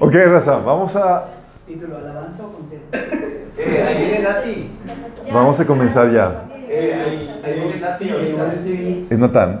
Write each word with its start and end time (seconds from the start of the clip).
Ok, 0.00 0.14
Raza, 0.26 0.56
vamos 0.58 0.94
a. 0.96 1.24
Título, 1.66 1.96
alabanza 1.98 2.42
o 2.44 2.52
concierto. 2.52 2.88
Eh, 3.56 3.84
ahí 3.86 3.98
viene 4.04 4.18
Nati. 4.20 4.70
Vamos 5.32 5.60
a 5.60 5.66
comenzar 5.66 6.10
ya. 6.10 6.44
Eh, 6.68 6.94
ahí, 6.94 7.40
ahí 7.44 7.54
viene 7.54 7.80
Nati. 7.80 9.06
Es 9.10 9.18
Natán. 9.18 9.60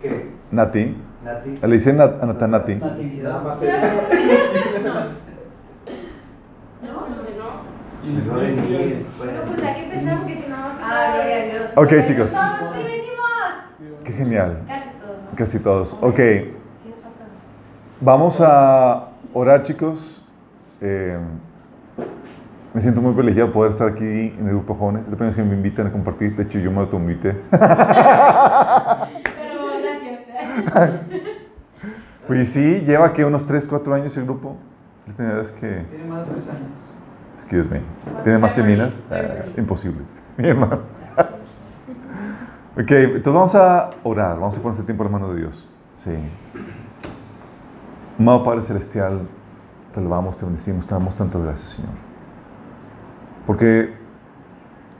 ¿Qué? 0.00 0.30
Nati. 0.50 0.96
Nati. 1.24 1.58
Le 1.62 1.68
dicen 1.74 2.00
a 2.00 2.06
Natán 2.08 2.50
Nati. 2.50 2.74
Natividad. 2.74 3.42
No, 3.42 3.52
Si 8.02 8.10
no 8.28 8.34
venís, 8.34 9.06
pues. 9.16 9.30
hay 9.64 9.74
que 9.74 9.84
empezar 9.84 10.18
porque 10.18 10.34
si 10.34 10.48
no 10.48 10.56
vamos 10.56 10.80
a 10.82 10.84
Ah, 10.84 11.14
gloria 11.14 11.36
a 11.36 11.44
Dios. 11.44 11.62
Ok, 11.76 12.04
chicos. 12.04 12.32
Qué 14.12 14.18
genial. 14.18 14.58
Casi 14.68 14.88
todos, 14.98 15.16
¿no? 15.16 15.36
Casi 15.36 15.58
todos. 15.58 15.96
Ok, 16.02 16.20
vamos 17.98 18.42
a 18.42 19.08
orar, 19.32 19.62
chicos. 19.62 20.22
Eh, 20.82 21.18
me 22.74 22.82
siento 22.82 23.00
muy 23.00 23.14
privilegiado 23.14 23.50
poder 23.52 23.70
estar 23.70 23.88
aquí 23.88 24.04
en 24.04 24.46
el 24.46 24.50
grupo 24.50 24.74
jóvenes. 24.74 25.10
De 25.10 25.16
que 25.16 25.42
me 25.42 25.54
invitan 25.54 25.86
a 25.86 25.92
compartir. 25.92 26.36
De 26.36 26.42
hecho, 26.42 26.58
yo 26.58 26.70
me 26.70 26.80
autoinvité. 26.80 27.30
Pero 27.50 27.62
gracias. 29.82 31.00
Pues 32.26 32.50
sí, 32.50 32.82
lleva 32.84 33.14
que 33.14 33.24
unos 33.24 33.46
3, 33.46 33.66
4 33.66 33.94
años 33.94 34.14
el 34.18 34.24
grupo. 34.24 34.58
La 35.06 35.14
primera 35.14 35.38
vez 35.38 35.52
que. 35.52 35.84
Tiene 35.90 36.04
más 36.04 36.26
de 36.26 36.34
tres 36.34 36.48
años. 36.48 36.68
Excuse 37.34 37.68
me. 37.70 37.80
¿Tiene 38.24 38.38
más 38.38 38.54
que 38.54 38.62
minas? 38.62 39.00
Ah, 39.10 39.46
imposible. 39.56 40.02
Mi 40.36 40.48
hermano. 40.48 41.01
Ok, 42.76 42.90
entonces 42.90 43.32
vamos 43.32 43.54
a 43.54 43.90
orar. 44.02 44.38
Vamos 44.38 44.56
a 44.56 44.60
poner 44.60 44.72
este 44.72 44.84
tiempo 44.84 45.04
en 45.04 45.12
la 45.12 45.18
mano 45.18 45.32
de 45.32 45.40
Dios. 45.40 45.68
Sí. 45.94 46.10
Amado 48.18 48.44
Padre 48.44 48.62
Celestial, 48.62 49.22
te 49.92 50.00
alabamos, 50.00 50.36
te 50.36 50.44
bendecimos, 50.44 50.86
te 50.86 50.94
damos 50.94 51.16
tantas 51.16 51.42
gracias, 51.42 51.70
Señor. 51.70 51.92
Porque 53.46 53.94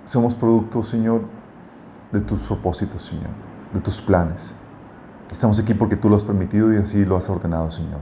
somos 0.05 0.35
producto, 0.35 0.83
Señor, 0.83 1.23
de 2.11 2.21
tus 2.21 2.41
propósitos, 2.41 3.03
Señor, 3.03 3.31
de 3.73 3.81
tus 3.81 4.01
planes. 4.01 4.55
Estamos 5.31 5.59
aquí 5.61 5.75
porque 5.75 5.97
tú 5.97 6.09
lo 6.09 6.17
has 6.17 6.25
permitido 6.25 6.73
y 6.75 6.77
así 6.77 7.05
lo 7.05 7.17
has 7.17 7.31
ordenado, 7.31 7.71
Señor. 7.71 8.01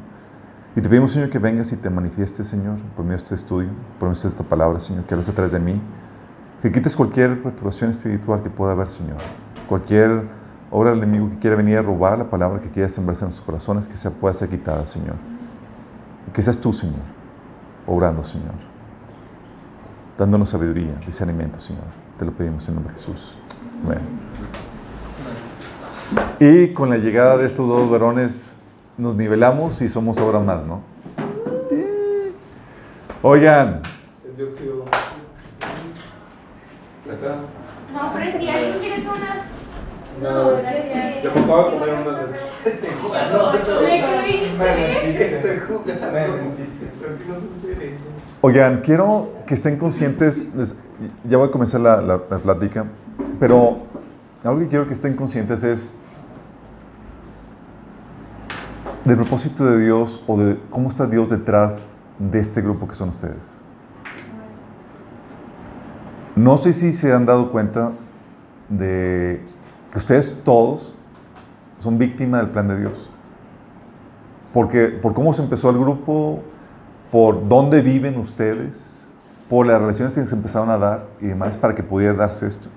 Y 0.75 0.81
te 0.81 0.89
pedimos, 0.89 1.13
Señor, 1.13 1.31
que 1.31 1.39
vengas 1.39 1.73
y 1.73 1.77
te 1.77 1.91
manifiestes, 1.91 2.49
Señor, 2.49 2.79
por 2.97 3.05
medio 3.05 3.19
de 3.19 3.25
este 3.25 3.35
estudio, 3.35 3.71
por 3.99 4.09
medio 4.09 4.23
de 4.23 4.29
esta 4.29 4.45
palabra, 4.45 4.81
Señor, 4.81 5.05
que 5.05 5.15
hables 5.15 5.29
a 5.29 5.33
través 5.33 5.53
de 5.53 5.61
mí. 5.61 5.81
Que 6.63 6.71
quites 6.71 6.95
cualquier 6.95 7.43
perturbación 7.43 7.91
espiritual 7.91 8.43
que 8.43 8.51
pueda 8.51 8.73
haber, 8.73 8.89
Señor. 8.89 9.17
Cualquier 9.71 10.25
obra 10.73 10.91
del 10.91 11.05
enemigo 11.05 11.31
que 11.31 11.39
quiera 11.39 11.55
venir 11.55 11.79
a 11.79 11.83
robar 11.83 12.19
la 12.19 12.29
palabra 12.29 12.61
que 12.61 12.69
quiera 12.71 12.89
sembrarse 12.89 13.23
en 13.23 13.27
nuestros 13.27 13.47
corazones, 13.47 13.89
que 13.89 13.97
se 13.97 14.11
pueda 14.11 14.35
ser 14.35 14.49
quitada, 14.49 14.85
Señor. 14.85 15.15
Y 16.27 16.33
que 16.33 16.43
seas 16.43 16.59
tú, 16.59 16.73
Señor, 16.73 16.99
obrando, 17.87 18.25
Señor. 18.25 18.51
Dándonos 20.19 20.51
sabiduría, 20.51 20.95
discernimiento, 21.07 21.61
Señor. 21.61 21.85
Te 22.19 22.25
lo 22.25 22.33
pedimos 22.33 22.69
en 22.69 22.75
nombre 22.75 22.93
de 22.93 22.99
Jesús. 22.99 23.39
Amén. 23.85 24.01
Y 26.41 26.75
con 26.75 26.91
la 26.91 26.97
llegada 26.97 27.37
de 27.37 27.47
estos 27.47 27.69
dos 27.69 27.89
varones 27.89 28.57
nos 28.99 29.15
nivelamos 29.15 29.81
y 29.83 29.89
somos 29.89 30.19
ahora 30.19 30.41
más, 30.41 30.67
¿no? 30.67 30.81
Oigan, 33.23 33.83
Es 34.29 34.37
de 34.37 34.45
óxido. 34.47 34.85
Saca. 37.07 37.37
No, 37.93 38.13
pero 38.15 38.39
si 38.39 38.49
alguien 38.49 38.79
quiere 38.79 39.03
No, 40.23 40.51
gracias. 40.51 41.23
Yo 41.23 41.31
de 41.31 41.41
comer 41.41 42.07
unas 42.07 42.21
de. 42.31 42.71
Estoy 42.71 42.91
jugando. 43.03 43.53
¿Me? 43.81 45.23
Estoy 45.23 45.59
jugando. 45.77 46.31
Oigan, 48.43 48.81
quiero 48.81 49.31
que 49.47 49.55
estén 49.55 49.77
conscientes, 49.77 50.43
ya 51.29 51.37
voy 51.37 51.49
a 51.49 51.51
comenzar 51.51 51.81
la, 51.83 52.01
la- 52.01 52.21
la 52.31 52.39
plática, 52.39 52.87
pero 53.39 53.79
algo 54.45 54.61
que 54.61 54.69
quiero 54.69 54.87
que 54.87 54.95
estén 54.95 55.15
conscientes 55.15 55.63
es 55.63 55.95
del 59.05 59.17
propósito 59.17 59.65
de 59.67 59.79
Dios 59.85 60.23
o 60.27 60.39
de 60.39 60.59
cómo 60.71 60.89
está 60.89 61.07
Dios 61.07 61.29
detrás 61.29 61.83
de 62.19 62.39
este 62.39 62.61
grupo 62.63 62.89
que 62.89 62.95
son 62.95 63.11
ustedes. 63.11 63.61
No 66.37 66.57
sé 66.57 66.73
si 66.73 66.93
se 66.93 67.13
han 67.13 67.27
dado 67.27 67.51
cuenta 67.51 67.93
de 68.71 69.43
que 69.93 69.99
ustedes 69.99 70.43
todos 70.45 70.95
son 71.79 71.99
víctimas 71.99 72.43
del 72.43 72.51
plan 72.51 72.69
de 72.69 72.79
Dios. 72.79 73.09
Porque, 74.53 74.89
por 74.89 75.15
cómo 75.15 75.33
se 75.33 75.43
empezó 75.43 75.71
el 75.71 75.79
grupo, 75.79 76.41
por 77.11 77.49
dónde 77.49 77.81
viven 77.81 78.19
ustedes, 78.19 79.11
por 79.49 79.67
las 79.67 79.81
relaciones 79.81 80.15
que 80.15 80.25
se 80.25 80.35
empezaron 80.35 80.71
a 80.71 80.79
dar 80.79 81.07
y 81.21 81.27
demás 81.27 81.57
para 81.57 81.75
que 81.75 81.83
pudiera 81.83 82.15
darse 82.15 82.47
esto. 82.47 82.69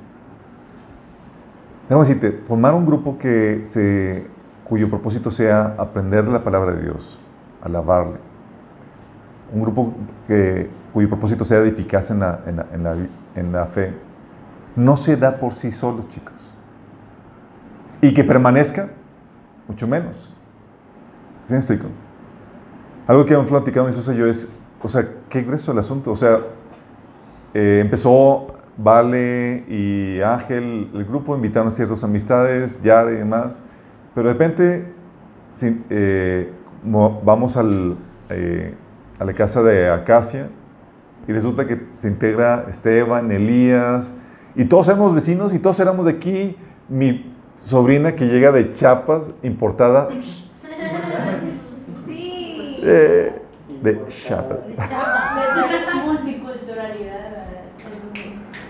Déjame 1.89 2.07
decirte, 2.07 2.31
formar 2.47 2.73
un 2.73 2.85
grupo 2.85 3.17
que 3.17 3.61
se, 3.65 4.25
cuyo 4.67 4.89
propósito 4.89 5.29
sea 5.29 5.75
aprender 5.77 6.27
la 6.27 6.43
palabra 6.43 6.73
de 6.73 6.83
Dios, 6.83 7.19
alabarle. 7.61 8.17
Un 9.53 9.61
grupo 9.61 9.93
que, 10.27 10.69
cuyo 10.93 11.09
propósito 11.09 11.45
sea 11.45 11.59
edificarse 11.59 12.13
en 12.13 12.19
la, 12.21 12.39
en 12.47 12.55
la- 12.55 12.65
en 12.73 12.83
la 12.83 12.95
en 13.35 13.51
la 13.51 13.65
fe. 13.65 13.93
No 14.75 14.95
se 14.97 15.17
da 15.17 15.37
por 15.37 15.53
sí 15.53 15.71
solo, 15.71 16.03
chicos. 16.09 16.33
Y 18.03 18.13
que 18.13 18.25
permanezca, 18.25 18.89
mucho 19.65 19.87
menos. 19.87 20.29
¿Sí 21.43 21.53
me 21.53 21.59
explico? 21.59 21.85
Algo 23.07 23.25
que 23.25 23.33
hemos 23.33 23.47
platicado 23.47 23.85
mi 23.85 23.91
esposa 23.91 24.13
y 24.13 24.17
yo 24.17 24.27
es, 24.27 24.51
o 24.81 24.89
sea, 24.89 25.07
qué 25.29 25.41
grueso 25.41 25.71
el 25.71 25.77
asunto. 25.79 26.11
O 26.11 26.15
sea, 26.17 26.39
eh, 27.53 27.79
empezó 27.81 28.47
Vale 28.75 29.63
y 29.69 30.19
Ángel, 30.19 30.89
el 30.93 31.05
grupo 31.05 31.33
invitaron 31.33 31.69
a 31.69 31.71
ciertas 31.71 32.03
amistades, 32.03 32.81
Yara 32.83 33.09
y 33.11 33.15
demás, 33.15 33.63
pero 34.13 34.27
de 34.27 34.33
repente 34.33 34.93
sí, 35.53 35.81
eh, 35.89 36.51
mo- 36.83 37.21
vamos 37.23 37.55
al, 37.55 37.95
eh, 38.29 38.73
a 39.17 39.23
la 39.23 39.31
casa 39.33 39.63
de 39.63 39.89
Acacia 39.89 40.49
y 41.25 41.31
resulta 41.31 41.65
que 41.67 41.87
se 41.99 42.09
integra 42.09 42.65
Esteban, 42.69 43.31
Elías, 43.31 44.13
y 44.55 44.65
todos 44.65 44.89
éramos 44.89 45.13
vecinos 45.15 45.53
y 45.53 45.59
todos 45.59 45.79
éramos 45.79 46.05
de 46.05 46.11
aquí. 46.11 46.57
Mi 46.89 47.32
sobrina 47.63 48.15
que 48.15 48.25
llega 48.25 48.51
de 48.51 48.71
Chiapas, 48.71 49.31
importada, 49.41 50.09
Sí. 52.05 52.75
eh, 52.83 53.41
de 53.81 54.07
Chiapas. 54.07 54.59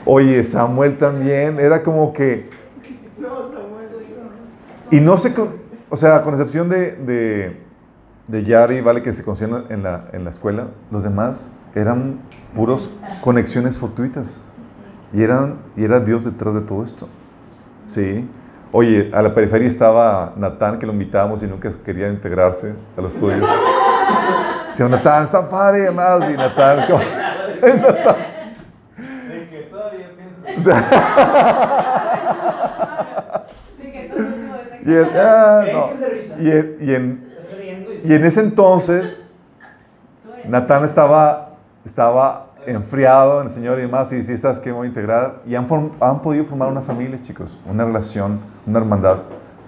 Oye, 0.06 0.44
Samuel 0.44 0.98
también, 0.98 1.60
era 1.60 1.82
como 1.82 2.14
que... 2.14 2.50
Y 4.92 5.00
no 5.00 5.18
sé, 5.18 5.34
o 5.90 5.96
sea, 5.96 6.22
con 6.22 6.34
excepción 6.34 6.70
de, 6.70 6.92
de, 6.92 7.58
de 8.28 8.44
Yari, 8.44 8.82
¿vale? 8.82 9.02
Que 9.02 9.14
se 9.14 9.24
conocían 9.24 9.66
en 9.70 9.84
la, 9.84 10.06
en 10.12 10.24
la 10.24 10.30
escuela, 10.30 10.68
los 10.92 11.04
demás 11.04 11.52
eran 11.74 12.20
puros 12.54 12.92
conexiones 13.22 13.78
fortuitas. 13.78 14.40
Y, 15.14 15.24
eran, 15.24 15.58
y 15.76 15.84
era 15.84 16.00
Dios 16.00 16.26
detrás 16.26 16.54
de 16.54 16.62
todo 16.62 16.84
esto. 16.84 17.08
Sí. 17.88 18.28
Oye, 18.76 19.12
a 19.14 19.22
la 19.22 19.34
periferia 19.36 19.68
estaba 19.68 20.34
Natán, 20.36 20.80
que 20.80 20.88
lo 20.88 20.94
invitábamos 20.94 21.44
y 21.44 21.46
nunca 21.46 21.70
quería 21.86 22.08
integrarse 22.10 22.74
a 22.98 23.02
los 23.02 23.14
estudios. 23.14 23.48
Decía, 24.70 24.88
Natán, 24.90 25.26
está 25.26 25.48
padre, 25.48 25.84
además. 25.84 26.28
Y 26.28 26.34
Natán, 26.36 26.88
como- 26.88 27.04
Natán. 27.84 28.16
De 29.30 29.50
que 29.50 29.60
todavía 29.70 30.08
sea, 30.58 30.82
De 33.78 33.92
que 33.92 34.12
y, 34.86 34.96
en, 34.96 35.10
ah. 35.16 35.66
Y 36.40 36.50
en- 36.52 36.78
y 36.82 36.94
en- 36.96 37.34
y 38.06 38.14
en 38.16 38.26
ese 38.26 38.40
entonces, 38.42 39.20
Natán 40.46 40.84
estaba, 40.84 41.52
estaba 41.86 42.43
enfriado 42.68 43.42
en 43.42 43.48
el 43.48 43.54
Señor 43.54 43.80
y 43.80 43.84
demás, 43.84 44.12
y 44.14 44.24
sí, 44.24 44.38
sabes 44.38 44.60
que 44.60 44.72
voy 44.72 44.86
a 44.86 44.90
integrar. 44.90 45.42
Y 45.46 45.56
han, 45.56 45.68
han 46.00 46.22
podido 46.22 46.46
formar 46.46 46.72
una 46.72 46.82
familia, 46.82 47.22
chicos, 47.22 47.60
una 47.66 47.86
relación, 47.86 48.40
una 48.66 48.80
hermandad, 48.80 49.20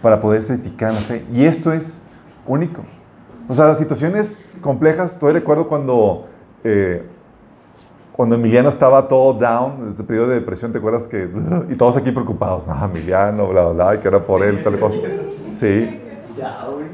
para 0.01 0.19
poderse 0.19 0.53
edificar 0.53 0.89
en 0.89 0.95
la 0.95 1.01
fe. 1.01 1.25
Y 1.31 1.45
esto 1.45 1.71
es 1.71 2.01
único. 2.45 2.81
O 3.47 3.53
sea, 3.53 3.73
situaciones 3.75 4.39
complejas. 4.61 5.17
Todavía 5.17 5.39
recuerdo 5.39 5.67
cuando, 5.67 6.27
eh, 6.63 7.07
cuando 8.11 8.35
Emiliano 8.35 8.69
estaba 8.69 9.07
todo 9.07 9.33
down, 9.33 9.87
desde 9.87 10.01
el 10.01 10.07
periodo 10.07 10.27
de 10.29 10.35
depresión, 10.35 10.71
¿te 10.71 10.79
acuerdas 10.79 11.07
que? 11.07 11.29
Y 11.69 11.75
todos 11.75 11.97
aquí 11.97 12.11
preocupados, 12.11 12.67
no, 12.67 12.85
Emiliano, 12.85 13.47
bla, 13.47 13.65
bla, 13.65 13.73
bla, 13.73 13.95
y 13.95 13.97
que 13.99 14.07
era 14.07 14.19
por 14.19 14.43
él, 14.43 14.63
tal 14.63 14.79
cosa. 14.79 14.99
Sí, 15.51 16.01
güey. 16.35 16.85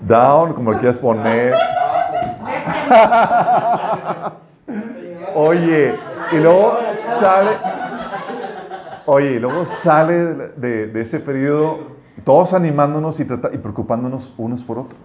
down, 0.00 0.52
como 0.52 0.72
lo 0.72 0.78
quieras 0.78 0.98
poner. 0.98 1.54
Oye, 5.34 5.94
y 6.32 6.36
luego 6.36 6.78
sale. 7.20 7.50
Oye, 9.06 9.32
y 9.32 9.38
luego 9.38 9.66
sale 9.66 10.14
de, 10.56 10.86
de- 10.86 11.00
ese 11.00 11.18
periodo 11.20 11.92
todos 12.24 12.52
animándonos 12.52 13.18
y, 13.20 13.22
y 13.24 13.58
preocupándonos 13.58 14.32
unos 14.36 14.62
por 14.62 14.78
otros. 14.78 15.00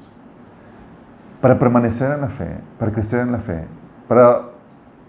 Para 1.41 1.57
permanecer 1.57 2.11
en 2.11 2.21
la 2.21 2.29
fe, 2.29 2.57
para 2.79 2.91
crecer 2.91 3.21
en 3.21 3.31
la 3.31 3.39
fe, 3.39 3.65
para 4.07 4.49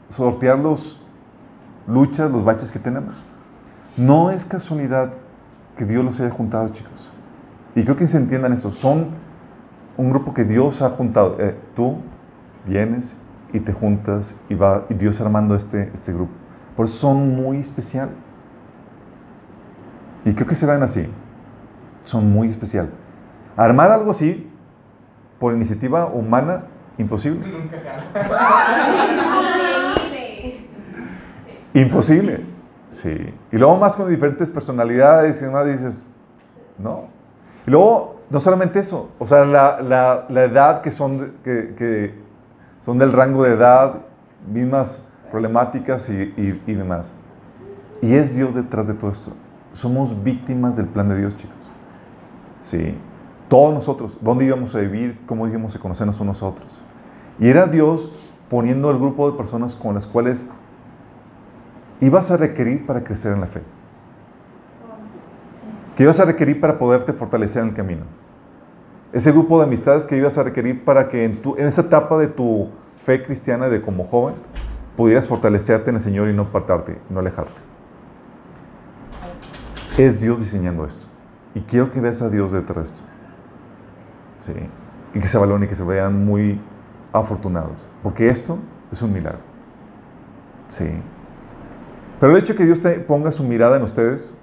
sortear 0.09 0.59
los 0.59 1.03
luchas, 1.87 2.31
los 2.31 2.45
baches 2.45 2.71
que 2.71 2.79
tenemos. 2.79 3.23
No 3.97 4.31
es 4.31 4.45
casualidad 4.45 5.13
que 5.77 5.85
Dios 5.85 6.05
los 6.05 6.21
haya 6.21 6.31
juntado, 6.31 6.69
chicos. 6.71 7.11
Y 7.75 7.83
creo 7.85 7.97
que 7.97 8.07
se 8.07 8.17
entiendan 8.17 8.53
eso. 8.53 8.71
Son 8.71 9.09
un 9.97 10.11
grupo 10.11 10.33
que 10.35 10.45
Dios 10.45 10.81
ha 10.83 10.91
juntado. 10.91 11.37
Eh, 11.41 11.57
tú 11.75 11.97
vienes 12.67 13.17
y 13.53 13.61
te 13.61 13.73
juntas 13.73 14.35
y 14.49 14.55
va 14.55 14.85
y 14.89 14.95
Dios 14.95 15.21
armando 15.21 15.55
este, 15.55 15.91
este 15.95 16.13
grupo. 16.13 16.33
Por 16.77 16.87
eso 16.87 16.95
son 16.97 17.35
muy 17.35 17.59
especial. 17.59 18.11
Y 20.25 20.33
creo 20.35 20.47
que 20.47 20.55
se 20.55 20.67
ven 20.67 20.83
así. 20.83 21.07
Son 22.05 22.31
muy 22.31 22.49
especial. 22.49 22.91
Armar 23.57 23.91
algo 23.91 24.11
así, 24.11 24.51
por 25.39 25.55
iniciativa 25.55 26.07
humana, 26.07 26.65
imposible. 26.99 27.41
Imposible. 31.75 32.41
Sí. 32.91 33.35
Y 33.53 33.57
luego 33.59 33.77
más 33.77 33.95
con 33.95 34.09
diferentes 34.09 34.51
personalidades 34.51 35.41
y 35.43 35.45
demás 35.45 35.67
dices, 35.67 36.05
no. 36.79 37.05
Y 37.67 37.71
luego, 37.71 38.23
no 38.31 38.41
solamente 38.41 38.79
eso, 38.79 39.11
o 39.19 39.27
sea, 39.27 39.45
la, 39.45 39.81
la- 39.83 40.25
la 40.29 40.45
edad 40.45 40.81
que 40.81 40.91
son, 40.91 41.33
que, 41.45 41.75
que 41.77 42.15
son 42.81 42.99
del 42.99 43.13
rango 43.13 43.45
de 43.45 43.55
edad, 43.55 43.97
mismas 44.51 45.07
problemáticas 45.31 46.09
y, 46.09 46.53
demás. 46.67 47.13
Y 48.01 48.15
es 48.15 48.35
Dios 48.35 48.55
detrás 48.55 48.87
de 48.87 48.95
todo 48.95 49.11
esto. 49.11 49.33
Somos 49.73 50.23
víctimas 50.23 50.77
del 50.77 50.87
plan 50.87 51.09
de 51.09 51.19
Dios, 51.19 51.37
chicos. 51.37 51.57
Sí. 52.63 52.95
Todos 53.49 53.73
nosotros, 53.73 54.19
¿dónde 54.21 54.45
íbamos 54.45 54.75
a 54.75 54.81
vivir? 54.81 55.19
¿Cómo 55.27 55.49
íbamos 55.49 55.75
a 55.75 55.79
conocernos 55.79 56.21
unos 56.21 56.43
a 56.43 56.47
otros? 56.47 56.83
Y 57.39 57.49
era 57.49 57.67
Dios 57.67 58.13
poniendo 58.51 58.91
el 58.91 58.99
grupo 58.99 59.31
de 59.31 59.37
personas 59.37 59.75
con 59.75 59.95
las 59.95 60.07
cuales 60.07 60.49
ibas 62.01 62.31
a 62.31 62.37
requerir 62.37 62.87
para 62.87 63.05
crecer 63.05 63.33
en 63.33 63.41
la 63.41 63.47
fe. 63.47 63.63
Que 65.97 66.05
ibas 66.05 66.21
a 66.21 66.25
requerir 66.25 66.61
para 66.61 66.79
poderte 66.79 67.13
fortalecer 67.13 67.63
en 67.63 67.71
el 67.71 67.75
camino. 67.75 68.05
Ese 69.13 69.33
grupo 69.33 69.59
de 69.59 69.65
amistades 69.65 70.05
que 70.05 70.17
ibas 70.17 70.37
a 70.37 70.43
requerir 70.43 70.85
para 70.85 71.09
que 71.09 71.25
en, 71.25 71.37
tu, 71.37 71.57
esa 71.57 71.81
etapa 71.81 72.19
de 72.19 72.29
tu 72.29 72.69
fe 73.05 73.23
cristiana 73.23 73.69
de 73.69 73.81
como 73.81 74.05
joven 74.05 74.35
pudieras 74.97 75.29
fortalecerte 75.29 75.91
en 75.91 75.97
el 75.97 76.03
Señor 76.03 76.29
y 76.29 76.35
no 76.35 76.43
apartarte, 76.43 76.99
no 77.09 77.21
alejarte. 77.21 77.61
Es 79.97 80.21
Dios 80.21 80.39
diseñando 80.41 80.85
esto. 80.85 81.07
Y 81.55 81.61
quiero 81.61 81.91
que 81.91 82.01
veas 82.01 82.21
a 82.21 82.29
Dios 82.29 82.53
detrás 82.53 82.77
de 82.77 82.83
esto. 82.83 83.01
Sí. 84.41 84.53
Y 85.15 85.21
que 85.21 85.27
se 85.27 85.39
valoren 85.39 85.65
y 85.65 85.69
que 85.69 85.75
se 85.75 85.85
vean 85.85 86.25
muy 86.25 86.61
afortunados. 87.13 87.87
Porque 88.03 88.29
esto 88.29 88.59
es 88.93 89.01
un 89.01 89.13
milagro. 89.13 89.41
Sí. 90.69 90.89
Pero 92.21 92.33
el 92.33 92.39
hecho 92.39 92.53
de 92.53 92.59
que 92.59 92.65
Dios 92.67 92.81
ponga 93.07 93.31
su 93.31 93.43
mirada 93.43 93.77
en 93.77 93.83
ustedes 93.83 94.39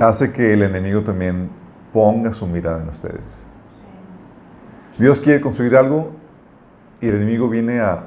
hace 0.00 0.32
que 0.32 0.52
el 0.52 0.62
enemigo 0.62 1.02
también 1.02 1.50
ponga 1.92 2.32
su 2.32 2.46
mirada 2.46 2.82
en 2.82 2.88
ustedes. 2.88 3.44
Dios 4.98 5.20
quiere 5.20 5.40
construir 5.40 5.76
algo 5.76 6.10
y 7.00 7.08
el 7.08 7.16
enemigo 7.16 7.48
viene 7.48 7.80
a 7.80 8.04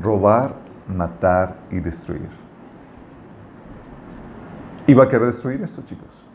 robar, 0.00 0.54
matar 0.88 1.56
y 1.70 1.80
destruir. 1.80 2.28
Y 4.86 4.94
va 4.94 5.04
a 5.04 5.08
querer 5.08 5.26
destruir 5.26 5.62
esto, 5.62 5.82
chicos. 5.82 6.26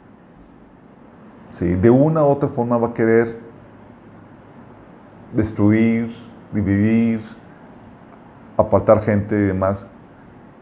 Sí, 1.52 1.74
de 1.74 1.90
una 1.90 2.24
u 2.24 2.28
otra 2.28 2.50
forma 2.50 2.78
va 2.78 2.90
a 2.90 2.94
querer 2.94 3.40
destruir, 5.34 6.14
dividir, 6.54 7.22
apartar 8.58 9.02
gente 9.02 9.36
y 9.36 9.44
demás, 9.44 9.88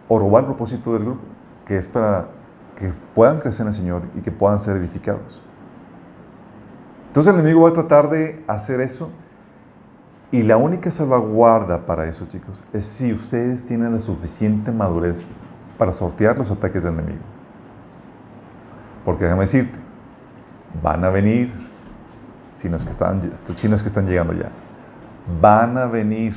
o 0.08 0.20
robar 0.20 0.42
el 0.42 0.48
propósito 0.48 0.94
del 0.94 1.04
grupo, 1.04 1.22
que 1.66 1.78
es 1.78 1.88
para 1.88 2.28
que 2.78 2.94
puedan 3.14 3.40
crecer 3.40 3.62
en 3.62 3.68
el 3.68 3.74
Señor 3.74 4.02
y 4.16 4.22
que 4.22 4.32
puedan 4.32 4.60
ser 4.60 4.78
edificados. 4.78 5.42
Entonces 7.08 7.34
el 7.34 7.40
enemigo 7.40 7.62
va 7.64 7.70
a 7.70 7.74
tratar 7.74 8.10
de 8.10 8.44
hacer 8.48 8.82
eso 8.82 9.12
y 10.32 10.42
la 10.42 10.58
única 10.58 10.90
salvaguarda 10.90 11.86
para 11.86 12.08
eso, 12.10 12.26
chicos, 12.26 12.64
es 12.74 12.88
si 12.88 13.14
ustedes 13.14 13.64
tienen 13.64 13.94
la 13.94 14.00
suficiente 14.00 14.72
madurez 14.72 15.24
para 15.78 15.94
sortear 15.94 16.40
los 16.40 16.50
ataques 16.50 16.84
del 16.84 16.94
enemigo. 16.94 17.22
Porque 19.06 19.26
déjame 19.26 19.42
decirte, 19.42 19.78
van 20.82 21.04
a 21.04 21.10
venir, 21.10 21.54
si 22.56 22.68
no 22.68 22.78
es 22.78 22.84
que 22.84 22.90
están, 22.90 23.22
si 23.58 23.68
no 23.68 23.76
es 23.76 23.84
que 23.84 23.90
están 23.90 24.08
llegando 24.08 24.34
ya, 24.34 24.50
van 25.40 25.78
a 25.78 25.86
venir. 25.86 26.34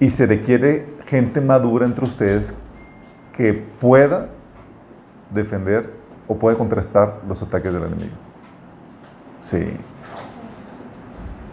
Y 0.00 0.08
se 0.08 0.24
requiere 0.24 0.96
gente 1.06 1.42
madura 1.42 1.84
entre 1.84 2.06
ustedes 2.06 2.54
que 3.34 3.52
pueda 3.52 4.28
defender 5.30 5.92
o 6.28 6.36
pueda 6.36 6.56
contrastar 6.56 7.20
los 7.28 7.42
ataques 7.42 7.72
del 7.72 7.84
enemigo. 7.84 8.14
Sí. 9.40 9.76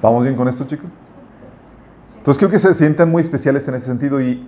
¿Vamos 0.02 0.24
bien 0.24 0.36
con 0.36 0.48
esto, 0.48 0.66
chicos? 0.66 0.90
Entonces 2.18 2.40
creo 2.40 2.50
que 2.50 2.60
se 2.60 2.74
sientan 2.74 3.12
muy 3.12 3.22
especiales 3.22 3.68
en 3.68 3.76
ese 3.76 3.86
sentido 3.86 4.22
y, 4.22 4.48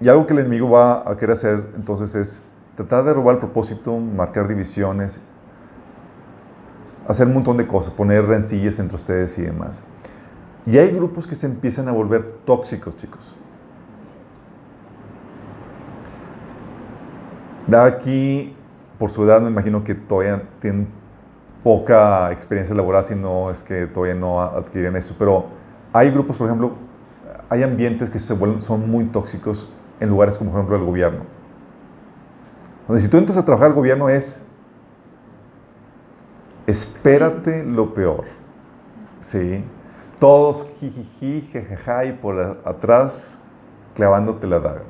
y 0.00 0.08
algo 0.08 0.26
que 0.26 0.32
el 0.32 0.40
enemigo 0.40 0.70
va 0.70 1.08
a 1.08 1.16
querer 1.16 1.32
hacer 1.34 1.70
entonces 1.76 2.14
es 2.14 2.42
tratar 2.76 3.04
de 3.04 3.14
robar 3.14 3.36
el 3.36 3.40
propósito, 3.40 3.96
marcar 3.98 4.48
divisiones, 4.48 5.20
hacer 7.06 7.26
un 7.26 7.34
montón 7.34 7.56
de 7.56 7.66
cosas, 7.66 7.92
poner 7.92 8.24
rencillas 8.26 8.78
entre 8.78 8.96
ustedes 8.96 9.38
y 9.38 9.42
demás. 9.42 9.82
Y 10.66 10.78
hay 10.78 10.90
grupos 10.90 11.26
que 11.26 11.34
se 11.34 11.46
empiezan 11.46 11.88
a 11.88 11.92
volver 11.92 12.38
tóxicos, 12.44 12.96
chicos. 12.96 13.34
Aquí, 17.74 18.54
por 18.98 19.10
su 19.10 19.24
edad, 19.24 19.40
me 19.40 19.50
imagino 19.50 19.84
que 19.84 19.94
todavía 19.94 20.42
tienen 20.60 20.88
poca 21.62 22.32
experiencia 22.32 22.74
laboral, 22.74 23.04
si 23.04 23.14
no 23.14 23.50
es 23.50 23.62
que 23.62 23.86
todavía 23.86 24.14
no 24.14 24.40
adquieren 24.40 24.96
eso. 24.96 25.14
Pero 25.18 25.46
hay 25.92 26.10
grupos, 26.10 26.36
por 26.36 26.46
ejemplo, 26.46 26.72
hay 27.48 27.62
ambientes 27.62 28.10
que 28.10 28.18
se 28.18 28.32
vuelven, 28.34 28.60
son 28.60 28.90
muy 28.90 29.04
tóxicos 29.06 29.70
en 29.98 30.08
lugares 30.08 30.38
como, 30.38 30.50
por 30.50 30.60
ejemplo, 30.60 30.76
el 30.76 30.84
gobierno. 30.84 31.20
Donde 32.86 33.02
si 33.02 33.08
tú 33.08 33.18
entras 33.18 33.38
a 33.38 33.44
trabajar 33.44 33.68
al 33.68 33.74
gobierno 33.74 34.08
es, 34.08 34.46
espérate 36.66 37.64
lo 37.64 37.94
peor. 37.94 38.24
¿Sí? 39.20 39.62
Todos 40.18 40.66
jijiji, 40.80 41.42
jejeja 41.52 42.04
y 42.06 42.12
por 42.12 42.60
atrás 42.64 43.42
clavándote 43.94 44.46
la 44.46 44.60
daga. 44.60 44.82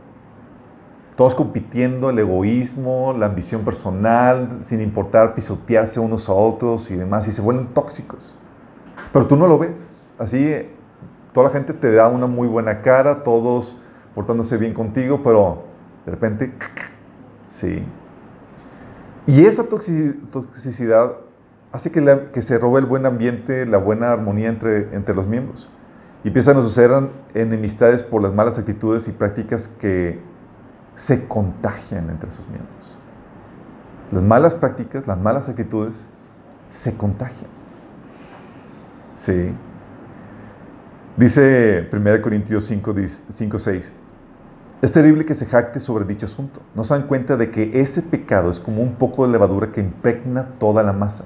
Todos 1.21 1.35
compitiendo, 1.35 2.09
el 2.09 2.19
egoísmo, 2.19 3.13
la 3.13 3.27
ambición 3.27 3.63
personal, 3.63 4.61
sin 4.63 4.81
importar 4.81 5.35
pisotearse 5.35 6.01
unos 6.01 6.31
a 6.31 6.33
otros 6.33 6.91
y 6.91 6.97
demás, 6.97 7.29
y 7.29 7.31
se 7.31 7.43
vuelven 7.43 7.67
tóxicos. 7.75 8.35
Pero 9.13 9.27
tú 9.27 9.37
no 9.37 9.47
lo 9.47 9.59
ves. 9.59 9.95
Así, 10.17 10.67
toda 11.35 11.49
la 11.49 11.53
gente 11.53 11.75
te 11.75 11.93
da 11.93 12.09
una 12.09 12.27
muy 12.27 12.49
buena 12.49 12.81
cara, 12.81 13.23
todos 13.23 13.77
portándose 14.15 14.57
bien 14.57 14.73
contigo, 14.73 15.21
pero 15.23 15.65
de 16.07 16.13
repente, 16.13 16.55
sí. 17.49 17.85
Y 19.27 19.45
esa 19.45 19.65
toxi- 19.69 20.17
toxicidad 20.31 21.17
hace 21.71 21.93
que, 21.93 22.01
la- 22.01 22.33
que 22.33 22.41
se 22.41 22.57
robe 22.57 22.81
el 22.81 22.87
buen 22.87 23.05
ambiente, 23.05 23.67
la 23.67 23.77
buena 23.77 24.11
armonía 24.11 24.49
entre, 24.49 24.95
entre 24.97 25.15
los 25.15 25.27
miembros. 25.27 25.69
Y 26.25 26.29
empiezan 26.29 26.57
a 26.57 26.63
suceder 26.63 27.11
enemistades 27.35 28.03
por 28.03 28.23
las 28.23 28.33
malas 28.33 28.59
actitudes 28.59 29.07
y 29.07 29.13
prácticas 29.13 29.69
que 29.69 30.30
se 31.01 31.27
contagian 31.27 32.11
entre 32.11 32.31
sus 32.31 32.47
miembros. 32.49 32.99
Las 34.13 34.23
malas 34.23 34.55
prácticas, 34.55 35.07
las 35.07 35.19
malas 35.19 35.49
actitudes 35.49 36.07
se 36.69 36.95
contagian. 36.95 37.51
Sí. 39.15 39.51
Dice 41.17 41.89
1 41.91 42.21
Corintios 42.21 42.67
5, 42.67 42.95
5, 43.31 43.59
6. 43.59 43.93
Es 44.83 44.93
terrible 44.93 45.25
que 45.25 45.35
se 45.35 45.47
jacte 45.47 45.81
sobre 45.81 46.05
dicho 46.05 46.27
asunto. 46.27 46.61
No 46.75 46.85
se 46.85 46.93
dan 46.93 47.07
cuenta 47.07 47.39
de 47.39 47.51
que 47.51 47.81
ese 47.81 48.03
pecado 48.03 48.51
es 48.51 48.61
como 48.61 48.83
un 48.83 48.97
poco 48.97 49.25
de 49.25 49.33
levadura 49.33 49.73
que 49.73 49.81
impregna 49.81 50.49
toda 50.59 50.83
la 50.83 50.93
masa. 50.93 51.25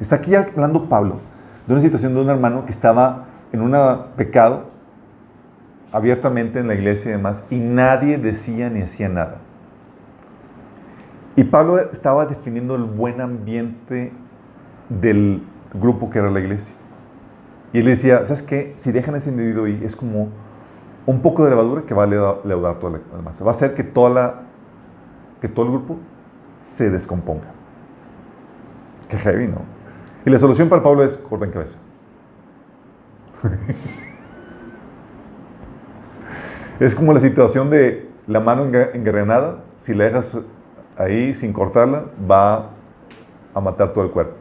Está 0.00 0.16
aquí 0.16 0.34
hablando 0.34 0.86
Pablo 0.86 1.20
de 1.66 1.72
una 1.72 1.82
situación 1.82 2.14
de 2.14 2.20
un 2.20 2.28
hermano 2.28 2.66
que 2.66 2.72
estaba 2.72 3.24
en 3.52 3.62
un 3.62 3.74
pecado 4.16 4.73
abiertamente 5.94 6.58
en 6.58 6.66
la 6.66 6.74
iglesia 6.74 7.10
y 7.10 7.12
demás, 7.12 7.44
y 7.50 7.56
nadie 7.60 8.18
decía 8.18 8.68
ni 8.68 8.82
hacía 8.82 9.08
nada. 9.08 9.36
Y 11.36 11.44
Pablo 11.44 11.78
estaba 11.78 12.26
definiendo 12.26 12.74
el 12.74 12.82
buen 12.82 13.20
ambiente 13.20 14.12
del 14.88 15.44
grupo 15.72 16.10
que 16.10 16.18
era 16.18 16.32
la 16.32 16.40
iglesia. 16.40 16.74
Y 17.72 17.78
él 17.78 17.86
decía, 17.86 18.24
¿sabes 18.24 18.42
qué? 18.42 18.72
Si 18.74 18.90
dejan 18.90 19.14
a 19.14 19.18
ese 19.18 19.30
individuo 19.30 19.66
ahí, 19.66 19.80
es 19.84 19.94
como 19.94 20.30
un 21.06 21.20
poco 21.20 21.44
de 21.44 21.50
levadura 21.50 21.82
que 21.82 21.94
va 21.94 22.02
a 22.02 22.06
leudar 22.06 22.80
toda 22.80 22.98
la 23.14 23.22
masa. 23.22 23.44
Va 23.44 23.52
a 23.52 23.54
hacer 23.54 23.74
que, 23.74 23.84
toda 23.84 24.10
la, 24.10 24.42
que 25.40 25.48
todo 25.48 25.66
el 25.66 25.70
grupo 25.70 25.98
se 26.64 26.90
descomponga. 26.90 27.52
Qué 29.08 29.16
heavy, 29.16 29.46
¿no? 29.46 29.62
Y 30.26 30.30
la 30.30 30.40
solución 30.40 30.68
para 30.68 30.82
Pablo 30.82 31.04
es 31.04 31.16
corten 31.16 31.52
cabeza. 31.52 31.78
es 36.80 36.94
como 36.94 37.12
la 37.12 37.20
situación 37.20 37.70
de 37.70 38.08
la 38.26 38.40
mano 38.40 38.64
engranada. 38.64 39.58
Si 39.80 39.94
la 39.94 40.04
dejas 40.04 40.40
ahí 40.96 41.34
sin 41.34 41.52
cortarla, 41.52 42.06
va 42.30 42.70
a 43.54 43.60
matar 43.60 43.92
todo 43.92 44.04
el 44.04 44.10
cuerpo. 44.10 44.34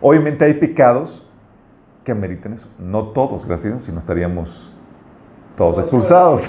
Obviamente 0.00 0.44
hay 0.44 0.54
pecados 0.54 1.26
que 2.04 2.12
ameriten 2.12 2.52
eso. 2.52 2.68
No 2.78 3.08
todos, 3.08 3.44
gracias 3.44 3.72
a 3.72 3.76
Dios, 3.76 3.84
si 3.84 3.92
no 3.92 3.98
estaríamos 3.98 4.72
todos 5.56 5.78
expulsados. 5.78 6.48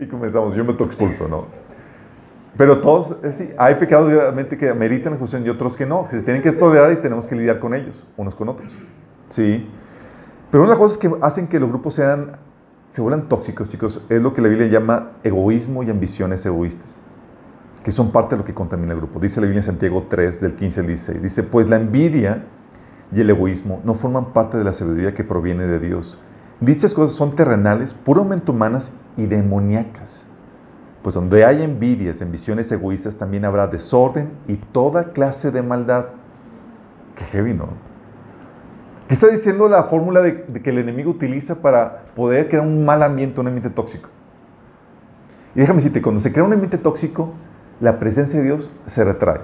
y 0.00 0.06
comenzamos, 0.06 0.54
yo 0.54 0.64
me 0.64 0.72
expulso, 0.72 1.28
¿no? 1.28 1.46
Pero 2.56 2.80
todos, 2.80 3.16
eh, 3.24 3.32
sí, 3.32 3.50
hay 3.56 3.76
pecados 3.76 4.12
realmente 4.12 4.56
que 4.56 4.68
ameritan 4.68 5.12
la 5.12 5.16
expulsión 5.16 5.44
y 5.44 5.48
otros 5.48 5.76
que 5.76 5.86
no, 5.86 6.04
que 6.04 6.16
se 6.16 6.22
tienen 6.22 6.42
que 6.42 6.52
tolerar 6.52 6.92
y 6.92 6.96
tenemos 6.96 7.26
que 7.26 7.34
lidiar 7.34 7.58
con 7.58 7.74
ellos, 7.74 8.04
unos 8.16 8.34
con 8.34 8.48
otros. 8.48 8.78
Sí. 9.28 9.68
Pero 10.54 10.62
una 10.62 10.70
de 10.70 10.78
las 10.78 10.82
cosas 10.84 10.98
que 10.98 11.10
hacen 11.20 11.48
que 11.48 11.58
los 11.58 11.68
grupos 11.68 11.94
sean, 11.94 12.36
se 12.88 13.02
vuelvan 13.02 13.28
tóxicos, 13.28 13.68
chicos, 13.68 14.06
es 14.08 14.22
lo 14.22 14.32
que 14.32 14.40
la 14.40 14.46
Biblia 14.46 14.68
llama 14.68 15.10
egoísmo 15.24 15.82
y 15.82 15.90
ambiciones 15.90 16.46
egoístas 16.46 17.02
que 17.82 17.90
son 17.90 18.12
parte 18.12 18.36
de 18.36 18.38
lo 18.38 18.44
que 18.44 18.54
contamina 18.54 18.92
el 18.92 18.98
grupo. 18.98 19.18
Dice 19.18 19.40
la 19.40 19.46
Biblia 19.46 19.58
en 19.58 19.64
Santiago 19.64 20.06
3, 20.08 20.40
del 20.40 20.54
15 20.54 20.80
al 20.80 20.86
16. 20.86 21.22
Dice, 21.24 21.42
pues 21.42 21.68
la 21.68 21.74
envidia 21.74 22.44
y 23.12 23.20
el 23.20 23.30
egoísmo 23.30 23.80
no 23.82 23.94
forman 23.94 24.32
parte 24.32 24.56
de 24.56 24.62
la 24.62 24.72
sabiduría 24.74 25.12
que 25.12 25.24
proviene 25.24 25.66
de 25.66 25.80
Dios. 25.80 26.18
Dichas 26.60 26.94
cosas 26.94 27.16
son 27.16 27.34
terrenales, 27.34 27.92
puramente 27.92 28.52
humanas 28.52 28.92
y 29.16 29.26
demoníacas. 29.26 30.28
Pues 31.02 31.16
donde 31.16 31.44
hay 31.44 31.64
envidias, 31.64 32.22
ambiciones 32.22 32.70
egoístas, 32.70 33.16
también 33.16 33.44
habrá 33.44 33.66
desorden 33.66 34.30
y 34.46 34.54
toda 34.54 35.10
clase 35.10 35.50
de 35.50 35.62
maldad. 35.62 36.10
Qué 37.16 37.24
heavy, 37.24 37.54
¿no? 37.54 37.93
¿Qué 39.08 39.14
está 39.14 39.26
diciendo 39.28 39.68
la 39.68 39.84
fórmula 39.84 40.22
de, 40.22 40.44
de 40.48 40.62
que 40.62 40.70
el 40.70 40.78
enemigo 40.78 41.10
utiliza 41.10 41.56
para 41.56 42.04
poder 42.16 42.48
crear 42.48 42.64
un 42.64 42.84
mal 42.84 43.02
ambiente, 43.02 43.40
un 43.40 43.46
ambiente 43.48 43.70
tóxico? 43.70 44.08
Y 45.54 45.60
déjame 45.60 45.76
decirte, 45.76 46.00
cuando 46.02 46.20
se 46.20 46.32
crea 46.32 46.44
un 46.44 46.52
ambiente 46.52 46.78
tóxico, 46.78 47.32
la 47.80 47.98
presencia 47.98 48.38
de 48.40 48.46
Dios 48.46 48.70
se 48.86 49.04
retrae. 49.04 49.40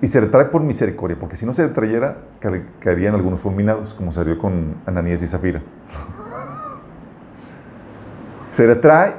Y 0.00 0.08
se 0.08 0.20
retrae 0.20 0.46
por 0.46 0.62
misericordia, 0.62 1.16
porque 1.18 1.36
si 1.36 1.46
no 1.46 1.52
se 1.54 1.66
retrayera, 1.66 2.18
ca- 2.40 2.62
caerían 2.80 3.14
algunos 3.14 3.40
fulminados, 3.40 3.94
como 3.94 4.10
dio 4.24 4.38
con 4.38 4.74
Ananías 4.86 5.22
y 5.22 5.26
Zafira. 5.26 5.62
Se 8.50 8.66
retrae 8.66 9.16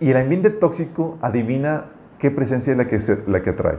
y 0.00 0.10
el 0.10 0.16
ambiente 0.16 0.48
tóxico 0.48 1.18
adivina 1.20 1.86
qué 2.18 2.30
presencia 2.30 2.70
es 2.72 2.78
la 2.78 2.86
que, 2.88 3.00
se- 3.00 3.22
la 3.26 3.42
que 3.42 3.50
atrae. 3.50 3.76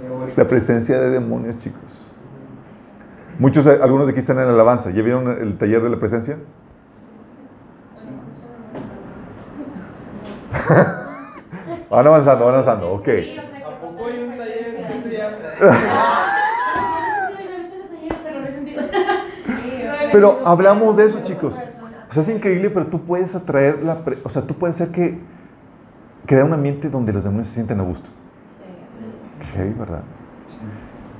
Bueno. 0.00 0.32
La 0.36 0.48
presencia 0.48 0.98
de 1.00 1.10
demonios, 1.10 1.56
chicos. 1.58 2.09
Muchos, 3.40 3.66
eh, 3.66 3.78
algunos 3.82 4.04
de 4.04 4.10
aquí 4.12 4.20
están 4.20 4.38
en 4.38 4.46
la 4.46 4.52
alabanza. 4.52 4.90
¿Ya 4.90 5.00
vieron 5.00 5.26
el 5.30 5.56
taller 5.56 5.82
de 5.82 5.88
la 5.88 5.98
presencia? 5.98 6.36
Van 11.90 12.06
avanzando, 12.06 12.44
van 12.44 12.54
avanzando, 12.54 12.92
ok. 12.92 13.04
Sí, 13.06 13.36
¿A 13.66 13.70
poco 13.80 14.06
hay 14.06 14.22
un 14.22 14.36
taller 14.36 14.76
que 14.76 15.02
se 15.02 15.16
llama? 15.16 15.36
Pero 20.12 20.40
hablamos 20.44 20.96
de 20.98 21.06
eso, 21.06 21.20
chicos. 21.24 21.60
O 22.08 22.12
sea, 22.12 22.22
es 22.22 22.28
increíble, 22.28 22.70
pero 22.70 22.86
tú 22.86 23.00
puedes 23.00 23.34
atraer 23.34 23.82
la... 23.82 24.04
pre- 24.04 24.18
o 24.22 24.28
sea, 24.28 24.42
tú 24.42 24.54
puedes 24.54 24.76
hacer 24.80 24.92
que... 24.92 25.18
Crear 26.26 26.44
un 26.44 26.52
ambiente 26.52 26.88
donde 26.90 27.12
los 27.12 27.24
demonios 27.24 27.48
se 27.48 27.54
sienten 27.54 27.80
a 27.80 27.84
gusto. 27.84 28.10
Heavy, 29.54 29.72
¿verdad? 29.72 30.02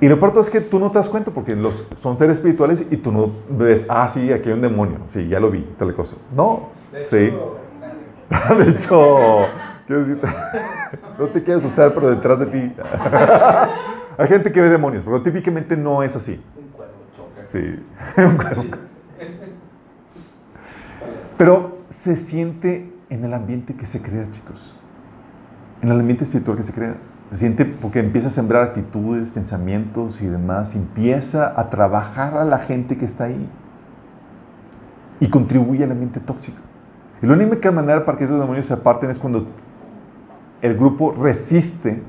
Y 0.01 0.09
lo 0.09 0.19
peor 0.19 0.33
es 0.39 0.49
que 0.49 0.61
tú 0.63 0.79
no 0.79 0.91
te 0.91 0.99
das 0.99 1.09
cuenta 1.09 1.31
porque 1.31 1.55
los, 1.55 1.87
son 2.01 2.17
seres 2.17 2.39
espirituales 2.39 2.87
y 2.91 2.97
tú 2.97 3.13
no 3.13 3.33
ves, 3.51 3.85
ah, 3.89 4.09
sí, 4.09 4.33
aquí 4.33 4.49
hay 4.49 4.55
un 4.55 4.63
demonio. 4.63 4.99
Sí, 5.07 5.29
ya 5.29 5.39
lo 5.41 5.51
vi, 5.51 5.61
tal 5.79 5.95
cosa. 5.95 6.17
No, 6.35 6.71
De 6.91 7.05
sí. 7.05 7.17
hecho, 7.17 7.57
De 8.57 8.71
hecho, 8.71 9.47
quiero 9.87 10.03
no 11.19 11.27
te 11.29 11.43
quiero 11.43 11.59
asustar, 11.59 11.93
pero 11.93 12.11
detrás 12.11 12.39
de 12.39 12.47
ti 12.47 12.73
hay 14.19 14.29
gente 14.29 14.51
que 14.51 14.61
ve 14.63 14.71
demonios, 14.71 15.05
pero 15.05 15.21
típicamente 15.21 15.77
no 15.77 16.03
es 16.03 16.17
así. 16.17 16.41
un 16.57 16.69
cuervo 16.69 16.95
choca. 17.15 17.49
Sí. 17.49 17.85
Un 18.17 18.37
cuervo. 18.37 18.65
Pero 21.37 21.79
se 21.89 22.17
siente 22.17 22.91
en 23.11 23.25
el 23.25 23.35
ambiente 23.35 23.75
que 23.75 23.87
se 23.87 24.01
crea, 24.01 24.31
chicos. 24.31 24.75
En 25.83 25.91
el 25.91 25.99
ambiente 25.99 26.25
espiritual 26.25 26.57
que 26.57 26.63
se 26.63 26.73
crea. 26.73 26.97
Se 27.31 27.37
siente 27.37 27.65
porque 27.65 28.01
empieza 28.01 28.29
a 28.29 28.31
sembrar 28.31 28.63
actitudes, 28.65 29.31
pensamientos 29.31 30.21
y 30.21 30.27
demás. 30.27 30.75
Empieza 30.75 31.59
a 31.59 31.71
trabajar 31.71 32.37
a 32.37 32.45
la 32.45 32.59
gente 32.59 32.97
que 32.99 33.05
está 33.05 33.25
ahí. 33.25 33.49
Y 35.21 35.29
contribuye 35.29 35.85
al 35.85 35.93
ambiente 35.93 36.19
tóxico. 36.19 36.59
Y 37.23 37.27
la 37.27 37.35
única 37.35 37.71
manera 37.71 38.05
para 38.05 38.19
que 38.19 38.25
esos 38.25 38.41
demonios 38.41 38.67
se 38.67 38.75
aparten 38.75 39.11
es 39.11 39.19
cuando 39.19 39.47
el 40.63 40.77
grupo 40.77 41.13
resiste 41.13 42.03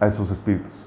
a 0.00 0.06
esos 0.06 0.30
espíritus. 0.30 0.86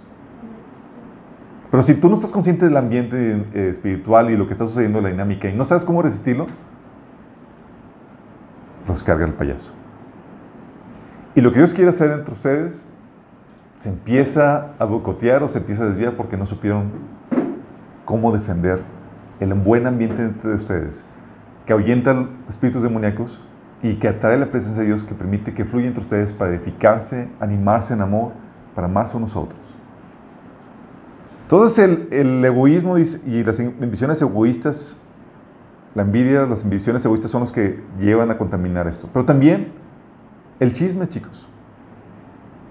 Pero 1.71 1.81
si 1.83 1.93
tú 1.93 2.09
no 2.09 2.15
estás 2.15 2.31
consciente 2.31 2.65
del 2.65 2.77
ambiente 2.77 3.47
eh, 3.53 3.69
espiritual 3.69 4.29
y 4.29 4.37
lo 4.37 4.45
que 4.45 4.53
está 4.53 4.65
sucediendo 4.65 4.99
en 4.99 5.05
la 5.05 5.09
dinámica 5.11 5.49
y 5.49 5.55
no 5.55 5.63
sabes 5.63 5.83
cómo 5.83 6.01
resistirlo, 6.01 6.47
los 8.87 9.01
carga 9.01 9.25
el 9.25 9.33
payaso. 9.33 9.71
Y 11.33 11.41
lo 11.41 11.51
que 11.51 11.59
Dios 11.59 11.73
quiere 11.73 11.89
hacer 11.89 12.11
entre 12.11 12.33
ustedes 12.33 12.87
se 13.83 13.89
empieza 13.89 14.75
a 14.79 14.85
boicotear 14.85 15.43
o 15.43 15.49
se 15.49 15.57
empieza 15.57 15.83
a 15.83 15.87
desviar 15.87 16.15
porque 16.15 16.37
no 16.37 16.45
supieron 16.45 16.89
cómo 18.05 18.31
defender 18.31 18.81
el 19.41 19.53
buen 19.55 19.85
ambiente 19.87 20.23
entre 20.23 20.53
ustedes, 20.53 21.03
que 21.65 21.73
ahuyenta 21.73 22.29
espíritus 22.47 22.81
demoníacos 22.81 23.41
y 23.81 23.95
que 23.95 24.07
atrae 24.07 24.37
la 24.37 24.49
presencia 24.49 24.83
de 24.83 24.87
Dios 24.87 25.03
que 25.03 25.13
permite 25.13 25.53
que 25.53 25.65
fluya 25.65 25.87
entre 25.87 25.99
ustedes 25.99 26.31
para 26.31 26.51
edificarse, 26.51 27.27
animarse 27.41 27.93
en 27.93 27.99
amor, 27.99 28.31
para 28.73 28.87
amarse 28.87 29.17
a 29.17 29.19
otros. 29.19 29.59
Entonces 31.41 31.77
el, 31.79 32.07
el 32.09 32.45
egoísmo 32.45 32.97
y 32.97 33.43
las 33.43 33.59
ambiciones 33.59 34.21
egoístas, 34.21 34.95
la 35.93 36.03
envidia, 36.03 36.45
las 36.45 36.63
ambiciones 36.63 37.03
egoístas 37.03 37.31
son 37.31 37.41
los 37.41 37.51
que 37.51 37.83
llevan 37.99 38.31
a 38.31 38.37
contaminar 38.37 38.87
esto. 38.87 39.09
Pero 39.11 39.25
también 39.25 39.73
el 40.61 40.71
chisme, 40.71 41.05
chicos. 41.09 41.49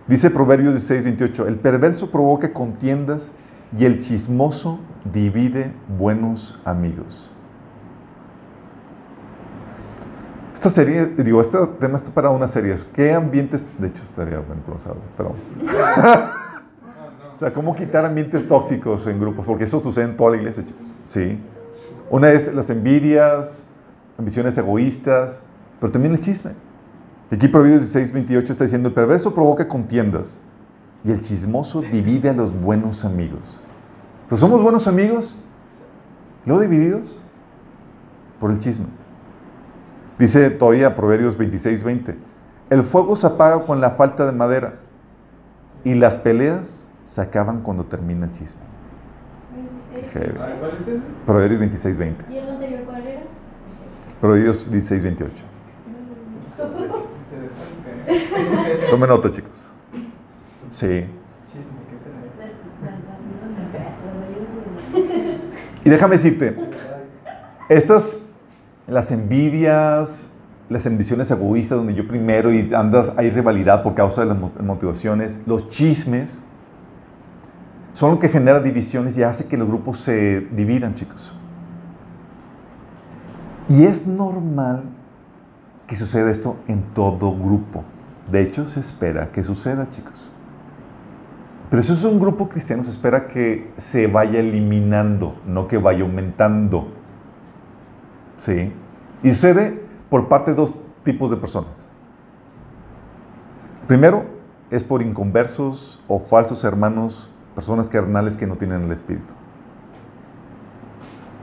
Dice 0.09 0.31
Proverbios 0.31 0.75
16, 0.75 1.05
28, 1.05 1.47
el 1.47 1.57
perverso 1.57 2.11
provoca 2.11 2.53
contiendas 2.53 3.31
y 3.79 3.85
el 3.85 4.01
chismoso 4.01 4.81
divide 5.13 5.73
buenos 5.99 6.61
amigos. 6.65 7.31
Esta 10.53 10.69
serie, 10.69 11.07
digo, 11.07 11.41
este 11.41 11.59
tema 11.81 11.97
está 11.97 12.11
para 12.11 12.31
una 12.31 12.47
serie. 12.47 12.77
¿Qué 12.95 13.13
ambientes? 13.13 13.65
De 13.79 13.89
hecho, 13.89 14.03
estaría 14.03 14.39
bueno 14.39 14.63
pero... 15.17 15.35
O 17.33 17.37
sea, 17.37 17.53
¿cómo 17.53 17.75
quitar 17.75 18.05
ambientes 18.05 18.47
tóxicos 18.47 19.07
en 19.07 19.19
grupos? 19.19 19.47
Porque 19.47 19.65
eso 19.65 19.81
sucede 19.81 20.05
en 20.05 20.17
toda 20.19 20.33
la 20.33 20.37
iglesia, 20.37 20.67
chicos. 20.67 20.95
Sí. 21.05 21.39
Una 22.11 22.31
es 22.31 22.53
las 22.55 22.69
envidias, 22.69 23.67
ambiciones 24.19 24.59
egoístas, 24.59 25.41
pero 25.81 25.91
también 25.91 26.13
el 26.13 26.21
chisme. 26.21 26.53
Y 27.33 27.35
Aquí 27.35 27.49
Proverbios 27.49 27.81
16, 27.81 28.13
28 28.13 28.53
está 28.53 28.65
diciendo, 28.65 28.89
el 28.91 28.95
perverso 28.95 29.33
provoca 29.33 29.67
contiendas 29.67 30.39
y 31.03 31.11
el 31.13 31.23
chismoso 31.23 31.81
divide 31.81 32.29
a 32.29 32.35
los 32.35 32.55
buenos 32.55 33.07
amigos. 33.07 33.59
Entonces, 34.25 34.39
¿somos 34.39 34.63
buenos 34.63 34.87
amigos? 34.87 35.35
¿Luego 36.45 36.61
divididos? 36.61 37.19
Por 38.39 38.51
el 38.51 38.59
chisme. 38.59 38.85
Dice 40.19 40.51
todavía 40.51 40.95
Proverbios 40.95 41.39
26, 41.39 41.83
20, 41.83 42.19
el 42.69 42.83
fuego 42.83 43.17
se 43.17 43.27
apaga 43.27 43.63
con 43.63 43.81
la 43.81 43.93
falta 43.93 44.27
de 44.27 44.33
madera 44.33 44.75
y 45.85 45.95
las 45.95 46.19
peleas 46.19 46.87
se 47.07 47.23
acaban 47.23 47.63
cuando 47.63 47.85
termina 47.85 48.27
el 48.27 48.33
chisme. 48.33 48.61
26. 49.91 50.13
Heavy. 50.13 50.39
A 50.39 50.47
ver, 50.47 50.57
¿Cuál 50.59 50.73
es 50.73 50.81
ese? 50.83 51.01
Proverbios 51.25 51.61
26, 51.61 51.97
20. 51.97 52.25
¿Y 52.31 52.37
el 52.37 52.51
anterior 52.51 52.83
cuál 52.85 53.07
era? 53.07 53.23
Proverbios 54.21 54.71
16, 54.71 55.03
28. 55.03 55.52
Interesante. 58.93 58.97
Tome 58.97 59.07
nota, 59.07 59.31
chicos. 59.33 59.71
Sí. 60.71 61.05
Y 65.85 65.91
déjame 65.91 66.15
decirte, 66.15 66.57
estas, 67.69 68.19
las 68.87 69.11
envidias, 69.11 70.31
las 70.69 70.87
ambiciones 70.87 71.31
egoístas, 71.31 71.79
donde 71.79 71.95
yo 71.95 72.07
primero 72.07 72.53
y 72.53 72.73
andas, 72.73 73.13
hay 73.17 73.31
rivalidad 73.31 73.83
por 73.83 73.95
causa 73.95 74.23
de 74.23 74.29
las 74.29 74.39
mo- 74.39 74.53
motivaciones, 74.63 75.41
los 75.47 75.69
chismes, 75.71 76.43
son 77.95 78.13
lo 78.13 78.19
que 78.19 78.29
genera 78.29 78.61
divisiones 78.61 79.17
y 79.19 79.23
hace 79.23 79.47
que 79.49 79.57
los 79.57 79.69
grupos 79.69 79.99
se 79.99 80.41
dividan, 80.53 80.95
chicos. 80.95 81.35
Y 83.69 83.85
es 83.85 84.07
normal 84.07 84.85
que 85.87 85.97
suceda 85.97 86.31
esto 86.31 86.57
en 86.69 86.83
todo 86.95 87.33
grupo. 87.37 87.85
De 88.31 88.43
hecho, 88.43 88.67
se 88.67 88.81
espera 88.81 89.31
que 89.33 89.43
suceda, 89.43 89.89
chicos. 89.91 90.31
Pero 91.71 91.81
eso 91.81 91.93
es 91.95 92.05
un 92.05 92.21
grupo 92.21 92.49
cristiano, 92.49 92.85
se 92.85 92.91
espera 92.91 93.29
que 93.29 93.73
se 93.77 94.07
vaya 94.07 94.41
eliminando, 94.41 95.41
no 95.47 95.69
que 95.69 95.79
vaya 95.79 96.03
aumentando. 96.03 96.89
¿Sí? 98.37 98.73
Y 99.23 99.31
sucede 99.31 99.83
por 100.11 100.29
parte 100.29 100.51
de 100.51 100.57
dos 100.57 100.75
tipos 101.03 101.31
de 101.31 101.37
personas. 101.37 101.89
Primero, 103.87 104.25
es 104.71 104.85
por 104.85 105.03
inconversos 105.03 106.03
o 106.09 106.19
falsos 106.19 106.65
hermanos, 106.65 107.31
personas 107.55 107.89
carnales 107.89 108.37
que 108.37 108.47
no 108.47 108.57
tienen 108.57 108.83
el 108.83 108.93
Espíritu. 108.93 109.35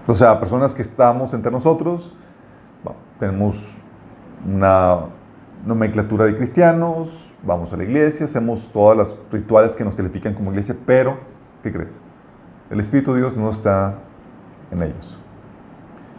O 0.08 0.14
sea, 0.14 0.40
personas 0.40 0.74
que 0.74 0.82
estamos 0.82 1.34
entre 1.34 1.52
nosotros, 1.52 2.14
tenemos 3.20 3.58
una 4.48 5.06
nomenclatura 5.66 6.25
de 6.25 6.36
cristianos, 6.36 7.34
vamos 7.44 7.74
a 7.74 7.78
la 7.78 7.84
iglesia, 7.84 8.25
hacemos 8.25 8.70
todas 8.72 8.98
las 8.98 9.16
rituales 9.32 9.75
que 9.75 9.84
nos 9.84 9.96
califican 9.96 10.34
como 10.34 10.51
iglesia, 10.51 10.75
pero, 10.86 11.20
¿qué 11.63 11.72
crees? 11.72 11.98
El 12.70 12.80
Espíritu 12.80 13.13
de 13.13 13.20
Dios 13.20 13.36
no 13.36 13.50
está 13.50 13.96
en 14.72 14.84
ellos. 14.84 15.18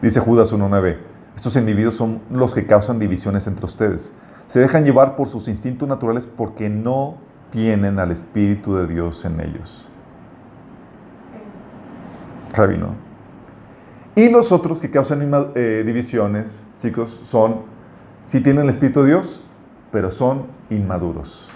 Dice 0.02 0.20
Judas 0.20 0.52
1.9, 0.52 0.99
estos 1.37 1.56
individuos 1.56 1.94
son 1.94 2.20
los 2.30 2.54
que 2.54 2.66
causan 2.66 2.99
divisiones 2.99 3.47
entre 3.47 3.64
ustedes. 3.64 4.12
Se 4.47 4.59
dejan 4.59 4.85
llevar 4.85 5.16
por 5.16 5.28
sus 5.28 5.47
instintos 5.49 5.88
naturales 5.88 6.26
porque 6.26 6.68
no 6.68 7.18
tienen 7.50 7.99
al 7.99 8.11
Espíritu 8.11 8.76
de 8.76 8.87
Dios 8.87 9.25
en 9.25 9.40
ellos. 9.40 9.87
Javi, 12.54 12.78
¿no? 12.78 12.94
Y 14.16 14.28
los 14.28 14.50
otros 14.50 14.80
que 14.80 14.90
causan 14.90 15.30
eh, 15.54 15.82
divisiones, 15.87 16.66
chicos, 16.78 17.20
son, 17.23 17.62
si 18.24 18.40
tienen 18.40 18.64
el 18.64 18.70
Espíritu 18.70 19.02
de 19.02 19.08
Dios, 19.08 19.40
pero 19.92 20.10
son 20.10 20.46
inmaduros. 20.70 21.48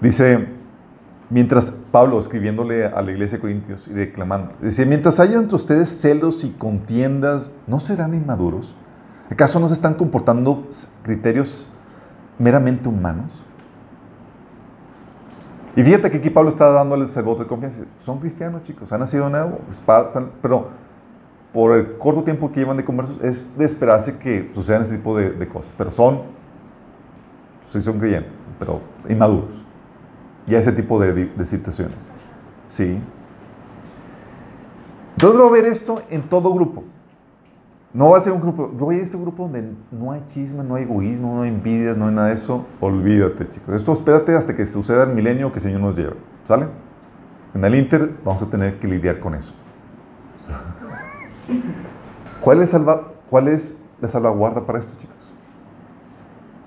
Dice, 0.00 0.48
mientras 1.30 1.70
Pablo 1.70 2.18
escribiéndole 2.18 2.86
a 2.86 3.02
la 3.02 3.10
iglesia 3.10 3.38
de 3.38 3.42
Corintios 3.42 3.88
y 3.88 3.92
reclamando, 3.92 4.54
dice, 4.60 4.86
mientras 4.86 5.20
haya 5.20 5.36
entre 5.36 5.56
ustedes 5.56 5.88
celos 6.00 6.44
y 6.44 6.50
contiendas, 6.50 7.52
¿no 7.66 7.80
serán 7.80 8.14
inmaduros? 8.14 8.74
¿Acaso 9.30 9.60
no 9.60 9.68
se 9.68 9.74
están 9.74 9.94
comportando 9.94 10.66
criterios 11.02 11.66
meramente 12.38 12.88
humanos? 12.88 13.30
Y 15.76 15.82
fíjate 15.82 16.10
que 16.10 16.16
aquí 16.16 16.30
Pablo 16.30 16.50
está 16.50 16.70
dándoles 16.70 17.16
el 17.16 17.22
voto 17.22 17.42
de 17.42 17.48
confianza. 17.48 17.84
Son 18.00 18.18
cristianos, 18.18 18.62
chicos, 18.62 18.90
han 18.92 19.00
nacido 19.00 19.30
nuevo, 19.30 19.60
pero 20.42 20.70
por 21.52 21.76
el 21.76 21.98
corto 21.98 22.22
tiempo 22.24 22.50
que 22.52 22.60
llevan 22.60 22.76
de 22.76 22.84
conversos, 22.84 23.18
es 23.22 23.56
de 23.56 23.64
esperarse 23.64 24.18
que 24.18 24.50
sucedan 24.52 24.82
ese 24.82 24.96
tipo 24.96 25.16
de, 25.16 25.30
de 25.30 25.48
cosas. 25.48 25.74
Pero 25.76 25.90
son, 25.90 26.22
sí 27.66 27.80
son 27.80 27.98
creyentes, 27.98 28.46
pero 28.58 28.80
inmaduros. 29.08 29.50
Y 30.46 30.54
ese 30.54 30.72
tipo 30.72 31.00
de, 31.00 31.26
de 31.26 31.46
situaciones. 31.46 32.12
¿Sí? 32.68 33.00
Entonces 35.14 35.40
va 35.40 35.46
a 35.46 35.48
haber 35.48 35.64
esto 35.64 36.02
en 36.10 36.22
todo 36.22 36.52
grupo. 36.54 36.84
No 37.92 38.10
va 38.10 38.18
a 38.18 38.20
ser 38.20 38.32
un 38.32 38.40
grupo, 38.40 38.70
yo 38.78 38.84
voy 38.84 38.96
a 38.96 39.02
este 39.02 39.16
grupo 39.16 39.44
donde 39.44 39.72
no 39.90 40.12
hay 40.12 40.22
chisme, 40.28 40.62
no 40.62 40.74
hay 40.74 40.84
egoísmo, 40.84 41.34
no 41.34 41.42
hay 41.42 41.48
envidias, 41.48 41.96
no 41.96 42.06
hay 42.06 42.14
nada 42.14 42.28
de 42.28 42.34
eso. 42.34 42.66
Olvídate, 42.80 43.48
chicos. 43.48 43.74
Esto 43.74 43.92
espérate 43.94 44.36
hasta 44.36 44.54
que 44.54 44.66
suceda 44.66 45.04
el 45.04 45.14
milenio 45.14 45.50
que 45.50 45.58
el 45.58 45.62
Señor 45.62 45.80
nos 45.80 45.96
lleve. 45.96 46.14
¿Sale? 46.44 46.66
En 47.54 47.64
el 47.64 47.74
Inter 47.74 48.14
vamos 48.24 48.42
a 48.42 48.46
tener 48.46 48.78
que 48.78 48.86
lidiar 48.86 49.18
con 49.18 49.34
eso. 49.34 49.54
¿Cuál 52.40 52.62
es, 52.62 52.70
salva, 52.70 53.08
¿Cuál 53.30 53.48
es 53.48 53.76
la 54.00 54.08
salvaguarda 54.08 54.64
para 54.64 54.78
esto, 54.78 54.94
chicos? 54.98 55.16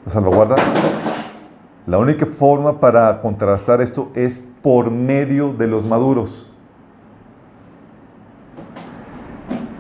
La 0.06 0.12
salvaguarda, 0.12 0.56
la 1.88 1.98
única 1.98 2.26
forma 2.26 2.80
para 2.80 3.22
contrastar 3.22 3.82
esto 3.82 4.12
es 4.16 4.40
por 4.62 4.92
medio 4.92 5.54
de 5.54 5.68
los 5.68 5.86
maduros. 5.86 6.48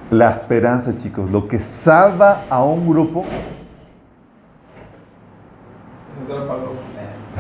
La 0.10 0.30
esperanza, 0.32 0.98
chicos, 0.98 1.32
lo 1.32 1.48
que 1.48 1.60
salva 1.60 2.46
a 2.50 2.64
un 2.64 2.88
grupo. 2.88 3.24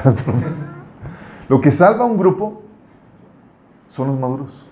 lo 1.49 1.61
que 1.61 1.71
salva 1.71 2.03
a 2.03 2.07
un 2.07 2.17
grupo 2.17 2.61
son 3.87 4.07
los 4.07 4.19
maduros. 4.19 4.70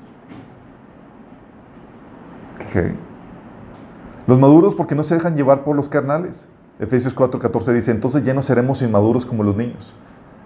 Los 4.27 4.39
maduros 4.39 4.75
porque 4.75 4.95
no 4.95 5.03
se 5.03 5.15
dejan 5.15 5.35
llevar 5.35 5.63
por 5.63 5.75
los 5.75 5.89
carnales. 5.89 6.47
Efesios 6.79 7.15
4:14 7.15 7.73
dice, 7.73 7.91
entonces 7.91 8.23
ya 8.23 8.33
no 8.33 8.41
seremos 8.41 8.81
inmaduros 8.81 9.25
como 9.25 9.43
los 9.43 9.55
niños. 9.55 9.95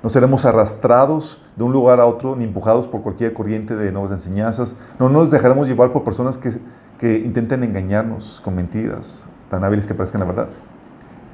No 0.02 0.10
seremos 0.10 0.46
arrastrados 0.46 1.42
de 1.56 1.64
un 1.64 1.72
lugar 1.72 2.00
a 2.00 2.06
otro 2.06 2.36
ni 2.36 2.44
empujados 2.44 2.88
por 2.88 3.02
cualquier 3.02 3.34
corriente 3.34 3.76
de 3.76 3.92
nuevas 3.92 4.12
enseñanzas. 4.12 4.76
No 5.00 5.10
nos 5.10 5.32
dejaremos 5.32 5.68
llevar 5.68 5.94
por 5.94 6.04
personas 6.04 6.38
que, 6.38 6.52
que 7.00 7.20
intenten 7.20 7.64
engañarnos 7.64 8.42
con 8.44 8.56
mentiras 8.56 9.26
tan 9.50 9.64
hábiles 9.64 9.86
que 9.86 9.94
parezcan 9.94 10.22
la 10.22 10.26
verdad. 10.26 10.50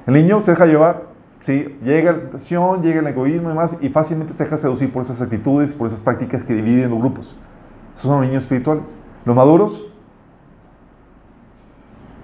El 0.06 0.14
niño 0.14 0.40
se 0.40 0.50
deja 0.50 0.66
llevar, 0.66 1.04
sí, 1.40 1.78
llega 1.82 2.12
la 2.12 2.18
tentación, 2.18 2.82
llega 2.82 3.00
el 3.00 3.06
egoísmo 3.06 3.48
y 3.48 3.50
demás, 3.50 3.76
y 3.80 3.88
fácilmente 3.88 4.34
se 4.34 4.44
deja 4.44 4.56
seducir 4.56 4.92
por 4.92 5.02
esas 5.02 5.22
actitudes, 5.22 5.72
por 5.72 5.86
esas 5.86 6.00
prácticas 6.00 6.42
que 6.42 6.54
dividen 6.54 6.90
los 6.90 6.98
grupos. 6.98 7.36
Esos 7.94 8.02
son 8.08 8.20
los 8.20 8.26
niños 8.26 8.44
espirituales. 8.44 8.96
Los 9.24 9.34
maduros 9.34 9.86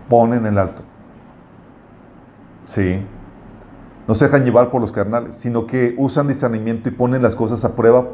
ponen 0.09 0.47
el 0.47 0.59
alto. 0.59 0.83
Sí. 2.67 3.05
No 4.07 4.15
se 4.15 4.27
dejan 4.27 4.45
llevar 4.45 4.71
por 4.71 4.81
los 4.81 4.93
carnales, 4.93 5.37
sino 5.37 5.67
que 5.67 5.95
usan 5.99 6.29
discernimiento 6.29 6.89
y 6.89 6.93
ponen 6.93 7.23
las 7.23 7.35
cosas 7.35 7.65
a 7.65 7.75
prueba 7.75 8.07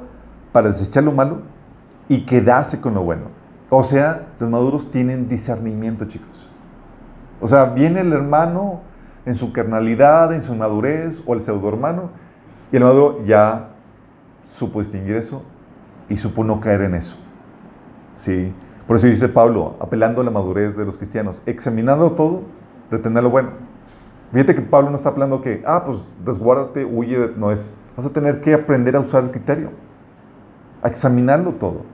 para 0.53 0.69
desechar 0.69 1.05
lo 1.05 1.13
malo 1.13 1.43
y 2.09 2.25
quedarse 2.25 2.81
con 2.81 2.95
lo 2.95 3.03
bueno. 3.03 3.25
O 3.69 3.85
sea, 3.85 4.27
los 4.39 4.51
maduros 4.51 4.91
tienen 4.91 5.29
discernimiento, 5.29 6.05
chicos. 6.07 6.49
O 7.41 7.49
sea, 7.49 7.67
viene 7.67 8.01
el 8.01 8.13
hermano 8.13 8.81
en 9.25 9.35
su 9.35 9.53
carnalidad, 9.53 10.33
en 10.33 10.43
su 10.43 10.55
madurez, 10.55 11.23
o 11.27 11.35
el 11.35 11.43
pseudo 11.43 11.69
hermano, 11.69 12.11
y 12.71 12.77
el 12.77 12.85
maduro 12.85 13.25
ya 13.25 13.71
supo 14.45 14.79
distinguir 14.79 15.17
eso 15.17 15.43
y 16.09 16.17
supo 16.17 16.45
no 16.45 16.61
caer 16.61 16.83
en 16.83 16.95
eso. 16.95 17.17
Sí. 18.17 18.53
Por 18.93 18.99
eso 18.99 19.07
dice 19.07 19.31
Pablo, 19.31 19.75
apelando 19.81 20.21
a 20.21 20.25
la 20.25 20.31
madurez 20.31 20.77
de 20.77 20.85
los 20.85 20.99
cristianos, 20.99 21.41
examinando 21.47 22.13
todo, 22.13 22.43
retener 22.91 23.23
lo 23.23 23.31
bueno. 23.31 23.49
Fíjate 24.35 24.55
que 24.55 24.61
Pablo 24.61 24.91
no 24.91 24.99
está 24.99 25.09
hablando 25.09 25.41
que, 25.41 25.63
ah, 25.65 25.83
pues 25.87 26.05
resguárdate, 26.27 26.85
huye, 26.85 27.31
no 27.39 27.51
es. 27.51 27.73
Vas 27.97 28.05
a 28.05 28.11
tener 28.11 28.43
que 28.43 28.53
aprender 28.53 28.95
a 28.95 29.01
usar 29.01 29.25
el 29.25 29.31
criterio, 29.31 29.71
a 30.83 30.89
examinarlo 30.89 31.53
todo, 31.53 31.87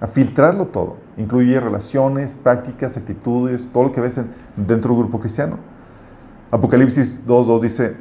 a 0.00 0.06
filtrarlo 0.06 0.68
todo. 0.68 0.96
Incluye 1.18 1.60
relaciones, 1.60 2.32
prácticas, 2.32 2.96
actitudes, 2.96 3.68
todo 3.70 3.82
lo 3.82 3.92
que 3.92 4.00
ves 4.00 4.18
dentro 4.56 4.94
del 4.94 5.02
grupo 5.02 5.20
cristiano. 5.20 5.58
Apocalipsis 6.50 7.22
2.2 7.26 7.60
dice, 7.60 7.96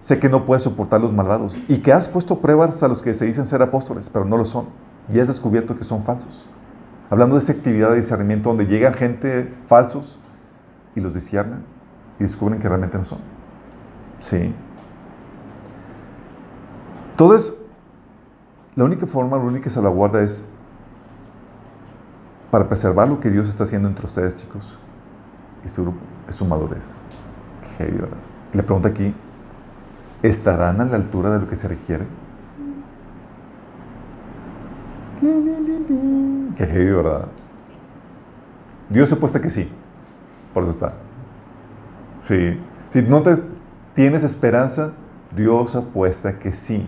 sé 0.00 0.18
que 0.18 0.30
no 0.30 0.46
puedes 0.46 0.62
soportar 0.62 1.02
los 1.02 1.12
malvados 1.12 1.60
y 1.68 1.82
que 1.82 1.92
has 1.92 2.08
puesto 2.08 2.38
pruebas 2.38 2.82
a 2.82 2.88
los 2.88 3.02
que 3.02 3.12
se 3.12 3.26
dicen 3.26 3.44
ser 3.44 3.60
apóstoles, 3.60 4.08
pero 4.08 4.24
no 4.24 4.38
lo 4.38 4.46
son. 4.46 4.64
Y 5.12 5.20
has 5.20 5.28
descubierto 5.28 5.76
que 5.76 5.84
son 5.84 6.04
falsos. 6.04 6.48
Hablando 7.10 7.36
de 7.36 7.40
esta 7.40 7.52
actividad 7.52 7.90
de 7.90 7.96
discernimiento 7.96 8.50
donde 8.50 8.66
llegan 8.66 8.92
gente 8.94 9.54
falsos 9.66 10.18
y 10.94 11.00
los 11.00 11.14
disciernen 11.14 11.64
y 12.18 12.22
descubren 12.22 12.60
que 12.60 12.68
realmente 12.68 12.98
no 12.98 13.04
son. 13.04 13.18
Sí. 14.18 14.54
Entonces, 17.12 17.56
la 18.74 18.84
única 18.84 19.06
forma, 19.06 19.36
la 19.36 19.44
única 19.44 19.70
salvaguarda 19.70 20.22
es 20.22 20.44
para 22.50 22.68
preservar 22.68 23.08
lo 23.08 23.20
que 23.20 23.30
Dios 23.30 23.48
está 23.48 23.64
haciendo 23.64 23.88
entre 23.88 24.06
ustedes, 24.06 24.36
chicos. 24.36 24.78
Este 25.64 25.82
grupo 25.82 25.98
es 26.28 26.36
su 26.36 26.44
madurez. 26.44 26.96
Qué 27.76 27.84
¿verdad? 27.86 28.16
Le 28.52 28.62
pregunta 28.62 28.88
aquí, 28.88 29.14
¿estarán 30.22 30.80
a 30.80 30.84
la 30.84 30.96
altura 30.96 31.32
de 31.32 31.40
lo 31.40 31.48
que 31.48 31.56
se 31.56 31.68
requiere? 31.68 32.06
Qué 35.20 36.66
heavy, 36.66 36.92
¿verdad? 36.92 37.28
Dios 38.88 39.12
apuesta 39.12 39.40
que 39.40 39.50
sí. 39.50 39.70
Por 40.54 40.62
eso 40.62 40.72
está. 40.72 40.94
Sí. 42.20 42.58
Si 42.90 43.02
no 43.02 43.22
te 43.22 43.38
tienes 43.94 44.22
esperanza, 44.22 44.92
Dios 45.34 45.74
apuesta 45.76 46.38
que 46.38 46.52
sí. 46.52 46.86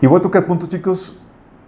Y 0.00 0.06
voy 0.06 0.18
a 0.18 0.22
tocar 0.22 0.46
puntos, 0.46 0.68
chicos, 0.68 1.18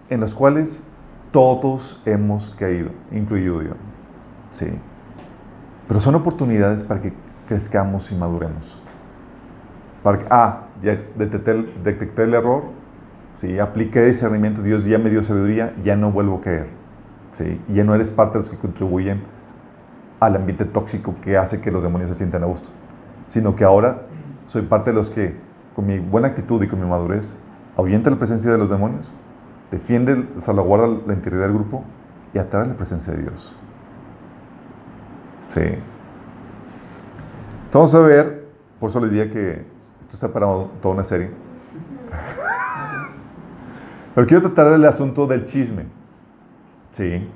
en 0.09 0.19
los 0.19 0.35
cuales 0.35 0.83
todos 1.31 2.01
hemos 2.05 2.51
caído, 2.51 2.91
incluido 3.11 3.61
yo. 3.61 3.73
Sí. 4.51 4.67
Pero 5.87 5.99
son 5.99 6.15
oportunidades 6.15 6.83
para 6.83 7.01
que 7.01 7.13
crezcamos 7.47 8.11
y 8.11 8.15
maduremos. 8.15 8.81
Para 10.03 10.19
que, 10.19 10.25
ah, 10.29 10.61
ya 10.81 10.99
detecté, 11.15 11.53
detecté 11.83 12.23
el 12.23 12.33
error, 12.33 12.63
¿sí? 13.35 13.59
apliqué 13.59 14.05
discernimiento, 14.05 14.61
Dios 14.61 14.85
ya 14.85 14.97
me 14.97 15.09
dio 15.09 15.23
sabiduría, 15.23 15.73
ya 15.83 15.95
no 15.95 16.11
vuelvo 16.11 16.37
a 16.37 16.41
caer. 16.41 16.67
¿sí? 17.31 17.61
Ya 17.69 17.83
no 17.83 17.95
eres 17.95 18.09
parte 18.09 18.33
de 18.33 18.39
los 18.39 18.49
que 18.49 18.57
contribuyen 18.57 19.23
al 20.19 20.35
ambiente 20.35 20.65
tóxico 20.65 21.15
que 21.21 21.37
hace 21.37 21.61
que 21.61 21.71
los 21.71 21.83
demonios 21.83 22.09
se 22.09 22.15
sientan 22.15 22.43
a 22.43 22.45
gusto, 22.45 22.69
sino 23.27 23.55
que 23.55 23.63
ahora 23.63 24.03
soy 24.47 24.63
parte 24.63 24.91
de 24.91 24.95
los 24.95 25.09
que, 25.09 25.35
con 25.75 25.85
mi 25.85 25.99
buena 25.99 26.29
actitud 26.29 26.61
y 26.63 26.67
con 26.67 26.79
mi 26.79 26.87
madurez, 26.87 27.33
ahuyenta 27.75 28.09
la 28.09 28.17
presencia 28.17 28.51
de 28.51 28.57
los 28.57 28.69
demonios, 28.69 29.11
defiende, 29.71 30.27
salvaguarda 30.39 30.87
la 31.05 31.13
integridad 31.13 31.43
del 31.43 31.53
grupo 31.53 31.83
y 32.33 32.37
atrae 32.37 32.67
la 32.67 32.75
presencia 32.75 33.13
de 33.13 33.23
Dios. 33.23 33.55
Sí. 35.49 35.61
Vamos 37.73 37.93
a 37.93 37.99
ver, 37.99 38.47
por 38.79 38.89
eso 38.89 38.99
les 39.01 39.11
dije 39.11 39.29
que 39.29 39.65
esto 39.99 40.15
está 40.15 40.29
para 40.29 40.47
toda 40.81 40.93
una 40.93 41.03
serie. 41.03 41.31
Pero 44.15 44.27
quiero 44.27 44.43
tratar 44.43 44.73
el 44.73 44.85
asunto 44.85 45.27
del 45.27 45.45
chisme. 45.45 45.83
Sí. 46.93 47.27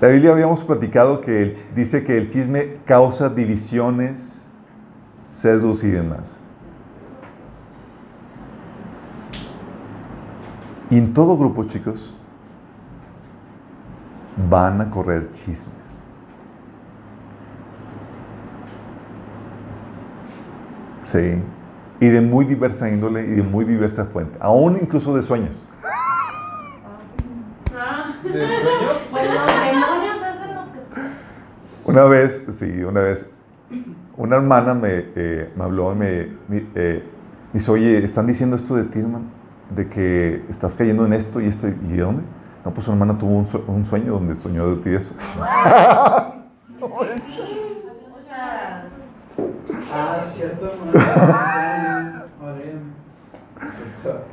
La 0.00 0.08
Biblia 0.08 0.32
habíamos 0.32 0.64
platicado 0.64 1.20
que 1.20 1.56
dice 1.74 2.04
que 2.04 2.18
el 2.18 2.28
chisme 2.28 2.78
causa 2.84 3.28
divisiones, 3.28 4.48
sesgos 5.30 5.84
y 5.84 5.88
demás. 5.88 6.36
Y 10.90 10.98
en 10.98 11.12
todo 11.12 11.38
grupo, 11.38 11.64
chicos, 11.64 12.12
van 14.50 14.80
a 14.80 14.90
correr 14.90 15.30
chismes. 15.30 15.96
Sí. 21.04 21.40
Y 22.00 22.08
de 22.08 22.20
muy 22.20 22.44
diversa 22.44 22.88
índole 22.90 23.22
y 23.26 23.30
de 23.30 23.42
muy 23.42 23.64
diversa 23.64 24.04
fuente. 24.04 24.36
Aún 24.40 24.78
incluso 24.80 25.14
de 25.16 25.22
sueños. 25.22 25.64
¿De 28.22 28.30
sueños? 28.32 28.98
Pues 29.10 29.24
los 29.26 29.46
demonios 29.46 30.22
hacen 30.22 30.54
lo 30.54 30.64
que. 30.72 31.90
Una 31.90 32.04
vez, 32.04 32.44
sí, 32.52 32.82
una 32.82 33.00
vez, 33.02 33.30
una 34.16 34.36
hermana 34.36 34.74
me, 34.74 34.88
eh, 35.14 35.52
me 35.56 35.64
habló 35.64 35.92
y 35.92 35.96
me, 35.96 36.28
me, 36.48 36.66
eh, 36.74 37.02
me 37.52 37.58
dice, 37.58 37.70
oye, 37.70 38.04
están 38.04 38.26
diciendo 38.26 38.56
esto 38.56 38.74
de 38.76 38.84
ti, 38.84 38.98
hermano, 38.98 39.24
de 39.74 39.88
que 39.88 40.44
estás 40.48 40.74
cayendo 40.74 41.06
en 41.06 41.12
esto 41.14 41.40
y 41.40 41.46
esto. 41.46 41.66
¿Y 41.68 41.72
de 41.72 42.02
dónde? 42.02 42.22
No, 42.64 42.74
pues 42.74 42.84
su 42.84 42.90
hermana 42.92 43.16
tuvo 43.16 43.30
un, 43.38 43.46
sue- 43.46 43.62
un 43.68 43.84
sueño 43.84 44.12
donde 44.12 44.36
soñó 44.36 44.68
de 44.74 44.82
ti 44.82 44.90
eso. 44.90 45.14
Ah, 49.92 50.18
sí, 50.24 50.38
cierto. 50.40 50.70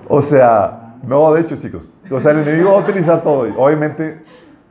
O 0.08 0.22
sea, 0.22 0.96
no, 1.04 1.34
de 1.34 1.42
hecho, 1.42 1.56
chicos. 1.56 1.90
O 2.12 2.20
sea, 2.20 2.32
el 2.32 2.40
enemigo 2.40 2.72
va 2.72 2.78
a 2.78 2.82
utilizar 2.82 3.22
todo. 3.22 3.48
Obviamente, 3.58 4.24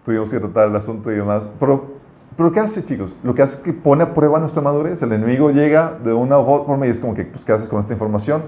tuvimos 0.05 0.31
que 0.31 0.39
tratar 0.39 0.69
el 0.69 0.77
asunto 0.77 1.11
y 1.11 1.17
demás. 1.17 1.49
Pero, 1.59 1.95
pero 2.37 2.53
¿qué 2.53 2.61
hace, 2.61 2.85
chicos? 2.85 3.15
Lo 3.23 3.35
que 3.35 3.43
hace 3.43 3.57
es 3.59 3.63
que 3.63 3.73
pone 3.73 4.03
a 4.05 4.15
prueba 4.15 4.39
nuestra 4.39 4.63
madurez. 4.63 5.03
El 5.03 5.13
enemigo 5.13 5.51
llega 5.51 5.99
de 6.03 6.13
una 6.13 6.37
forma 6.37 6.87
y 6.87 6.91
es 6.91 7.01
como 7.01 7.15
que, 7.15 7.25
pues, 7.25 7.45
¿qué 7.45 7.53
haces 7.53 7.69
con 7.69 7.81
esta 7.81 7.93
información? 7.93 8.43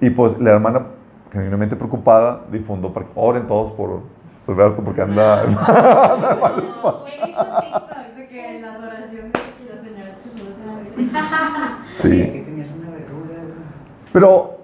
Y 0.00 0.10
pues 0.10 0.38
la 0.38 0.50
hermana, 0.50 0.86
genuinamente 1.32 1.74
preocupada, 1.74 2.42
difundió 2.52 2.92
para 2.92 3.06
que 3.06 3.12
oren 3.16 3.46
todos 3.46 3.72
por 3.72 4.02
Alberto, 4.46 4.82
porque 4.82 5.02
anda. 5.02 5.42
anda 5.42 6.34
de 6.34 6.40
malos 6.40 6.78
pasos. 6.82 7.12
Sí. 11.92 12.08
Que. 12.10 12.48
Pero 14.12 14.58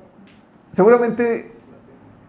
seguramente 0.70 1.52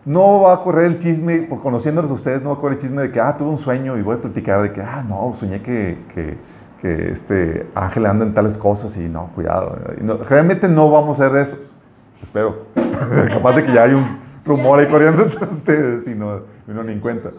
no 0.05 0.41
va 0.41 0.53
a 0.53 0.61
correr 0.61 0.85
el 0.85 0.97
chisme, 0.99 1.41
por 1.43 1.61
conociéndolos 1.61 2.11
a 2.11 2.13
ustedes, 2.13 2.41
no 2.41 2.49
va 2.49 2.55
a 2.55 2.59
correr 2.59 2.75
el 2.77 2.81
chisme 2.81 3.01
de 3.01 3.11
que, 3.11 3.19
ah, 3.19 3.35
tuve 3.37 3.49
un 3.49 3.57
sueño 3.57 3.97
y 3.97 4.01
voy 4.01 4.15
a 4.15 4.21
platicar 4.21 4.61
de 4.61 4.71
que, 4.71 4.81
ah, 4.81 5.03
no, 5.07 5.33
soñé 5.33 5.61
que, 5.61 5.97
que, 6.13 6.37
que 6.81 7.11
este 7.11 7.67
Ángel 7.73 8.05
anda 8.05 8.25
en 8.25 8.33
tales 8.33 8.57
cosas 8.57 8.95
y 8.97 9.07
no, 9.09 9.31
cuidado. 9.33 9.77
Y 9.99 10.03
no- 10.03 10.17
realmente 10.17 10.69
no 10.69 10.91
vamos 10.91 11.19
a 11.19 11.23
ser 11.23 11.33
de 11.33 11.41
esos. 11.41 11.73
Espero. 12.21 12.67
Capaz 13.29 13.53
de 13.55 13.63
que 13.63 13.73
ya 13.73 13.83
hay 13.83 13.93
un 13.93 14.05
rumor 14.45 14.77
ahí 14.79 14.85
corriendo 14.87 15.23
entre 15.23 15.45
ustedes 15.47 16.07
y 16.07 16.13
no, 16.13 16.41
y 16.67 16.71
no 16.71 16.83
ni 16.83 16.93
en 16.93 16.99
cuenta. 16.99 17.29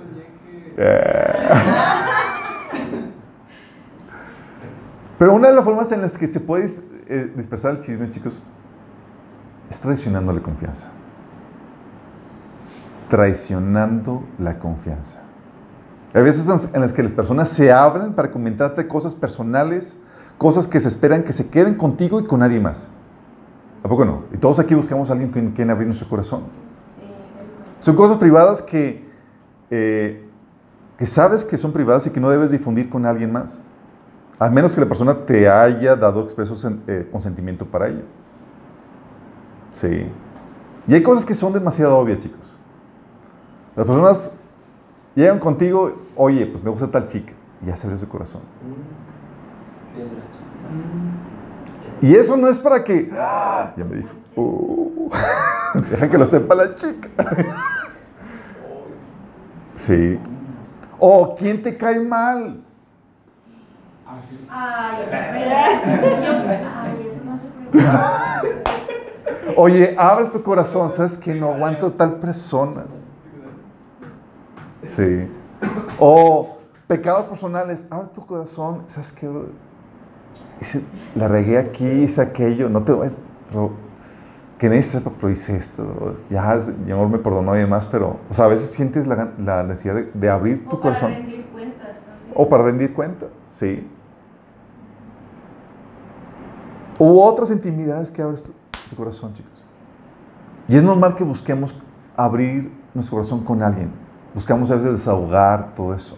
Eh. 0.77 1.51
Pero 5.19 5.33
una 5.35 5.49
de 5.49 5.55
las 5.55 5.65
formas 5.65 5.91
en 5.93 6.03
las 6.03 6.19
que 6.19 6.27
se 6.27 6.41
puede 6.41 6.67
eh, 7.09 7.33
dispersar 7.37 7.73
el 7.73 7.81
chisme, 7.81 8.11
chicos, 8.11 8.43
es 9.71 9.81
traicionando 9.81 10.33
la 10.33 10.41
confianza. 10.43 10.89
Traicionando 13.09 14.25
la 14.39 14.59
confianza. 14.59 15.19
Hay 16.13 16.23
veces 16.23 16.49
en- 16.73 16.81
las 16.81 16.93
que 16.93 17.03
las 17.03 17.15
personas 17.15 17.49
se 17.49 17.71
abren 17.73 18.13
para 18.15 18.31
comentarte 18.31 18.87
cosas 18.89 19.15
personales, 19.15 19.97
cosas 20.39 20.67
que 20.67 20.81
se 20.81 20.89
esperan 20.89 21.23
que 21.23 21.33
se 21.33 21.49
queden 21.49 21.75
contigo 21.77 22.21
y 22.21 22.27
con 22.27 22.41
nadie 22.41 22.61
más. 22.61 22.89
¿A 23.85 23.89
poco 23.89 24.05
no? 24.05 24.25
Y 24.33 24.37
todos 24.39 24.59
aquí 24.59 24.75
buscamos 24.75 25.09
a 25.11 25.13
alguien 25.13 25.31
con 25.31 25.49
quien 25.53 25.71
abrir 25.71 25.87
nuestro 25.87 26.09
corazón. 26.09 26.43
Son 27.81 27.95
cosas 27.95 28.17
privadas 28.17 28.61
que, 28.63 29.09
eh, 29.71 30.29
que 30.99 31.07
sabes 31.07 31.45
que 31.45 31.57
son 31.57 31.73
privadas 31.73 32.07
y 32.07 32.11
que 32.11 32.19
no 32.21 32.29
debes 32.31 32.51
difundir 32.51 32.89
con 32.91 33.07
alguien 33.07 33.31
más. 33.33 33.61
Al 34.39 34.53
menos 34.53 34.75
que 34.75 34.81
la 34.81 34.87
persona 34.87 35.15
te 35.15 35.49
haya 35.49 35.97
dado 35.97 36.23
expreso 36.23 36.55
eh, 36.87 37.09
consentimiento 37.11 37.65
para 37.65 37.89
ello. 37.89 38.03
Sí. 39.73 40.07
Y 40.87 40.95
hay 40.95 41.03
cosas 41.03 41.25
que 41.25 41.35
son 41.35 41.53
demasiado 41.53 41.97
obvias, 41.97 42.19
chicos. 42.19 42.55
Las 43.75 43.87
personas 43.87 44.35
llegan 45.15 45.39
contigo, 45.39 46.03
oye, 46.17 46.47
pues 46.47 46.63
me 46.63 46.71
gusta 46.71 46.91
tal 46.91 47.09
chica. 47.09 47.33
Y 47.63 47.67
ya 47.67 47.77
se 47.77 47.97
su 47.97 48.09
corazón. 48.09 48.43
Y 52.03 52.15
eso 52.15 52.37
no 52.37 52.49
es 52.49 52.59
para 52.59 52.85
que. 52.85 53.11
¡Ah! 53.15 53.73
Ya 53.77 53.85
me 53.85 53.97
dijo. 53.97 54.11
"Uh, 54.37 55.11
deja 55.91 56.11
que 56.11 56.19
lo 56.19 56.27
sepa 56.27 56.55
la 56.55 56.75
chica. 56.75 57.09
sí. 59.77 60.19
O 60.99 61.35
quién 61.37 61.63
te 61.63 61.77
cae 61.77 62.01
mal. 62.01 62.66
Ay, 64.49 65.03
eso 67.11 67.23
no 67.25 67.39
se. 67.39 67.47
Oye, 69.57 69.95
abres 69.99 70.33
tu 70.33 70.43
corazón. 70.43 70.91
¿Sabes 70.91 71.17
que 71.19 71.35
no 71.35 71.47
aguanto 71.47 71.93
tal 71.93 72.15
persona? 72.17 72.85
Sí. 74.87 75.29
O 75.99 76.59
pecados 76.87 77.27
personales. 77.27 77.87
Abre 77.91 78.09
tu 78.15 78.25
corazón. 78.25 78.83
¿Sabes? 78.87 79.13
Hice- 80.61 80.83
la 81.15 81.29
regué 81.29 81.59
aquí, 81.59 81.87
hice 81.87 82.21
aquello. 82.23 82.69
No 82.69 82.83
te 82.83 82.93
lo 82.93 83.01
pero 83.49 83.71
que 84.59 84.69
nadie 84.69 84.83
sepa, 84.83 85.11
pero 85.21 85.31
hice 85.31 85.57
esto. 85.57 86.17
Ya, 86.31 86.61
Señor 86.61 87.09
me 87.09 87.19
perdonó 87.19 87.55
y 87.57 87.61
demás, 87.61 87.87
pero, 87.87 88.17
o 88.31 88.35
sea, 88.35 88.47
a 88.47 88.49
veces 88.49 88.71
sientes 88.71 89.07
la, 89.07 89.29
la 89.39 89.63
necesidad 89.63 89.95
de, 89.97 90.11
de 90.15 90.31
abrir 90.31 90.69
tu 90.69 90.77
O 90.77 90.81
para 90.81 90.95
corazón. 90.95 91.15
rendir 91.19 91.45
cuentas 91.53 91.81
también. 91.83 92.33
O 92.35 92.49
para 92.49 92.63
rendir 92.65 92.93
cuentas, 92.95 93.29
sí. 93.51 93.87
U 96.99 97.21
otras 97.21 97.51
intimidades 97.51 98.11
que 98.11 98.23
abres 98.23 98.43
tu, 98.45 98.53
corazón, 98.97 99.35
chicos. 99.35 99.63
Y 100.69 100.77
es 100.77 100.83
normal 100.83 101.15
que 101.15 101.25
busquemos 101.25 101.75
abrir 102.17 102.73
nuestro 102.95 103.17
corazón 103.17 103.45
con 103.45 103.63
alguien. 103.63 103.91
Buscamos 104.35 104.71
a 104.71 104.77
veces 104.77 104.93
desahogar 104.93 105.75
todo 105.75 105.95
eso. 105.95 106.17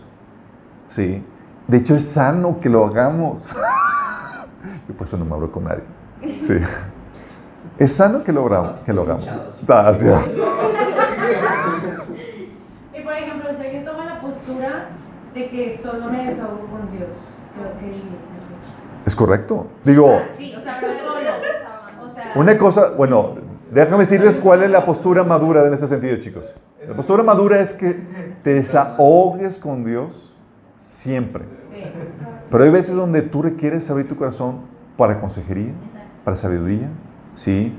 Sí. 0.89 1.25
De 1.67 1.77
hecho, 1.77 1.95
es 1.97 2.05
sano 2.05 2.61
que 2.61 2.69
lo 2.69 2.87
hagamos. 2.87 3.51
Yo 4.89 4.95
por 4.95 5.07
eso 5.07 5.17
no 5.17 5.25
me 5.25 5.35
abro 5.35 5.51
con 5.53 5.65
nadie. 5.65 5.83
Sí. 6.43 6.55
Es 7.79 7.93
sano 7.93 8.25
que 8.25 8.33
lo, 8.33 8.45
hagamos- 8.47 8.75
sí. 8.85 9.67
Y 12.93 13.01
por 13.03 13.13
ejemplo, 13.13 13.49
alguien 13.51 13.85
toma 13.85 14.05
la 14.05 14.21
postura 14.21 14.89
de 15.33 15.49
que 15.49 15.79
solo 15.81 16.11
me 16.11 16.25
desahogo 16.25 16.67
con 16.67 16.91
Dios, 16.91 17.11
creo 17.55 17.79
que 17.79 17.93
es 19.09 19.17
correcto. 19.17 19.67
Digo, 19.85 20.21
Ah, 20.23 20.29
Sí, 20.39 20.55
o 20.57 20.61
sea, 20.63 20.79
pero 20.81 20.93
solo. 20.99 21.19
O 22.11 22.15
sea, 22.15 22.33
Una 22.37 22.57
cosa, 22.57 22.91
bueno, 22.91 23.35
déjame 23.73 23.99
decirles 24.01 24.39
cuál 24.39 24.63
es 24.63 24.71
la 24.71 24.85
postura 24.85 25.25
madura 25.25 25.67
en 25.67 25.75
ese 25.75 25.87
sentido, 25.87 26.17
chicos. 26.19 26.55
La 26.87 26.95
postura 26.95 27.23
madura 27.23 27.59
es 27.61 27.73
que 27.73 28.01
te 28.43 28.55
desahogues 28.55 29.59
con 29.59 29.85
Dios 29.85 30.33
siempre. 30.77 31.45
Pero 32.51 32.65
hay 32.65 32.71
veces 32.71 32.95
donde 32.95 33.23
tú 33.23 33.43
requieres 33.43 33.91
abrir 33.91 34.09
tu 34.09 34.17
corazón 34.17 34.61
para 34.97 35.21
consejería, 35.21 35.73
para 36.25 36.37
sabiduría, 36.37 36.89
¿sí? 37.35 37.75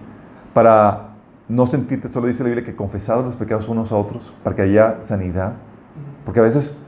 Para 0.54 1.10
no 1.48 1.66
sentirte, 1.66 2.08
solo 2.08 2.28
dice 2.28 2.44
la 2.44 2.50
Biblia, 2.50 2.66
que 2.66 2.76
confesados 2.76 3.26
los 3.26 3.36
pecados 3.36 3.68
unos 3.68 3.92
a 3.92 3.96
otros, 3.96 4.32
para 4.44 4.56
que 4.56 4.62
haya 4.62 4.98
sanidad. 5.02 5.54
Porque 6.24 6.40
a 6.40 6.44
veces 6.44 6.80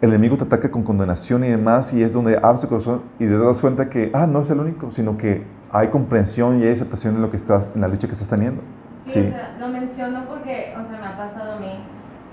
el 0.00 0.10
enemigo 0.10 0.36
te 0.36 0.44
ataca 0.44 0.70
con 0.70 0.82
condenación 0.82 1.44
y 1.44 1.48
demás, 1.48 1.92
y 1.92 2.02
es 2.02 2.12
donde 2.12 2.38
abres 2.42 2.60
tu 2.60 2.68
corazón 2.68 3.02
y 3.18 3.26
te 3.26 3.36
das 3.38 3.60
cuenta 3.60 3.88
que, 3.88 4.10
ah, 4.12 4.26
no 4.26 4.40
es 4.42 4.50
el 4.50 4.60
único, 4.60 4.90
sino 4.90 5.16
que 5.16 5.42
hay 5.72 5.88
comprensión 5.88 6.60
y 6.60 6.64
hay 6.64 6.72
aceptación 6.72 7.16
en 7.16 7.22
lo 7.22 7.30
que 7.30 7.36
estás, 7.36 7.68
en 7.74 7.80
la 7.80 7.88
lucha 7.88 8.06
que 8.06 8.12
estás 8.12 8.28
teniendo. 8.28 8.60
Sí, 9.06 9.20
Sí. 9.20 9.26
o 9.28 9.30
sea, 9.30 9.54
lo 9.60 9.68
menciono 9.68 10.24
porque, 10.28 10.74
o 10.80 10.88
sea, 10.88 10.98
me 11.00 11.06
ha 11.06 11.16
pasado 11.16 11.54
a 11.54 11.60
mí 11.60 11.78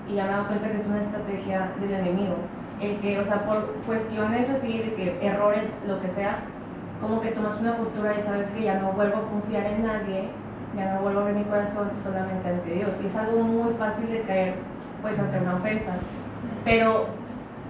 y 0.08 0.14
ya 0.14 0.24
me 0.24 0.30
he 0.30 0.32
dado 0.32 0.48
cuenta 0.48 0.70
que 0.70 0.76
es 0.78 0.86
una 0.86 1.00
estrategia 1.00 1.70
del 1.80 1.92
enemigo. 1.92 2.34
el 2.80 2.98
que, 2.98 3.16
o 3.20 3.24
sea, 3.24 3.46
por 3.46 3.74
cuestiones 3.86 4.50
así 4.50 4.78
de 4.78 4.94
que 4.94 5.18
errores, 5.24 5.62
lo 5.86 6.00
que 6.00 6.08
sea, 6.08 6.38
como 7.00 7.20
que 7.20 7.28
tomas 7.28 7.60
una 7.60 7.76
postura 7.76 8.12
y 8.18 8.20
sabes 8.20 8.48
que 8.48 8.62
ya 8.64 8.80
no 8.80 8.90
vuelvo 8.92 9.18
a 9.18 9.30
confiar 9.30 9.66
en 9.66 9.84
nadie, 9.84 10.30
ya 10.76 10.94
no 10.94 11.02
vuelvo 11.02 11.20
a 11.20 11.22
abrir 11.22 11.36
mi 11.38 11.44
corazón 11.44 11.90
solamente 12.02 12.48
ante 12.48 12.74
Dios. 12.74 12.90
Y 13.00 13.06
es 13.06 13.14
algo 13.14 13.38
muy 13.44 13.74
fácil 13.74 14.08
de 14.10 14.22
caer, 14.22 14.54
pues, 15.00 15.16
ante 15.16 15.38
una 15.38 15.54
ofensa. 15.56 15.92
Pero, 16.64 17.06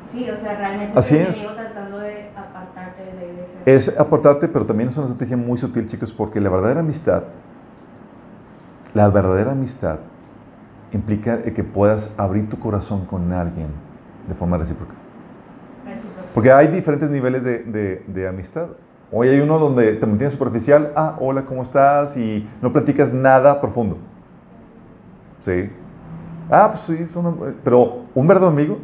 sí, 0.05 0.29
o 0.31 0.37
sea, 0.37 0.57
realmente 0.57 0.99
Así 0.99 1.17
es. 1.17 1.43
tratando 1.55 1.99
de 1.99 2.33
apartarte 2.37 3.03
de 3.03 3.13
la 3.15 3.25
iglesia. 3.27 3.63
Es 3.65 3.99
apartarte, 3.99 4.49
pero 4.49 4.67
también 4.67 4.89
es 4.89 4.97
una 4.97 5.07
estrategia 5.07 5.37
muy 5.37 5.59
sutil, 5.59 5.87
chicos, 5.87 6.13
porque 6.13 6.41
la 6.41 6.51
verdadera 6.51 6.81
amistad, 6.81 7.25
la 8.95 9.09
verdadera 9.09 9.53
amistad 9.53 10.01
implica 10.93 11.43
que 11.43 11.65
puedas 11.65 12.15
abrir 12.19 12.49
tu 12.49 12.59
corazón 12.59 13.07
con 13.07 13.33
alguien 13.33 13.69
de 14.27 14.35
forma 14.35 14.59
recíproca. 14.59 14.95
Porque 16.33 16.53
hay 16.53 16.69
diferentes 16.69 17.11
niveles 17.11 17.45
de, 17.45 17.59
de- 17.65 18.05
de 18.07 18.29
amistad. 18.29 18.69
Hoy 19.11 19.29
hay 19.29 19.41
uno 19.41 19.59
donde 19.59 19.93
te 19.93 20.07
mantienes 20.07 20.33
superficial, 20.33 20.93
ah, 20.97 21.17
hola, 21.21 21.45
¿cómo 21.45 21.63
estás? 21.63 22.17
Y 22.17 22.49
no 22.63 22.73
platicas 22.73 23.13
nada 23.13 23.61
profundo. 23.61 23.99
¿Sí? 25.41 25.71
Ah, 26.49 26.69
pues 26.71 26.81
sí, 26.83 26.97
es 27.01 27.15
una- 27.17 27.35
pero 27.65 28.11
un 28.15 28.27
verdadero 28.27 28.53
amigo 28.53 28.79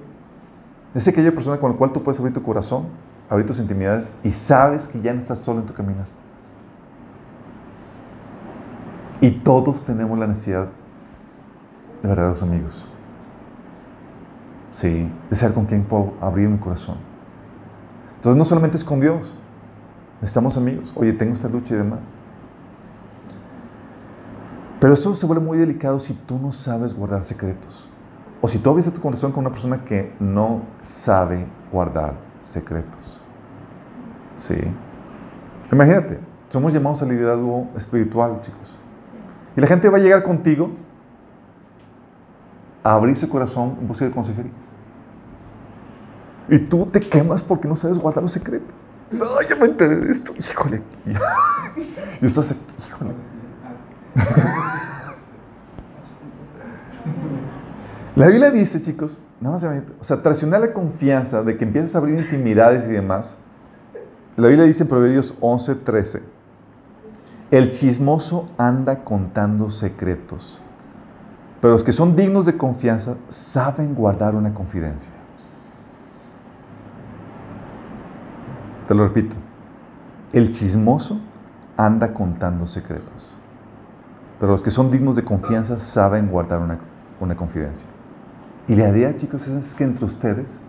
es 0.99 1.07
aquella 1.07 1.33
persona 1.33 1.59
con 1.59 1.71
la 1.71 1.77
cual 1.77 1.93
tú 1.93 2.03
puedes 2.03 2.19
abrir 2.19 2.35
tu 2.35 2.43
corazón, 2.43 2.87
abrir 3.29 3.47
tus 3.47 3.61
intimidades 3.61 4.13
y 4.25 4.33
sabes 4.33 4.89
que 4.89 5.01
ya 5.01 5.13
no 5.13 5.21
estás 5.21 5.39
solo 5.39 5.61
en 5.61 5.67
tu 5.67 5.73
caminar. 5.73 6.07
Y 9.21 9.31
todos 9.31 9.83
tenemos 9.83 10.19
la 10.19 10.27
necesidad 10.27 10.69
de 12.03 12.09
verdaderos 12.09 12.43
amigos. 12.43 12.85
Sí, 14.73 15.11
de 15.31 15.37
ser 15.37 15.55
con 15.55 15.67
quien 15.67 15.85
puedo 15.85 16.15
abrir 16.21 16.49
mi 16.49 16.59
corazón. 16.59 16.97
Entonces 18.17 18.37
no 18.37 18.45
solamente 18.45 18.77
es 18.77 18.85
con 18.85 19.01
Dios, 19.01 19.35
necesitamos 20.21 20.57
amigos. 20.57 20.93
Oye, 20.97 21.13
tengo 21.13 21.33
esta 21.33 21.49
lucha 21.49 21.75
y 21.75 21.79
demás. 21.79 22.01
Pero 24.81 24.95
esto 24.95 25.15
se 25.15 25.27
vuelve 25.27 25.45
muy 25.45 25.59
delicado 25.59 25.99
si 26.01 26.15
tú 26.15 26.39
no 26.39 26.51
sabes 26.51 26.95
guardar 26.95 27.25
secretos. 27.25 27.89
O 28.41 28.49
si 28.49 28.59
tú 28.59 28.71
abres 28.71 28.93
tu 28.93 29.01
corazón 29.01 29.33
con 29.33 29.45
una 29.45 29.51
persona 29.51 29.85
que 29.85 30.13
no 30.21 30.63
sabe 30.81 31.47
guardar 31.73 32.15
secretos. 32.41 33.21
Sí. 34.37 34.57
Imagínate, 35.73 36.21
somos 36.49 36.73
llamados 36.73 37.03
al 37.03 37.09
liderazgo 37.09 37.69
espiritual, 37.77 38.41
chicos. 38.43 38.77
Y 39.57 39.61
la 39.61 39.67
gente 39.67 39.89
va 39.89 39.99
a 39.99 40.01
llegar 40.01 40.23
contigo 40.23 40.71
a 42.85 42.95
abrir 42.95 43.17
su 43.17 43.29
corazón 43.29 43.77
en 43.81 43.89
busca 43.89 44.05
de 44.05 44.13
consejería. 44.13 44.53
Y 46.49 46.59
tú 46.61 46.87
te 46.87 47.01
quemas 47.01 47.43
porque 47.43 47.69
no 47.69 47.77
sabes 47.77 47.99
guardar 47.99 48.23
los 48.23 48.33
secretos. 48.33 48.75
Dices, 49.11 49.29
Ay, 49.39 49.47
ya 49.51 49.57
me 49.57 49.67
enteré 49.67 49.97
de 49.97 50.11
esto. 50.11 50.33
Híjole. 50.39 50.83
Y 52.21 52.27
estás 52.27 52.51
aquí, 52.51 52.61
híjole. 52.89 53.15
La 58.19 58.27
Biblia 58.27 58.51
dice, 58.51 58.83
chicos, 58.83 59.21
nada 59.41 59.55
más, 59.55 59.83
o 60.01 60.03
sea, 60.03 60.21
traicionar 60.21 60.61
la 60.61 60.73
confianza 60.73 61.45
de 61.45 61.57
que 61.57 61.65
empiezas 61.65 61.95
a 61.95 61.99
abrir 61.99 62.19
intimidades 62.19 62.85
y 62.87 62.91
demás. 62.91 63.37
La 64.37 64.49
Biblia 64.49 64.67
dice 64.67 64.83
en 64.83 64.89
Proverbios 64.89 65.37
11, 65.39 65.77
13, 65.77 66.23
el 67.53 67.71
chismoso 67.71 68.49
anda 68.59 69.05
contando 69.05 69.71
secretos, 69.71 70.61
pero 71.61 71.75
los 71.75 71.85
que 71.85 71.93
son 71.93 72.17
dignos 72.17 72.45
de 72.45 72.57
confianza 72.57 73.15
saben 73.29 73.95
guardar 73.95 74.35
una 74.35 74.53
confidencia. 74.53 75.13
Te 78.89 78.97
lo 78.97 79.07
repito, 79.07 79.37
el 80.33 80.51
chismoso 80.51 81.21
anda 81.77 82.13
contando 82.13 82.67
secretos, 82.67 83.33
pero 84.41 84.51
los 84.51 84.65
que 84.65 84.73
son 84.73 84.91
dignos 84.91 85.15
de 85.15 85.23
confianza 85.23 85.79
saben 85.79 86.27
guardar 86.27 86.59
una, 86.59 86.81
una 87.21 87.37
confidencia. 87.37 87.87
Y 88.69 88.77
la 88.77 88.91
idea, 88.91 89.17
chicos, 89.17 89.49
es 89.49 89.75
que 89.75 89.85
entre 89.85 90.05
ustedes 90.05 90.61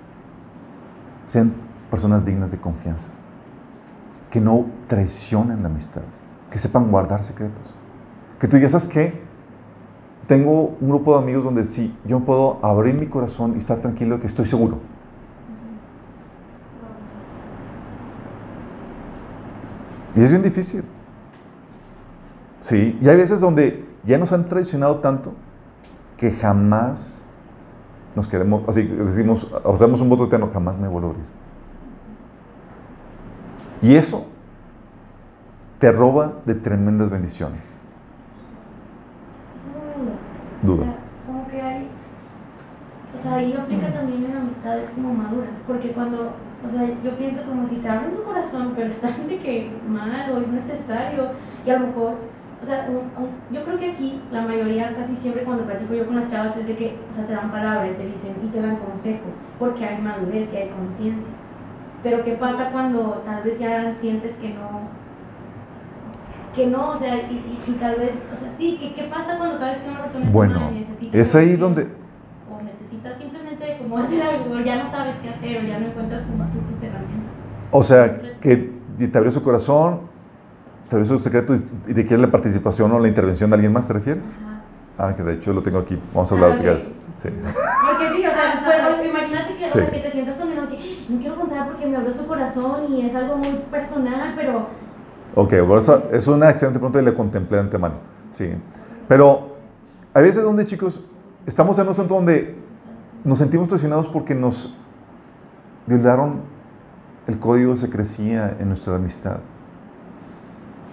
sean 1.26 1.54
personas 1.92 2.26
dignas 2.26 2.50
de 2.50 2.58
confianza, 2.58 3.12
que 4.32 4.40
no 4.40 4.66
traicionen 4.88 5.62
la 5.62 5.68
amistad, 5.68 6.04
que 6.50 6.58
sepan 6.58 6.90
guardar 6.90 7.26
secretos. 7.26 7.76
Que 8.40 8.48
tú 8.48 8.56
digas, 8.56 8.72
¿sabes 8.72 8.88
qué? 8.88 9.22
Tengo 10.28 10.78
un 10.80 10.90
grupo 10.90 11.18
de 11.18 11.24
amigos 11.24 11.44
donde 11.44 11.66
sí, 11.66 11.94
yo 12.06 12.22
puedo 12.22 12.64
abrir 12.64 12.96
mi 12.96 13.08
corazón 13.08 13.54
y 13.56 13.58
estar 13.58 13.80
tranquilo 13.80 14.20
que 14.20 14.28
estoy 14.28 14.46
seguro. 14.46 14.78
Y 20.16 20.22
es 20.22 20.32
bien 20.32 20.44
difícil. 20.44 20.84
Sí, 22.62 22.98
y 23.02 23.10
hay 23.10 23.18
veces 23.18 23.42
donde 23.42 23.86
ya 24.06 24.18
nos 24.18 24.32
han 24.32 24.48
traicionado 24.48 25.00
tanto 25.00 25.34
que 26.18 26.32
jamás 26.32 27.24
nos 28.16 28.28
queremos, 28.28 28.64
así 28.68 28.84
decimos, 28.84 29.48
hacemos 29.66 30.02
un 30.02 30.10
voto 30.10 30.26
eterno, 30.26 30.50
jamás 30.52 30.78
me 30.78 30.88
vuelvo 30.88 31.10
a 31.10 31.12
abrir. 31.12 31.26
Y 33.82 33.96
eso 33.96 34.26
te 35.80 35.92
roba 35.92 36.34
de 36.46 36.56
tremendas 36.56 37.10
bendiciones. 37.10 37.80
Duda. 40.62 40.86
Como 41.26 41.48
que 41.48 41.62
hay. 41.62 41.88
O 43.16 43.18
sea, 43.18 43.36
ahí 43.36 43.54
aplica 43.54 43.92
también 43.94 44.26
en 44.26 44.38
amistades 44.38 44.90
como 44.90 45.14
maduras. 45.14 45.52
Porque 45.66 45.92
cuando. 45.92 46.34
O 46.66 46.70
sea, 46.70 46.86
yo 47.02 47.18
pienso 47.18 47.42
como 47.44 47.66
si 47.66 47.78
te 47.78 47.88
abren 47.88 48.12
tu 48.12 48.24
corazón, 48.24 48.74
pero 48.76 48.88
están 48.88 49.28
de 49.30 49.38
que 49.38 49.72
mal 49.88 50.32
o 50.32 50.40
es 50.40 50.50
necesario. 50.50 51.30
Y 51.66 51.70
a 51.70 51.80
lo 51.80 51.88
mejor. 51.88 52.16
O 52.62 52.66
sea, 52.66 52.88
yo 53.52 53.64
creo 53.64 53.78
que 53.78 53.92
aquí 53.92 54.22
la 54.32 54.42
mayoría, 54.42 54.94
casi 54.96 55.16
siempre 55.16 55.44
cuando 55.44 55.64
platico 55.64 55.94
yo 55.94 56.06
con 56.06 56.18
las 56.18 56.30
chavas, 56.30 56.58
es 56.58 56.68
de 56.68 56.76
que, 56.76 56.96
o 57.10 57.14
sea, 57.14 57.26
te 57.26 57.34
dan 57.34 57.50
palabra 57.52 57.88
y 57.88 57.94
te 57.94 58.06
dicen 58.06 58.34
y 58.44 58.48
te 58.48 58.62
dan 58.62 58.76
consejo, 58.78 59.24
porque 59.58 59.86
hay 59.86 60.02
madurez 60.02 60.54
y 60.54 60.58
hay 60.58 60.70
conciencia. 60.70 61.28
Pero 62.04 62.24
¿qué 62.26 62.34
pasa 62.34 62.70
cuando 62.72 63.22
tal 63.26 63.44
vez 63.44 63.60
ya 63.60 63.94
sientes 63.94 64.36
que 64.36 64.50
no, 64.50 64.82
que 66.54 66.68
no, 66.68 66.90
o 66.92 66.98
sea, 66.98 67.16
y, 67.16 67.34
y- 67.68 67.72
y 67.72 67.74
tal 67.76 67.96
vez, 67.96 68.12
o 68.12 68.40
sea, 68.40 68.52
sí, 68.58 68.78
¿qué, 68.80 68.94
qué 68.94 69.04
pasa 69.04 69.38
cuando 69.38 69.58
sabes 69.58 69.78
que 69.78 69.90
una 69.90 70.00
persona 70.02 70.26
está 70.26 70.34
Bueno, 70.36 70.70
y 70.72 70.80
necesita 70.80 71.18
es 71.18 71.36
ahí 71.36 71.56
donde, 71.56 71.84
O 72.52 72.62
necesitas 72.62 73.18
simplemente 73.18 73.78
como 73.80 73.98
hacer 74.00 74.22
algo, 74.22 74.54
o 74.56 74.60
ya 74.60 74.84
no 74.84 74.90
sabes 74.90 75.16
qué 75.24 75.30
hacer, 75.30 75.64
o 75.64 75.66
ya 75.66 75.80
no 75.80 75.88
encuentras 75.88 76.22
como 76.24 76.44
tú 76.52 76.60
tus 76.70 76.84
herramientas. 76.84 77.32
o 77.72 77.84
sea, 77.84 78.22
que 78.42 78.80
te 78.98 79.18
abrió 79.18 79.32
su 79.32 79.44
corazón, 79.44 80.09
su 81.06 81.20
secreto 81.20 81.56
y, 81.56 81.64
y 81.88 81.94
te 81.94 82.06
quiere 82.06 82.22
la 82.22 82.32
participación 82.32 82.92
o 82.92 83.00
la 83.00 83.08
intervención 83.08 83.50
de 83.50 83.56
alguien 83.56 83.74
más, 83.74 83.88
¿te 83.88 83.94
refieres? 83.94 84.38
Ajá. 84.44 84.56
Ah, 84.98 85.16
que 85.16 85.24
de 85.24 85.34
hecho 85.36 85.54
lo 85.54 85.62
tengo 85.64 85.80
aquí. 85.80 85.98
Vamos 86.14 86.32
a 86.32 86.36
hablar 86.36 86.52
Ah, 86.52 86.56
de 86.64 86.70
ok. 86.72 86.78
eso. 86.78 86.90
Sí. 87.22 87.30
Porque 87.30 88.10
sí, 88.16 88.26
o 88.26 88.32
sea, 88.32 88.96
pues, 88.98 89.10
imagínate 89.10 89.58
que, 89.58 89.66
o 89.66 89.68
sea, 89.68 89.86
Sí. 89.86 89.92
que 89.92 90.00
te 90.00 90.12
sientas 90.12 90.36
condenado 90.36 90.68
que 90.70 91.06
no 91.10 91.20
quiero 91.20 91.36
contar 91.36 91.68
porque 91.70 91.86
me 91.86 91.96
abrió 91.98 92.12
su 92.12 92.28
corazón 92.28 92.92
y 92.92 93.06
es 93.06 93.16
algo 93.16 93.38
muy 93.38 93.52
personal, 93.72 94.34
pero 94.36 94.68
Ok, 95.36 95.54
bueno, 95.66 96.04
es 96.12 96.28
una 96.28 96.50
excelente 96.50 96.80
pregunta 96.80 97.00
y 97.02 97.06
la 97.06 97.14
contemplé 97.14 97.58
de 97.58 97.64
antemano. 97.64 97.96
Sí. 98.32 98.52
Pero 99.08 99.56
hay 100.14 100.24
veces 100.24 100.44
donde, 100.44 100.66
chicos, 100.66 101.02
estamos 101.46 101.78
en 101.78 101.86
un 101.86 101.92
asunto 101.92 102.16
donde 102.16 102.56
nos 103.24 103.38
sentimos 103.38 103.68
traicionados 103.68 104.08
porque 104.10 104.34
nos 104.34 104.76
violaron 105.86 106.42
el 107.28 107.38
código 107.40 107.72
de 107.72 107.78
secrecía 107.78 108.56
en 108.60 108.70
nuestra 108.70 108.96
amistad. 108.96 109.40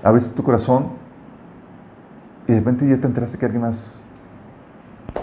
Abres 0.07 0.33
tu 0.33 0.45
corazón 0.45 0.90
y 2.47 2.53
de 2.53 2.61
repente 2.61 2.88
ya 2.88 2.97
te 2.97 3.09
enteraste 3.09 3.38
que 3.38 3.45
alguien 3.45 3.62
más 3.62 4.05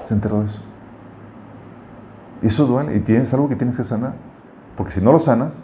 se 0.02 0.14
enteró 0.14 0.42
de 0.42 0.48
eso. 0.48 0.60
Y 2.42 2.48
eso 2.48 2.66
duele 2.66 2.94
y 2.94 3.00
tienes 3.00 3.34
algo 3.34 3.48
que 3.48 3.56
tienes 3.56 3.78
que 3.78 3.86
sanar. 3.86 4.16
Porque 4.76 4.92
si 4.92 5.00
no 5.00 5.14
lo 5.14 5.20
sanas, 5.20 5.64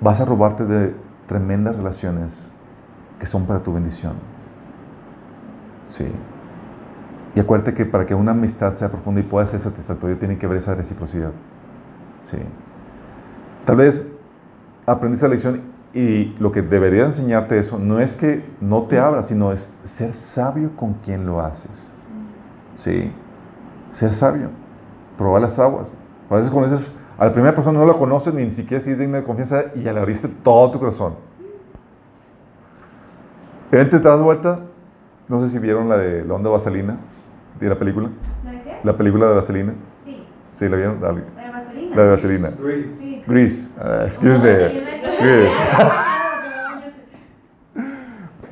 vas 0.00 0.20
a 0.20 0.26
robarte 0.26 0.64
de 0.64 0.94
tremendas 1.26 1.74
relaciones 1.74 2.52
que 3.18 3.26
son 3.26 3.46
para 3.46 3.64
tu 3.64 3.72
bendición. 3.72 4.12
Sí. 5.88 6.06
Y 7.34 7.40
acuérdate 7.40 7.74
que 7.74 7.84
para 7.84 8.06
que 8.06 8.14
una 8.14 8.30
amistad 8.30 8.74
sea 8.74 8.90
profunda 8.90 9.20
y 9.22 9.24
pueda 9.24 9.44
ser 9.48 9.58
satisfactoria, 9.58 10.16
tiene 10.20 10.38
que 10.38 10.46
haber 10.46 10.58
esa 10.58 10.76
reciprocidad. 10.76 11.32
Sí. 12.22 12.38
Tal 13.64 13.74
vez 13.74 14.06
aprendiste 14.86 15.26
la 15.26 15.32
lección 15.32 15.77
y 15.94 16.36
lo 16.38 16.52
que 16.52 16.62
debería 16.62 17.04
enseñarte 17.04 17.58
eso 17.58 17.78
no 17.78 17.98
es 17.98 18.14
que 18.14 18.44
no 18.60 18.82
te 18.84 18.98
abras, 18.98 19.28
sino 19.28 19.52
es 19.52 19.72
ser 19.82 20.14
sabio 20.14 20.70
con 20.76 20.94
quien 20.94 21.26
lo 21.26 21.40
haces. 21.40 21.90
Sí. 22.76 23.10
Ser 23.90 24.12
sabio. 24.14 24.50
Probar 25.16 25.42
las 25.42 25.58
aguas. 25.58 25.94
A 26.30 26.34
veces 26.36 26.50
conoces 26.50 26.96
a 27.18 27.24
la 27.24 27.32
primera 27.32 27.54
persona, 27.54 27.78
no 27.78 27.86
la 27.86 27.94
conoces 27.94 28.32
ni 28.34 28.50
siquiera 28.50 28.80
si 28.82 28.90
es 28.90 28.98
digna 28.98 29.18
de 29.18 29.24
confianza 29.24 29.64
y 29.74 29.82
ya 29.82 29.92
le 29.92 30.00
abriste 30.00 30.28
todo 30.28 30.70
tu 30.70 30.78
corazón. 30.78 31.14
Repente 33.70 33.98
te 33.98 34.08
das 34.08 34.20
vuelta, 34.20 34.60
no 35.28 35.40
sé 35.40 35.48
si 35.48 35.58
vieron 35.58 35.88
la 35.88 35.98
de 35.98 36.24
la 36.24 36.34
onda 36.34 36.48
vaselina, 36.48 36.96
de 37.60 37.68
la 37.68 37.78
película, 37.78 38.08
¿La 38.44 38.52
de 38.52 38.60
qué? 38.62 38.76
la 38.82 38.96
película 38.96 39.28
de 39.28 39.34
vaselina. 39.34 39.74
Sí. 40.04 40.24
Sí, 40.52 40.68
la 40.68 40.76
vieron. 40.76 41.00
Dale. 41.00 41.22
La 41.36 41.42
de 41.42 41.50
vaselina. 41.50 41.96
La 41.96 42.02
de 42.02 42.08
vaselina. 42.10 42.50
Sí. 42.98 43.17
Grease. 43.28 43.70
Ah, 43.80 44.04
excuse 44.06 44.38
No, 44.38 44.44
me. 44.44 45.68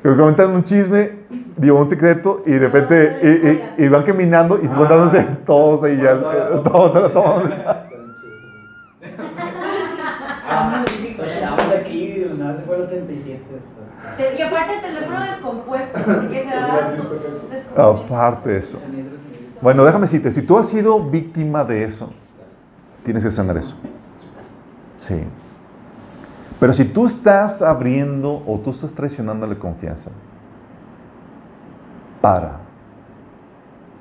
Que 0.03 0.15
comentan 0.15 0.51
un 0.51 0.63
chisme, 0.63 1.11
digo, 1.57 1.79
un 1.79 1.89
secreto, 1.89 2.43
y 2.45 2.51
de 2.51 2.69
repente 2.69 3.19
y, 3.77 3.81
y- 3.81 3.85
y 3.85 3.87
van 3.89 4.03
caminando 4.03 4.59
y 4.61 4.67
contándose 4.67 5.23
todos 5.45 5.83
ahí 5.83 5.97
ya. 5.97 6.17
Todo, 6.63 6.91
todo, 6.91 7.09
todo. 7.11 7.43
Ah, 10.49 10.85
estábamos 10.87 11.73
aquí 11.73 12.25
nada 12.37 12.55
se 12.55 12.61
fue 12.63 12.75
el 12.77 12.81
87. 12.83 13.41
Te- 14.17 14.35
Y 14.37 14.41
aparte 14.41 14.75
el 14.75 14.81
teléfono 14.81 15.19
descompuesto, 15.21 15.99
porque 16.05 16.43
se 16.43 16.55
va 16.55 16.91
descompuesto. 16.91 17.81
Aparte 17.81 18.49
de 18.49 18.57
eso. 18.59 18.81
Bueno, 19.61 19.83
déjame 19.83 20.03
decirte, 20.03 20.31
si 20.31 20.41
tú 20.43 20.57
has 20.57 20.69
sido 20.69 20.99
víctima 21.03 21.63
de 21.65 21.83
eso, 21.83 22.13
tienes 23.03 23.23
que 23.23 23.31
sanar 23.31 23.57
eso. 23.57 23.75
Sí. 24.97 25.23
Pero 26.59 26.73
si 26.73 26.85
tú 26.85 27.05
estás 27.05 27.61
abriendo 27.61 28.43
o 28.45 28.59
tú 28.59 28.71
estás 28.71 28.91
traicionando 28.91 29.45
la 29.45 29.55
confianza, 29.55 30.11
para. 32.21 32.59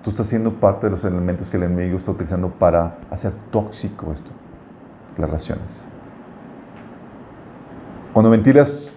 Tú 0.03 0.11
estás 0.11 0.27
siendo 0.27 0.53
parte 0.53 0.87
de 0.87 0.93
los 0.93 1.05
elementos 1.05 1.51
que 1.51 1.57
el 1.57 1.65
enemigo 1.65 1.99
está 1.99 2.13
utilizando 2.13 2.49
para 2.51 2.99
hacer 3.11 3.35
tóxico 3.51 4.13
esto, 4.13 4.31
las 5.19 5.29
relaciones. 5.29 5.85
Cuando 8.13 8.31
ventilas 8.31 8.91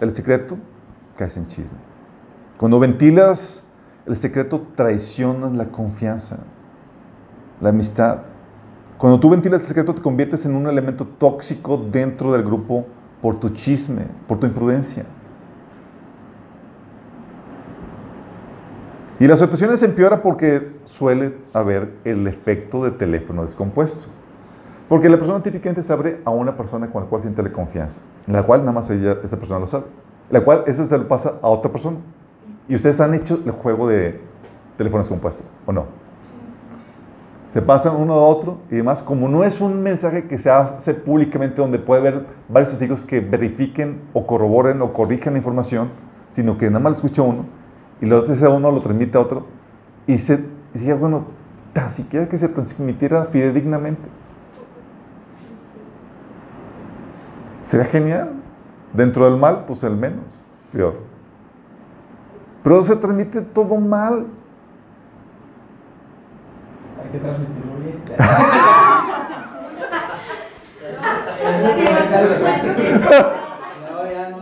el 0.00 0.12
secreto, 0.12 0.58
caes 1.16 1.36
en 1.36 1.46
chisme. 1.46 1.78
Cuando 2.58 2.78
ventilas 2.78 3.64
el 4.06 4.16
secreto, 4.16 4.66
traicionas 4.74 5.52
la 5.52 5.66
confianza, 5.66 6.38
la 7.60 7.70
amistad. 7.70 8.22
Cuando 8.98 9.20
tú 9.20 9.28
ventilas 9.28 9.62
el 9.62 9.68
secreto, 9.68 9.94
te 9.94 10.00
conviertes 10.00 10.46
en 10.46 10.56
un 10.56 10.66
elemento 10.66 11.06
tóxico 11.06 11.76
dentro 11.76 12.32
del 12.32 12.42
grupo 12.42 12.86
por 13.20 13.38
tu 13.38 13.50
chisme, 13.50 14.06
por 14.26 14.40
tu 14.40 14.46
imprudencia. 14.46 15.04
Y 19.18 19.26
la 19.26 19.36
situación 19.36 19.76
se 19.76 19.86
empeora 19.86 20.22
porque 20.22 20.76
suele 20.84 21.36
haber 21.52 21.94
el 22.04 22.26
efecto 22.26 22.84
de 22.84 22.90
teléfono 22.90 23.42
descompuesto. 23.42 24.06
Porque 24.88 25.08
la 25.08 25.16
persona 25.16 25.42
típicamente 25.42 25.82
se 25.82 25.92
abre 25.92 26.20
a 26.24 26.30
una 26.30 26.56
persona 26.56 26.90
con 26.90 27.02
la 27.02 27.08
cual 27.08 27.22
siente 27.22 27.42
la 27.42 27.50
confianza, 27.50 28.00
en 28.26 28.34
la 28.34 28.42
cual 28.44 28.60
nada 28.60 28.72
más 28.72 28.88
ella, 28.90 29.18
esa 29.22 29.36
persona 29.36 29.58
lo 29.58 29.66
sabe, 29.66 29.84
la 30.30 30.42
cual 30.42 30.64
esa 30.66 30.86
se 30.86 30.96
le 30.96 31.04
pasa 31.04 31.34
a 31.42 31.48
otra 31.48 31.72
persona. 31.72 31.96
Y 32.68 32.74
ustedes 32.74 33.00
han 33.00 33.14
hecho 33.14 33.40
el 33.44 33.50
juego 33.50 33.88
de 33.88 34.20
teléfono 34.76 35.02
descompuesto, 35.02 35.42
¿o 35.66 35.72
no? 35.72 36.05
Se 37.56 37.62
pasan 37.62 37.96
uno 37.96 38.12
a 38.12 38.22
otro 38.22 38.58
y 38.70 38.76
demás, 38.76 39.02
como 39.02 39.28
no 39.28 39.42
es 39.42 39.62
un 39.62 39.82
mensaje 39.82 40.26
que 40.26 40.36
se 40.36 40.50
hace 40.50 40.92
públicamente 40.92 41.62
donde 41.62 41.78
puede 41.78 42.02
haber 42.02 42.26
varios 42.50 42.68
testigos 42.68 43.02
que 43.06 43.20
verifiquen 43.20 44.02
o 44.12 44.26
corroboren 44.26 44.82
o 44.82 44.92
corrijan 44.92 45.32
la 45.32 45.38
información, 45.38 45.88
sino 46.30 46.58
que 46.58 46.66
nada 46.66 46.80
más 46.80 46.90
lo 46.90 46.96
escucha 46.96 47.22
uno 47.22 47.46
y 48.02 48.04
lo 48.04 48.30
ese 48.30 48.46
uno 48.46 48.70
lo 48.70 48.82
transmite 48.82 49.16
a 49.16 49.22
otro 49.22 49.46
y 50.06 50.18
se 50.18 50.44
dice, 50.74 50.92
bueno, 50.92 51.28
tan 51.72 51.88
siquiera 51.88 52.28
que 52.28 52.36
se 52.36 52.50
transmitiera 52.50 53.24
fidedignamente. 53.24 54.06
Sería 57.62 57.86
genial. 57.86 58.32
Dentro 58.92 59.24
del 59.24 59.40
mal, 59.40 59.64
pues 59.66 59.82
el 59.82 59.96
menos, 59.96 60.26
peor. 60.70 60.96
Pero 62.62 62.82
se 62.82 62.96
transmite 62.96 63.40
todo 63.40 63.76
mal. 63.76 64.26
Hay 67.06 67.12
que 67.12 67.18
transmitirlo 67.18 67.76
bien. 67.78 68.02
No, 73.90 74.10
ya 74.10 74.30
no. 74.30 74.36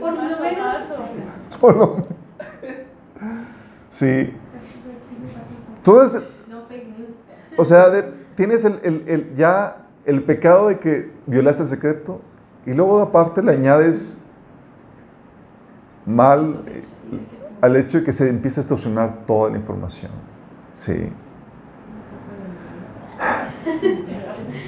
Por 0.00 0.12
lo 0.12 0.22
menos. 0.42 1.58
Por 1.60 1.76
lo- 1.76 1.96
Sí. 3.90 4.32
Entonces, 5.78 6.22
No 6.50 6.62
fake 6.68 6.84
news. 6.98 7.10
o 7.56 7.64
sea, 7.64 7.88
de- 7.88 8.02
tienes 8.34 8.64
el, 8.64 8.78
el- 8.82 9.04
el- 9.06 9.34
ya 9.36 9.76
el 10.04 10.22
pecado 10.22 10.68
de 10.68 10.78
que 10.78 11.10
violaste 11.26 11.62
el 11.62 11.68
secreto 11.68 12.20
y 12.66 12.74
luego 12.74 13.00
aparte 13.00 13.42
le 13.42 13.52
añades 13.52 14.18
mal 16.04 16.60
eh, 16.66 16.82
al 17.62 17.76
hecho 17.76 17.98
de 17.98 18.04
que 18.04 18.12
se 18.12 18.28
empieza 18.28 18.60
a 18.60 18.62
extorsionar 18.62 19.24
toda 19.26 19.50
la 19.50 19.56
información. 19.56 20.10
Sí. 20.76 21.10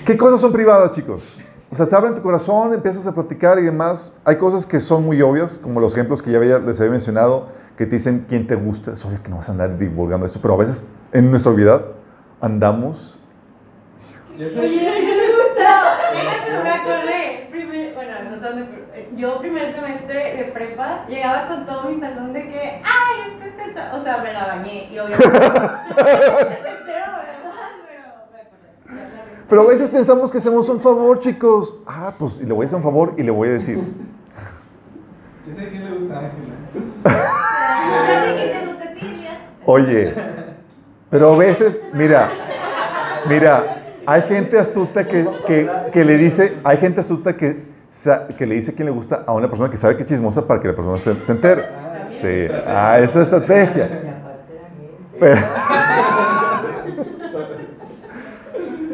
¿Qué 0.06 0.16
cosas 0.16 0.40
son 0.40 0.52
privadas, 0.52 0.90
chicos? 0.92 1.38
O 1.70 1.76
sea, 1.76 1.86
te 1.86 1.94
abren 1.94 2.14
tu 2.14 2.22
corazón, 2.22 2.72
empiezas 2.72 3.06
a 3.06 3.14
platicar 3.14 3.58
y 3.58 3.62
demás. 3.62 4.16
Hay 4.24 4.36
cosas 4.36 4.64
que 4.64 4.80
son 4.80 5.04
muy 5.04 5.20
obvias, 5.20 5.58
como 5.58 5.80
los 5.80 5.92
ejemplos 5.92 6.22
que 6.22 6.32
ya 6.32 6.38
les 6.40 6.80
había 6.80 6.92
mencionado, 6.92 7.50
que 7.76 7.84
te 7.84 7.96
dicen 7.96 8.24
quién 8.26 8.46
te 8.46 8.54
gusta. 8.54 8.92
Es 8.92 9.04
obvio 9.04 9.22
que 9.22 9.28
no 9.28 9.36
vas 9.36 9.50
a 9.50 9.52
andar 9.52 9.78
divulgando 9.78 10.24
eso, 10.24 10.40
pero 10.40 10.54
a 10.54 10.56
veces 10.56 10.82
en 11.12 11.30
nuestra 11.30 11.52
vida 11.52 11.84
andamos. 12.40 13.18
Oye, 14.34 14.48
¿qué 14.54 15.14
te 15.14 15.28
gusta? 15.36 15.98
Fíjate, 16.14 16.62
me 16.62 16.70
acordé. 16.70 17.48
Primer, 17.50 17.87
sé 18.18 18.46
dónde- 18.46 19.08
yo 19.16 19.38
primer 19.38 19.74
semestre 19.74 20.36
de 20.36 20.44
prepa 20.52 21.04
llegaba 21.08 21.48
con 21.48 21.66
todo 21.66 21.88
mi 21.88 21.98
salón 22.00 22.32
de 22.32 22.48
que, 22.48 22.82
ay, 22.84 23.32
es 23.32 23.54
que 23.54 23.70
este 23.70 23.80
o 23.92 24.02
sea, 24.02 24.18
me 24.18 24.32
la 24.32 24.46
bañé 24.46 24.88
y 24.92 24.98
obviamente. 24.98 25.24
se 25.28 25.30
enteró, 25.30 25.58
¿verdad? 27.16 27.70
Pero 27.86 28.04
me 28.32 28.40
acordé. 29.50 29.60
A 29.60 29.66
veces 29.72 29.88
pensamos 29.88 30.30
que 30.32 30.38
hacemos 30.38 30.68
un 30.68 30.80
favor, 30.80 31.18
chicos. 31.20 31.76
Ah, 31.86 32.12
pues 32.18 32.40
y 32.40 32.44
le 32.46 32.52
voy 32.52 32.64
a 32.64 32.66
hacer 32.66 32.76
un 32.76 32.82
favor 32.82 33.14
y 33.16 33.22
le 33.22 33.30
voy 33.30 33.48
a 33.48 33.52
decir. 33.52 33.78
¿Ese 35.50 35.66
a 35.66 35.68
quién 35.70 35.84
le 35.84 35.98
gusta 35.98 36.18
Ángela? 36.18 36.54
Sé 38.24 38.36
que 38.36 38.48
te 38.52 38.66
gusta 38.66 38.84
a 38.84 38.94
ti. 38.94 39.28
Oye, 39.64 40.14
pero 41.10 41.32
a 41.32 41.36
veces, 41.36 41.80
mira, 41.92 42.28
mira, 43.28 43.82
hay 44.06 44.22
gente 44.22 44.58
astuta 44.58 45.06
que, 45.06 45.26
que, 45.46 45.70
que 45.92 46.04
le 46.04 46.16
dice, 46.18 46.56
hay 46.64 46.76
gente 46.78 47.00
astuta 47.00 47.36
que, 47.36 47.67
que 48.36 48.46
le 48.46 48.54
dice 48.56 48.74
quién 48.74 48.86
le 48.86 48.92
gusta 48.92 49.24
a 49.26 49.32
una 49.32 49.48
persona 49.48 49.70
que 49.70 49.76
sabe 49.76 49.96
que 49.96 50.02
es 50.02 50.08
chismosa 50.08 50.46
para 50.46 50.60
que 50.60 50.68
la 50.68 50.74
persona 50.74 50.98
se, 51.00 51.24
se 51.24 51.32
entere. 51.32 51.62
También. 51.62 52.20
Sí, 52.20 52.52
ah, 52.66 52.98
esa 53.00 53.18
es 53.20 53.24
estrategia. 53.24 53.88
Pero, 55.18 55.40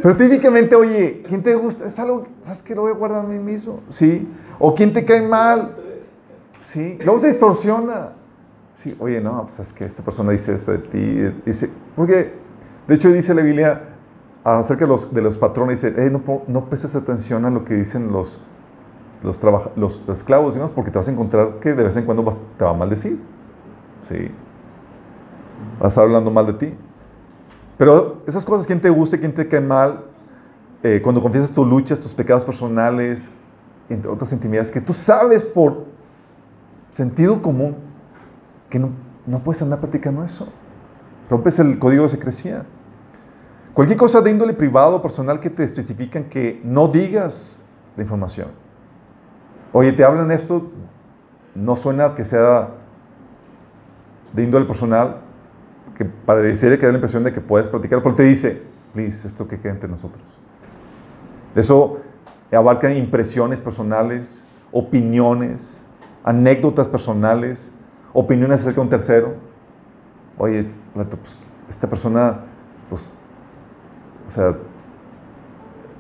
pero 0.03 0.17
típicamente, 0.17 0.75
oye, 0.77 1.23
¿quién 1.29 1.43
te 1.43 1.55
gusta? 1.55 1.87
Es 1.87 1.99
algo, 1.99 2.27
¿sabes 2.43 2.63
que 2.63 2.75
Lo 2.75 2.83
voy 2.83 2.93
a 2.93 2.95
guardar 2.95 3.21
a 3.21 3.29
mí 3.29 3.39
mismo, 3.39 3.81
¿sí? 3.89 4.29
O 4.59 4.75
¿quién 4.75 4.93
te 4.93 5.05
cae 5.05 5.23
mal? 5.23 5.77
Sí, 6.59 6.99
luego 7.05 7.19
se 7.19 7.29
distorsiona. 7.29 8.13
Sí, 8.75 8.97
oye, 8.99 9.21
no, 9.21 9.43
pues 9.43 9.59
es 9.61 9.73
que 9.73 9.85
esta 9.85 10.03
persona 10.03 10.33
dice 10.33 10.55
esto 10.55 10.73
de 10.73 10.79
ti. 10.79 11.35
Dice, 11.47 11.71
porque, 11.97 12.35
de 12.87 12.95
hecho, 12.95 13.11
dice 13.11 13.33
la 13.35 13.43
Biblia 13.43 13.83
acerca 14.43 14.85
de 14.85 14.89
los, 14.89 15.13
de 15.15 15.23
los 15.23 15.37
patrones, 15.39 15.81
dice, 15.81 15.95
"Eh, 16.05 16.11
no, 16.11 16.43
no 16.47 16.65
prestes 16.69 16.95
atención 16.95 17.45
a 17.45 17.51
lo 17.51 17.65
que 17.65 17.75
dicen 17.75 18.13
los, 18.13 18.41
los, 19.23 20.01
esclavos, 20.09 20.55
digamos, 20.55 20.73
porque 20.73 20.91
te 20.91 20.99
vas 20.99 21.09
a 21.09 21.13
encontrar 21.13 21.59
que 21.61 21.75
de 21.75 21.85
vez 21.85 21.97
en 21.97 22.05
cuando 22.05 22.25
te 22.59 22.65
va 22.65 22.71
a 22.71 22.75
maldecir. 22.75 23.21
Sí. 24.03 24.31
Vas 25.79 25.85
a 25.85 25.89
estar 25.89 26.05
hablando 26.05 26.31
mal 26.31 26.47
de 26.47 26.53
ti. 26.55 26.75
Pero 27.79 28.23
esas 28.27 28.45
cosas, 28.45 28.67
quién 28.67 28.81
te 28.81 28.91
gusta, 28.91 29.19
quién 29.19 29.35
te 29.35 29.49
cae 29.49 29.61
mal, 29.61 30.05
eh, 30.83 31.01
cuando 31.03 31.23
confiesas 31.23 31.51
tus 31.51 31.67
luchas, 31.67 31.99
tus 31.99 32.15
pecados 32.15 32.45
personales, 32.45 33.33
entre 33.89 34.11
otras 34.11 34.33
intimidades, 34.33 34.71
que 34.71 34.81
tú 34.81 34.93
sabes 34.93 35.43
por 35.43 35.85
sentido 36.91 37.43
común 37.43 37.77
que 38.71 38.79
no, 38.79 38.91
puedes 39.43 39.63
andar 39.63 39.81
platicando 39.81 40.23
eso. 40.23 40.49
Rompes 41.31 41.59
el 41.59 41.79
código 41.79 42.05
de 42.05 42.09
secrecía. 42.11 42.67
Cualquier 43.73 43.99
cosa 43.99 44.21
de 44.21 44.31
índole 44.31 44.53
privado 44.53 44.97
o 44.97 45.03
personal 45.03 45.41
que 45.41 45.51
te 45.51 45.65
especifican 45.65 46.25
que 46.25 46.61
no 46.65 46.87
digas 46.87 47.61
la 47.97 48.03
información. 48.03 48.49
Oye, 49.77 49.91
te 49.93 50.05
hablan 50.05 50.31
esto, 50.31 50.71
no 51.57 51.75
suena 51.75 52.15
que 52.15 52.25
sea 52.25 52.69
de 54.33 54.45
índole 54.45 54.67
personal, 54.67 55.17
que 55.99 56.05
para 56.05 56.39
decirle 56.43 56.79
que 56.79 56.87
da 56.87 56.93
la 56.93 56.99
impresión 56.99 57.25
de 57.25 57.33
que 57.33 57.41
puedes 57.41 57.67
platicar, 57.67 58.01
pero 58.01 58.15
te 58.15 58.23
dice, 58.23 58.63
please, 58.93 59.27
esto 59.27 59.49
que 59.49 59.59
queda 59.59 59.73
entre 59.73 59.89
nosotros. 59.89 60.23
Eso 61.57 61.99
abarca 62.53 62.95
impresiones 62.95 63.61
personales, 63.61 64.47
opiniones, 64.71 65.85
anécdotas 66.23 66.87
personales, 66.87 67.73
opiniones 68.13 68.61
acerca 68.61 68.77
de 68.77 68.83
un 68.83 68.91
tercero. 68.91 69.35
Oye, 70.39 70.69
pues, 70.95 71.37
esta 71.69 71.91
persona, 71.91 72.43
pues, 72.89 73.13
o 74.29 74.31
sea, 74.31 74.57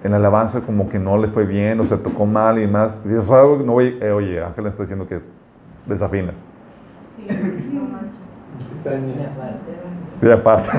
en 0.05 0.11
la 0.11 0.19
alabanza 0.19 0.61
como 0.61 0.89
que 0.91 0.99
no 0.99 1.17
le 1.17 1.29
fue 1.29 1.47
bien, 1.47 1.81
o 1.81 1.85
sea, 1.85 1.97
tocó 1.97 2.27
mal 2.27 2.59
y 2.59 2.61
demás. 2.61 2.97
Y 3.07 3.09
eso 3.09 3.21
es 3.23 3.31
algo 3.31 3.59
que 3.59 3.65
no 3.65 3.73
voy, 3.73 3.99
eh, 4.01 4.11
oye, 4.11 4.45
Ángela 4.45 4.69
está 4.69 4.83
diciendo 4.83 5.09
que 5.09 5.21
desafinas. 5.87 6.37
Sí, 7.17 7.27
no 7.73 7.81
manches. 7.85 8.15
Y 8.85 8.91
aparte 9.25 9.73
Y 10.23 10.31
aparte. 10.31 10.71
Sí, 10.71 10.79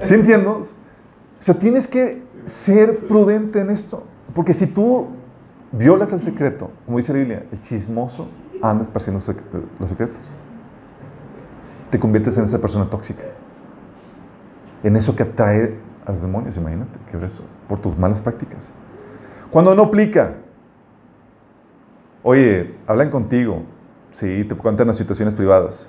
sí, 0.00 0.06
¿Sí 0.06 0.14
entiendo? 0.14 0.62
O 0.62 0.64
sea, 1.40 1.54
tienes 1.54 1.86
que 1.86 2.22
ser 2.46 3.06
prudente 3.06 3.60
en 3.60 3.68
esto. 3.68 4.04
Porque 4.34 4.54
si 4.54 4.66
tú 4.66 5.08
violas 5.72 6.14
el 6.14 6.22
secreto, 6.22 6.70
como 6.86 6.96
dice 6.96 7.12
la 7.12 7.18
Biblia, 7.18 7.44
el 7.52 7.60
chismoso 7.60 8.28
anda 8.62 8.82
esparciendo 8.82 9.22
los 9.78 9.90
secretos. 9.90 10.16
Te 11.90 11.98
conviertes 11.98 12.38
en 12.38 12.44
esa 12.44 12.58
persona 12.58 12.88
tóxica. 12.88 13.24
En 14.82 14.96
eso 14.96 15.16
que 15.16 15.24
atrae 15.24 15.76
a 16.06 16.12
los 16.12 16.22
demonios, 16.22 16.56
imagínate, 16.56 16.98
que 17.10 17.24
eso, 17.24 17.44
por 17.68 17.80
tus 17.80 17.96
malas 17.98 18.22
prácticas. 18.22 18.72
Cuando 19.50 19.74
no 19.74 19.84
aplica, 19.84 20.34
oye, 22.22 22.74
hablan 22.86 23.10
contigo, 23.10 23.62
sí, 24.10 24.44
te 24.44 24.54
cuentan 24.54 24.86
las 24.86 24.96
situaciones 24.96 25.34
privadas. 25.34 25.88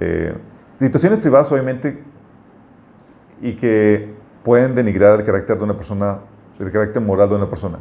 Eh, 0.00 0.36
situaciones 0.78 1.20
privadas, 1.20 1.50
obviamente, 1.52 2.02
y 3.40 3.54
que 3.56 4.14
pueden 4.42 4.74
denigrar 4.74 5.18
el 5.18 5.26
carácter 5.26 5.58
de 5.58 5.64
una 5.64 5.76
persona, 5.76 6.20
el 6.58 6.70
carácter 6.70 7.02
moral 7.02 7.28
de 7.28 7.36
una 7.36 7.48
persona. 7.48 7.78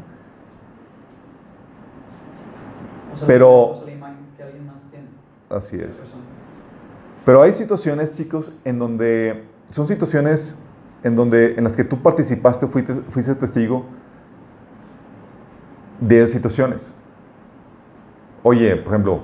O 3.13 3.17
sea, 3.17 3.27
Pero- 3.27 3.81
la 3.85 3.91
imagen 3.91 4.17
que 4.35 4.43
alguien 4.43 4.65
más 4.65 4.81
tiene. 4.89 5.07
Así 5.49 5.77
es. 5.77 6.03
Pero 7.25 7.41
hay 7.41 7.53
situaciones, 7.53 8.15
chicos, 8.15 8.51
en 8.65 8.77
donde 8.77 9.45
son 9.71 9.87
situaciones 9.87 10.57
en 11.03 11.15
donde 11.15 11.55
en 11.57 11.63
las 11.63 11.75
que 11.75 11.83
tú 11.83 12.01
participaste, 12.01 12.67
fuiste, 12.67 12.93
fuiste 13.09 13.35
testigo 13.35 13.85
de 15.99 16.27
situaciones. 16.27 16.95
Oye, 18.43 18.75
por 18.75 18.93
ejemplo, 18.93 19.21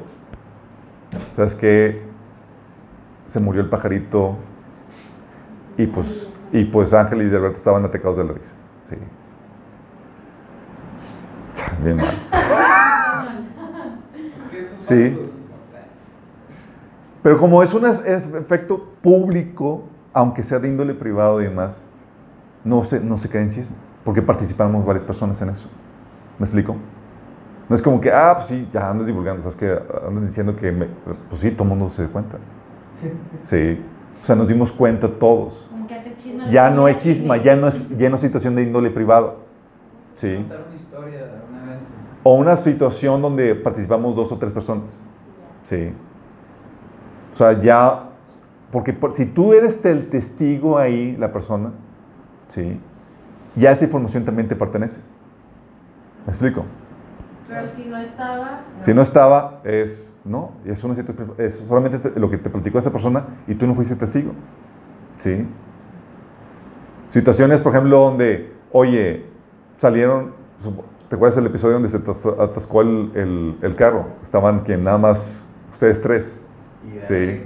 ¿sabes 1.33 1.55
qué? 1.55 2.01
Se 3.25 3.39
murió 3.39 3.61
el 3.61 3.69
pajarito 3.69 4.37
y 5.77 5.87
pues, 5.87 6.29
y 6.51 6.65
pues 6.65 6.93
Ángel 6.93 7.21
y 7.21 7.35
Alberto 7.35 7.57
estaban 7.57 7.85
atacados 7.85 8.17
de 8.17 8.23
la 8.25 8.33
risa. 8.33 8.53
Sí. 8.83 8.95
Bien 11.83 11.97
mal. 11.97 12.15
Sí. 14.79 15.17
Pero 17.23 17.37
como 17.37 17.61
es 17.61 17.73
un 17.73 17.85
efecto 17.85 18.93
público, 19.01 19.83
aunque 20.13 20.43
sea 20.43 20.59
de 20.59 20.67
índole 20.67 20.93
privado 20.93 21.41
y 21.41 21.45
demás, 21.45 21.81
no 22.63 22.83
se, 22.83 22.99
no 22.99 23.17
se 23.17 23.29
cae 23.29 23.41
en 23.43 23.49
chisme, 23.51 23.75
porque 24.03 24.21
participamos 24.21 24.85
varias 24.85 25.03
personas 25.03 25.41
en 25.41 25.49
eso. 25.49 25.67
¿Me 26.37 26.45
explico? 26.45 26.75
No 27.69 27.75
es 27.75 27.81
como 27.81 28.01
que, 28.01 28.11
ah, 28.11 28.33
pues 28.35 28.47
sí, 28.47 28.67
ya 28.73 28.89
andas 28.89 29.07
divulgando, 29.07 29.41
sabes 29.41 29.55
que 29.55 29.79
andas 30.07 30.23
diciendo 30.23 30.55
que, 30.55 30.71
me- 30.71 30.87
pues 31.29 31.41
sí, 31.41 31.51
todo 31.51 31.63
el 31.63 31.69
mundo 31.69 31.89
se 31.89 32.03
da 32.03 32.07
cuenta. 32.09 32.37
Sí. 33.43 33.79
O 34.21 34.25
sea, 34.25 34.35
nos 34.35 34.47
dimos 34.47 34.71
cuenta 34.71 35.07
todos. 35.07 35.67
Como 35.71 35.87
que 35.87 35.95
hace 35.95 36.15
chisme. 36.15 36.51
Ya 36.51 36.69
no 36.69 36.87
es 36.87 36.97
chisma, 36.97 37.37
ya 37.37 37.55
no 37.55 37.67
es, 37.67 37.87
ya 37.97 38.07
no 38.09 38.15
es 38.17 38.21
situación 38.21 38.55
de 38.55 38.61
índole 38.63 38.91
privado. 38.91 39.37
Sí. 40.13 40.35
Contar 40.35 40.65
una 40.67 40.75
historia, 40.75 41.19
un 41.49 41.57
evento. 41.57 41.85
O 42.21 42.35
una 42.35 42.55
situación 42.57 43.19
donde 43.21 43.55
participamos 43.55 44.15
dos 44.15 44.31
o 44.31 44.37
tres 44.37 44.51
personas. 44.53 45.01
Sí. 45.63 45.91
O 47.33 47.35
sea, 47.35 47.59
ya, 47.59 48.09
porque 48.71 48.93
por- 48.93 49.15
si 49.15 49.25
tú 49.25 49.53
eres 49.53 49.83
el 49.85 50.09
testigo 50.09 50.77
ahí, 50.77 51.15
la 51.17 51.31
persona, 51.31 51.71
sí, 52.47 52.79
ya 53.55 53.71
esa 53.71 53.85
información 53.85 54.23
también 54.25 54.47
te 54.47 54.55
pertenece. 54.55 55.01
¿Me 56.25 56.31
explico? 56.31 56.63
Pero 57.47 57.67
si 57.75 57.83
no 57.85 57.97
estaba. 57.97 58.61
Si 58.81 58.93
no 58.93 59.01
estaba, 59.01 59.59
es, 59.65 60.15
no, 60.23 60.51
es, 60.65 60.83
una 60.83 60.93
es 61.37 61.57
solamente 61.57 61.99
te- 61.99 62.19
lo 62.19 62.29
que 62.29 62.37
te 62.37 62.49
platicó 62.49 62.79
esa 62.79 62.91
persona 62.91 63.25
y 63.47 63.55
tú 63.55 63.67
no 63.67 63.75
fuiste 63.75 63.95
testigo. 63.95 64.31
¿Sí? 65.17 65.45
Situaciones, 67.09 67.59
por 67.61 67.73
ejemplo, 67.73 67.97
donde, 67.99 68.53
oye, 68.71 69.25
salieron, 69.77 70.31
¿te 71.09 71.15
acuerdas 71.15 71.35
del 71.35 71.47
episodio 71.47 71.73
donde 71.73 71.89
se 71.89 71.97
atas- 71.97 72.25
atascó 72.39 72.81
el, 72.81 73.11
el- 73.15 73.57
el 73.61 73.75
carro? 73.75 74.05
Estaban 74.21 74.63
que 74.63 74.77
nada 74.77 74.97
más 74.97 75.45
ustedes 75.71 76.01
tres. 76.01 76.41
Sí. 77.07 77.41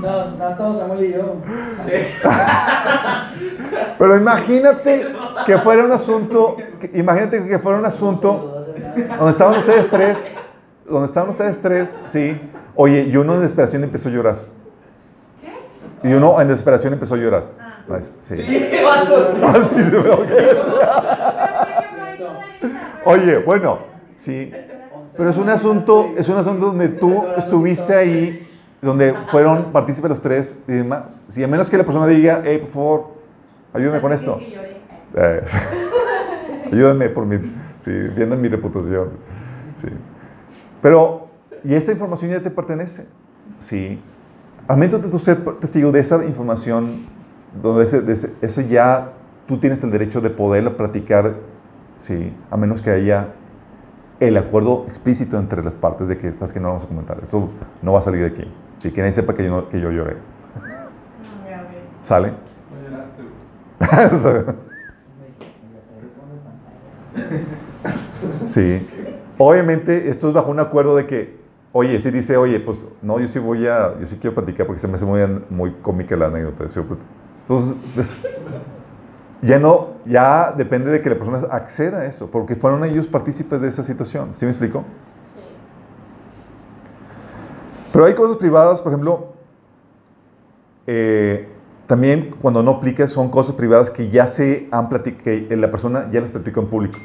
No, 0.00 0.30
no 0.36 0.48
estamos 0.48 0.78
Samuel 0.78 1.04
y 1.04 1.12
yo. 1.12 1.36
Pero 3.98 4.16
imagínate 4.16 5.06
que 5.46 5.58
fuera 5.58 5.84
un 5.84 5.92
asunto, 5.92 6.56
que- 6.80 6.90
imagínate 6.94 7.46
que 7.46 7.58
fuera 7.58 7.78
un 7.78 7.86
asunto 7.86 8.66
donde 9.18 9.30
estaban 9.32 9.58
ustedes 9.58 9.88
tres, 9.90 10.30
donde 10.88 11.06
estaban 11.08 11.30
ustedes 11.30 11.60
tres, 11.60 11.98
sí. 12.06 12.40
Oye, 12.74 13.02
y 13.02 13.16
uno 13.16 13.34
en 13.34 13.40
desesperación 13.40 13.82
empezó 13.84 14.08
a 14.08 14.12
llorar. 14.12 14.36
Y 16.02 16.12
uno 16.12 16.40
en 16.40 16.48
desesperación 16.48 16.92
empezó 16.92 17.14
a 17.14 17.18
llorar. 17.18 17.44
Ah. 17.60 17.98
Sí. 18.20 18.36
¿Qué? 18.36 18.78
Ah, 18.88 19.54
sí, 19.68 19.74
Oye, 23.04 23.38
bueno, 23.38 23.78
sí. 24.16 24.52
Pero 25.18 25.30
es 25.30 25.36
un 25.36 25.48
asunto, 25.50 26.10
es 26.16 26.28
un 26.28 26.36
asunto 26.38 26.66
donde 26.66 26.88
tú 26.88 27.24
estuviste 27.36 27.92
ahí, 27.94 28.48
donde 28.80 29.12
fueron 29.32 29.72
partícipes 29.72 30.08
los 30.08 30.22
tres 30.22 30.56
y 30.68 30.72
demás. 30.72 31.24
Si 31.28 31.42
a 31.42 31.48
menos 31.48 31.68
que 31.68 31.76
la 31.76 31.82
persona 31.84 32.06
diga, 32.06 32.40
hey, 32.44 32.58
por 32.62 32.70
favor, 32.70 33.10
ayúdame 33.74 34.00
con 34.00 34.12
esto. 34.12 34.38
Eh, 35.16 35.42
ayúdame 36.72 37.08
por 37.08 37.26
mi, 37.26 37.38
sí, 37.80 37.90
viendo 38.16 38.36
mi 38.36 38.48
reputación. 38.48 39.08
Sí. 39.74 39.88
Pero, 40.80 41.26
y 41.64 41.74
esta 41.74 41.90
información 41.90 42.30
ya 42.30 42.40
te 42.40 42.50
pertenece. 42.50 43.06
Sí. 43.58 44.00
Al 44.68 44.76
menos 44.76 45.02
de 45.02 45.08
tú 45.08 45.18
ser 45.18 45.38
testigo 45.58 45.90
de 45.90 45.98
esa 46.00 46.24
información, 46.24 47.06
donde 47.60 47.82
ese, 47.84 48.02
de 48.02 48.12
ese- 48.12 48.32
ese 48.40 48.68
ya 48.68 49.12
tú 49.48 49.58
tienes 49.58 49.82
el 49.82 49.90
derecho 49.90 50.20
de 50.20 50.30
poderlo 50.30 50.76
practicar, 50.76 51.34
sí, 51.96 52.32
a 52.50 52.56
menos 52.56 52.80
que 52.82 52.90
haya 52.90 53.28
el 54.20 54.36
acuerdo 54.36 54.84
explícito 54.88 55.38
entre 55.38 55.62
las 55.62 55.76
partes 55.76 56.08
de 56.08 56.18
que, 56.18 56.32
sabes 56.32 56.52
que 56.52 56.60
no 56.60 56.68
vamos 56.68 56.84
a 56.84 56.88
comentar, 56.88 57.18
esto 57.22 57.48
no 57.82 57.92
va 57.92 58.00
a 58.00 58.02
salir 58.02 58.20
de 58.22 58.26
aquí. 58.28 58.44
Sí, 58.78 58.90
que 58.90 59.00
nadie 59.00 59.12
sepa 59.12 59.34
que 59.34 59.44
yo, 59.44 59.50
no- 59.50 59.68
que 59.68 59.80
yo 59.80 59.90
lloré. 59.90 60.16
¿Sale? 62.02 62.32
No 63.80 63.86
lloraste. 64.10 64.54
Sí. 68.46 68.86
Obviamente, 69.38 70.08
esto 70.08 70.28
es 70.28 70.34
bajo 70.34 70.50
un 70.50 70.58
acuerdo 70.60 70.96
de 70.96 71.06
que, 71.06 71.36
oye, 71.72 72.00
si 72.00 72.10
dice, 72.10 72.36
oye, 72.36 72.58
pues 72.60 72.84
no, 73.02 73.20
yo 73.20 73.28
sí 73.28 73.38
voy 73.38 73.66
a, 73.66 73.98
yo 74.00 74.06
sí 74.06 74.16
quiero 74.20 74.34
platicar 74.34 74.66
porque 74.66 74.80
se 74.80 74.88
me 74.88 74.94
hace 74.94 75.04
muy, 75.04 75.20
muy 75.50 75.72
cómica 75.82 76.16
la 76.16 76.26
anécdota. 76.26 76.64
Entonces, 76.64 77.76
pues, 77.94 78.22
ya 79.42 79.58
no, 79.58 79.88
ya 80.04 80.52
depende 80.56 80.90
de 80.90 81.00
que 81.00 81.10
la 81.10 81.16
persona 81.16 81.46
acceda 81.50 82.00
a 82.00 82.06
eso, 82.06 82.30
porque 82.30 82.56
fueron 82.56 82.84
ellos 82.84 83.06
partícipes 83.06 83.60
de 83.60 83.68
esa 83.68 83.82
situación. 83.82 84.30
¿Sí 84.34 84.44
me 84.44 84.50
explico? 84.50 84.84
Pero 87.92 88.04
hay 88.04 88.14
cosas 88.14 88.36
privadas, 88.36 88.82
por 88.82 88.92
ejemplo, 88.92 89.32
eh, 90.86 91.48
también 91.86 92.34
cuando 92.40 92.62
no 92.62 92.72
aplica 92.72 93.08
son 93.08 93.30
cosas 93.30 93.54
privadas 93.54 93.90
que 93.90 94.10
ya 94.10 94.26
se 94.26 94.68
han 94.70 94.88
platicado, 94.88 95.24
que 95.24 95.56
la 95.56 95.70
persona 95.70 96.08
ya 96.10 96.20
las 96.20 96.30
platicó 96.30 96.60
en 96.60 96.66
público. 96.66 96.98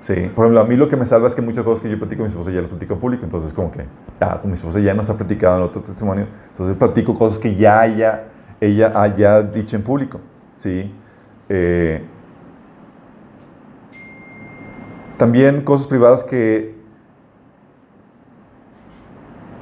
Sí, 0.00 0.14
por 0.34 0.44
ejemplo, 0.44 0.60
a 0.60 0.64
mí 0.64 0.76
lo 0.76 0.88
que 0.88 0.96
me 0.96 1.04
salva 1.04 1.26
es 1.26 1.34
que 1.34 1.42
muchas 1.42 1.64
cosas 1.64 1.82
que 1.82 1.90
yo 1.90 1.98
platico 1.98 2.18
con 2.20 2.26
mi 2.26 2.30
esposa 2.30 2.52
ya 2.52 2.60
las 2.60 2.70
platico 2.70 2.94
en 2.94 3.00
público, 3.00 3.24
entonces 3.24 3.52
como 3.52 3.72
que, 3.72 3.84
ah, 4.20 4.38
con 4.40 4.50
mi 4.50 4.54
esposa 4.54 4.78
ya 4.78 4.94
nos 4.94 5.10
ha 5.10 5.16
platicado 5.16 5.56
en 5.56 5.62
otros 5.64 5.82
testimonios, 5.82 6.28
entonces 6.50 6.76
platico 6.76 7.18
cosas 7.18 7.38
que 7.38 7.56
ya 7.56 7.80
haya, 7.80 8.28
ella 8.60 8.92
haya 8.94 9.42
dicho 9.42 9.74
en 9.74 9.82
público, 9.82 10.20
¿sí? 10.56 10.92
Eh, 11.48 12.02
también 15.18 15.62
cosas 15.62 15.86
privadas 15.86 16.24
que 16.24 16.74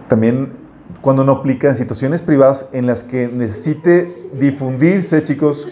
también 0.09 0.53
cuando 1.01 1.25
no 1.25 1.33
aplica 1.33 1.69
en 1.69 1.75
situaciones 1.77 2.23
privadas 2.23 2.69
en 2.73 2.87
las 2.87 3.03
que 3.03 3.29
necesite 3.29 4.29
difundirse, 4.39 5.23
chicos, 5.23 5.69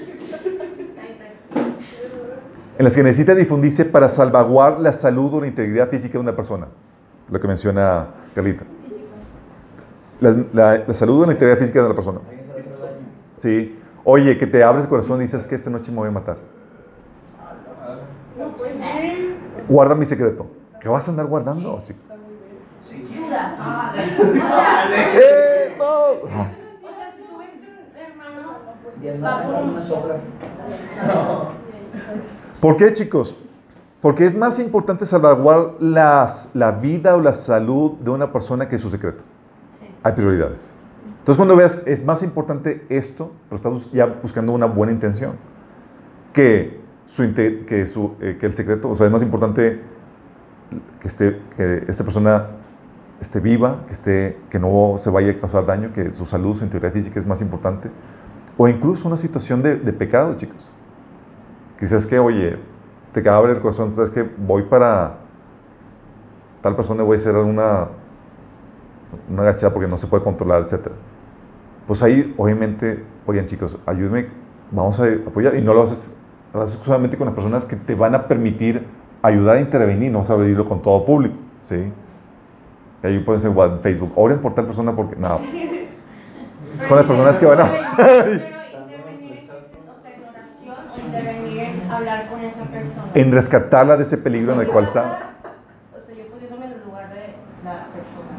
en 2.78 2.84
las 2.84 2.94
que 2.94 3.02
necesita 3.02 3.34
difundirse 3.34 3.84
para 3.84 4.08
salvaguardar 4.08 4.80
la 4.80 4.92
salud 4.92 5.34
o 5.34 5.40
la 5.40 5.46
integridad 5.46 5.88
física 5.88 6.14
de 6.14 6.18
una 6.20 6.34
persona. 6.36 6.66
Lo 7.30 7.38
que 7.40 7.46
menciona 7.48 8.08
Carlita. 8.34 8.64
La, 10.20 10.30
la- 10.52 10.84
la 10.86 10.94
salud 10.94 11.22
o 11.22 11.26
la 11.26 11.32
integridad 11.32 11.58
física 11.58 11.80
de 11.80 11.86
una 11.86 11.94
persona. 11.94 12.20
Sí. 13.36 13.78
Oye, 14.04 14.36
que 14.36 14.46
te 14.46 14.64
abres 14.64 14.84
el 14.84 14.88
corazón 14.88 15.18
y 15.18 15.22
dices 15.22 15.46
que 15.46 15.54
esta 15.54 15.70
noche 15.70 15.92
me 15.92 15.98
voy 15.98 16.08
a 16.08 16.12
matar. 16.12 16.36
Guarda 19.68 19.94
mi 19.94 20.04
secreto. 20.04 20.46
¿Qué 20.80 20.88
vas 20.88 21.06
a 21.06 21.10
andar 21.12 21.26
guardando, 21.26 21.82
chico? 21.84 22.00
¡Eh, 25.14 25.76
no! 25.78 26.62
Por 29.02 29.20
una 29.22 29.62
un 29.62 29.82
sombra. 29.82 30.16
¿Por 32.60 32.76
qué, 32.76 32.92
chicos? 32.92 33.36
Porque 34.00 34.24
es 34.24 34.36
más 34.36 34.58
importante 34.58 35.06
salvaguardar 35.06 35.74
las, 35.80 36.50
la 36.54 36.72
vida 36.72 37.14
o 37.16 37.20
la 37.20 37.32
salud 37.32 37.92
de 38.00 38.10
una 38.10 38.32
persona 38.32 38.68
que 38.68 38.78
su 38.78 38.90
secreto. 38.90 39.22
Hay 40.02 40.12
prioridades. 40.12 40.74
Entonces 41.22 41.36
cuando 41.36 41.54
veas, 41.54 41.80
es 41.86 42.04
más 42.04 42.24
importante 42.24 42.84
esto, 42.88 43.30
pero 43.48 43.54
estás 43.54 43.92
ya 43.92 44.06
buscando 44.06 44.50
una 44.50 44.66
buena 44.66 44.92
intención, 44.92 45.36
que, 46.32 46.80
su, 47.06 47.32
que, 47.32 47.86
su, 47.86 48.16
eh, 48.20 48.38
que 48.40 48.46
el 48.46 48.54
secreto, 48.54 48.90
o 48.90 48.96
sea, 48.96 49.06
es 49.06 49.12
más 49.12 49.22
importante 49.22 49.80
que, 50.98 51.06
esté, 51.06 51.40
que 51.56 51.84
esta 51.86 52.02
persona 52.02 52.48
esté 53.20 53.38
viva, 53.38 53.84
que, 53.86 53.92
esté, 53.92 54.36
que 54.50 54.58
no 54.58 54.96
se 54.98 55.10
vaya 55.10 55.30
a 55.30 55.38
causar 55.38 55.64
daño, 55.64 55.92
que 55.92 56.12
su 56.12 56.26
salud, 56.26 56.56
su 56.56 56.64
integridad 56.64 56.92
física 56.92 57.20
es 57.20 57.26
más 57.26 57.40
importante, 57.40 57.88
o 58.56 58.66
incluso 58.66 59.06
una 59.06 59.16
situación 59.16 59.62
de, 59.62 59.76
pecado, 59.92 60.36
chicos. 60.36 60.72
Quizás 61.78 62.04
que, 62.04 62.18
oye, 62.18 62.58
te 63.12 63.28
abrir 63.28 63.54
el 63.54 63.62
corazón, 63.62 63.92
sabes 63.92 64.10
que 64.10 64.24
voy 64.24 64.64
para 64.64 65.18
tal 66.62 66.74
persona, 66.74 67.04
voy 67.04 67.14
a 67.14 67.20
hacer 67.20 67.36
una, 67.36 67.90
una 69.30 69.42
agachada 69.42 69.72
porque 69.72 69.88
no 69.88 69.98
se 69.98 70.08
puede 70.08 70.24
controlar, 70.24 70.62
etc. 70.62 70.90
Pues 71.86 72.02
ahí, 72.02 72.34
obviamente, 72.36 73.04
oigan 73.26 73.46
chicos, 73.46 73.78
ayúdenme, 73.86 74.28
vamos 74.70 74.98
a 75.00 75.04
apoyar. 75.04 75.54
Y 75.56 75.62
no 75.62 75.74
lo 75.74 75.82
haces, 75.82 76.14
lo 76.54 76.62
haces 76.62 76.78
solamente 76.82 77.16
con 77.16 77.26
las 77.26 77.34
personas 77.34 77.64
que 77.64 77.76
te 77.76 77.94
van 77.94 78.14
a 78.14 78.28
permitir 78.28 78.86
ayudar 79.22 79.56
a 79.56 79.60
intervenir, 79.60 80.10
no 80.10 80.18
vas 80.18 80.30
a 80.30 80.34
abrirlo 80.34 80.64
con 80.64 80.82
todo 80.82 81.04
público, 81.04 81.36
¿sí? 81.62 81.92
Y 83.02 83.06
ahí 83.06 83.18
pueden 83.20 83.40
ser 83.40 83.50
en 83.50 83.80
Facebook, 83.80 84.12
oren 84.16 84.38
por 84.38 84.54
tal 84.54 84.66
persona 84.66 84.94
porque, 84.94 85.16
no, 85.16 85.40
es 86.76 86.86
con 86.86 86.96
las 86.96 87.06
personas 87.06 87.38
que 87.38 87.46
van 87.46 87.60
a... 87.60 87.64
Hablar 91.92 92.30
con 92.30 92.40
esa 92.40 92.64
persona. 92.64 93.10
en 93.14 93.32
rescatarla 93.32 93.96
de 93.98 94.04
ese 94.04 94.16
peligro 94.16 94.54
en 94.54 94.60
el 94.60 94.66
cual 94.66 94.84
está. 94.84 95.34
O 95.92 96.06
sea, 96.06 96.16
yo 96.16 96.26
poniéndome 96.28 96.64
en 96.64 96.72
el 96.72 96.84
lugar 96.86 97.10
de 97.10 97.34
la 97.62 97.86
persona. 97.92 98.38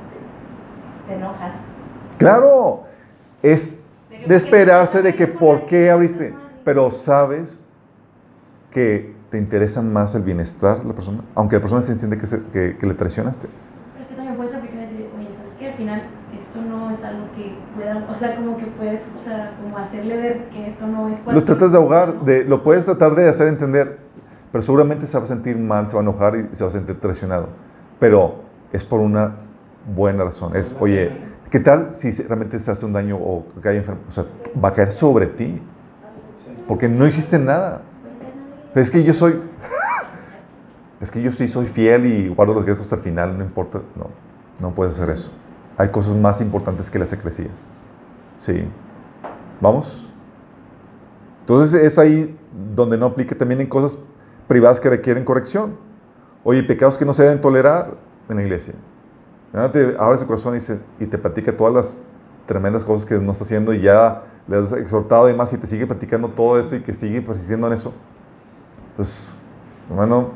Te 1.07 1.13
enojas. 1.13 1.51
Claro, 2.17 2.83
es 3.43 3.77
de 4.25 4.35
esperarse 4.35 5.01
de 5.03 5.15
que 5.15 5.27
por 5.27 5.65
qué 5.67 5.91
abriste, 5.91 6.35
pero 6.63 6.89
sabes 6.91 7.59
que 8.71 9.13
te 9.29 9.37
interesa 9.37 9.81
más 9.81 10.15
el 10.15 10.23
bienestar 10.23 10.79
de 10.81 10.87
la 10.87 10.93
persona, 10.93 11.19
aunque 11.35 11.55
la 11.57 11.61
persona 11.61 11.81
se 11.81 11.91
entiende 11.91 12.17
que, 12.17 12.27
se- 12.27 12.43
que, 12.51 12.77
que 12.77 12.85
le 12.87 12.93
traicionaste. 12.93 13.47
Pero 13.47 14.01
es 14.03 14.07
que 14.09 14.15
también 14.15 14.35
puedes 14.37 14.53
aplicar 14.53 14.77
y 14.77 14.81
decir, 14.81 15.05
oye, 15.17 15.27
¿sabes 15.37 15.53
qué? 15.59 15.67
Al 15.67 15.73
final 15.73 16.03
esto 16.39 16.61
no 16.61 16.91
es 16.91 17.03
algo 17.03 17.25
que 17.35 17.57
pueda, 17.75 18.07
o 18.11 18.15
sea, 18.15 18.35
como 18.35 18.57
que 18.57 18.65
puedes, 18.67 19.01
o 19.19 19.23
sea, 19.23 19.55
como 19.61 19.77
hacerle 19.77 20.17
ver 20.17 20.49
que 20.49 20.67
esto 20.67 20.85
no 20.87 21.09
es 21.09 21.17
Lo 21.19 21.25
cualquier 21.25 21.45
tratas 21.45 21.71
de 21.71 21.77
ahogar, 21.77 22.21
de, 22.21 22.43
lo 22.45 22.63
puedes 22.63 22.85
tratar 22.85 23.15
de 23.15 23.27
hacer 23.29 23.47
entender, 23.47 23.97
pero 24.51 24.61
seguramente 24.61 25.05
se 25.05 25.17
va 25.17 25.23
a 25.23 25.27
sentir 25.27 25.57
mal, 25.57 25.87
se 25.87 25.95
va 25.95 26.01
a 26.01 26.03
enojar 26.03 26.35
y 26.35 26.55
se 26.55 26.63
va 26.63 26.69
a 26.69 26.73
sentir 26.73 26.99
traicionado. 26.99 27.49
Pero 27.99 28.35
es 28.71 28.83
por 28.85 28.99
una 28.99 29.35
buena 29.95 30.23
razón. 30.23 30.55
Es, 30.55 30.75
oye, 30.79 31.11
¿qué 31.53 31.59
tal 31.59 31.93
si 31.93 32.09
realmente 32.09 32.59
se 32.59 32.71
hace 32.71 32.83
un 32.83 32.93
daño 32.93 33.15
o 33.15 33.45
cae 33.61 33.77
enfermo? 33.77 34.01
O 34.09 34.11
sea, 34.11 34.25
va 34.61 34.69
a 34.69 34.73
caer 34.73 34.91
sobre 34.91 35.27
ti, 35.27 35.61
porque 36.67 36.89
no 36.89 37.05
hiciste 37.05 37.37
nada. 37.37 37.83
Es 38.73 38.89
que 38.89 39.03
yo 39.03 39.13
soy, 39.13 39.39
es 40.99 41.11
que 41.11 41.21
yo 41.21 41.31
sí 41.31 41.47
soy 41.47 41.67
fiel 41.67 42.07
y 42.07 42.27
guardo 42.29 42.55
los 42.55 42.65
gestos 42.65 42.87
hasta 42.87 42.95
el 42.95 43.01
final, 43.03 43.37
no 43.37 43.43
importa. 43.43 43.83
No, 43.95 44.07
no 44.59 44.73
puedes 44.73 44.95
hacer 44.95 45.11
eso. 45.11 45.29
Hay 45.77 45.89
cosas 45.89 46.15
más 46.15 46.41
importantes 46.41 46.89
que 46.89 46.97
la 46.97 47.05
secrecía. 47.05 47.51
Sí. 48.39 48.65
¿Vamos? 49.61 50.09
Entonces 51.41 51.79
es 51.79 51.99
ahí 51.99 52.35
donde 52.75 52.97
no 52.97 53.05
aplique 53.05 53.35
también 53.35 53.61
en 53.61 53.67
cosas 53.67 53.99
privadas 54.47 54.79
que 54.79 54.89
requieren 54.89 55.23
corrección. 55.23 55.77
Oye, 56.43 56.63
pecados 56.63 56.97
que 56.97 57.05
no 57.05 57.13
se 57.13 57.21
deben 57.21 57.41
tolerar 57.41 57.93
en 58.27 58.37
la 58.37 58.41
iglesia. 58.41 58.73
¿Verdad? 59.53 59.71
Te 59.71 59.95
abre 59.99 60.17
su 60.17 60.25
corazón 60.27 60.55
y, 60.55 60.59
se- 60.59 60.79
y 60.99 61.05
te 61.05 61.17
platica 61.17 61.55
todas 61.55 61.73
las 61.73 62.01
tremendas 62.47 62.83
cosas 62.83 63.05
que 63.05 63.15
no 63.19 63.31
está 63.31 63.43
haciendo 63.43 63.73
y 63.73 63.81
ya 63.81 64.23
le 64.47 64.57
has 64.57 64.73
exhortado 64.73 65.29
y 65.29 65.31
demás 65.31 65.53
y 65.53 65.57
te 65.57 65.67
sigue 65.67 65.87
platicando 65.87 66.27
todo 66.29 66.59
esto 66.59 66.75
y 66.75 66.81
que 66.81 66.93
sigue 66.93 67.21
persistiendo 67.21 67.67
en 67.67 67.73
eso. 67.73 67.93
Pues, 68.95 69.35
hermano, 69.89 70.29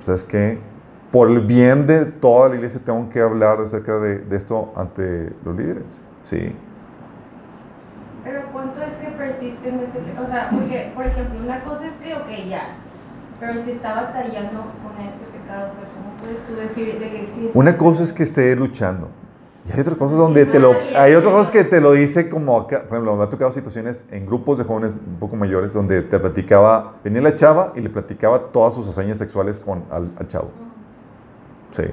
¿sabes 0.00 0.24
qué? 0.24 0.58
Por 1.10 1.28
el 1.28 1.40
bien 1.40 1.86
de 1.86 2.06
toda 2.06 2.48
la 2.48 2.54
iglesia 2.56 2.80
tengo 2.84 3.08
que 3.10 3.20
hablar 3.20 3.60
acerca 3.60 3.98
de, 3.98 4.18
de 4.20 4.36
esto 4.36 4.72
ante 4.76 5.32
los 5.44 5.56
líderes. 5.56 6.00
Sí. 6.22 6.52
Pero 8.24 8.42
¿cuánto 8.52 8.80
es 8.80 8.94
que 8.94 9.08
persiste 9.10 9.68
en 9.68 9.80
ese... 9.80 9.98
O 10.18 10.26
sea, 10.26 10.48
porque, 10.50 10.92
por 10.94 11.04
ejemplo, 11.04 11.38
una 11.44 11.62
cosa 11.64 11.86
es 11.86 11.94
que, 11.96 12.14
ok, 12.14 12.48
ya. 12.48 12.64
Pero 13.40 13.62
si 13.64 13.72
está 13.72 13.94
batallando 13.94 14.60
con 14.82 14.94
ese 15.04 15.24
pecado, 15.36 15.68
o 15.68 15.74
sea, 15.74 15.84
¿cómo 15.94 16.01
puedes 16.22 16.38
tú 16.46 16.54
decir 16.54 16.98
de 16.98 17.10
que 17.10 17.26
sí 17.26 17.46
está- 17.46 17.58
Una 17.58 17.76
cosa 17.76 18.02
es 18.02 18.12
que 18.12 18.22
esté 18.22 18.54
luchando. 18.56 19.08
Y 19.68 19.72
hay 19.72 19.80
otras 19.80 19.96
cosas 19.96 20.18
donde 20.18 20.44
te 20.44 20.58
lo... 20.58 20.74
Hay 20.96 21.14
otras 21.14 21.32
cosas 21.32 21.50
que 21.52 21.62
te 21.64 21.80
lo 21.80 21.92
dice 21.92 22.28
como 22.28 22.56
acá. 22.58 22.80
Por 22.82 22.96
ejemplo, 22.96 23.14
me 23.16 23.22
ha 23.22 23.28
tocado 23.28 23.52
situaciones 23.52 24.04
en 24.10 24.26
grupos 24.26 24.58
de 24.58 24.64
jóvenes 24.64 24.90
un 24.92 25.18
poco 25.20 25.36
mayores 25.36 25.72
donde 25.72 26.02
te 26.02 26.18
platicaba... 26.18 26.94
Venía 27.04 27.20
la 27.20 27.36
chava 27.36 27.72
y 27.76 27.80
le 27.80 27.88
platicaba 27.88 28.50
todas 28.50 28.74
sus 28.74 28.88
hazañas 28.88 29.18
sexuales 29.18 29.60
con, 29.60 29.84
al, 29.90 30.10
al 30.18 30.26
chavo. 30.26 30.50
Sí. 31.70 31.84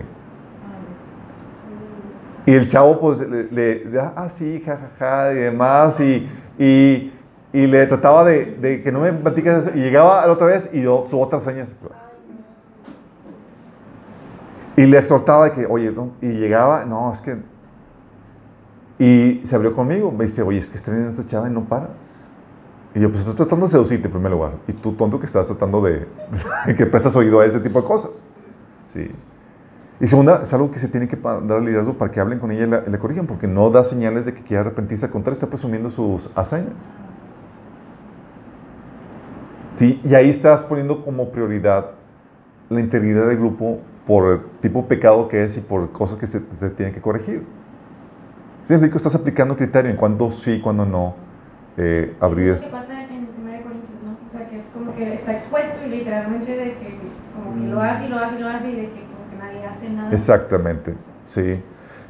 Y 2.48 2.54
el 2.54 2.68
chavo, 2.68 3.00
pues, 3.00 3.20
le, 3.20 3.44
le- 3.52 4.00
ah, 4.00 4.28
sí, 4.30 4.64
jajaja, 4.66 5.34
y 5.34 5.36
demás, 5.36 6.00
y, 6.00 6.28
y, 6.58 7.14
y 7.54 7.68
le 7.68 7.86
trataba 7.86 8.24
de, 8.24 8.46
de 8.60 8.82
que 8.82 8.92
no 8.92 9.02
me 9.02 9.14
platicas 9.14 9.68
eso, 9.68 9.78
y 9.78 9.82
llegaba 9.82 10.26
la 10.26 10.32
otra 10.34 10.48
vez 10.48 10.72
y 10.74 10.82
yo, 10.82 11.06
su 11.08 11.22
otra 11.22 11.38
hazaña 11.38 11.66
sexual. 11.68 11.92
Y 14.80 14.86
le 14.86 14.98
exhortaba 14.98 15.44
de 15.44 15.52
que, 15.52 15.66
oye, 15.66 15.92
no, 15.92 16.12
y 16.22 16.28
llegaba, 16.28 16.86
no, 16.86 17.12
es 17.12 17.20
que, 17.20 17.36
y 18.98 19.42
se 19.44 19.54
abrió 19.54 19.74
conmigo, 19.74 20.10
me 20.10 20.24
dice, 20.24 20.42
oye, 20.42 20.58
es 20.58 20.70
que 20.70 20.78
está 20.78 20.90
viendo 20.90 21.10
esta 21.10 21.26
chava 21.26 21.50
y 21.50 21.52
no 21.52 21.66
para. 21.66 21.90
Y 22.96 23.02
yo, 23.02 23.10
pues, 23.10 23.20
estoy 23.20 23.36
tratando 23.36 23.66
de 23.66 23.72
seducirte 23.72 24.08
en 24.08 24.14
primer 24.14 24.32
lugar, 24.32 24.54
y 24.70 24.72
tú, 24.72 24.94
tonto, 24.94 25.20
que 25.20 25.26
estás 25.26 25.48
tratando 25.48 25.82
de, 25.82 26.08
que 26.78 26.86
prestas 26.86 27.14
oído 27.18 27.42
a 27.42 27.46
ese 27.46 27.60
tipo 27.60 27.82
de 27.82 27.88
cosas. 27.90 28.26
Sí. 28.88 29.12
Y 30.00 30.08
segunda, 30.08 30.44
es 30.44 30.54
algo 30.54 30.72
que 30.72 30.80
se 30.80 30.88
tiene 30.88 31.10
que 31.10 31.18
dar 31.18 31.58
al 31.58 31.66
liderazgo 31.66 31.96
para 31.96 32.10
que 32.10 32.22
hablen 32.22 32.40
con 32.40 32.50
ella 32.52 32.64
y 32.64 32.70
la, 32.70 32.84
la 32.88 33.00
corrijan, 33.00 33.28
porque 33.28 33.50
no 33.50 33.70
da 33.72 33.84
señales 33.84 34.24
de 34.24 34.34
que 34.34 34.44
quiera 34.44 34.62
arrepentirse, 34.62 35.08
al 35.08 35.12
contrario, 35.12 35.34
está 35.34 35.48
presumiendo 35.48 35.92
sus 35.92 36.30
hazañas. 36.36 36.90
Sí, 39.76 40.00
y 40.06 40.16
ahí 40.16 40.30
estás 40.30 40.66
poniendo 40.66 41.04
como 41.04 41.34
prioridad 41.34 41.88
la 42.70 42.80
integridad 42.80 43.28
del 43.28 43.40
grupo 43.40 43.82
por 44.10 44.32
el 44.32 44.40
tipo 44.60 44.82
de 44.82 44.88
pecado 44.88 45.28
que 45.28 45.44
es 45.44 45.56
y 45.56 45.62
por 45.62 45.92
cosas 45.92 46.18
que 46.18 46.26
se, 46.26 46.42
se 46.56 46.72
tienen 46.72 46.96
que 46.96 47.00
corregir. 47.00 47.44
Sí, 48.64 48.74
Enrico, 48.74 48.98
estás 48.98 49.14
aplicando 49.14 49.56
criterio 49.56 49.92
en 49.92 49.98
cuándo 49.98 50.32
sí, 50.32 50.60
cuándo 50.60 50.84
no 50.84 51.14
eh, 51.78 52.16
abrir 52.20 52.54
Es 52.54 52.64
eso. 52.64 52.72
lo 52.72 52.78
que 52.78 52.82
pasa 52.82 53.04
en 53.04 53.10
1 53.10 53.64
Corintios, 53.64 54.00
¿no? 54.04 54.18
O 54.28 54.32
sea, 54.32 54.50
que 54.50 54.58
es 54.58 54.66
como 54.74 54.96
que 54.96 55.14
está 55.14 55.32
expuesto 55.34 55.86
y 55.86 55.90
literalmente 55.92 56.58
de 56.58 56.64
que 56.74 56.98
como 57.36 57.56
que 57.56 57.68
lo 57.70 57.82
hace 57.82 58.06
y 58.08 58.10
lo 58.10 58.18
hace 58.18 58.36
y 58.36 58.40
lo 58.40 58.50
hace 58.50 58.70
y 58.72 58.76
de 58.78 58.82
que 58.82 59.06
como 59.06 59.30
que 59.30 59.38
nadie 59.38 59.64
hace 59.64 59.90
nada. 59.92 60.12
Exactamente, 60.12 60.96
sí. 61.24 61.62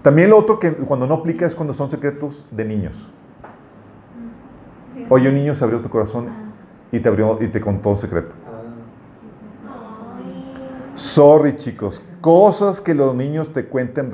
También 0.01 0.29
lo 0.29 0.37
otro 0.37 0.57
que 0.57 0.71
cuando 0.71 1.05
no 1.05 1.15
aplica 1.15 1.45
es 1.45 1.53
cuando 1.53 1.73
son 1.73 1.89
secretos 1.89 2.47
de 2.49 2.63
niños. 2.63 3.09
Oye, 5.09 5.27
un 5.27 5.35
niño 5.35 5.53
se 5.53 5.65
abrió 5.65 5.81
tu 5.81 5.89
corazón 5.89 6.27
Ah, 6.29 6.33
y 6.93 6.99
te 7.01 7.09
abrió 7.09 7.37
y 7.41 7.47
te 7.49 7.59
contó 7.59 7.89
un 7.89 7.97
secreto. 7.97 8.35
Sorry, 10.99 11.55
chicos. 11.55 12.01
Cosas 12.19 12.81
que 12.81 12.93
los 12.93 13.15
niños 13.15 13.53
te 13.53 13.65
cuenten 13.65 14.11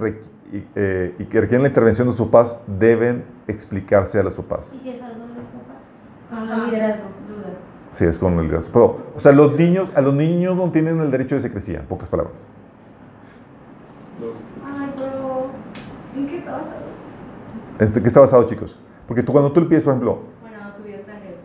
y, 0.54 0.64
eh, 0.76 1.16
y 1.18 1.26
que 1.26 1.42
requieren 1.42 1.64
la 1.64 1.70
intervención 1.70 2.08
de 2.08 2.14
sus 2.14 2.28
papás 2.28 2.60
deben 2.68 3.26
explicarse 3.48 4.20
a 4.20 4.24
los 4.24 4.36
Y 4.36 4.38
papás. 4.38 4.78
si 4.82 4.90
es 4.90 5.02
algo 5.02 5.22
de 5.22 5.34
los 5.34 5.46
papás, 5.46 5.82
es 6.20 6.30
con 6.30 6.52
el 6.52 6.66
liderazgo, 6.68 7.04
duda. 7.28 7.50
Sí, 7.90 8.06
es 8.06 8.20
con 8.20 8.34
el 8.38 8.42
liderazgo. 8.44 8.72
Pero, 8.72 8.98
o 9.16 9.20
sea, 9.20 9.32
los 9.32 9.58
niños, 9.58 9.92
a 9.96 10.02
los 10.02 10.14
niños 10.14 10.56
no 10.56 10.70
tienen 10.72 11.02
el 11.02 11.10
derecho 11.10 11.34
de 11.34 11.42
secrecía, 11.42 11.80
en 11.80 11.88
pocas 11.88 12.08
palabras. 12.08 12.46
Ay, 14.64 14.94
pero 14.96 15.48
¿en 16.16 16.28
qué 16.28 16.44
vas 16.46 16.68
a 16.68 17.84
Este, 17.84 18.00
¿Qué 18.00 18.08
está 18.08 18.20
basado, 18.20 18.44
chicos? 18.44 18.78
Porque 19.08 19.24
tú 19.24 19.32
cuando 19.32 19.52
tú 19.52 19.60
le 19.62 19.66
pides, 19.66 19.84
por 19.84 19.94
ejemplo, 19.94 20.20
Bueno, 20.42 20.58
su 20.78 20.84
vida 20.84 20.98
está 20.98 21.14
en. 21.14 21.36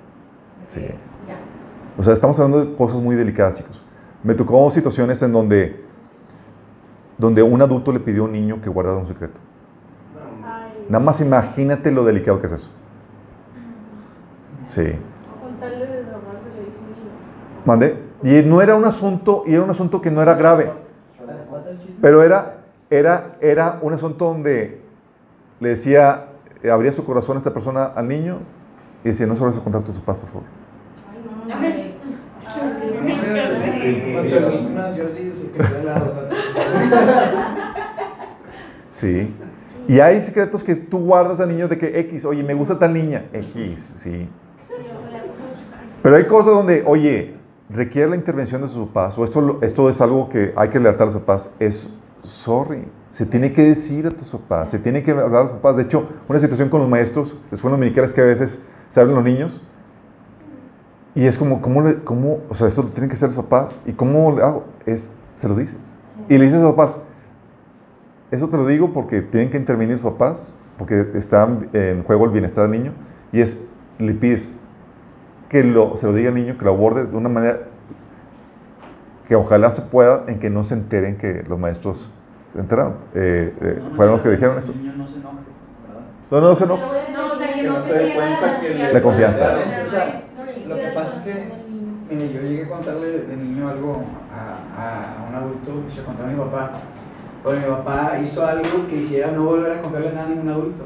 Sí. 0.67 0.83
Ya. 1.27 1.37
O 1.97 2.03
sea, 2.03 2.13
estamos 2.13 2.39
hablando 2.39 2.63
de 2.63 2.77
cosas 2.77 3.01
muy 3.01 3.17
delicadas, 3.17 3.55
chicos. 3.55 3.83
Me 4.23 4.35
tocó 4.35 4.71
situaciones 4.71 5.23
en 5.23 5.33
donde, 5.33 5.85
donde 7.17 7.43
un 7.43 7.61
adulto 7.63 7.93
le 7.93 8.01
pidió 8.01 8.23
a 8.23 8.25
un 8.27 8.33
niño 8.33 8.61
que 8.61 8.69
guardara 8.69 8.99
un 8.99 9.07
secreto. 9.07 9.41
Nada 10.89 11.05
más 11.05 11.21
imagínate 11.21 11.91
lo 11.93 12.05
delicado 12.05 12.41
que 12.41 12.47
es 12.47 12.53
eso. 12.53 12.71
Sí. 14.67 14.93
Mandé. 17.65 18.03
Y 18.23 18.43
no 18.43 18.61
era 18.61 18.75
un 18.75 18.85
asunto, 18.85 19.45
y 19.47 19.55
era 19.55 19.63
un 19.63 19.71
asunto 19.71 20.01
que 20.01 20.11
no 20.11 20.21
era 20.21 20.35
grave, 20.35 20.71
pero 22.03 22.23
era, 22.23 22.65
era, 22.91 23.37
era 23.41 23.79
un 23.81 23.95
asunto 23.95 24.27
donde 24.27 24.83
le 25.59 25.69
decía, 25.71 26.27
abría 26.71 26.93
su 26.93 27.05
corazón 27.05 27.37
a 27.37 27.39
esta 27.39 27.55
persona 27.55 27.85
al 27.85 28.09
niño 28.09 28.41
y 29.05 29.09
decía, 29.09 29.27
no 29.27 29.35
se 29.35 29.41
lo 29.41 29.47
vas 29.47 29.57
a 29.57 29.61
contar 29.61 29.81
a 29.81 29.85
tus 29.85 29.99
papás, 30.01 30.19
por 30.19 30.29
favor. 30.29 30.45
Ay, 31.11 31.19
no, 31.25 31.59
güey. 31.59 31.95
Cuando 32.45 32.85
el 32.85 33.05
niño 33.05 33.23
nació 33.23 33.31
así, 33.31 33.31
se 33.31 33.31
quedó 33.31 33.35
al 33.35 33.61
lado. 33.61 33.70
Sí. 38.91 39.33
Y 39.89 40.01
hay 40.01 40.21
secretos 40.21 40.63
que 40.63 40.75
tú 40.75 40.99
guardas 40.99 41.41
a 41.41 41.47
niños 41.47 41.71
de 41.71 41.79
que 41.79 41.99
X, 42.01 42.25
oye, 42.25 42.43
me 42.43 42.55
gusta 42.55 42.79
tal 42.79 42.93
niña. 42.93 43.25
X, 43.33 43.95
sí. 43.97 44.29
Pero 46.03 46.17
hay 46.17 46.25
cosas 46.25 46.55
donde, 46.55 46.83
oye, 46.87 47.35
requiere 47.69 48.11
la 48.11 48.17
intervención 48.17 48.63
de 48.63 48.69
sus 48.69 48.89
papás, 48.89 49.19
o 49.19 49.25
esto, 49.25 49.59
esto 49.63 49.89
es 49.89 50.01
algo 50.01 50.29
que 50.29 50.53
hay 50.57 50.69
que 50.69 50.79
alertar 50.79 51.03
a 51.03 51.05
los 51.07 51.15
papás, 51.15 51.49
es 51.59 51.91
sorry. 52.23 52.85
Se 53.11 53.27
tiene 53.27 53.53
que 53.53 53.63
decir 53.63 54.07
a 54.07 54.11
tus 54.11 54.29
papás, 54.29 54.71
se 54.71 54.79
tiene 54.79 55.03
que 55.03 55.11
hablar 55.11 55.35
a 55.35 55.43
los 55.43 55.53
papás. 55.53 55.77
De 55.77 55.83
hecho, 55.83 56.07
una 56.29 56.39
situación 56.39 56.69
con 56.69 56.81
los 56.81 56.89
maestros, 56.89 57.37
les 57.51 57.61
fueron 57.61 57.81
dominicales 57.81 58.13
que 58.13 58.21
a 58.21 58.25
veces 58.25 58.61
se 58.89 59.01
hablan 59.01 59.17
los 59.17 59.25
niños, 59.25 59.61
y 61.15 61.27
es 61.27 61.37
como, 61.39 61.61
¿cómo, 61.61 61.83
le, 61.83 61.97
cómo 62.05 62.39
o 62.49 62.55
sea, 62.55 62.67
esto 62.69 62.83
lo 62.83 62.89
tienen 62.91 63.09
que 63.09 63.15
hacer 63.15 63.29
los 63.29 63.37
papás, 63.37 63.81
y 63.87 63.93
cómo 63.93 64.33
le 64.37 64.43
hago? 64.43 64.65
Es, 64.87 65.11
se 65.37 65.49
lo 65.49 65.55
dices. 65.55 65.79
Y 66.29 66.39
le 66.39 66.45
dices 66.45 66.61
a 66.61 66.65
los 66.65 66.73
papás, 66.73 66.97
eso 68.31 68.49
te 68.49 68.57
lo 68.57 68.67
digo 68.67 68.93
porque 68.93 69.23
tienen 69.23 69.51
que 69.51 69.57
intervenir 69.57 69.95
los 70.01 70.13
papás, 70.13 70.57
porque 70.79 71.09
está 71.15 71.49
en 71.73 72.05
juego 72.05 72.25
el 72.27 72.31
bienestar 72.31 72.69
del 72.69 72.81
niño, 72.81 72.93
y 73.33 73.41
es, 73.41 73.59
le 73.99 74.13
pides 74.15 74.49
que 75.49 75.65
lo, 75.65 75.97
se 75.97 76.07
lo 76.07 76.13
diga 76.13 76.29
al 76.29 76.35
niño, 76.37 76.57
que 76.57 76.65
lo 76.65 76.71
aborde 76.71 77.07
de 77.07 77.17
una 77.17 77.29
manera 77.29 77.59
que 79.27 79.35
ojalá 79.37 79.71
se 79.73 79.83
pueda, 79.83 80.25
en 80.29 80.39
que 80.39 80.51
no 80.51 80.65
se 80.65 80.75
enteren 80.75 81.17
que 81.17 81.45
los 81.49 81.59
maestros 81.59 82.11
se 82.53 82.59
enteraron. 82.59 82.95
Eh, 83.15 83.55
eh, 83.61 83.77
No, 83.83 83.91
no, 83.91 83.95
fueron 83.97 84.15
los 84.15 84.21
no, 84.21 84.25
que 84.25 84.31
dijeron 84.37 84.55
el 84.57 84.59
eso. 84.63 84.73
niño 84.75 84.93
no 84.97 85.07
se 85.09 85.17
enoje, 85.17 85.37
¿verdad? 85.87 86.03
No, 86.31 86.41
no, 86.41 86.55
se 86.57 86.67
no. 86.67 86.77
No, 86.77 86.87
o 86.87 87.39
sea, 87.39 87.49
que 87.55 87.61
Que 87.61 87.67
no 87.69 87.73
no 87.75 87.83
se 87.83 87.89
se 87.89 87.95
pierda 87.95 88.15
cuenta 88.15 88.61
que- 88.61 88.93
La 88.93 89.03
confianza. 89.03 89.45
O 89.87 89.89
sea, 89.91 90.23
Lo 90.71 90.77
que 90.77 90.87
pasa 90.95 91.17
es 91.17 91.23
que, 91.25 91.49
mire, 92.09 92.33
yo 92.33 92.41
llegué 92.43 92.65
a 92.65 92.69
contarle 92.69 93.11
de 93.23 93.37
niño 93.37 93.69
algo 93.69 94.05
a, 94.33 94.81
a, 94.81 95.25
a 95.25 95.29
un 95.29 95.35
adulto, 95.35 95.83
y 95.89 95.91
se 95.91 95.99
lo 96.01 96.07
conté 96.07 96.23
a 96.23 96.27
mi 96.27 96.37
papá. 96.37 96.71
Porque 97.43 97.59
mi 97.59 97.67
papá 97.67 98.19
hizo 98.23 98.47
algo 98.47 98.87
que 98.89 98.97
hiciera 98.99 99.33
no 99.33 99.43
volver 99.47 99.73
a 99.73 99.83
contarle 99.83 100.13
nada 100.13 100.27
a 100.27 100.29
ningún 100.29 100.49
adulto. 100.49 100.85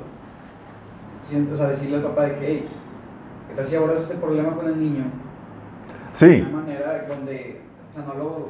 O 1.53 1.57
sea, 1.57 1.69
decirle 1.69 1.97
al 1.97 2.03
papá 2.05 2.23
de 2.23 2.35
que, 2.37 2.47
hey, 2.47 2.67
¿qué 3.49 3.55
tal 3.57 3.67
si 3.67 3.77
abordas 3.77 4.01
este 4.01 4.15
problema 4.15 4.55
con 4.55 4.69
el 4.69 4.79
niño? 4.79 5.05
De 5.05 5.11
Sí, 6.15 6.47
una 6.49 6.61
manera 6.63 7.05
donde, 7.07 7.61
o 7.91 7.95
sea, 7.95 8.07
no 8.07 8.15
lo 8.15 8.49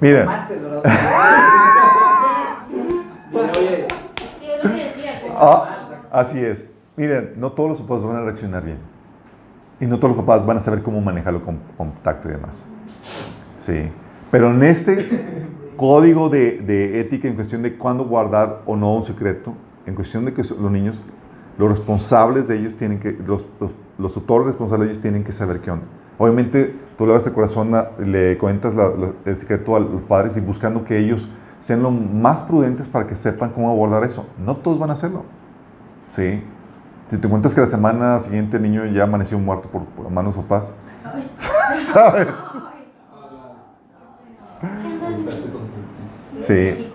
miren, 0.00 0.26
mates, 0.26 0.62
¿verdad? 0.62 0.78
O 0.78 0.82
sea, 0.82 2.66
dile, 3.32 3.42
oye, 3.58 3.86
Sí, 4.38 4.46
es 4.50 4.64
lo 4.64 4.70
que 4.70 4.84
decía. 4.84 5.22
Ah, 5.36 5.78
así 6.12 6.38
es. 6.44 6.70
Miren, 6.96 7.32
no 7.38 7.50
todos 7.52 7.70
los 7.70 7.80
papás 7.82 8.04
van 8.04 8.16
a 8.16 8.20
reaccionar 8.22 8.62
bien. 8.64 8.78
Y 9.80 9.86
no 9.86 9.98
todos 9.98 10.16
los 10.16 10.24
papás 10.24 10.46
van 10.46 10.56
a 10.56 10.60
saber 10.60 10.82
cómo 10.82 11.00
manejarlo 11.00 11.42
con 11.44 11.58
contacto 11.76 12.28
y 12.28 12.32
demás. 12.32 12.64
Sí. 13.58 13.90
Pero 14.30 14.50
en 14.50 14.62
este 14.62 15.06
código 15.76 16.28
de, 16.28 16.58
de 16.58 17.00
ética 17.00 17.28
en 17.28 17.34
cuestión 17.34 17.62
de 17.62 17.76
cuándo 17.76 18.04
guardar 18.06 18.62
o 18.66 18.76
no 18.76 18.94
un 18.94 19.04
secreto, 19.04 19.52
en 19.86 19.94
cuestión 19.94 20.24
de 20.24 20.32
que 20.32 20.42
los 20.42 20.70
niños, 20.70 21.02
los 21.58 21.68
responsables 21.68 22.48
de 22.48 22.58
ellos 22.58 22.74
tienen 22.76 22.98
que, 22.98 23.12
los, 23.26 23.44
los, 23.60 23.72
los 23.98 24.14
tutores 24.14 24.46
responsables 24.46 24.86
de 24.88 24.92
ellos 24.92 25.02
tienen 25.02 25.22
que 25.24 25.32
saber 25.32 25.60
qué 25.60 25.70
onda. 25.70 25.84
Obviamente, 26.18 26.74
tú 26.96 27.06
le 27.06 27.12
das 27.12 27.26
el 27.26 27.34
corazón, 27.34 27.72
le 27.98 28.38
cuentas 28.38 28.74
la- 28.74 28.88
la- 28.88 29.12
el 29.26 29.38
secreto 29.38 29.76
a 29.76 29.80
los 29.80 30.02
padres 30.04 30.36
y 30.38 30.40
buscando 30.40 30.82
que 30.84 30.98
ellos 30.98 31.28
sean 31.60 31.82
lo 31.82 31.90
más 31.90 32.40
prudentes 32.42 32.88
para 32.88 33.06
que 33.06 33.14
sepan 33.14 33.50
cómo 33.50 33.68
abordar 33.70 34.02
eso. 34.04 34.26
No 34.42 34.56
todos 34.56 34.78
van 34.78 34.88
a 34.90 34.92
hacerlo. 34.94 35.24
Sí. 36.08 36.42
Si 37.08 37.18
te 37.18 37.28
cuentas 37.28 37.54
que 37.54 37.60
la 37.60 37.66
semana 37.68 38.18
siguiente 38.18 38.56
el 38.56 38.64
niño 38.64 38.84
ya 38.86 39.04
amaneció 39.04 39.38
muerto 39.38 39.68
por, 39.68 39.84
por 39.84 40.10
manos 40.10 40.34
sus 40.34 40.44
papás, 40.44 40.74
¿sabes? 41.78 42.26
Sí. 46.40 46.92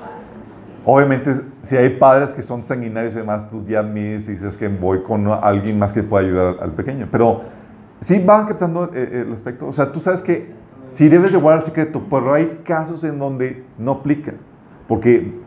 Obviamente, 0.83 1.41
si 1.61 1.77
hay 1.77 1.91
padres 1.91 2.33
que 2.33 2.41
son 2.41 2.63
sanguinarios 2.63 3.13
y 3.13 3.19
demás, 3.19 3.47
tú 3.47 3.63
ya 3.65 3.83
mides 3.83 4.27
y 4.27 4.31
dices 4.31 4.57
que 4.57 4.67
voy 4.67 5.03
con 5.03 5.27
alguien 5.27 5.79
más 5.79 5.93
que 5.93 6.03
pueda 6.03 6.25
ayudar 6.25 6.47
al, 6.47 6.59
al 6.59 6.71
pequeño. 6.71 7.07
Pero 7.11 7.43
sí 8.01 8.19
van 8.19 8.47
captando 8.47 8.91
eh, 8.93 9.23
el 9.25 9.33
aspecto. 9.33 9.67
O 9.67 9.71
sea, 9.71 9.91
tú 9.91 9.99
sabes 9.99 10.21
que 10.21 10.51
sí 10.91 11.07
debes 11.07 11.31
de 11.31 11.37
guardar 11.37 11.63
secreto, 11.63 12.05
pero 12.09 12.33
hay 12.33 12.61
casos 12.65 13.03
en 13.03 13.19
donde 13.19 13.63
no 13.77 13.91
aplica. 13.91 14.33
Porque 14.87 15.39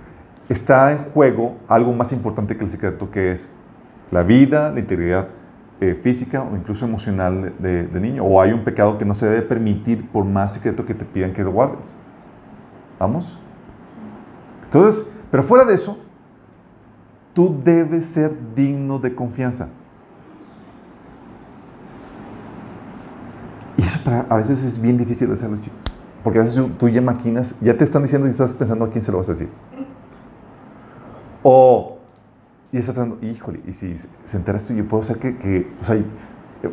está 0.49 0.93
en 0.93 0.99
juego 1.11 1.57
algo 1.69 1.93
más 1.93 2.13
importante 2.13 2.57
que 2.57 2.65
el 2.65 2.71
secreto, 2.71 3.11
que 3.11 3.33
es 3.33 3.49
la 4.11 4.23
vida, 4.23 4.71
la 4.71 4.81
integridad 4.81 5.29
eh, 5.81 5.99
física 6.03 6.43
o 6.43 6.57
incluso 6.57 6.85
emocional 6.85 7.53
de- 7.61 7.69
de- 7.69 7.87
del 7.89 8.03
niño. 8.03 8.25
O 8.25 8.41
hay 8.41 8.53
un 8.53 8.65
pecado 8.65 8.97
que 8.97 9.05
no 9.05 9.15
se 9.15 9.27
debe 9.27 9.43
permitir 9.43 10.09
por 10.09 10.25
más 10.25 10.55
secreto 10.55 10.87
que 10.87 10.95
te 10.95 11.05
pidan 11.05 11.33
que 11.33 11.43
lo 11.43 11.51
guardes. 11.53 11.97
¿Vamos? 12.99 13.37
Entonces, 14.65 15.07
pero 15.31 15.43
fuera 15.43 15.65
de 15.65 15.75
eso, 15.75 15.99
tú 17.35 17.61
debes 17.65 18.07
ser 18.07 18.33
digno 18.55 18.99
de 18.99 19.15
confianza. 19.15 19.69
Y 23.77 23.83
eso 23.83 23.99
para, 24.05 24.21
a 24.31 24.37
veces 24.37 24.63
es 24.63 24.81
bien 24.81 24.97
difícil 24.97 25.29
de 25.29 25.35
hacerlo, 25.35 25.57
chicos. 25.57 25.79
Porque 26.23 26.39
a 26.39 26.43
veces 26.43 26.57
tú, 26.57 26.69
tú 26.79 26.89
ya 26.89 27.03
maquinas, 27.03 27.57
ya 27.61 27.77
te 27.77 27.85
están 27.85 28.03
diciendo 28.03 28.27
y 28.29 28.31
estás 28.31 28.55
pensando 28.55 28.85
a 28.85 28.91
quién 28.91 29.03
se 29.03 29.11
lo 29.13 29.19
vas 29.19 29.29
a 29.29 29.33
decir. 29.33 29.49
O, 31.43 31.94
y 32.75 32.79
estás 32.79 32.97
pensando, 32.97 33.25
híjole, 33.25 33.61
y 33.69 33.73
si 33.73 33.95
se 34.25 34.37
entera 34.37 34.59
esto, 34.59 34.75
yo 34.75 34.85
puedo 34.89 35.05
ser 35.05 35.19
que, 35.21 35.37
que 35.39 35.71
o 35.81 35.85
sea, 35.85 35.97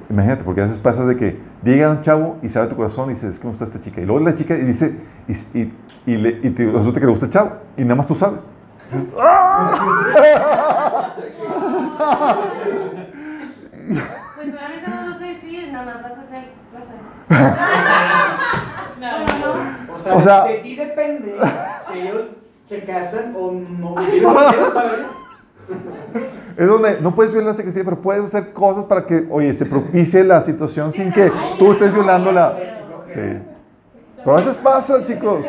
imagínate, 0.09 0.43
porque 0.43 0.61
a 0.61 0.63
veces 0.63 0.79
pasa 0.79 1.05
de 1.05 1.15
que 1.15 1.37
llega 1.63 1.91
un 1.91 2.01
chavo 2.01 2.37
y 2.41 2.49
sabe 2.49 2.65
tu 2.69 2.75
corazón 2.75 3.11
y 3.11 3.13
dice, 3.13 3.27
es 3.27 3.37
que 3.37 3.45
me 3.45 3.49
gusta 3.51 3.65
esta 3.65 3.79
chica. 3.79 4.01
Y 4.01 4.05
luego 4.07 4.25
la 4.25 4.33
chica 4.33 4.55
y 4.55 4.61
dice, 4.61 4.95
y, 5.27 5.33
y, 5.59 5.71
y, 6.07 6.17
le, 6.17 6.39
y 6.41 6.49
te 6.49 6.65
resulta 6.65 6.99
que 6.99 7.05
le 7.05 7.11
gusta 7.11 7.27
el 7.27 7.31
chavo. 7.31 7.51
Y 7.77 7.83
nada 7.83 7.93
más 7.93 8.07
tú 8.07 8.15
sabes. 8.15 8.49
Dices, 8.91 9.09
Pues 14.35 14.47
obviamente 14.47 14.89
no 14.89 15.01
lo 15.07 15.13
sé 15.19 15.25
decir, 15.25 15.71
nada 15.71 15.85
más 15.85 16.01
vas 16.01 16.13
a 16.13 16.21
hacer 16.21 16.45
cosas. 16.71 16.95
o 19.93 19.99
sea, 19.99 20.15
O 20.15 20.21
sea- 20.21 20.45
de 20.45 20.55
ti 20.61 20.75
depende 20.75 21.35
si 21.93 21.99
ellos 21.99 22.23
se 22.65 22.83
casan 22.85 23.33
o 23.35 23.51
no 23.51 23.95
Es 26.57 26.67
donde 26.67 26.99
no 27.01 27.15
puedes 27.15 27.31
violar 27.31 27.49
la 27.49 27.53
secrecía, 27.53 27.83
pero 27.83 28.01
puedes 28.01 28.25
hacer 28.25 28.53
cosas 28.53 28.85
para 28.85 29.05
que, 29.05 29.27
oye, 29.29 29.53
se 29.53 29.65
propicie 29.65 30.23
la 30.23 30.41
situación 30.41 30.91
sin 30.91 31.11
que 31.11 31.31
tú 31.57 31.71
estés 31.71 31.93
violando 31.93 32.31
la... 32.31 32.57
Sí. 33.05 33.19
Pero 34.17 34.33
a 34.33 34.35
veces 34.35 34.57
pasa, 34.57 35.03
chicos. 35.03 35.45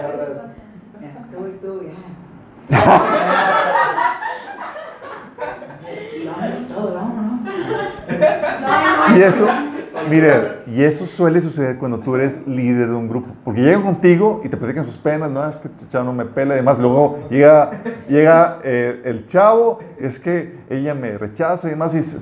Y 9.15 9.23
eso, 9.23 9.47
miren, 10.09 10.63
y 10.67 10.83
eso 10.83 11.07
suele 11.07 11.41
suceder 11.41 11.79
cuando 11.79 11.99
tú 12.01 12.15
eres 12.15 12.47
líder 12.47 12.89
de 12.89 12.95
un 12.95 13.09
grupo. 13.09 13.33
Porque 13.45 13.61
llegan 13.61 13.83
contigo 13.83 14.41
y 14.45 14.49
te 14.49 14.57
platican 14.57 14.85
sus 14.85 14.97
penas, 14.97 15.31
no, 15.31 15.47
es 15.49 15.59
que 15.59 15.69
este 15.69 15.89
chavo 15.89 16.05
no 16.05 16.13
me 16.13 16.25
pela 16.25 16.55
y 16.55 16.59
demás. 16.59 16.79
Luego 16.79 17.21
llega, 17.31 17.83
llega 18.09 18.59
eh, 18.65 19.03
el 19.05 19.27
chavo, 19.27 19.81
es 19.99 20.19
que 20.19 20.61
ella 20.71 20.95
me 20.95 21.19
rechaza 21.19 21.69
y 21.69 21.71
demás. 21.71 21.95
Y 21.95 21.99
dices, 21.99 22.21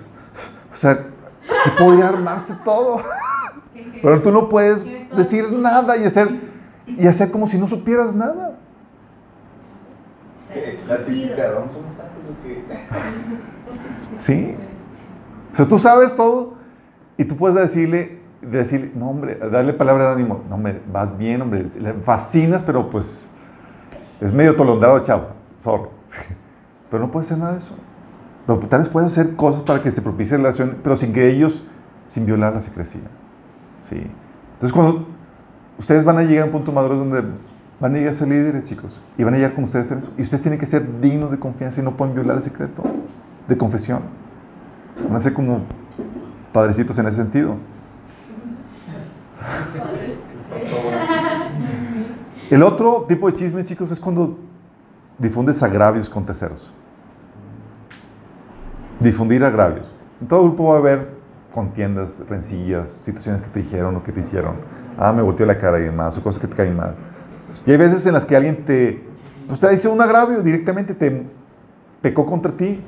o 0.72 0.74
sea, 0.74 0.92
aquí 0.92 1.70
podría 1.78 2.08
armarse 2.08 2.54
todo. 2.64 3.02
Pero 4.02 4.22
tú 4.22 4.32
no 4.32 4.48
puedes 4.48 4.84
decir 5.16 5.50
nada 5.52 5.96
y 5.96 6.04
hacer, 6.04 6.28
y 6.86 7.06
hacer 7.06 7.30
como 7.30 7.46
si 7.46 7.58
no 7.58 7.68
supieras 7.68 8.14
nada. 8.14 8.56
La 10.88 11.04
típica, 11.04 11.52
¿vamos 11.52 11.70
a 11.74 11.78
unos 11.78 11.96
tacos 11.96 12.24
o 12.28 12.42
qué? 12.42 12.64
Sí. 14.16 14.56
O 15.52 15.56
sea, 15.56 15.66
tú 15.66 15.78
sabes 15.78 16.14
todo 16.14 16.59
y 17.20 17.24
tú 17.26 17.36
puedes 17.36 17.54
decirle, 17.54 18.18
decirle, 18.40 18.92
no 18.94 19.10
hombre, 19.10 19.34
darle 19.34 19.74
palabra 19.74 20.06
de 20.06 20.12
ánimo. 20.12 20.42
No 20.48 20.54
hombre, 20.54 20.80
vas 20.90 21.18
bien, 21.18 21.42
hombre, 21.42 21.66
le 21.78 21.92
fascinas, 21.92 22.62
pero 22.62 22.88
pues 22.88 23.28
es 24.22 24.32
medio 24.32 24.56
tolondrado, 24.56 24.98
chavo. 25.00 25.26
Sorry. 25.58 25.84
Pero 26.90 27.04
no 27.04 27.10
puedes 27.10 27.28
hacer 27.28 27.38
nada 27.38 27.52
de 27.52 27.58
eso. 27.58 27.74
Pero 28.46 28.58
tal 28.60 28.80
vez 28.80 28.88
puedes 28.88 29.12
hacer 29.12 29.36
cosas 29.36 29.62
para 29.62 29.82
que 29.82 29.90
se 29.90 30.00
propicie 30.00 30.38
la 30.38 30.44
relación, 30.44 30.78
pero 30.82 30.96
sin 30.96 31.12
que 31.12 31.28
ellos, 31.28 31.62
sin 32.08 32.26
violar 32.26 32.52
la 32.54 32.60
secrecía. 32.60 33.02
Sí. 33.82 34.10
Entonces, 34.54 34.72
cuando 34.72 35.06
ustedes 35.78 36.02
van 36.02 36.18
a 36.18 36.22
llegar 36.22 36.44
a 36.44 36.46
un 36.46 36.52
punto 36.52 36.72
maduro 36.72 36.96
donde 36.96 37.22
van 37.78 37.94
a 37.94 37.98
llegar 37.98 38.10
a 38.10 38.14
ser 38.14 38.28
líderes, 38.28 38.64
chicos, 38.64 38.98
y 39.18 39.22
van 39.22 39.34
a 39.34 39.36
llegar 39.36 39.54
con 39.54 39.64
ustedes 39.64 39.92
en 39.92 39.98
eso, 39.98 40.10
y 40.16 40.22
ustedes 40.22 40.42
tienen 40.42 40.58
que 40.58 40.66
ser 40.66 41.00
dignos 41.00 41.30
de 41.30 41.38
confianza 41.38 41.80
y 41.80 41.84
no 41.84 41.96
pueden 41.96 42.14
violar 42.14 42.38
el 42.38 42.42
secreto 42.42 42.82
de 43.46 43.56
confesión. 43.56 44.00
Van 45.04 45.14
a 45.14 45.20
ser 45.20 45.34
como 45.34 45.60
padrecitos 46.53 46.98
en 46.98 47.07
ese 47.07 47.16
sentido. 47.16 47.57
El 52.51 52.62
otro 52.62 53.05
tipo 53.09 53.30
de 53.30 53.36
chisme, 53.36 53.64
chicos, 53.64 53.90
es 53.92 54.01
cuando 54.01 54.36
difundes 55.18 55.62
agravios 55.62 56.11
con 56.11 56.26
terceros. 56.26 56.72
Difundir 58.98 59.44
agravios. 59.44 59.92
En 60.20 60.26
todo 60.26 60.42
grupo 60.44 60.68
va 60.68 60.74
a 60.74 60.78
haber 60.78 61.20
contiendas, 61.55 62.22
rencillas, 62.28 62.88
situaciones 62.88 63.42
que 63.42 63.48
te 63.48 63.61
dijeron 63.61 63.96
o 63.96 64.03
que 64.03 64.12
te 64.12 64.20
hicieron. 64.20 64.57
Ah, 64.98 65.12
me 65.12 65.22
volteó 65.22 65.46
la 65.46 65.59
cara 65.59 65.78
y 65.78 65.84
demás, 65.84 66.18
o 66.18 66.22
cosas 66.22 66.40
que 66.40 66.48
te 66.48 66.57
caen 66.57 66.76
mal. 66.76 66.94
Y 67.66 67.70
hay 67.70 67.76
veces 67.76 68.05
en 68.07 68.14
las 68.14 68.24
que 68.24 68.36
alguien 68.36 68.64
te, 68.64 69.03
pues 69.46 69.61
te 69.61 69.68
dice 69.70 69.88
un 69.88 70.01
agravio 70.01 70.42
directamente, 70.42 70.94
te 70.94 71.26
pecó 72.01 72.24
contra 72.24 72.53
ti 72.53 72.82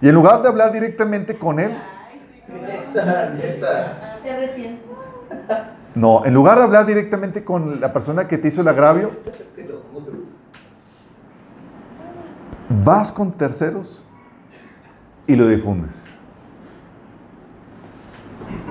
Y 0.00 0.08
en 0.08 0.14
lugar 0.14 0.40
de 0.42 0.48
hablar 0.48 0.72
directamente 0.72 1.36
con 1.36 1.60
él, 1.60 1.76
Neta, 2.52 3.30
neta. 3.30 4.18
Te 4.22 4.36
recién. 4.36 4.80
no, 5.94 6.24
en 6.24 6.34
lugar 6.34 6.58
de 6.58 6.64
hablar 6.64 6.86
directamente 6.86 7.44
con 7.44 7.80
la 7.80 7.92
persona 7.92 8.26
que 8.28 8.38
te 8.38 8.48
hizo 8.48 8.60
el 8.60 8.68
agravio, 8.68 9.12
vas 12.84 13.12
con 13.12 13.32
terceros 13.32 14.04
y 15.26 15.36
lo 15.36 15.46
difundes. 15.46 16.10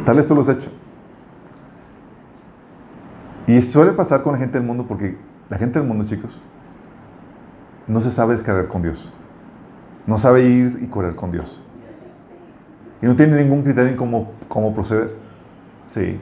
Tal 0.05 0.17
vez 0.17 0.27
tú 0.27 0.35
lo 0.35 0.41
has 0.41 0.49
hecho. 0.49 0.69
Y 3.47 3.61
suele 3.61 3.93
pasar 3.93 4.21
con 4.23 4.33
la 4.33 4.39
gente 4.39 4.57
del 4.57 4.67
mundo 4.67 4.85
porque 4.87 5.17
la 5.49 5.57
gente 5.57 5.79
del 5.79 5.87
mundo, 5.87 6.05
chicos, 6.05 6.39
no 7.87 8.01
se 8.01 8.11
sabe 8.11 8.33
descargar 8.33 8.67
con 8.67 8.81
Dios. 8.81 9.09
No 10.05 10.17
sabe 10.17 10.43
ir 10.43 10.79
y 10.81 10.87
correr 10.87 11.15
con 11.15 11.31
Dios. 11.31 11.61
Y 13.01 13.05
no 13.05 13.15
tiene 13.15 13.41
ningún 13.41 13.63
criterio 13.63 13.89
en 13.89 13.97
cómo, 13.97 14.31
cómo 14.47 14.73
proceder. 14.73 15.15
Sí. 15.85 16.19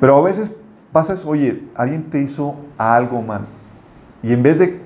Pero 0.00 0.16
a 0.16 0.22
veces 0.22 0.54
pasa 0.90 1.14
eso, 1.14 1.28
oye, 1.28 1.62
alguien 1.74 2.10
te 2.10 2.20
hizo 2.20 2.56
algo 2.78 3.22
mal. 3.22 3.46
Y 4.22 4.32
en 4.32 4.42
vez 4.42 4.58
de 4.58 4.80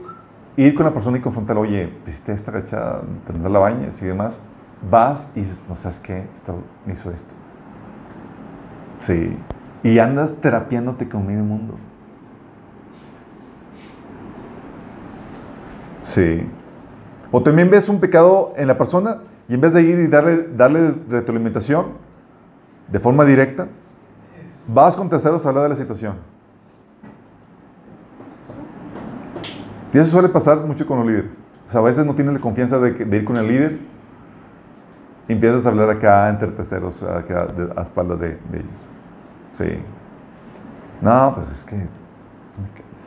ir 0.57 0.75
con 0.75 0.87
la 0.87 0.93
persona 0.93 1.19
y 1.19 1.21
confrontarla, 1.21 1.63
oye, 1.63 1.93
hiciste 2.07 2.33
esta 2.33 2.51
agachada, 2.51 3.03
tendrás 3.27 3.53
la 3.53 3.59
bañas 3.59 4.01
y 4.03 4.07
demás, 4.07 4.41
vas 4.91 5.29
y 5.35 5.41
dices, 5.41 5.63
no 5.69 5.77
sabes 5.77 6.01
qué, 6.01 6.25
esto, 6.35 6.59
me 6.85 6.95
hizo 6.95 7.11
esto. 7.11 7.35
Sí. 9.01 9.37
Y 9.83 9.99
andas 9.99 10.35
terapiándote 10.41 11.09
con 11.09 11.27
medio 11.27 11.45
mundo. 11.45 11.75
Sí. 16.03 16.49
O 17.31 17.43
también 17.43 17.71
ves 17.71 17.89
un 17.89 18.01
pecado 18.01 18.55
en 18.57 18.69
la 18.69 18.79
persona 18.79 19.19
y 19.49 19.55
en 19.55 19.61
vez 19.61 19.73
de 19.73 19.83
ir 19.83 19.99
y 19.99 20.07
darle, 20.09 20.49
darle 20.57 20.95
retroalimentación 21.09 21.87
de 22.89 23.01
forma 23.01 23.25
directa, 23.25 23.69
vas 24.67 24.97
con 24.97 25.09
terceros 25.09 25.45
a 25.47 25.49
hablar 25.49 25.65
de 25.65 25.71
la 25.71 25.77
situación. 25.77 26.17
Y 29.93 29.99
eso 29.99 30.11
suele 30.11 30.29
pasar 30.29 30.59
mucho 30.59 30.87
con 30.87 30.99
los 30.99 31.07
líderes. 31.07 31.39
O 31.67 31.71
sea, 31.71 31.81
a 31.81 31.85
veces 31.85 32.05
no 32.05 32.15
tienes 32.15 32.35
la 32.35 32.41
confianza 32.41 32.79
de, 32.79 33.17
ir 33.17 33.25
con 33.25 33.37
el 33.37 33.49
líder 33.49 33.79
y 35.29 35.33
empiezas 35.33 35.67
a 35.67 35.71
hablar 35.71 35.91
acá 35.91 36.29
entre 36.29 36.49
terceros, 36.49 37.03
acá 37.03 37.49
a 37.77 37.83
espaldas 37.83 38.21
de, 38.21 38.39
ellos. 38.53 38.87
Sí. 39.53 39.79
No, 41.01 41.33
pues 41.35 41.51
es 41.51 41.65
que, 41.65 41.89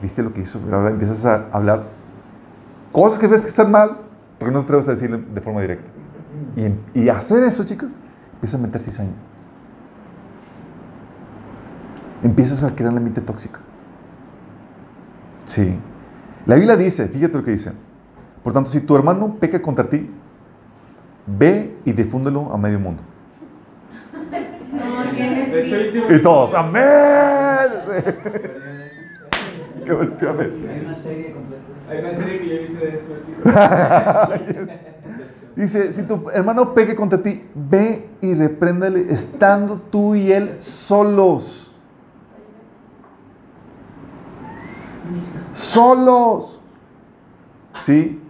¿viste 0.01 0.23
lo 0.23 0.33
que 0.33 0.41
hizo? 0.41 0.59
Pero 0.59 0.77
ahora 0.77 0.89
empiezas 0.89 1.25
a 1.25 1.47
hablar 1.51 1.83
cosas 2.91 3.19
que 3.19 3.27
ves 3.27 3.41
que 3.41 3.47
están 3.47 3.71
mal, 3.71 3.97
pero 4.37 4.51
no 4.51 4.59
te 4.59 4.65
atreves 4.65 4.87
a 4.87 4.91
decirle 4.91 5.17
de 5.17 5.41
forma 5.41 5.61
directa. 5.61 5.98
Y, 6.55 6.71
y 7.01 7.09
hacer 7.09 7.43
eso, 7.43 7.65
chicos, 7.65 7.89
empieza 8.33 8.57
a 8.57 8.61
meter 8.61 8.81
cizaña. 8.81 9.11
Empiezas 12.23 12.63
a 12.63 12.73
crear 12.75 12.91
un 12.91 12.97
ambiente 12.97 13.21
tóxico. 13.21 13.59
Sí. 15.45 15.77
La 16.45 16.55
Biblia 16.55 16.75
dice, 16.75 17.07
fíjate 17.07 17.37
lo 17.37 17.43
que 17.43 17.51
dice. 17.51 17.71
Por 18.43 18.51
tanto, 18.53 18.69
si 18.69 18.81
tu 18.81 18.95
hermano 18.95 19.35
peca 19.39 19.61
contra 19.61 19.87
ti, 19.87 20.09
ve 21.25 21.75
y 21.85 21.93
difúndelo 21.93 22.53
a 22.53 22.57
medio 22.57 22.79
mundo. 22.79 23.01
No 24.71 25.11
tienes 25.11 25.51
De 25.51 25.61
hecho, 25.63 25.75
vida. 25.77 25.87
hice 26.05 26.15
Y 26.15 26.21
todos, 26.21 26.53
¡Amén! 26.53 26.83
¿Qué 29.85 29.93
versiones? 29.93 30.67
Hay 30.67 30.81
una 30.85 30.95
serie 30.95 31.33
completa. 31.33 31.63
Hay 31.89 31.99
una 31.99 32.11
serie 32.11 32.39
que 32.39 32.47
yo 32.47 32.55
hice 32.61 32.73
de 32.73 32.95
ese 32.95 33.07
versículo. 33.07 33.45
Dice, 35.59 35.91
si 35.91 36.03
tu 36.03 36.29
hermano 36.33 36.73
peque 36.73 36.95
contra 36.95 37.21
ti, 37.21 37.43
ve 37.53 38.09
y 38.21 38.33
repréndele 38.33 39.11
estando 39.13 39.75
tú 39.75 40.15
y 40.15 40.31
él 40.31 40.55
solos. 40.59 41.75
Solos. 45.51 46.61
¿Sí? 47.77 48.21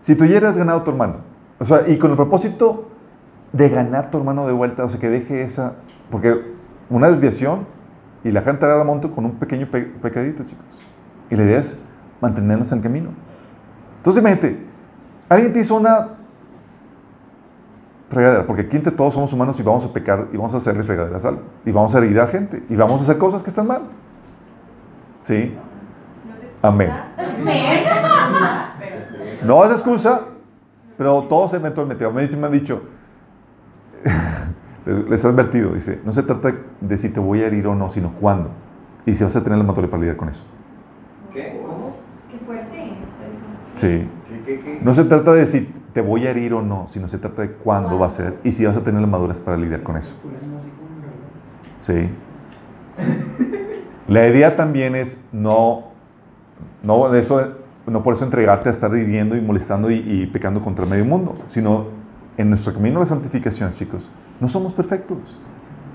Si 0.00 0.14
tú 0.14 0.26
ya 0.26 0.36
eres 0.36 0.56
ganado 0.56 0.82
tu 0.82 0.92
hermano, 0.92 1.16
o 1.58 1.64
sea, 1.64 1.88
y 1.88 1.98
con 1.98 2.12
el 2.12 2.16
propósito 2.16 2.88
de 3.52 3.68
ganar 3.68 4.12
tu 4.12 4.18
hermano 4.18 4.46
de 4.46 4.52
vuelta, 4.52 4.84
o 4.84 4.88
sea, 4.88 5.00
que 5.00 5.08
deje 5.08 5.42
esa, 5.42 5.74
porque 6.08 6.54
una 6.88 7.08
desviación 7.08 7.66
y 8.22 8.30
la 8.30 8.42
gente 8.42 8.64
agarra 8.64 8.84
monto 8.84 9.10
con 9.10 9.24
un 9.24 9.32
pequeño 9.32 9.66
pe- 9.66 9.92
pecadito, 10.00 10.44
chicos. 10.44 10.64
Y 11.30 11.34
la 11.34 11.42
idea 11.42 11.58
es 11.58 11.80
mantenernos 12.20 12.70
en 12.70 12.78
el 12.78 12.84
camino. 12.84 13.10
Entonces, 13.96 14.20
imagínate, 14.20 14.64
alguien 15.28 15.52
te 15.52 15.58
hizo 15.58 15.74
una 15.74 16.10
fregadera, 18.08 18.46
porque 18.46 18.62
aquí 18.62 18.76
entre 18.76 18.92
todos 18.92 19.14
somos 19.14 19.32
humanos 19.32 19.58
y 19.58 19.62
vamos 19.62 19.84
a 19.84 19.92
pecar 19.92 20.28
y 20.32 20.36
vamos 20.36 20.54
a 20.54 20.58
hacerle 20.58 20.84
fregaderas 20.84 21.24
a 21.24 21.34
y 21.64 21.72
vamos 21.72 21.94
a 21.94 21.98
herir 21.98 22.20
a 22.20 22.26
gente, 22.26 22.62
y 22.68 22.76
vamos 22.76 23.00
a 23.00 23.04
hacer 23.04 23.18
cosas 23.18 23.42
que 23.42 23.50
están 23.50 23.66
mal. 23.66 23.82
¿Sí? 25.24 25.54
Amén. 26.62 26.90
No 29.44 29.64
es 29.64 29.70
excusa, 29.72 30.22
pero 30.96 31.22
todos 31.24 31.54
eventualmente, 31.54 32.36
me 32.36 32.46
han 32.46 32.52
dicho, 32.52 32.82
les 34.86 35.08
les 35.08 35.24
he 35.24 35.28
advertido, 35.28 35.72
dice, 35.72 36.00
no 36.04 36.12
se 36.12 36.22
trata 36.22 36.54
de 36.80 36.98
si 36.98 37.10
te 37.10 37.20
voy 37.20 37.42
a 37.42 37.46
herir 37.46 37.66
o 37.66 37.74
no, 37.74 37.88
sino 37.88 38.12
cuándo. 38.12 38.50
Y 39.04 39.14
si 39.14 39.22
vas 39.22 39.36
a 39.36 39.42
tener 39.42 39.58
la 39.58 39.64
materia 39.64 39.88
para 39.88 40.00
lidiar 40.00 40.16
con 40.16 40.28
eso. 40.28 40.42
¿Qué? 41.32 41.60
¿Cómo? 41.64 41.96
Qué 42.30 42.38
fuerte. 42.44 42.92
Sí. 43.76 44.08
¿Qué, 44.28 44.42
qué, 44.44 44.60
qué? 44.60 44.80
No 44.82 44.94
se 44.94 45.04
trata 45.04 45.32
de 45.32 45.46
si 45.46 45.72
te 45.96 46.02
voy 46.02 46.26
a 46.26 46.30
herir 46.30 46.52
o 46.52 46.60
no, 46.60 46.88
sino 46.90 47.08
se 47.08 47.16
trata 47.16 47.40
de 47.40 47.52
cuándo 47.52 47.98
va 47.98 48.08
a 48.08 48.10
ser 48.10 48.38
y 48.44 48.52
si 48.52 48.66
vas 48.66 48.76
a 48.76 48.82
tener 48.82 49.00
la 49.00 49.06
madurez 49.06 49.40
para 49.40 49.56
lidiar 49.56 49.82
con 49.82 49.96
eso. 49.96 50.14
Sí. 51.78 52.10
La 54.06 54.28
idea 54.28 54.56
también 54.56 54.94
es 54.94 55.24
no, 55.32 55.84
no, 56.82 57.08
de 57.08 57.18
eso, 57.18 57.54
no 57.86 58.02
por 58.02 58.12
eso 58.12 58.26
entregarte 58.26 58.68
a 58.68 58.72
estar 58.72 58.94
hiriendo 58.94 59.38
y 59.38 59.40
molestando 59.40 59.90
y, 59.90 59.94
y 59.94 60.26
pecando 60.26 60.60
contra 60.60 60.84
medio 60.84 61.06
mundo, 61.06 61.34
sino 61.48 61.86
en 62.36 62.50
nuestro 62.50 62.74
camino 62.74 62.98
a 62.98 63.00
la 63.00 63.06
santificación, 63.06 63.72
chicos, 63.72 64.06
no 64.38 64.48
somos 64.48 64.74
perfectos. 64.74 65.34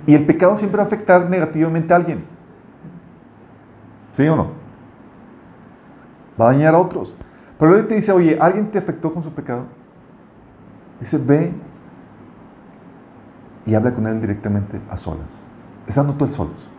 Y 0.07 0.15
el 0.15 0.25
pecado 0.25 0.57
siempre 0.57 0.77
va 0.77 0.85
a 0.85 0.87
afectar 0.87 1.29
negativamente 1.29 1.93
a 1.93 1.97
alguien. 1.97 2.23
¿Sí 4.13 4.27
o 4.27 4.35
no? 4.35 4.47
Va 6.41 6.49
a 6.49 6.53
dañar 6.53 6.73
a 6.73 6.79
otros. 6.79 7.15
Pero 7.59 7.69
luego 7.69 7.87
te 7.87 7.93
dice, 7.93 8.11
oye, 8.11 8.35
¿alguien 8.41 8.71
te 8.71 8.79
afectó 8.79 9.13
con 9.13 9.21
su 9.21 9.31
pecado? 9.31 9.65
Dice, 11.01 11.17
ve 11.17 11.51
y 13.65 13.75
habla 13.75 13.93
con 13.93 14.07
él 14.07 14.21
directamente 14.21 14.79
a 14.89 14.95
solas. 14.95 15.43
Estando 15.87 16.13
tú 16.13 16.25
el 16.25 16.31
solos. 16.31 16.69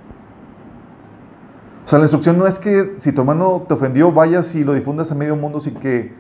O 1.85 1.89
sea, 1.89 1.99
la 1.99 2.05
instrucción 2.07 2.39
no 2.39 2.47
es 2.47 2.59
que 2.59 2.95
si 2.97 3.13
tu 3.13 3.21
hermano 3.23 3.65
te 3.69 3.75
ofendió, 3.75 4.13
vayas 4.13 4.55
y 4.55 4.65
lo 4.65 4.73
difundas 4.73 5.13
a 5.13 5.15
medio 5.15 5.37
mundo, 5.37 5.61
sino 5.61 5.81
que 5.81 6.15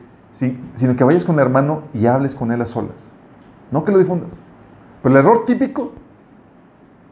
vayas 1.04 1.24
con 1.24 1.36
el 1.36 1.40
hermano 1.42 1.84
y 1.94 2.06
hables 2.06 2.34
con 2.34 2.50
él 2.52 2.60
a 2.60 2.66
solas. 2.66 3.12
No 3.70 3.84
que 3.84 3.92
lo 3.92 3.98
difundas. 3.98 4.42
Pero 5.02 5.14
el 5.14 5.24
error 5.24 5.44
típico 5.46 5.92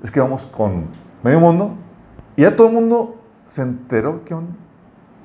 es 0.02 0.10
que 0.10 0.20
vamos 0.20 0.46
con 0.46 0.86
medio 1.22 1.40
mundo 1.40 1.74
y 2.36 2.42
ya 2.42 2.56
todo 2.56 2.66
el 2.68 2.74
mundo 2.74 3.16
se 3.46 3.62
enteró 3.62 4.24
que 4.24 4.34
onda. 4.34 4.52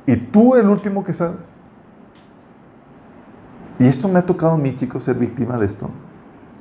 Y 0.05 0.15
tú 0.17 0.55
el 0.55 0.69
último 0.69 1.03
que 1.03 1.13
sabes. 1.13 1.49
Y 3.79 3.87
esto 3.87 4.07
me 4.07 4.19
ha 4.19 4.25
tocado 4.25 4.53
a 4.53 4.57
mí, 4.57 4.75
chicos, 4.75 5.03
ser 5.03 5.17
víctima 5.17 5.57
de 5.59 5.65
esto, 5.65 5.89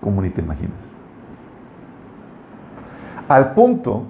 como 0.01 0.21
ni 0.23 0.31
te 0.31 0.41
imaginas. 0.41 0.95
Al 3.29 3.55
punto, 3.55 4.05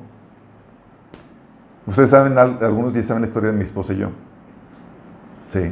ustedes 1.86 2.10
saben, 2.10 2.36
al- 2.38 2.58
algunos 2.62 2.92
ya 2.92 3.02
saben 3.02 3.22
la 3.22 3.28
historia 3.28 3.50
de 3.52 3.56
mi 3.56 3.64
esposa 3.64 3.92
y 3.92 3.98
yo. 3.98 4.10
Sí, 5.50 5.70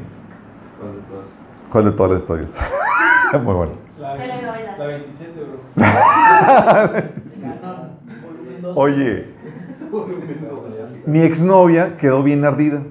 ¿Cuál 0.79 0.95
de 0.95 1.01
todas? 1.03 1.25
¿cuál 1.71 1.85
de 1.87 1.93
todas 1.93 2.13
las 2.13 2.21
historias? 2.23 2.55
Muy 3.43 3.55
bueno. 3.55 3.73
La, 3.99 4.17
la 4.79 4.87
27, 4.87 5.45
bro. 5.45 5.59
Volumen 8.23 8.63
dos. 8.63 8.77
Oye, 8.77 9.35
mi 11.07 11.23
exnovia 11.23 11.97
quedó 11.97 12.23
bien 12.23 12.45
ardida. 12.45 12.83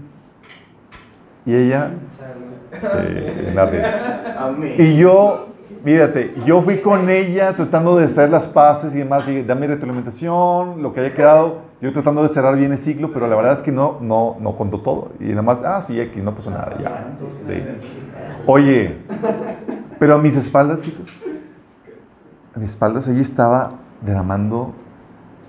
Y 1.46 1.56
ella, 1.56 1.92
sí, 2.82 2.98
bien 2.98 3.58
ardida. 3.58 4.21
Y 4.78 4.98
yo, 4.98 5.48
mírate, 5.84 6.34
yo 6.46 6.62
fui 6.62 6.80
con 6.80 7.10
ella 7.10 7.56
tratando 7.56 7.98
de 7.98 8.06
hacer 8.06 8.30
las 8.30 8.48
paces 8.48 8.94
y 8.96 9.00
demás, 9.00 9.28
y 9.28 9.44
dame 9.44 9.68
retroalimentación, 9.68 10.82
lo 10.82 10.94
que 10.94 11.02
haya 11.02 11.14
quedado, 11.14 11.60
yo 11.82 11.92
tratando 11.94 12.24
de 12.24 12.30
cerrar 12.30 12.56
bien 12.58 12.72
el 12.72 12.80
ciclo, 12.80 13.12
pero 13.12 13.28
la 13.28 13.36
verdad 13.36 13.54
es 13.54 13.62
que 13.62 13.72
no, 13.72 13.98
no, 14.02 14.38
no 14.40 14.56
contó 14.56 14.82
todo. 14.82 15.12
Y 15.20 15.26
nada 15.26 15.42
más, 15.42 15.64
ah, 15.64 15.82
sí, 15.82 16.00
aquí 16.00 16.22
no 16.22 16.36
pasó 16.36 16.52
nada, 16.52 16.78
ya. 16.82 17.16
Sí. 17.42 17.64
Oye, 18.46 18.98
pero 20.00 20.16
a 20.16 20.18
mis 20.18 20.38
espaldas, 20.38 20.82
chicos, 20.82 21.12
a 22.56 22.60
mis 22.60 22.72
espaldas 22.72 23.08
ella 23.08 23.22
estaba 23.22 23.74
derramando 24.02 24.74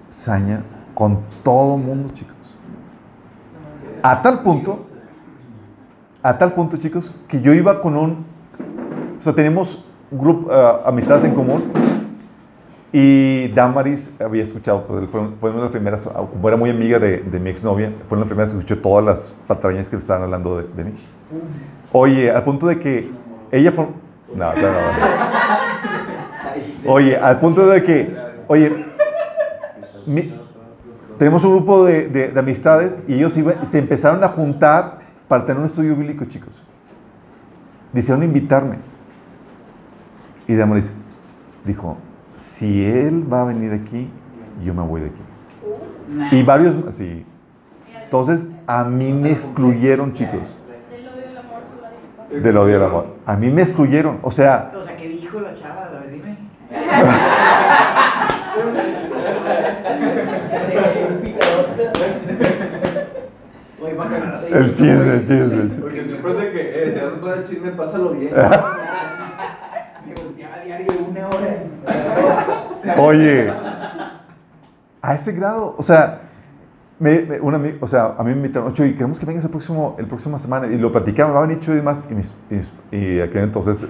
saña 0.08 0.62
con 0.94 1.20
todo 1.42 1.76
mundo, 1.76 2.10
chicos. 2.12 2.36
A 4.02 4.20
tal 4.20 4.40
punto, 4.40 4.86
a 6.22 6.38
tal 6.38 6.52
punto, 6.52 6.76
chicos, 6.76 7.12
que 7.28 7.40
yo 7.40 7.52
iba 7.52 7.80
con 7.80 7.96
un, 7.96 8.24
o 9.22 9.24
sea, 9.24 9.32
tenemos 9.32 9.84
grupo, 10.10 10.50
ah, 10.52 10.80
amistades 10.86 11.22
en 11.22 11.32
común. 11.34 11.70
Y 12.92 13.46
Damaris 13.54 14.12
había 14.20 14.42
escuchado, 14.42 14.84
pues, 14.86 15.08
fue, 15.10 15.20
fue 15.40 15.50
una 15.50 15.60
de 15.60 15.64
las 15.66 15.70
primeras, 15.72 16.06
ah, 16.08 16.26
como 16.30 16.48
era 16.48 16.56
muy 16.56 16.70
amiga 16.70 16.98
de, 16.98 17.18
de 17.20 17.38
mi 17.38 17.48
exnovia, 17.50 17.92
fue 18.08 18.18
una 18.18 18.24
de 18.24 18.24
las 18.24 18.28
primeras 18.28 18.50
que 18.52 18.58
escuchó 18.58 18.78
todas 18.82 19.04
las 19.04 19.34
patrañas 19.46 19.88
que 19.88 19.94
estaban 19.96 20.24
hablando 20.24 20.58
de, 20.58 20.64
de 20.74 20.84
mí. 20.84 20.92
Oye, 21.92 22.30
al 22.32 22.42
punto 22.42 22.66
de 22.66 22.80
que 22.80 23.10
ella 23.52 23.70
fue... 23.70 23.86
No, 24.34 24.50
o 24.50 24.54
sea, 24.54 24.72
no. 26.84 26.92
Oye, 26.92 27.16
al 27.16 27.38
punto 27.38 27.66
de 27.66 27.82
que, 27.82 28.14
oye, 28.48 28.86
mi- 30.04 30.34
tenemos 31.16 31.44
un 31.44 31.52
grupo 31.56 31.84
de, 31.84 32.08
de- 32.08 32.28
de 32.28 32.40
amistades 32.40 33.00
y 33.06 33.14
ellos 33.14 33.36
iba- 33.36 33.64
se 33.64 33.78
empezaron 33.78 34.22
a 34.24 34.28
juntar 34.28 34.98
para 35.28 35.46
tener 35.46 35.60
un 35.60 35.66
estudio 35.66 35.94
bíblico, 35.94 36.24
chicos. 36.24 36.62
Decidieron 37.92 38.24
invitarme. 38.24 38.76
Y 40.52 40.56
Damaris 40.56 40.92
dijo, 41.64 41.96
si 42.36 42.84
él 42.84 43.24
va 43.32 43.40
a 43.40 43.44
venir 43.46 43.72
aquí, 43.72 44.10
yo 44.62 44.74
me 44.74 44.82
voy 44.82 45.00
de 45.00 45.06
aquí. 45.06 45.22
Y 46.36 46.42
varios, 46.42 46.76
sí. 46.90 47.24
Entonces, 48.04 48.50
a 48.66 48.84
mí 48.84 49.14
me 49.14 49.30
excluyeron, 49.30 50.12
chicos, 50.12 50.54
Del 50.90 51.08
odio 51.08 51.26
del 51.26 51.36
amor, 51.38 51.62
su 51.74 51.80
lado. 51.80 52.42
del 52.42 52.56
odio 52.58 52.76
al 52.76 52.82
amor. 52.82 53.06
A 53.24 53.34
mí 53.36 53.48
me 53.48 53.62
excluyeron. 53.62 54.18
O 54.20 54.30
sea, 54.30 54.72
O 54.78 54.84
sea, 54.84 54.94
¿qué 54.94 55.08
dijo 55.08 55.40
la 55.40 55.54
chava? 55.54 55.86
A 55.86 56.00
ver, 56.00 56.10
dime. 56.10 56.36
El 64.52 64.74
chisme, 64.74 65.14
el 65.14 65.20
chisme. 65.26 65.64
Porque 65.80 66.04
siempre 66.04 66.30
es 66.32 66.38
de 66.38 66.52
que, 66.52 66.82
eh, 66.82 66.90
te 66.92 67.00
vas 67.04 67.14
a 67.14 67.20
poner 67.20 67.42
chisme, 67.48 67.70
pásalo 67.72 68.10
bien. 68.10 68.32
Me 70.06 70.14
volteaba 70.14 70.56
a 70.56 70.64
diario 70.64 70.92
una 71.08 71.28
hora. 71.28 71.56
Oye, 72.98 73.50
a 75.00 75.14
ese 75.14 75.32
grado, 75.32 75.74
o 75.76 75.82
sea, 75.82 76.22
me, 76.98 77.20
me- 77.22 77.40
o 77.80 77.86
sea, 77.86 78.14
a 78.18 78.22
mí 78.22 78.30
me 78.30 78.36
invitaron, 78.36 78.68
ocho, 78.68 78.84
y 78.84 78.92
queremos 78.92 79.18
que 79.18 79.26
vengas 79.26 79.44
el 79.44 79.50
próximo, 79.50 79.96
el 79.98 80.06
próxima 80.06 80.38
semana, 80.38 80.66
y 80.66 80.78
lo 80.78 80.92
platicaron, 80.92 81.34
va 81.34 81.38
a 81.38 81.46
venir 81.46 81.58
y 81.66 81.70
demás, 81.72 82.04
y, 82.08 82.14
mis, 82.14 82.32
y, 82.90 82.96
y 82.96 83.20
aquel 83.20 83.44
entonces, 83.44 83.86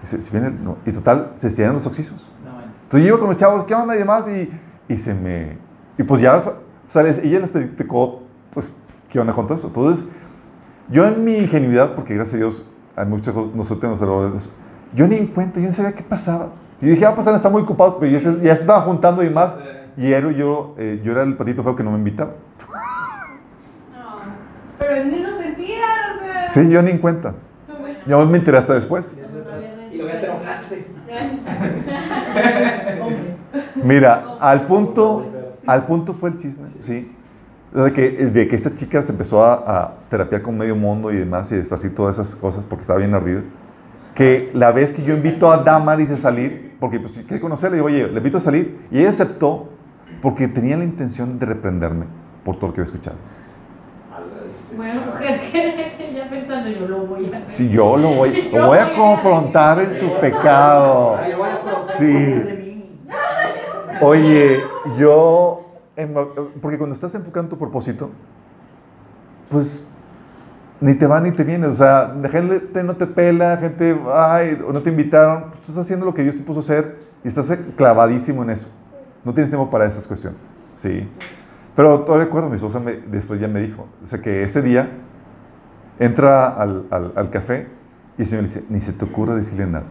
dice, 0.00 0.20
si 0.22 0.30
viene, 0.30 0.50
no, 0.50 0.76
y 0.86 0.92
total, 0.92 1.32
se 1.34 1.50
cierran 1.50 1.74
los 1.76 1.86
oxisos. 1.86 2.26
Entonces 2.84 3.06
yo 3.08 3.14
iba 3.14 3.18
con 3.18 3.28
los 3.28 3.36
chavos, 3.36 3.64
¿qué 3.64 3.74
onda? 3.74 3.94
Y 3.94 3.98
demás, 3.98 4.28
y, 4.28 4.50
y 4.88 4.96
se 4.96 5.12
me, 5.12 5.58
y 5.98 6.02
pues 6.04 6.20
ya, 6.22 6.36
o 6.36 6.42
sea, 6.88 7.02
ella 7.02 7.40
les 7.40 7.50
platicó, 7.50 8.22
pues, 8.54 8.72
¿qué 9.10 9.18
onda 9.20 9.32
con 9.32 9.46
todo 9.46 9.56
eso? 9.56 9.66
Entonces, 9.66 10.08
yo 10.88 11.04
en 11.04 11.24
mi 11.24 11.36
ingenuidad, 11.36 11.94
porque 11.94 12.14
gracias 12.14 12.34
a 12.34 12.38
Dios, 12.38 12.66
hay 12.94 13.06
muchos, 13.06 13.34
nosotros 13.54 13.80
tenemos 13.80 14.00
errores 14.00 14.32
de 14.32 14.38
eso, 14.38 14.50
yo 14.94 15.06
ni 15.08 15.16
en 15.16 15.26
cuenta, 15.26 15.60
yo 15.60 15.66
no 15.66 15.72
sabía 15.72 15.92
qué 15.94 16.02
pasaba. 16.02 16.50
Y 16.80 16.86
dije, 16.86 17.06
ah, 17.06 17.14
pues 17.14 17.26
están 17.26 17.52
muy 17.52 17.62
ocupados, 17.62 17.96
pero 17.98 18.12
ya 18.12 18.20
se, 18.20 18.40
ya 18.42 18.54
se 18.54 18.62
estaban 18.62 18.82
juntando 18.82 19.22
y 19.22 19.30
más. 19.30 19.58
Y 19.96 20.12
era 20.12 20.30
yo, 20.30 20.74
eh, 20.76 21.00
yo 21.02 21.12
era 21.12 21.22
el 21.22 21.34
patito 21.36 21.62
feo 21.62 21.74
que 21.74 21.82
no 21.82 21.90
me 21.90 21.98
invitaba. 21.98 22.32
No, 23.92 24.20
pero 24.78 25.04
ni 25.06 25.20
lo 25.20 25.38
sentía, 25.38 25.84
o 26.14 26.24
sea. 26.24 26.48
Sí, 26.48 26.68
yo 26.68 26.82
ni 26.82 26.90
en 26.90 26.98
cuenta. 26.98 27.34
Yo 28.06 28.24
me 28.26 28.38
enteré 28.38 28.58
hasta 28.58 28.74
después. 28.74 29.16
Y 29.90 29.96
luego 29.96 30.12
ya 30.12 30.20
te 30.20 30.26
enojaste. 30.26 30.86
Mira, 33.82 34.36
al 34.38 34.66
punto, 34.66 35.24
al 35.66 35.86
punto 35.86 36.12
fue 36.12 36.30
el 36.30 36.38
chisme, 36.38 36.68
¿sí? 36.80 37.10
De 37.72 37.92
que, 37.92 38.10
de 38.10 38.48
que 38.48 38.56
esta 38.56 38.74
chica 38.74 39.02
se 39.02 39.12
empezó 39.12 39.42
a, 39.42 39.54
a 39.54 39.94
terapiar 40.08 40.42
con 40.42 40.56
medio 40.56 40.76
mundo 40.76 41.10
y 41.10 41.16
demás 41.16 41.50
y 41.52 41.56
desfacir 41.56 41.94
todas 41.94 42.18
esas 42.18 42.36
cosas 42.36 42.64
porque 42.64 42.82
estaba 42.82 42.98
bien 42.98 43.14
ardida. 43.14 43.42
Que 44.16 44.50
la 44.52 44.72
vez 44.72 44.92
que 44.92 45.04
yo 45.04 45.14
invito 45.14 45.52
a 45.52 45.58
Damaris 45.58 46.10
a 46.10 46.16
salir, 46.16 46.74
porque 46.80 46.98
pues 46.98 47.12
quiere 47.12 47.40
conocerle, 47.40 47.76
digo, 47.76 47.86
oye, 47.86 48.08
le 48.08 48.16
invito 48.16 48.38
a 48.38 48.40
salir, 48.40 48.80
y 48.90 48.98
ella 48.98 49.10
aceptó 49.10 49.68
porque 50.20 50.48
tenía 50.48 50.76
la 50.76 50.84
intención 50.84 51.38
de 51.38 51.46
reprenderme 51.46 52.06
por 52.44 52.56
todo 52.56 52.68
lo 52.68 52.74
que 52.74 52.80
había 52.80 52.90
escuchado. 52.92 53.16
Bueno, 54.76 55.02
mujer, 55.06 55.40
que 55.50 56.12
ya 56.14 56.28
pensando, 56.28 56.68
yo 56.68 56.88
lo 56.88 57.06
voy 57.06 57.32
a. 57.32 57.48
Si 57.48 57.68
yo 57.68 57.96
lo 57.96 58.14
voy, 58.14 58.50
lo 58.52 58.66
voy 58.66 58.78
a 58.78 58.94
confrontar 58.94 59.80
en 59.80 59.92
su 59.92 60.10
pecado. 60.18 61.18
Sí. 61.96 62.82
Oye, 64.00 64.62
yo, 64.98 65.64
em, 65.96 66.12
porque 66.60 66.76
cuando 66.76 66.94
estás 66.94 67.14
enfocado 67.14 67.44
en 67.44 67.50
tu 67.50 67.58
propósito, 67.58 68.10
pues 69.48 69.86
ni 70.80 70.94
te 70.94 71.06
va 71.06 71.20
ni 71.20 71.32
te 71.32 71.44
viene. 71.44 71.66
O 71.66 71.74
sea, 71.74 72.14
la 72.20 72.28
gente 72.28 72.82
no 72.82 72.96
te 72.96 73.06
pela, 73.06 73.56
gente, 73.58 73.98
ay, 74.12 74.62
o 74.66 74.72
no 74.72 74.80
te 74.80 74.90
invitaron. 74.90 75.44
Pues 75.50 75.60
tú 75.60 75.72
estás 75.72 75.78
haciendo 75.78 76.06
lo 76.06 76.14
que 76.14 76.22
Dios 76.22 76.36
te 76.36 76.42
puso 76.42 76.60
a 76.60 76.62
hacer 76.62 76.98
y 77.24 77.28
estás 77.28 77.50
clavadísimo 77.76 78.42
en 78.42 78.50
eso. 78.50 78.68
No 79.24 79.34
tienes 79.34 79.50
tiempo 79.50 79.70
para 79.70 79.86
esas 79.86 80.06
cuestiones. 80.06 80.40
Sí. 80.76 81.08
Pero 81.74 82.00
todavía 82.00 82.26
recuerdo, 82.26 82.48
mi 82.48 82.56
esposa 82.56 82.80
me- 82.80 82.94
después 82.94 83.40
ya 83.40 83.48
me 83.48 83.60
dijo, 83.60 83.86
o 84.02 84.06
sea, 84.06 84.20
que 84.20 84.42
ese 84.42 84.62
día 84.62 84.88
entra 85.98 86.48
al, 86.48 86.86
al- 86.90 87.12
al 87.16 87.30
café 87.30 87.66
y 88.18 88.22
el 88.22 88.28
Señor 88.28 88.42
le 88.44 88.48
dice, 88.48 88.64
ni 88.70 88.80
se 88.80 88.92
te 88.92 89.04
ocurra 89.04 89.34
decirle 89.34 89.66
nada. 89.66 89.84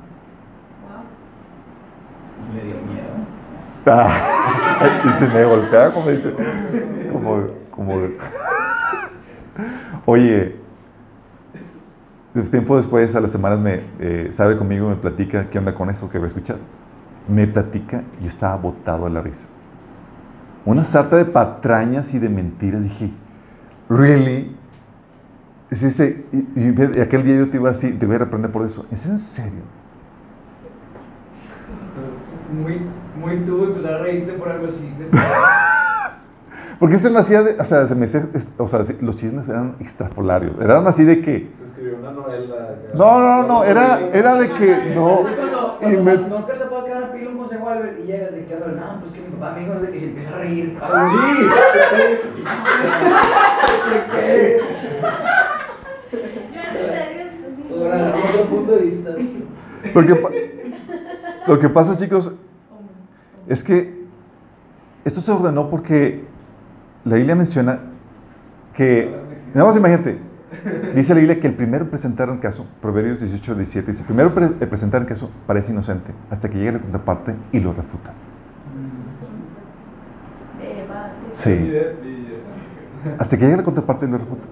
Me 2.54 2.62
dio 2.62 2.76
miedo. 2.76 3.16
Ah, 3.88 5.02
y 5.06 5.10
se 5.14 5.28
me 5.28 5.44
golpea 5.46 5.94
como 5.94 6.10
dice. 6.10 6.34
Como, 7.12 7.44
como. 7.72 7.94
Oye, 10.06 10.56
tiempo 12.44 12.78
después, 12.78 13.16
a 13.16 13.22
las 13.22 13.32
semanas, 13.32 13.60
me 13.60 13.82
eh, 14.00 14.28
sabe 14.32 14.58
conmigo 14.58 14.90
me 14.90 14.96
platica 14.96 15.50
qué 15.50 15.60
onda 15.60 15.74
con 15.74 15.90
eso 15.90 16.10
que 16.10 16.18
había 16.18 16.28
escuchado. 16.28 16.60
Me 17.28 17.48
platica 17.48 18.04
y 18.20 18.24
yo 18.24 18.28
estaba 18.30 18.56
botado 18.58 19.06
a 19.06 19.10
la 19.10 19.22
risa. 19.22 19.48
Una 20.66 20.84
sarta 20.84 21.16
de 21.18 21.26
patrañas 21.26 22.14
y 22.14 22.20
de 22.20 22.30
mentiras. 22.30 22.84
Dije, 22.84 23.12
¿really? 23.90 24.56
Y, 25.72 25.76
sí, 25.76 25.92
sí, 25.92 26.26
y, 26.32 26.60
y- 26.60 27.02
aquel 27.02 27.24
día 27.24 27.36
yo 27.38 27.50
te 27.50 27.58
iba 27.58 27.70
así, 27.70 27.92
te 27.94 28.06
voy 28.06 28.16
a 28.16 28.20
reprender 28.20 28.52
por 28.52 28.66
eso. 28.66 28.86
¿Es 28.92 29.06
en 29.06 29.18
serio? 29.20 29.62
Muy, 32.62 32.82
muy 33.20 33.44
tú 33.46 33.64
empezar 33.64 33.96
a 33.96 33.98
reírte 34.00 34.34
por 34.34 34.50
algo 34.50 34.66
así. 34.66 34.90
Porque 36.80 36.98
se 36.98 37.10
me 37.10 37.20
hacía, 37.20 37.42
de- 37.44 37.56
o 37.60 37.66
sea, 37.66 37.88
se 37.88 37.96
me 37.96 38.06
hacía- 38.06 38.28
o 38.58 38.68
sea, 38.68 38.82
los 39.02 39.16
chismes 39.16 39.48
eran 39.48 39.76
extrafolarios. 39.80 40.56
Eran 40.62 40.86
así 40.88 41.04
de 41.04 41.22
que, 41.22 41.50
una 42.10 42.22
novela. 42.22 42.76
no, 42.94 43.20
no, 43.20 43.44
no, 43.48 43.64
era, 43.64 44.00
era 44.14 44.36
de 44.36 44.50
que, 44.52 44.94
no. 44.96 45.26
Y 45.82 45.98
me- 45.98 46.14
no 46.16 46.46
se 46.48 46.66
puede 46.66 46.86
quedar 46.86 47.12
pilo 47.12 47.32
un 47.32 47.38
consejo 47.38 47.70
Albert 47.70 48.00
y 48.04 48.08
llegas 48.08 48.32
de 48.34 48.46
que 48.46 48.54
Albert, 48.54 48.78
no, 48.78 49.00
pues 49.02 49.12
que 49.12 49.20
mi 49.22 49.28
papá 49.28 49.54
me 49.54 49.60
dijo 49.62 49.74
no 49.74 49.80
sé 49.82 49.92
qué", 49.92 49.98
y 49.98 50.00
se 50.00 50.06
empieza 50.08 50.30
a 50.30 50.38
reír. 50.40 50.78
Sí. 50.78 50.86
Otro 58.30 58.46
punto 58.50 58.72
de 58.74 58.80
vista. 58.86 59.10
Lo 59.94 60.06
que, 60.06 60.72
lo 61.48 61.60
que 61.60 61.70
pasa, 61.70 61.96
chicos, 61.98 62.34
es 63.48 63.64
que 63.64 64.06
esto 65.04 65.22
se 65.22 65.32
ordenó 65.32 65.70
porque 65.70 66.24
la 67.04 67.16
Biblia 67.18 67.36
menciona 67.36 67.80
que, 68.74 69.14
nada 69.54 69.68
más 69.68 69.78
imagínate, 69.78 70.18
dice 70.96 71.14
la 71.14 71.20
Biblia 71.20 71.40
que 71.40 71.48
el 71.48 71.54
primero 71.56 71.86
en 71.86 71.90
presentar 71.90 72.30
el 72.30 72.40
caso, 72.40 72.66
Proverbios 72.82 73.20
18, 73.20 73.56
17, 73.56 73.92
dice, 73.92 74.04
primero 74.04 74.34
pre- 74.34 74.46
en 74.46 74.70
presentar 74.70 75.02
el 75.02 75.08
caso 75.08 75.30
parece 75.48 75.72
inocente 75.72 76.12
hasta 76.30 76.50
que 76.50 76.58
llegue 76.58 76.74
la 76.74 76.80
contraparte 76.80 77.36
y 77.52 77.60
lo 77.60 77.74
refuta. 77.74 78.14
Sí. 81.34 81.72
Hasta 83.20 83.38
que 83.38 83.44
llegue 83.46 83.58
la 83.58 83.64
contraparte 83.64 84.06
y 84.06 84.10
lo 84.10 84.18
refuta. 84.18 84.44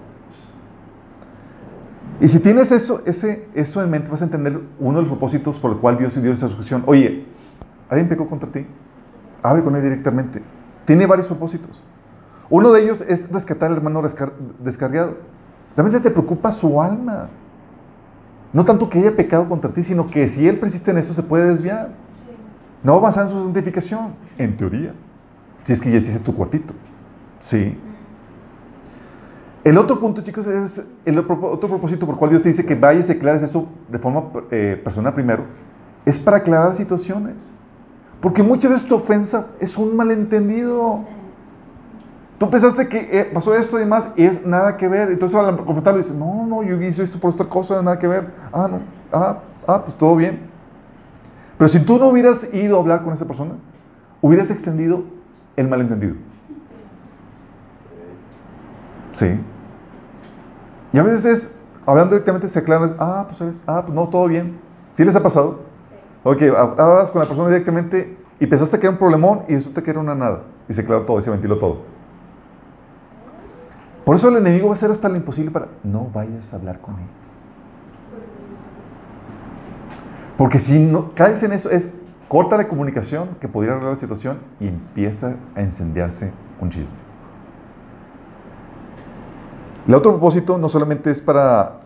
Y 2.19 2.27
si 2.27 2.39
tienes 2.39 2.71
eso, 2.71 3.01
ese, 3.05 3.47
eso 3.53 3.81
en 3.83 3.89
mente, 3.89 4.09
vas 4.11 4.21
a 4.21 4.25
entender 4.25 4.59
uno 4.79 4.97
de 4.97 5.01
los 5.03 5.09
propósitos 5.11 5.59
por 5.59 5.71
el 5.71 5.77
cual 5.77 5.97
Dios 5.97 6.21
dio 6.21 6.31
esa 6.31 6.47
solución. 6.47 6.83
Oye, 6.85 7.25
¿alguien 7.89 8.07
pecó 8.07 8.29
contra 8.29 8.49
ti? 8.49 8.65
Hable 9.41 9.63
con 9.63 9.75
él 9.75 9.81
directamente. 9.81 10.41
Tiene 10.85 11.05
varios 11.05 11.27
propósitos. 11.27 11.83
Uno 12.49 12.71
de 12.71 12.83
ellos 12.83 13.01
es 13.01 13.31
rescatar 13.31 13.71
al 13.71 13.77
hermano 13.77 14.01
descarriado. 14.59 15.17
Realmente 15.75 15.99
te 15.99 16.11
preocupa 16.11 16.51
su 16.51 16.81
alma. 16.81 17.29
No 18.51 18.63
tanto 18.63 18.87
que 18.89 18.99
haya 18.99 19.15
pecado 19.15 19.47
contra 19.49 19.71
ti, 19.71 19.81
sino 19.81 20.07
que 20.07 20.27
si 20.27 20.47
él 20.47 20.59
persiste 20.59 20.91
en 20.91 20.99
eso, 20.99 21.13
se 21.13 21.23
puede 21.23 21.49
desviar. 21.49 21.89
No 22.83 22.95
avanzar 22.95 23.23
en 23.23 23.29
su 23.29 23.41
santificación, 23.41 24.13
en 24.37 24.55
teoría. 24.55 24.93
Si 25.63 25.73
es 25.73 25.81
que 25.81 25.89
ya 25.89 25.97
hiciste 25.97 26.19
tu 26.19 26.35
cuartito. 26.35 26.73
Sí. 27.39 27.77
El 29.63 29.77
otro 29.77 29.99
punto, 29.99 30.21
chicos, 30.21 30.45
es 30.45 30.83
el 31.05 31.17
otro, 31.17 31.39
otro 31.49 31.69
propósito 31.69 32.05
por 32.05 32.15
el 32.15 32.19
cual 32.19 32.31
Dios 32.31 32.43
te 32.43 32.49
dice 32.49 32.65
que 32.65 32.75
vayas 32.75 33.07
y 33.09 33.13
aclares 33.13 33.41
eso 33.41 33.67
de 33.87 33.97
forma 33.97 34.25
eh, 34.51 34.79
personal 34.83 35.13
primero, 35.13 35.45
es 36.05 36.19
para 36.19 36.37
aclarar 36.37 36.75
situaciones. 36.75 37.49
Porque 38.19 38.43
muchas 38.43 38.71
veces 38.71 38.87
tu 38.87 38.95
ofensa 38.95 39.47
es 39.59 39.77
un 39.77 39.95
malentendido. 39.95 41.05
Tú 42.43 42.49
pensaste 42.49 42.89
que 42.89 43.07
eh, 43.09 43.23
pasó 43.33 43.55
esto 43.55 43.77
y 43.77 43.83
demás 43.83 44.09
y 44.17 44.25
es 44.25 44.45
nada 44.45 44.75
que 44.75 44.89
ver. 44.89 45.09
Entonces 45.09 45.39
al 45.39 45.55
confrontarlo 45.63 45.97
dices, 45.97 46.13
no, 46.13 46.45
no, 46.45 46.61
yo 46.61 46.75
hice 46.81 47.01
esto 47.01 47.17
por 47.17 47.29
esta 47.29 47.45
cosa, 47.45 47.81
nada 47.81 47.97
que 47.97 48.05
ver. 48.05 48.33
Ah, 48.51 48.67
no, 48.69 48.81
ah, 49.13 49.39
ah, 49.65 49.81
pues 49.81 49.97
todo 49.97 50.17
bien. 50.17 50.41
Pero 51.57 51.69
si 51.69 51.79
tú 51.79 51.97
no 51.97 52.09
hubieras 52.09 52.53
ido 52.53 52.75
a 52.75 52.81
hablar 52.81 53.01
con 53.01 53.13
esa 53.13 53.25
persona, 53.25 53.53
hubieras 54.19 54.51
extendido 54.51 55.05
el 55.55 55.69
malentendido. 55.69 56.15
Sí. 59.13 59.39
Y 60.91 60.97
a 60.97 61.03
veces 61.03 61.23
es, 61.23 61.55
hablando 61.85 62.09
directamente, 62.09 62.49
se 62.49 62.59
aclaran, 62.59 62.97
ah, 62.99 63.23
pues 63.25 63.39
eres, 63.39 63.57
ah, 63.65 63.83
pues 63.85 63.95
no, 63.95 64.09
todo 64.09 64.27
bien. 64.27 64.59
¿Sí 64.95 65.05
les 65.05 65.15
ha 65.15 65.23
pasado? 65.23 65.61
Ok, 66.23 66.41
hablas 66.77 67.09
con 67.09 67.21
la 67.21 67.27
persona 67.29 67.47
directamente 67.47 68.17
y 68.41 68.47
pensaste 68.47 68.77
que 68.79 68.87
era 68.87 68.91
un 68.91 68.99
problemón 68.99 69.43
y 69.47 69.55
resulta 69.55 69.81
que 69.81 69.91
era 69.91 70.01
una 70.01 70.13
nada. 70.13 70.43
Y 70.67 70.73
se 70.73 70.81
aclaró 70.81 71.05
todo 71.05 71.19
y 71.19 71.21
se 71.21 71.31
ventiló 71.31 71.57
todo. 71.57 71.92
Por 74.05 74.15
eso 74.15 74.29
el 74.29 74.37
enemigo 74.37 74.67
va 74.67 74.73
a 74.73 74.73
hacer 74.73 74.91
hasta 74.91 75.07
lo 75.07 75.15
imposible 75.15 75.51
para, 75.51 75.67
no 75.83 76.09
vayas 76.13 76.53
a 76.53 76.57
hablar 76.57 76.79
con 76.81 76.95
él. 76.95 77.07
Porque 80.37 80.59
si 80.59 80.79
no 80.79 81.13
caes 81.13 81.41
en 81.43 81.53
eso, 81.53 81.69
es 81.69 81.93
corta 82.27 82.57
la 82.57 82.67
comunicación 82.67 83.29
que 83.39 83.47
podría 83.47 83.73
arreglar 83.73 83.91
la 83.91 83.97
situación 83.97 84.39
y 84.59 84.67
empieza 84.67 85.35
a 85.55 85.61
incendiarse 85.61 86.33
un 86.59 86.69
chisme. 86.69 86.95
El 89.87 89.93
otro 89.93 90.11
propósito 90.11 90.57
no 90.57 90.69
solamente 90.69 91.11
es 91.11 91.21
para 91.21 91.81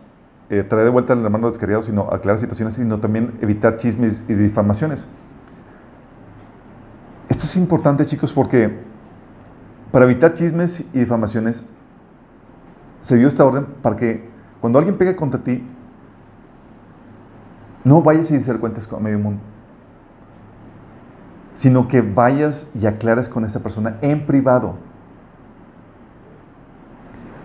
eh, 0.49 0.63
traer 0.63 0.86
de 0.86 0.91
vuelta 0.91 1.13
al 1.13 1.24
hermano 1.24 1.49
descarriado, 1.49 1.84
sino 1.84 2.03
aclarar 2.11 2.39
situaciones, 2.39 2.76
sino 2.76 2.99
también 2.99 3.34
evitar 3.41 3.78
chismes 3.78 4.24
y 4.28 4.34
difamaciones. 4.34 5.07
Esto 7.28 7.43
es 7.43 7.57
importante, 7.57 8.05
chicos, 8.05 8.32
porque 8.32 8.80
para 9.91 10.05
evitar 10.05 10.34
chismes 10.34 10.86
y 10.93 10.99
difamaciones 10.99 11.63
se 13.08 13.16
dio 13.16 13.30
esta 13.30 13.45
orden 13.45 13.66
para 13.82 13.95
que 13.95 14.28
cuando 14.60 14.80
alguien 14.80 14.97
pegue 14.97 15.16
contra 15.16 15.41
ti, 15.41 15.66
no 17.86 18.01
vayas 18.01 18.32
y 18.32 18.58
cuentes 18.58 18.91
a 18.91 18.99
medio 18.99 19.18
mundo, 19.18 19.41
sino 21.53 21.88
que 21.88 22.01
vayas 22.01 22.70
y 22.76 22.86
aclares 22.86 23.30
con 23.30 23.45
esa 23.45 23.64
persona 23.64 23.97
en 24.01 24.26
privado. 24.26 24.76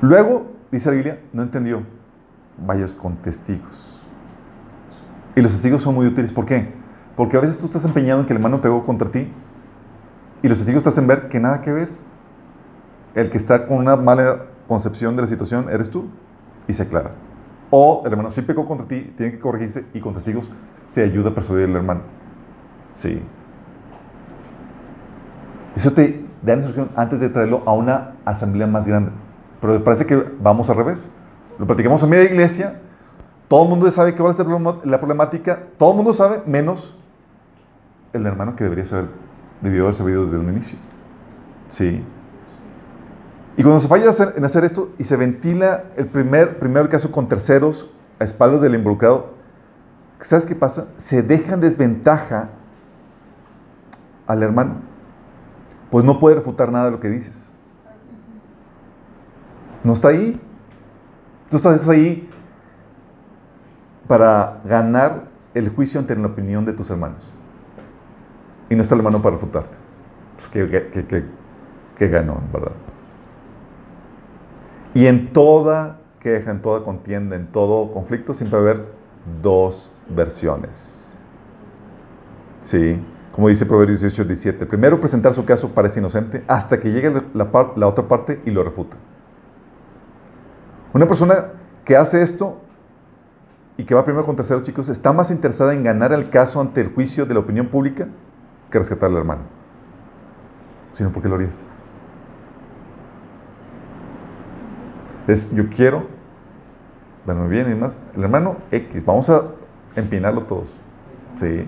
Luego, 0.00 0.50
dice 0.72 0.88
la 0.88 0.96
Biblia, 0.96 1.20
no 1.32 1.42
entendió, 1.42 1.84
vayas 2.66 2.92
con 2.92 3.14
testigos. 3.18 4.00
Y 5.36 5.42
los 5.42 5.52
testigos 5.52 5.84
son 5.84 5.94
muy 5.94 6.06
útiles. 6.06 6.32
¿Por 6.32 6.44
qué? 6.44 6.72
Porque 7.14 7.36
a 7.36 7.40
veces 7.40 7.56
tú 7.56 7.66
estás 7.66 7.84
empeñado 7.84 8.18
en 8.18 8.26
que 8.26 8.32
el 8.32 8.38
hermano 8.38 8.60
pegó 8.60 8.82
contra 8.82 9.12
ti 9.12 9.30
y 10.42 10.48
los 10.48 10.58
testigos 10.58 10.82
te 10.82 10.88
hacen 10.88 11.06
ver 11.06 11.28
que 11.28 11.38
nada 11.38 11.62
que 11.62 11.70
ver. 11.70 11.88
El 13.14 13.30
que 13.30 13.38
está 13.38 13.68
con 13.68 13.76
una 13.78 13.94
mala 13.94 14.46
concepción 14.68 15.16
de 15.16 15.22
la 15.22 15.28
situación 15.28 15.68
eres 15.70 15.90
tú 15.90 16.08
y 16.68 16.72
se 16.72 16.82
aclara. 16.82 17.12
O 17.70 18.02
el 18.04 18.12
hermano 18.12 18.30
sí 18.30 18.42
pecó 18.42 18.66
contra 18.66 18.86
ti, 18.86 19.12
tiene 19.16 19.32
que 19.32 19.38
corregirse 19.38 19.86
y 19.94 20.00
con 20.00 20.14
testigos 20.14 20.50
se 20.86 21.02
ayuda 21.02 21.30
a 21.30 21.34
persuadir 21.34 21.68
al 21.68 21.76
hermano. 21.76 22.02
Sí. 22.96 23.22
Eso 25.74 25.92
te 25.92 26.24
da 26.42 26.54
instrucción 26.54 26.90
antes 26.96 27.20
de 27.20 27.28
traerlo 27.28 27.62
a 27.64 27.72
una 27.72 28.14
asamblea 28.24 28.66
más 28.66 28.86
grande. 28.86 29.10
Pero 29.60 29.82
parece 29.82 30.04
que 30.06 30.22
vamos 30.40 30.68
al 30.68 30.76
revés. 30.76 31.08
Lo 31.58 31.66
platicamos 31.66 32.02
en 32.02 32.10
media 32.10 32.24
iglesia, 32.24 32.80
todo 33.48 33.64
el 33.64 33.68
mundo 33.68 33.90
sabe 33.90 34.14
que 34.14 34.22
va 34.22 34.30
a 34.30 34.34
ser 34.34 34.46
la 34.84 34.98
problemática, 34.98 35.64
todo 35.78 35.90
el 35.90 35.96
mundo 35.96 36.12
sabe, 36.12 36.42
menos 36.46 36.96
el 38.12 38.26
hermano 38.26 38.56
que 38.56 38.64
debería 38.64 38.84
saber, 38.84 39.08
debió 39.60 39.82
haber 39.82 39.94
sabido 39.94 40.24
desde 40.24 40.38
un 40.38 40.50
inicio. 40.50 40.78
Sí. 41.68 42.02
Y 43.56 43.62
cuando 43.62 43.80
se 43.80 43.88
falla 43.88 44.10
en 44.34 44.44
hacer 44.44 44.64
esto 44.64 44.90
y 44.98 45.04
se 45.04 45.16
ventila 45.16 45.84
el 45.96 46.06
primer, 46.06 46.58
primer 46.58 46.88
caso 46.88 47.12
con 47.12 47.28
terceros 47.28 47.90
a 48.18 48.24
espaldas 48.24 48.60
del 48.60 48.74
involucrado, 48.74 49.34
¿sabes 50.20 50.46
qué 50.46 50.54
pasa? 50.54 50.88
Se 50.96 51.22
deja 51.22 51.54
en 51.54 51.60
desventaja 51.60 52.48
al 54.26 54.42
hermano, 54.42 54.76
pues 55.90 56.04
no 56.04 56.18
puede 56.18 56.36
refutar 56.36 56.72
nada 56.72 56.86
de 56.86 56.90
lo 56.92 57.00
que 57.00 57.10
dices. 57.10 57.50
No 59.84 59.92
está 59.92 60.08
ahí. 60.08 60.40
Tú 61.50 61.56
estás 61.56 61.88
ahí 61.88 62.30
para 64.06 64.60
ganar 64.64 65.24
el 65.54 65.68
juicio 65.68 66.00
ante 66.00 66.16
la 66.16 66.28
opinión 66.28 66.64
de 66.64 66.72
tus 66.72 66.88
hermanos. 66.90 67.22
Y 68.70 68.76
no 68.76 68.82
está 68.82 68.94
el 68.94 69.00
hermano 69.00 69.20
para 69.20 69.36
refutarte. 69.36 69.76
Pues 70.36 70.48
que, 70.48 72.08
ganó, 72.08 72.40
¿verdad? 72.52 72.72
Y 74.94 75.06
en 75.06 75.32
toda 75.32 75.98
queja, 76.20 76.50
en 76.50 76.62
toda 76.62 76.84
contienda, 76.84 77.36
en 77.36 77.46
todo 77.46 77.90
conflicto, 77.92 78.34
siempre 78.34 78.60
va 78.60 78.66
a 78.66 78.70
haber 78.70 78.86
dos 79.42 79.90
versiones. 80.08 81.16
Sí, 82.60 83.02
como 83.32 83.48
dice 83.48 83.66
Proverbios 83.66 84.00
18, 84.00 84.24
17. 84.24 84.66
Primero 84.66 85.00
presentar 85.00 85.34
su 85.34 85.44
caso 85.44 85.70
parece 85.70 86.00
inocente 86.00 86.44
hasta 86.46 86.78
que 86.78 86.92
llegue 86.92 87.10
la, 87.34 87.70
la 87.76 87.88
otra 87.88 88.06
parte 88.06 88.40
y 88.44 88.50
lo 88.50 88.62
refuta. 88.62 88.96
Una 90.92 91.06
persona 91.06 91.46
que 91.84 91.96
hace 91.96 92.22
esto 92.22 92.60
y 93.76 93.84
que 93.84 93.94
va 93.94 94.04
primero 94.04 94.26
con 94.26 94.36
terceros 94.36 94.62
chicos 94.62 94.88
está 94.90 95.12
más 95.12 95.30
interesada 95.30 95.72
en 95.72 95.82
ganar 95.82 96.12
el 96.12 96.28
caso 96.28 96.60
ante 96.60 96.82
el 96.82 96.92
juicio 96.92 97.24
de 97.24 97.34
la 97.34 97.40
opinión 97.40 97.68
pública 97.68 98.08
que 98.70 98.78
rescatar 98.78 99.10
al 99.10 99.16
hermano. 99.16 99.42
Sino 100.92 101.10
porque 101.10 101.28
lo 101.28 101.36
harías. 101.36 101.71
Es, 105.26 105.52
yo 105.54 105.68
quiero, 105.68 106.06
bueno, 107.24 107.48
bien 107.48 107.66
y 107.66 107.70
demás, 107.70 107.96
el 108.16 108.24
hermano 108.24 108.56
X, 108.70 109.04
vamos 109.04 109.28
a 109.30 109.44
empinarlo 109.94 110.42
todos. 110.42 110.68
Sí. 111.36 111.66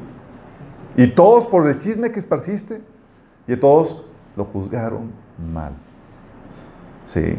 Y 0.96 1.08
todos 1.08 1.46
por 1.46 1.66
el 1.66 1.78
chisme 1.78 2.10
que 2.10 2.18
esparciste, 2.18 2.82
y 3.46 3.56
todos 3.56 4.04
lo 4.36 4.44
juzgaron 4.44 5.12
mal. 5.52 5.72
Sí. 7.04 7.36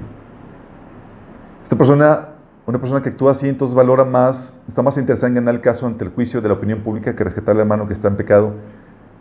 Esta 1.64 1.76
persona, 1.76 2.30
una 2.66 2.80
persona 2.80 3.02
que 3.02 3.10
actúa 3.10 3.32
así, 3.32 3.50
entonces 3.50 3.76
valora 3.76 4.06
más, 4.06 4.60
está 4.68 4.82
más 4.84 4.98
interesada 4.98 5.30
en 5.30 5.36
ganar 5.36 5.56
el 5.56 5.62
caso 5.62 5.88
ante 5.88 6.06
el 6.06 6.12
juicio 6.12 6.42
de 6.42 6.48
la 6.48 6.54
opinión 6.54 6.82
pública 6.82 7.16
que 7.16 7.24
rescatar 7.24 7.56
al 7.56 7.62
hermano 7.62 7.88
que 7.88 7.94
está 7.94 8.08
en 8.08 8.18
pecado. 8.18 8.54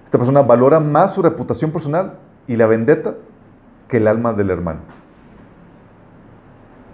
Esta 0.05 0.19
persona 0.19 0.43
valora 0.43 0.81
más 0.81 1.15
su 1.15 1.23
reputación 1.23 1.71
personal 1.71 2.19
y 2.47 2.57
la 2.57 2.67
vendetta 2.67 3.15
que 3.89 3.97
el 3.97 4.07
alma 4.07 4.33
del 4.35 4.51
hermano. 4.51 4.81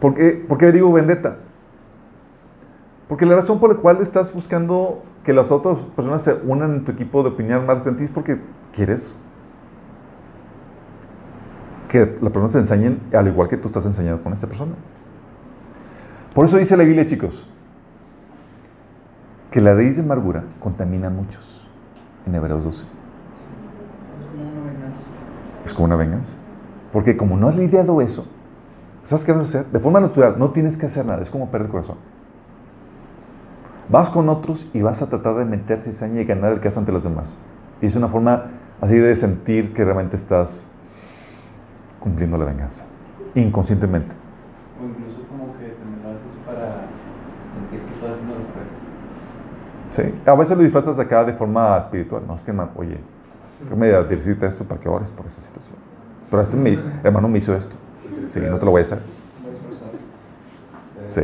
¿Por 0.00 0.14
qué, 0.14 0.44
¿Por 0.48 0.72
digo 0.72 0.92
vendetta? 0.92 1.36
Porque 3.08 3.26
la 3.26 3.34
razón 3.34 3.60
por 3.60 3.74
la 3.74 3.80
cual 3.80 4.00
estás 4.00 4.32
buscando 4.32 5.02
que 5.24 5.32
las 5.32 5.50
otras 5.50 5.78
personas 5.96 6.22
se 6.22 6.34
unan 6.44 6.74
en 6.76 6.84
tu 6.84 6.92
equipo 6.92 7.22
de 7.22 7.30
opinión 7.30 7.66
más 7.66 7.82
ti 7.82 8.04
es 8.04 8.10
porque 8.10 8.40
quieres 8.72 9.14
que 11.88 12.16
las 12.20 12.30
personas 12.30 12.52
se 12.52 12.58
enseñen 12.58 13.00
al 13.12 13.26
igual 13.26 13.48
que 13.48 13.56
tú 13.56 13.66
estás 13.66 13.84
enseñando 13.84 14.22
con 14.22 14.32
esta 14.32 14.46
persona. 14.46 14.72
Por 16.34 16.44
eso 16.44 16.56
dice 16.56 16.76
la 16.76 16.84
Biblia, 16.84 17.04
chicos, 17.04 17.46
que 19.50 19.60
la 19.60 19.74
raíz 19.74 19.96
de 19.96 20.02
amargura 20.04 20.44
contamina 20.60 21.08
a 21.08 21.10
muchos. 21.10 21.68
En 22.26 22.34
Hebreos 22.34 22.64
12. 22.64 22.84
Es 25.64 25.74
como 25.74 25.86
una 25.86 25.96
venganza. 25.96 26.36
Porque 26.92 27.16
como 27.16 27.36
no 27.36 27.48
has 27.48 27.56
lidiado 27.56 28.00
eso, 28.00 28.26
¿sabes 29.04 29.24
qué 29.24 29.32
vas 29.32 29.40
a 29.40 29.44
hacer? 29.44 29.66
De 29.72 29.80
forma 29.80 30.00
natural, 30.00 30.36
no 30.38 30.50
tienes 30.50 30.76
que 30.76 30.86
hacer 30.86 31.04
nada. 31.06 31.22
Es 31.22 31.30
como 31.30 31.50
perder 31.50 31.66
el 31.66 31.72
corazón. 31.72 31.96
Vas 33.88 34.08
con 34.08 34.28
otros 34.28 34.68
y 34.72 34.82
vas 34.82 35.02
a 35.02 35.08
tratar 35.08 35.34
de 35.36 35.44
meterse 35.44 35.92
cizaña 35.92 36.20
y 36.20 36.24
ganar 36.24 36.52
el 36.52 36.60
caso 36.60 36.78
ante 36.78 36.92
los 36.92 37.02
demás. 37.02 37.36
Y 37.82 37.86
es 37.86 37.96
una 37.96 38.08
forma 38.08 38.46
así 38.80 38.96
de 38.96 39.16
sentir 39.16 39.74
que 39.74 39.84
realmente 39.84 40.16
estás 40.16 40.68
cumpliendo 41.98 42.38
la 42.38 42.44
venganza. 42.44 42.84
Inconscientemente. 43.34 44.14
Sí, 49.90 50.02
a 50.24 50.34
veces 50.34 50.56
lo 50.56 50.62
disfrazas 50.62 50.98
acá 50.98 51.24
de 51.24 51.32
forma 51.32 51.76
espiritual. 51.76 52.22
No, 52.26 52.36
es 52.36 52.44
que, 52.44 52.52
hermano, 52.52 52.70
oye, 52.76 52.98
déjame 53.64 53.88
decirte 53.88 54.46
esto 54.46 54.64
para 54.64 54.80
que 54.80 54.88
ores 54.88 55.12
por 55.12 55.26
esa 55.26 55.40
situación. 55.40 55.76
Pero 56.30 56.42
este 56.42 56.56
mi 56.56 56.78
hermano 57.02 57.28
me 57.28 57.38
hizo 57.38 57.54
esto. 57.54 57.76
Sí, 58.30 58.40
no 58.40 58.58
te 58.58 58.64
lo 58.64 58.70
voy 58.70 58.80
a 58.80 58.82
hacer. 58.82 59.00
Sí. 61.06 61.22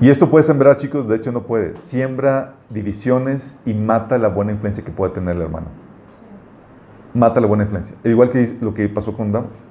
Y 0.00 0.10
esto 0.10 0.30
puede 0.30 0.44
sembrar, 0.44 0.76
chicos, 0.76 1.08
de 1.08 1.16
hecho 1.16 1.32
no 1.32 1.42
puede. 1.42 1.76
Siembra 1.76 2.54
divisiones 2.70 3.60
y 3.64 3.74
mata 3.74 4.18
la 4.18 4.28
buena 4.28 4.52
influencia 4.52 4.84
que 4.84 4.90
pueda 4.90 5.12
tener 5.12 5.36
el 5.36 5.42
hermano. 5.42 5.66
Mata 7.12 7.40
la 7.40 7.46
buena 7.46 7.64
influencia. 7.64 7.96
Igual 8.04 8.30
que 8.30 8.56
lo 8.60 8.74
que 8.74 8.88
pasó 8.88 9.16
con 9.16 9.32
Damas. 9.32 9.64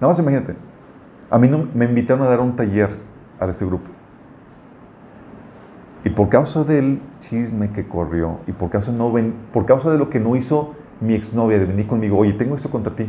Nada 0.00 0.10
más 0.10 0.18
imagínate. 0.18 0.54
A 1.30 1.38
mí 1.38 1.48
me 1.74 1.84
invitaron 1.84 2.26
a 2.26 2.28
dar 2.28 2.40
un 2.40 2.56
taller 2.56 2.90
a 3.38 3.46
este 3.46 3.64
grupo. 3.64 3.90
Y 6.04 6.10
por 6.10 6.28
causa 6.28 6.64
del 6.64 7.00
chisme 7.20 7.72
que 7.72 7.88
corrió 7.88 8.38
y 8.46 8.52
por 8.52 8.70
causa, 8.70 8.92
no 8.92 9.10
ven, 9.10 9.34
por 9.52 9.66
causa 9.66 9.90
de 9.90 9.98
lo 9.98 10.08
que 10.08 10.20
no 10.20 10.36
hizo 10.36 10.74
mi 11.00 11.14
exnovia 11.14 11.58
de 11.58 11.66
venir 11.66 11.86
conmigo, 11.86 12.18
oye, 12.18 12.32
tengo 12.32 12.54
esto 12.54 12.70
contra 12.70 12.94
ti. 12.94 13.08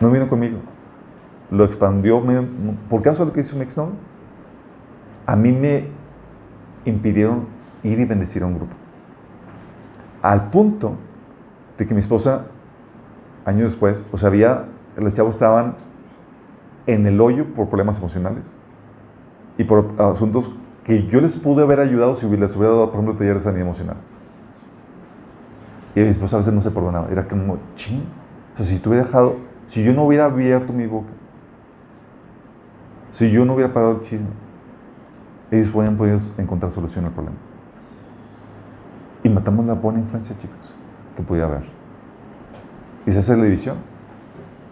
No 0.00 0.10
vino 0.10 0.28
conmigo. 0.28 0.58
Lo 1.50 1.64
expandió 1.64 2.22
por 2.88 3.02
causa 3.02 3.22
de 3.22 3.28
lo 3.28 3.32
que 3.32 3.40
hizo 3.40 3.56
mi 3.56 3.62
exnovia. 3.62 3.94
a 5.26 5.36
mí 5.36 5.52
me 5.52 5.88
impidieron 6.84 7.46
ir 7.82 7.98
y 8.00 8.04
bendecir 8.04 8.42
a 8.42 8.46
un 8.46 8.56
grupo. 8.56 8.74
Al 10.22 10.50
punto 10.50 10.96
de 11.78 11.86
que 11.86 11.94
mi 11.94 12.00
esposa, 12.00 12.46
años 13.44 13.70
después, 13.72 14.04
o 14.12 14.18
sea, 14.18 14.28
había, 14.28 14.66
los 14.96 15.12
chavos 15.12 15.34
estaban 15.34 15.76
en 16.86 17.06
el 17.06 17.20
hoyo 17.20 17.46
por 17.54 17.68
problemas 17.68 17.98
emocionales 17.98 18.54
y 19.56 19.64
por 19.64 19.92
asuntos 19.98 20.50
que 20.84 21.06
yo 21.06 21.20
les 21.20 21.34
pude 21.36 21.62
haber 21.62 21.80
ayudado 21.80 22.14
si 22.14 22.26
les 22.26 22.54
hubiera 22.56 22.74
dado, 22.74 22.86
por 22.86 22.94
ejemplo, 22.94 23.12
el 23.12 23.18
taller 23.18 23.36
de 23.36 23.40
sanidad 23.40 23.62
emocional. 23.62 23.96
Y 25.94 26.00
mi 26.00 26.08
esposa 26.08 26.36
a 26.36 26.38
veces 26.40 26.52
no 26.52 26.60
se 26.60 26.70
perdonaba. 26.70 27.08
Era 27.10 27.26
como, 27.26 27.58
ching. 27.74 28.04
O 28.52 28.56
sea, 28.56 28.66
si 28.66 28.78
tú 28.78 28.90
hubiera 28.90 29.06
dejado, 29.06 29.36
si 29.66 29.82
yo 29.82 29.92
no 29.92 30.04
hubiera 30.04 30.26
abierto 30.26 30.72
mi 30.72 30.86
boca, 30.86 31.08
si 33.10 33.30
yo 33.30 33.44
no 33.44 33.54
hubiera 33.54 33.72
parado 33.72 33.92
el 33.92 34.00
chisme, 34.02 34.28
ellos 35.50 35.70
hubieran 35.72 35.96
podido 35.96 36.18
encontrar 36.36 36.72
solución 36.72 37.04
al 37.04 37.12
problema. 37.12 37.36
Y 39.22 39.28
matamos 39.28 39.64
la 39.64 39.74
buena 39.74 40.00
influencia, 40.00 40.36
chicos, 40.36 40.74
que 41.16 41.22
podía 41.22 41.44
haber. 41.44 41.62
Y 43.06 43.10
esa 43.10 43.20
es 43.20 43.28
la 43.28 43.44
división. 43.44 43.76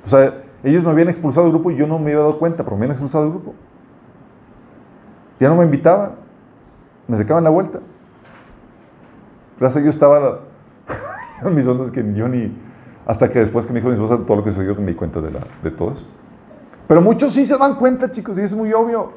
O 0.04 0.08
sea, 0.08 0.42
ellos 0.64 0.82
me 0.82 0.90
habían 0.90 1.08
expulsado 1.08 1.46
del 1.46 1.54
grupo 1.54 1.70
y 1.70 1.76
yo 1.76 1.86
no 1.86 1.98
me 1.98 2.10
había 2.10 2.18
dado 2.18 2.38
cuenta, 2.38 2.64
pero 2.64 2.76
me 2.76 2.82
habían 2.82 2.92
expulsado 2.92 3.24
del 3.24 3.32
grupo. 3.32 3.54
Ya 5.42 5.48
no 5.48 5.56
me 5.56 5.64
invitaban, 5.64 6.12
me 7.08 7.16
sacaban 7.16 7.42
la 7.42 7.50
vuelta. 7.50 7.80
Gracias 9.58 9.80
a 9.80 9.82
Dios 9.82 9.96
estaba 9.96 10.38
en 11.44 11.54
mis 11.56 11.66
ondas 11.66 11.90
que 11.90 12.14
yo 12.14 12.28
ni. 12.28 12.56
Hasta 13.06 13.28
que 13.28 13.40
después 13.40 13.66
que 13.66 13.72
me 13.72 13.80
dijo 13.80 13.88
mi 13.88 13.94
esposa 13.94 14.24
todo 14.24 14.36
lo 14.36 14.44
que 14.44 14.52
soy 14.52 14.66
yo, 14.66 14.76
que 14.76 14.82
me 14.82 14.92
di 14.92 14.94
cuenta 14.94 15.20
de, 15.20 15.32
la, 15.32 15.40
de 15.64 15.72
todo 15.72 15.90
eso. 15.90 16.06
Pero 16.86 17.00
muchos 17.00 17.32
sí 17.32 17.44
se 17.44 17.58
dan 17.58 17.74
cuenta, 17.74 18.08
chicos, 18.08 18.38
y 18.38 18.42
es 18.42 18.54
muy 18.54 18.72
obvio. 18.72 19.14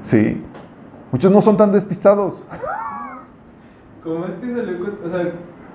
Sí. 0.00 0.44
Muchos 1.12 1.30
no 1.30 1.40
son 1.40 1.56
tan 1.56 1.70
despistados. 1.70 2.44
¿Cómo 4.02 4.24
es 4.24 4.32
que 4.40 4.56
salió 4.56 4.98
o 5.04 5.08
sea, 5.08 5.32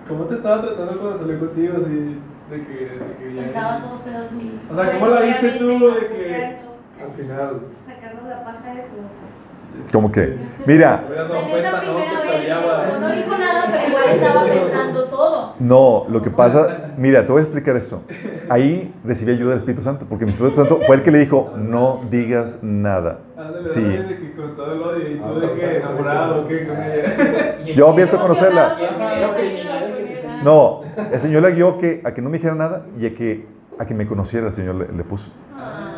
cómo 0.09 0.25
te 0.25 0.35
estaba 0.35 0.61
tratando 0.61 0.99
cuando 0.99 1.19
salió 1.19 1.39
contigo 1.39 1.75
así 1.77 2.19
de 2.49 2.65
que, 2.65 2.73
de 2.73 3.15
que 3.17 3.33
ya 3.33 3.43
Pensaba 3.43 3.79
todo. 3.79 3.93
O 3.95 4.03
sea, 4.03 4.29
Pues, 4.29 4.97
¿cómo 4.99 5.07
la 5.07 5.21
viste 5.21 5.51
tú 5.51 5.67
de 5.67 6.07
que 6.09 6.66
al 7.07 7.15
final 7.15 7.59
Sacando 7.87 8.29
la 8.29 8.43
paja 8.43 8.73
de 8.73 8.81
su. 8.83 9.91
Como 9.91 10.11
que, 10.11 10.37
mira, 10.65 11.03
¿no? 11.07 11.41
primera 11.43 11.79
Que 11.81 11.85
te 11.85 12.27
vez, 12.27 12.41
odiaba. 12.41 12.83
como 12.85 12.99
no 12.99 13.11
dijo 13.15 13.37
nada, 13.37 13.65
pero 13.69 13.87
igual 13.87 14.03
estaba 14.15 14.43
pensando 14.45 15.03
todo. 15.05 15.53
no, 15.59 16.05
lo 16.09 16.21
que 16.21 16.31
pasa, 16.31 16.93
mira, 16.97 17.25
te 17.25 17.31
voy 17.31 17.41
a 17.41 17.43
explicar 17.43 17.75
esto. 17.75 18.01
Ahí 18.49 18.93
recibí 19.03 19.33
ayuda 19.33 19.49
del 19.49 19.57
Espíritu 19.59 19.83
Santo, 19.83 20.05
porque 20.09 20.25
mi 20.25 20.31
Espíritu 20.31 20.55
Santo 20.55 20.79
fue 20.87 20.95
el 20.95 21.03
que 21.03 21.11
le 21.11 21.19
dijo, 21.19 21.53
no 21.57 22.01
digas 22.09 22.59
nada. 22.63 23.19
Sí. 23.65 23.83
Yo 27.75 27.89
abierto 27.89 28.17
a 28.17 28.21
conocerla. 28.21 28.77
No, 30.43 30.81
el 31.11 31.19
Señor 31.19 31.43
le 31.43 31.51
guió 31.51 31.77
que, 31.77 32.01
a 32.03 32.13
que 32.13 32.21
no 32.21 32.29
me 32.29 32.37
dijera 32.37 32.55
nada 32.55 32.85
y 32.97 33.05
a 33.05 33.13
que, 33.13 33.45
a 33.79 33.85
que 33.85 33.93
me 33.93 34.07
conociera, 34.07 34.47
el 34.47 34.53
Señor 34.53 34.75
le, 34.75 34.91
le 34.91 35.03
puso. 35.03 35.29
Ah. 35.55 35.96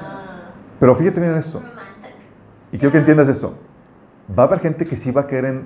Pero 0.79 0.95
fíjate 0.95 1.19
bien 1.19 1.33
en 1.33 1.39
esto, 1.39 1.61
y 2.71 2.77
quiero 2.77 2.91
que 2.91 2.99
entiendas 2.99 3.27
esto. 3.27 3.55
Va 4.37 4.43
a 4.43 4.45
haber 4.45 4.59
gente 4.59 4.85
que 4.85 4.95
sí 4.95 5.11
va 5.11 5.21
a 5.21 5.27
querer 5.27 5.63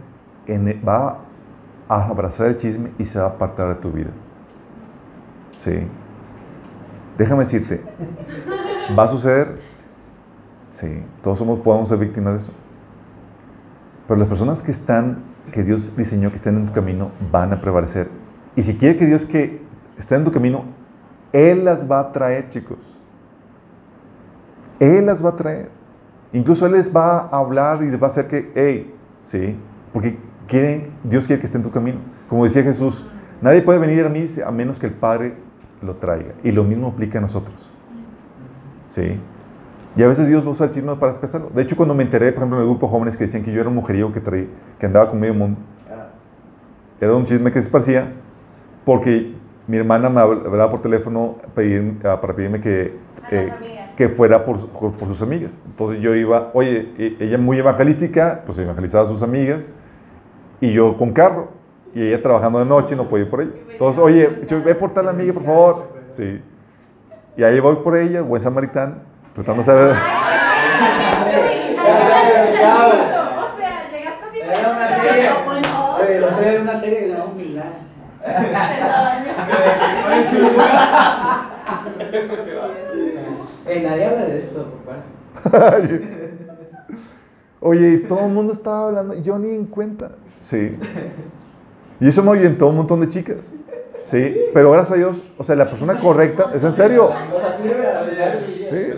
en, 0.48 0.82
va 0.88 1.20
a 1.90 2.06
abrazar 2.08 2.48
el 2.48 2.58
chisme 2.58 2.92
y 2.98 3.06
se 3.06 3.20
va 3.20 3.26
a 3.26 3.30
apartar 3.30 3.68
de 3.70 3.76
tu 3.76 3.92
vida. 3.92 4.12
Sí. 5.56 5.86
Déjame 7.18 7.42
decirte, 7.42 7.82
¿va 8.98 9.04
a 9.04 9.08
suceder? 9.08 9.60
Sí, 10.72 11.04
todos 11.22 11.38
somos, 11.38 11.60
podemos 11.60 11.90
ser 11.90 12.00
víctimas 12.00 12.34
de 12.34 12.40
eso. 12.40 12.54
Pero 14.08 14.20
las 14.20 14.28
personas 14.28 14.64
que 14.64 14.72
están, 14.72 15.24
que 15.52 15.62
Dios 15.62 15.96
diseñó 15.96 16.30
que 16.30 16.38
estén 16.38 16.58
en 16.58 16.66
tu 16.66 16.74
camino, 16.74 17.12
van 17.32 17.54
a 17.54 17.62
prevalecer. 17.62 18.10
Y 18.56 18.64
si 18.64 18.78
quiere 18.78 18.98
que 18.98 19.06
Dios 19.06 19.26
que 19.26 19.62
estén 19.98 20.20
en 20.20 20.26
tu 20.26 20.32
camino, 20.32 20.64
Él 21.32 21.66
las 21.66 21.90
va 21.90 22.00
a 22.00 22.12
traer, 22.12 22.50
chicos. 22.50 22.93
Él 24.80 25.06
las 25.06 25.24
va 25.24 25.30
a 25.30 25.36
traer. 25.36 25.70
Incluso 26.32 26.66
Él 26.66 26.72
les 26.74 26.96
va 26.96 27.20
a 27.20 27.38
hablar 27.38 27.84
y 27.84 27.90
les 27.90 28.02
va 28.02 28.08
a 28.08 28.10
hacer 28.10 28.28
que, 28.28 28.52
hey, 28.56 28.94
sí, 29.24 29.56
porque 29.92 30.18
quieren, 30.48 30.92
Dios 31.04 31.28
quiere 31.28 31.40
que 31.40 31.46
esté 31.46 31.58
en 31.58 31.64
tu 31.64 31.72
camino. 31.72 32.00
Como 32.28 32.44
decía 32.44 32.64
Jesús, 32.64 33.06
nadie 33.42 33.62
puede 33.62 33.80
venir 33.80 34.06
a 34.06 34.10
mí 34.10 34.26
a 34.46 34.52
menos 34.52 34.80
que 34.80 34.88
el 34.88 34.94
Padre 34.94 35.36
lo 35.82 35.96
traiga. 35.96 36.34
Y 36.44 36.52
lo 36.52 36.64
mismo 36.64 36.88
aplica 36.88 37.20
a 37.20 37.22
nosotros. 37.22 37.70
Sí. 38.88 39.20
Y 39.96 40.02
a 40.02 40.08
veces 40.08 40.28
Dios 40.28 40.44
usa 40.46 40.66
el 40.68 40.72
chisme 40.72 40.96
para 40.96 41.12
expresarlo. 41.12 41.52
De 41.54 41.62
hecho, 41.62 41.76
cuando 41.78 41.94
me 41.94 42.02
enteré, 42.04 42.32
por 42.32 42.40
ejemplo, 42.40 42.58
en 42.58 42.64
el 42.64 42.70
grupo 42.70 42.88
de 42.88 42.92
jóvenes 42.92 43.16
que 43.16 43.26
decían 43.26 43.44
que 43.44 43.52
yo 43.52 43.60
era 43.60 43.70
un 43.70 43.76
mujeriego 43.76 44.12
que, 44.12 44.20
traía, 44.20 44.48
que 44.80 44.86
andaba 44.88 45.08
con 45.10 45.20
medio 45.20 45.36
mundo, 45.36 45.60
era 47.00 47.14
un 47.14 47.26
chisme 47.26 47.52
que 47.52 47.60
se 47.60 47.66
esparcía 47.68 48.12
porque 48.86 49.36
mi 49.68 49.78
hermana 49.78 50.10
me 50.10 50.20
hablaba 50.22 50.72
por 50.72 50.82
teléfono 50.82 51.36
pedir- 51.56 52.00
ah, 52.06 52.20
para 52.20 52.34
pedirme 52.36 52.60
que, 52.60 52.98
A 53.24 53.36
eh. 53.36 53.54
Que 53.98 54.10
fuera 54.10 54.44
por, 54.46 54.68
por, 54.68 54.94
por 54.94 55.08
sus 55.08 55.22
amigas. 55.22 55.58
Entonces 55.66 56.02
yo 56.02 56.16
iba, 56.16 56.50
oye, 56.54 56.92
e- 56.98 57.18
ella 57.20 57.38
muy 57.38 57.58
evangelística, 57.60 58.42
pues 58.46 58.58
evangelizaba 58.58 59.06
a 59.06 59.08
sus 59.08 59.22
amigas, 59.22 59.70
y 60.62 60.72
yo 60.72 60.98
con 60.98 61.12
carro, 61.14 61.50
y 61.94 62.02
ella 62.08 62.22
trabajando 62.22 62.60
de 62.60 62.66
noche, 62.66 62.96
no 62.96 63.08
podía 63.08 63.26
ir 63.26 63.30
por 63.30 63.42
ella. 63.42 63.52
Entonces, 63.72 64.02
oye, 64.02 64.30
yo, 64.48 64.64
ve 64.64 64.74
por 64.76 64.94
tal 64.94 65.10
amiga, 65.10 65.34
por 65.34 65.44
favor. 65.44 65.88
Sí. 66.10 66.42
Y 67.38 67.44
ahí 67.44 67.60
voy 67.60 67.76
por 67.78 67.96
ella, 67.98 68.22
buen 68.22 68.42
samaritano, 68.42 68.96
tratando 69.34 69.62
de 69.62 69.66
saber... 69.66 69.92
O 69.92 69.96
sea, 73.58 73.90
llegaste 73.92 74.26
a 74.26 74.32
ti. 74.32 74.40
Era 74.40 74.70
una 74.70 74.88
serie. 74.88 75.14
Que. 75.14 75.30
Ay, 80.08 80.26
chulo. 80.30 80.50
Eh, 83.66 83.82
nadie 83.82 84.06
habla 84.06 84.26
de 84.26 84.40
esto, 84.40 84.66
papá. 84.86 85.04
Oye, 87.62 87.90
y 87.94 87.98
todo 88.00 88.26
el 88.26 88.34
mundo 88.34 88.52
estaba 88.52 88.88
hablando, 88.90 89.16
yo 89.16 89.40
ni 89.40 89.52
en 89.52 89.66
cuenta. 89.66 90.12
Sí. 90.40 90.78
Y 92.00 92.08
eso 92.08 92.22
me 92.22 92.32
oyentó 92.32 92.68
un 92.68 92.76
montón 92.76 93.00
de 93.00 93.08
chicas. 93.08 93.54
Sí. 94.06 94.36
Pero 94.54 94.72
gracias 94.72 94.92
a 94.92 94.96
Dios, 94.96 95.24
o 95.38 95.44
sea, 95.44 95.56
la 95.56 95.66
persona 95.66 96.00
correcta, 96.02 96.52
es 96.54 96.64
en 96.66 96.74
serio. 96.74 97.06
O 97.06 97.40
sea, 97.40 97.50
a 97.50 97.54
Sí. 98.70 98.94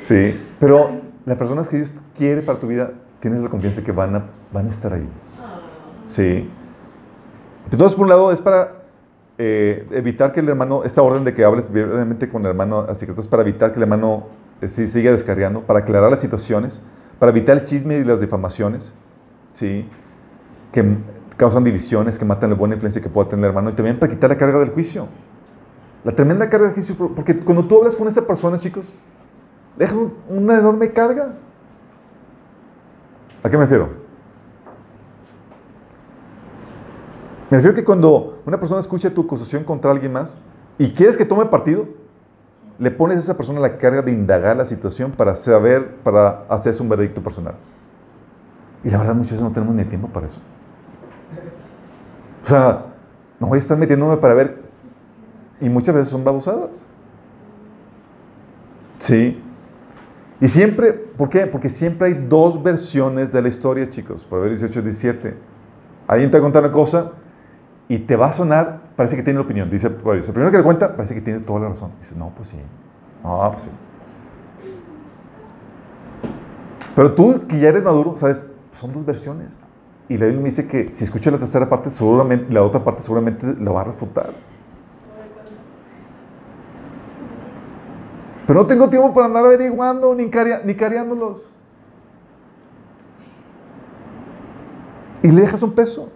Sí. 0.00 0.40
Pero 0.58 0.90
las 1.26 1.36
personas 1.36 1.68
que 1.68 1.76
Dios 1.76 1.92
quiere 2.16 2.40
para 2.40 2.58
tu 2.58 2.66
vida, 2.66 2.92
tienes 3.20 3.42
la 3.42 3.50
confianza 3.50 3.84
que 3.84 3.92
van 3.92 4.16
a, 4.16 4.24
van 4.50 4.66
a 4.66 4.70
estar 4.70 4.94
ahí. 4.94 5.06
Sí. 6.06 6.48
Entonces, 7.70 7.94
por 7.94 8.04
un 8.04 8.08
lado, 8.08 8.32
es 8.32 8.40
para 8.40 8.79
eh, 9.42 9.86
evitar 9.92 10.32
que 10.32 10.40
el 10.40 10.48
hermano, 10.50 10.84
esta 10.84 11.00
orden 11.00 11.24
de 11.24 11.32
que 11.32 11.44
hables 11.44 11.72
brevemente 11.72 12.28
con 12.28 12.42
el 12.42 12.48
hermano 12.48 12.80
a 12.80 12.94
secretos, 12.94 13.26
para 13.26 13.40
evitar 13.40 13.70
que 13.72 13.78
el 13.78 13.84
hermano 13.84 14.26
eh, 14.60 14.68
sí, 14.68 14.86
siga 14.86 15.10
descarriando, 15.12 15.62
para 15.62 15.78
aclarar 15.78 16.10
las 16.10 16.20
situaciones, 16.20 16.82
para 17.18 17.30
evitar 17.30 17.56
el 17.56 17.64
chisme 17.64 17.96
y 17.96 18.04
las 18.04 18.20
difamaciones, 18.20 18.92
¿sí? 19.52 19.88
que 20.72 20.84
causan 21.38 21.64
divisiones, 21.64 22.18
que 22.18 22.26
matan 22.26 22.50
la 22.50 22.56
buena 22.56 22.74
influencia 22.74 23.00
que 23.00 23.08
pueda 23.08 23.30
tener 23.30 23.46
el 23.46 23.48
hermano, 23.48 23.70
y 23.70 23.72
también 23.72 23.98
para 23.98 24.12
quitar 24.12 24.28
la 24.28 24.36
carga 24.36 24.58
del 24.58 24.68
juicio. 24.70 25.08
La 26.04 26.12
tremenda 26.12 26.50
carga 26.50 26.66
del 26.66 26.74
juicio, 26.74 26.94
por- 26.94 27.14
porque 27.14 27.34
cuando 27.38 27.64
tú 27.64 27.78
hablas 27.78 27.96
con 27.96 28.08
esa 28.08 28.26
persona, 28.26 28.58
chicos, 28.58 28.92
deja 29.78 29.94
un- 29.96 30.12
una 30.28 30.58
enorme 30.58 30.92
carga. 30.92 31.34
¿A 33.42 33.48
qué 33.48 33.56
me 33.56 33.62
refiero? 33.64 33.99
Me 37.50 37.56
refiero 37.56 37.74
que 37.74 37.84
cuando 37.84 38.40
una 38.46 38.60
persona 38.60 38.80
escucha 38.80 39.10
tu 39.10 39.22
acusación 39.22 39.64
contra 39.64 39.90
alguien 39.90 40.12
más 40.12 40.38
y 40.78 40.92
quieres 40.92 41.16
que 41.16 41.24
tome 41.24 41.46
partido, 41.46 41.88
le 42.78 42.92
pones 42.92 43.16
a 43.16 43.20
esa 43.20 43.36
persona 43.36 43.58
la 43.58 43.76
carga 43.76 44.02
de 44.02 44.12
indagar 44.12 44.56
la 44.56 44.64
situación 44.64 45.10
para 45.10 45.34
saber, 45.34 45.96
para 45.96 46.44
hacerse 46.48 46.80
un 46.80 46.88
veredicto 46.88 47.20
personal. 47.22 47.54
Y 48.84 48.90
la 48.90 48.98
verdad, 48.98 49.14
muchas 49.14 49.32
veces 49.32 49.44
no 49.44 49.52
tenemos 49.52 49.74
ni 49.74 49.82
el 49.82 49.88
tiempo 49.88 50.08
para 50.08 50.26
eso. 50.26 50.38
O 52.42 52.46
sea, 52.46 52.86
no 53.40 53.48
voy 53.48 53.56
a 53.56 53.58
estar 53.58 53.76
metiéndome 53.76 54.16
para 54.16 54.32
ver. 54.32 54.62
Y 55.60 55.68
muchas 55.68 55.94
veces 55.94 56.08
son 56.08 56.24
babosadas. 56.24 56.86
Sí. 58.98 59.42
Y 60.40 60.48
siempre, 60.48 60.92
¿por 60.92 61.28
qué? 61.28 61.46
Porque 61.46 61.68
siempre 61.68 62.08
hay 62.08 62.14
dos 62.14 62.62
versiones 62.62 63.32
de 63.32 63.42
la 63.42 63.48
historia, 63.48 63.90
chicos. 63.90 64.24
Proverbios 64.24 64.60
18, 64.60 64.82
17. 64.82 65.36
Alguien 66.06 66.30
te 66.30 66.38
va 66.38 66.40
a 66.40 66.42
contar 66.42 66.62
una 66.62 66.72
cosa 66.72 67.12
y 67.90 67.98
te 67.98 68.14
va 68.14 68.28
a 68.28 68.32
sonar, 68.32 68.82
parece 68.94 69.16
que 69.16 69.24
tiene 69.24 69.40
la 69.40 69.44
opinión. 69.44 69.68
Dice. 69.68 69.88
El 69.88 69.94
primero 69.94 70.52
que 70.52 70.58
le 70.58 70.62
cuenta, 70.62 70.94
parece 70.94 71.12
que 71.12 71.20
tiene 71.20 71.40
toda 71.40 71.58
la 71.58 71.68
razón. 71.70 71.90
Dice, 71.98 72.14
no, 72.16 72.30
pues 72.36 72.50
sí. 72.50 72.56
No, 73.24 73.50
pues 73.50 73.64
sí. 73.64 73.70
Pero 76.94 77.12
tú, 77.16 77.48
que 77.48 77.58
ya 77.58 77.70
eres 77.70 77.82
maduro, 77.82 78.16
sabes, 78.16 78.46
son 78.70 78.92
dos 78.92 79.04
versiones. 79.04 79.56
Y 80.08 80.16
la 80.18 80.26
Biblia 80.26 80.40
me 80.40 80.50
dice 80.50 80.68
que 80.68 80.94
si 80.94 81.02
escucha 81.02 81.32
la 81.32 81.38
tercera 81.38 81.68
parte, 81.68 81.90
seguramente, 81.90 82.52
la 82.52 82.62
otra 82.62 82.84
parte 82.84 83.02
seguramente 83.02 83.56
la 83.58 83.72
va 83.72 83.80
a 83.80 83.84
refutar. 83.84 84.34
Pero 88.46 88.60
no 88.60 88.66
tengo 88.66 88.88
tiempo 88.88 89.12
para 89.12 89.26
andar 89.26 89.44
averiguando 89.44 90.14
ni, 90.14 90.30
ni 90.64 90.74
cariándolos. 90.76 91.50
Y 95.24 95.32
le 95.32 95.40
dejas 95.40 95.60
un 95.64 95.72
peso. 95.72 96.12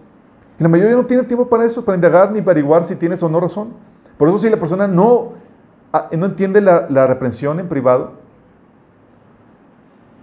Y 0.59 0.63
la 0.63 0.69
mayoría 0.69 0.95
no 0.95 1.05
tiene 1.05 1.23
tiempo 1.23 1.47
para 1.47 1.65
eso, 1.65 1.83
para 1.83 1.95
indagar 1.95 2.31
ni 2.31 2.39
averiguar 2.39 2.85
si 2.85 2.95
tienes 2.95 3.21
o 3.23 3.29
no 3.29 3.39
razón. 3.39 3.73
Por 4.17 4.29
eso 4.29 4.37
si 4.37 4.49
la 4.49 4.57
persona 4.57 4.87
no, 4.87 5.33
ah, 5.91 6.09
no 6.17 6.25
entiende 6.25 6.61
la, 6.61 6.87
la 6.89 7.07
reprensión 7.07 7.59
en 7.59 7.67
privado, 7.67 8.13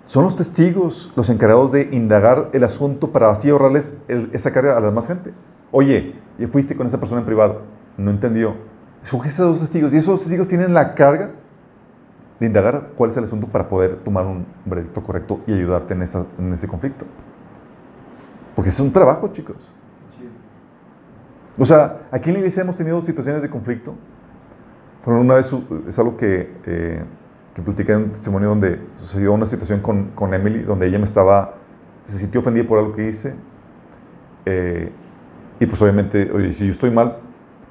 son 0.06 0.24
los 0.24 0.36
testigos 0.36 1.10
los 1.16 1.30
encargados 1.30 1.72
de 1.72 1.88
indagar 1.92 2.50
el 2.52 2.64
asunto 2.64 3.12
para 3.12 3.30
así 3.30 3.48
ahorrarles 3.48 3.94
esa 4.08 4.52
carga 4.52 4.76
a 4.76 4.80
la 4.80 4.88
demás 4.88 5.06
gente. 5.06 5.32
Oye, 5.70 6.14
y 6.38 6.46
fuiste 6.46 6.76
con 6.76 6.86
esa 6.86 6.98
persona 6.98 7.20
en 7.20 7.26
privado, 7.26 7.62
no 7.96 8.10
entendió. 8.10 8.54
Escogiste 9.02 9.42
a 9.42 9.46
dos 9.46 9.60
testigos 9.60 9.92
y 9.94 9.96
esos 9.96 10.20
testigos 10.20 10.48
tienen 10.48 10.74
la 10.74 10.94
carga 10.94 11.30
de 12.38 12.46
indagar 12.46 12.90
cuál 12.96 13.10
es 13.10 13.16
el 13.16 13.24
asunto 13.24 13.46
para 13.46 13.68
poder 13.68 13.96
tomar 14.04 14.26
un 14.26 14.44
veredicto 14.64 15.02
correcto 15.02 15.40
y 15.46 15.54
ayudarte 15.54 15.94
en, 15.94 16.02
esa, 16.02 16.26
en 16.38 16.52
ese 16.52 16.68
conflicto. 16.68 17.06
Porque 18.54 18.68
es 18.68 18.80
un 18.80 18.92
trabajo, 18.92 19.28
chicos. 19.28 19.56
O 21.58 21.66
sea, 21.66 22.02
aquí 22.10 22.30
en 22.30 22.34
la 22.34 22.38
iglesia 22.40 22.62
hemos 22.62 22.76
tenido 22.76 23.00
situaciones 23.02 23.42
de 23.42 23.50
conflicto. 23.50 23.94
Pero 25.04 25.20
una 25.20 25.34
vez 25.34 25.52
es 25.86 25.98
algo 25.98 26.16
que, 26.16 26.52
eh, 26.64 27.02
que 27.54 27.62
platicé 27.62 27.92
en 27.92 27.98
un 27.98 28.10
testimonio 28.10 28.48
donde 28.50 28.80
sucedió 28.96 29.32
una 29.32 29.46
situación 29.46 29.80
con, 29.80 30.10
con, 30.10 30.32
Emily, 30.32 30.62
donde 30.62 30.86
ella 30.86 30.98
me 30.98 31.04
estaba, 31.04 31.54
se 32.04 32.18
sintió 32.18 32.40
ofendida 32.40 32.66
por 32.66 32.78
algo 32.78 32.94
que 32.94 33.08
hice. 33.08 33.34
Eh, 34.46 34.92
y 35.58 35.66
pues 35.66 35.80
obviamente, 35.82 36.30
oye, 36.32 36.52
si 36.52 36.66
yo 36.66 36.70
estoy 36.70 36.90
mal, 36.90 37.18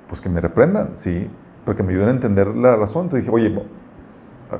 pues 0.07 0.19
que 0.19 0.29
me 0.29 0.41
reprendan, 0.41 0.91
¿sí? 0.95 1.29
Porque 1.65 1.83
me 1.83 1.93
ayuden 1.93 2.09
a 2.09 2.11
entender 2.11 2.47
la 2.47 2.75
razón. 2.75 3.03
Entonces 3.03 3.25
dije, 3.25 3.33
oye, 3.33 3.63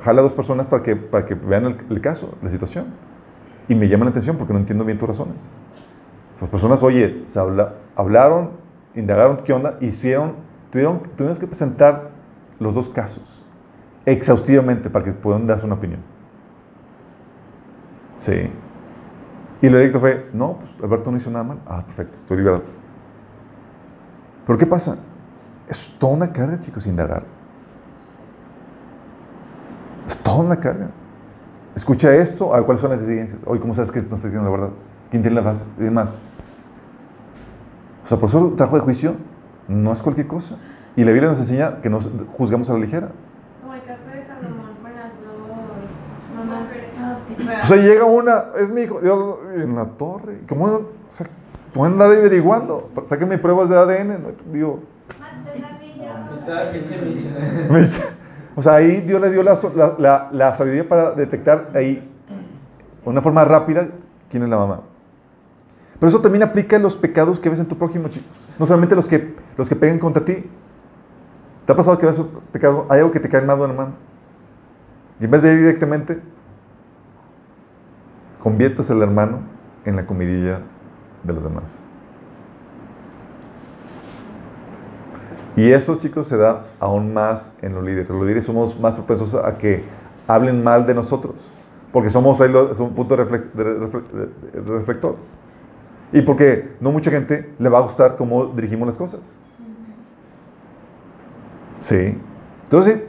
jala 0.00 0.20
a 0.20 0.22
dos 0.22 0.32
personas 0.32 0.66
para 0.66 0.82
que, 0.82 0.96
para 0.96 1.26
que 1.26 1.34
vean 1.34 1.76
el, 1.88 2.00
caso, 2.00 2.34
la 2.42 2.50
situación. 2.50 2.86
Y 3.68 3.74
me 3.74 3.88
llaman 3.88 4.06
la 4.06 4.10
atención 4.10 4.36
porque 4.36 4.52
no 4.52 4.58
entiendo 4.58 4.84
bien 4.84 4.98
tus 4.98 5.08
razones. 5.08 5.46
Las 6.40 6.48
personas, 6.48 6.82
oye, 6.82 7.22
se 7.26 7.38
habla, 7.38 7.74
hablaron, 7.94 8.61
indagaron 8.94 9.38
qué 9.38 9.52
onda, 9.52 9.76
hicieron, 9.80 10.34
tuvieron, 10.70 11.02
tuvimos 11.16 11.38
que 11.38 11.46
presentar 11.46 12.10
los 12.58 12.74
dos 12.74 12.88
casos 12.88 13.42
exhaustivamente 14.06 14.90
para 14.90 15.04
que 15.04 15.12
puedan 15.12 15.46
darse 15.46 15.66
una 15.66 15.74
opinión. 15.74 16.00
Sí. 18.20 18.50
Y 19.60 19.66
el 19.66 19.72
veredicto 19.72 20.00
fue, 20.00 20.28
no, 20.32 20.58
pues 20.58 20.70
Alberto 20.82 21.10
no 21.10 21.16
hizo 21.16 21.30
nada 21.30 21.44
mal. 21.44 21.58
Ah, 21.66 21.84
perfecto, 21.84 22.18
estoy 22.18 22.38
liberado. 22.38 22.62
Pero 24.46 24.58
¿qué 24.58 24.66
pasa? 24.66 24.96
Es 25.68 25.96
toda 25.98 26.14
una 26.14 26.32
carga, 26.32 26.58
chicos, 26.58 26.86
indagar. 26.86 27.24
Es 30.06 30.18
toda 30.18 30.44
una 30.44 30.58
carga. 30.58 30.90
Escucha 31.74 32.12
esto, 32.14 32.52
a 32.52 32.56
ver, 32.56 32.66
cuáles 32.66 32.80
son 32.80 32.90
las 32.90 33.00
exigencias. 33.00 33.42
Oye, 33.46 33.60
¿cómo 33.60 33.72
sabes 33.72 33.90
que 33.90 34.00
no 34.00 34.14
está 34.14 34.16
diciendo 34.16 34.44
la 34.44 34.50
verdad? 34.50 34.70
¿Quién 35.10 35.22
tiene 35.22 35.36
la 35.36 35.42
base? 35.42 35.64
Y 35.78 35.82
demás. 35.82 36.18
O 38.04 38.06
sea, 38.06 38.18
por 38.18 38.28
eso 38.28 38.48
el 38.48 38.56
trabajo 38.56 38.76
de 38.76 38.82
juicio 38.82 39.14
no 39.68 39.92
es 39.92 40.02
cualquier 40.02 40.26
cosa. 40.26 40.58
Y 40.96 41.04
la 41.04 41.12
Biblia 41.12 41.30
nos 41.30 41.38
enseña 41.38 41.80
que 41.80 41.88
nos 41.88 42.08
juzgamos 42.36 42.68
a 42.68 42.74
la 42.74 42.80
ligera. 42.80 43.08
Como 43.62 43.74
el 43.74 43.82
caso 43.84 44.02
de 44.12 44.24
Salomón 44.26 44.74
con 44.82 44.92
las 44.92 45.10
dos 45.24 46.36
mamás. 46.36 46.68
Ah, 47.00 47.16
sí. 47.26 47.36
O 47.62 47.66
sea, 47.66 47.76
llega 47.78 48.04
una, 48.04 48.44
es 48.58 48.70
mi 48.70 48.82
hijo, 48.82 49.00
yo, 49.02 49.40
en 49.54 49.74
la 49.74 49.86
torre. 49.86 50.40
¿Cómo? 50.48 50.64
O 50.64 50.90
sea, 51.08 51.26
pueden 51.72 51.94
andar 51.94 52.10
averiguando. 52.10 52.90
Sáquenme 53.06 53.38
pruebas 53.38 53.68
de 53.68 53.76
ADN. 53.76 54.22
¿no? 54.22 54.52
Digo. 54.52 54.80
O 58.54 58.60
sea, 58.60 58.74
ahí 58.74 59.00
Dios 59.00 59.18
le 59.18 59.30
dio 59.30 59.42
la, 59.42 59.58
la, 59.98 60.28
la, 60.30 60.52
sabiduría 60.52 60.86
para 60.86 61.12
detectar 61.12 61.70
ahí, 61.74 62.06
de 63.02 63.10
una 63.10 63.22
forma 63.22 63.44
rápida, 63.46 63.88
quién 64.30 64.42
es 64.42 64.48
la 64.50 64.58
mamá. 64.58 64.80
Pero 66.02 66.08
eso 66.08 66.20
también 66.20 66.42
aplica 66.42 66.74
en 66.74 66.82
los 66.82 66.96
pecados 66.96 67.38
que 67.38 67.48
ves 67.48 67.60
en 67.60 67.66
tu 67.66 67.78
prójimo, 67.78 68.08
chicos. 68.08 68.28
No 68.58 68.66
solamente 68.66 68.96
los 68.96 69.06
que, 69.06 69.36
los 69.56 69.68
que 69.68 69.76
pegan 69.76 70.00
contra 70.00 70.24
ti. 70.24 70.50
¿Te 71.64 71.72
ha 71.72 71.76
pasado 71.76 71.96
que 71.96 72.06
ves 72.06 72.18
un 72.18 72.28
pecado? 72.50 72.86
Hay 72.88 72.98
algo 72.98 73.12
que 73.12 73.20
te 73.20 73.28
cae 73.28 73.40
mal 73.42 73.56
de 73.56 73.64
una 73.66 73.74
mano. 73.74 73.92
Y 75.20 75.26
en 75.26 75.30
vez 75.30 75.42
de 75.42 75.52
ir 75.52 75.60
directamente, 75.60 76.20
conviertes 78.40 78.90
al 78.90 79.00
hermano 79.00 79.42
en 79.84 79.94
la 79.94 80.04
comidilla 80.04 80.62
de 81.22 81.32
los 81.34 81.44
demás. 81.44 81.78
Y 85.54 85.70
eso, 85.70 85.94
chicos, 86.00 86.26
se 86.26 86.36
da 86.36 86.66
aún 86.80 87.14
más 87.14 87.54
en 87.62 87.76
los 87.76 87.84
líderes. 87.84 88.08
Los 88.08 88.22
líderes 88.22 88.44
somos 88.44 88.76
más 88.80 88.96
propensos 88.96 89.36
a 89.36 89.56
que 89.56 89.84
hablen 90.26 90.64
mal 90.64 90.84
de 90.84 90.94
nosotros, 90.94 91.36
porque 91.92 92.10
somos 92.10 92.40
un 92.40 92.92
punto 92.92 93.16
de, 93.16 93.24
reflector. 94.66 95.14
Y 96.12 96.22
porque 96.22 96.76
no 96.80 96.92
mucha 96.92 97.10
gente 97.10 97.54
le 97.58 97.68
va 97.68 97.78
a 97.78 97.82
gustar 97.82 98.16
cómo 98.16 98.46
dirigimos 98.46 98.86
las 98.86 98.98
cosas. 98.98 99.38
Sí. 101.80 102.18
Entonces, 102.64 103.00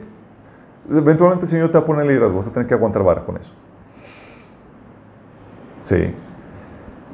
eventualmente 0.90 1.44
el 1.44 1.50
Señor 1.50 1.68
te 1.68 1.74
va 1.74 1.80
a 1.80 1.84
poner 1.84 2.06
liderazgo, 2.06 2.36
vas 2.36 2.46
a 2.46 2.52
tener 2.52 2.66
que 2.66 2.74
aguantar 2.74 3.02
vara 3.02 3.24
con 3.24 3.36
eso. 3.36 3.52
Sí. 5.82 6.14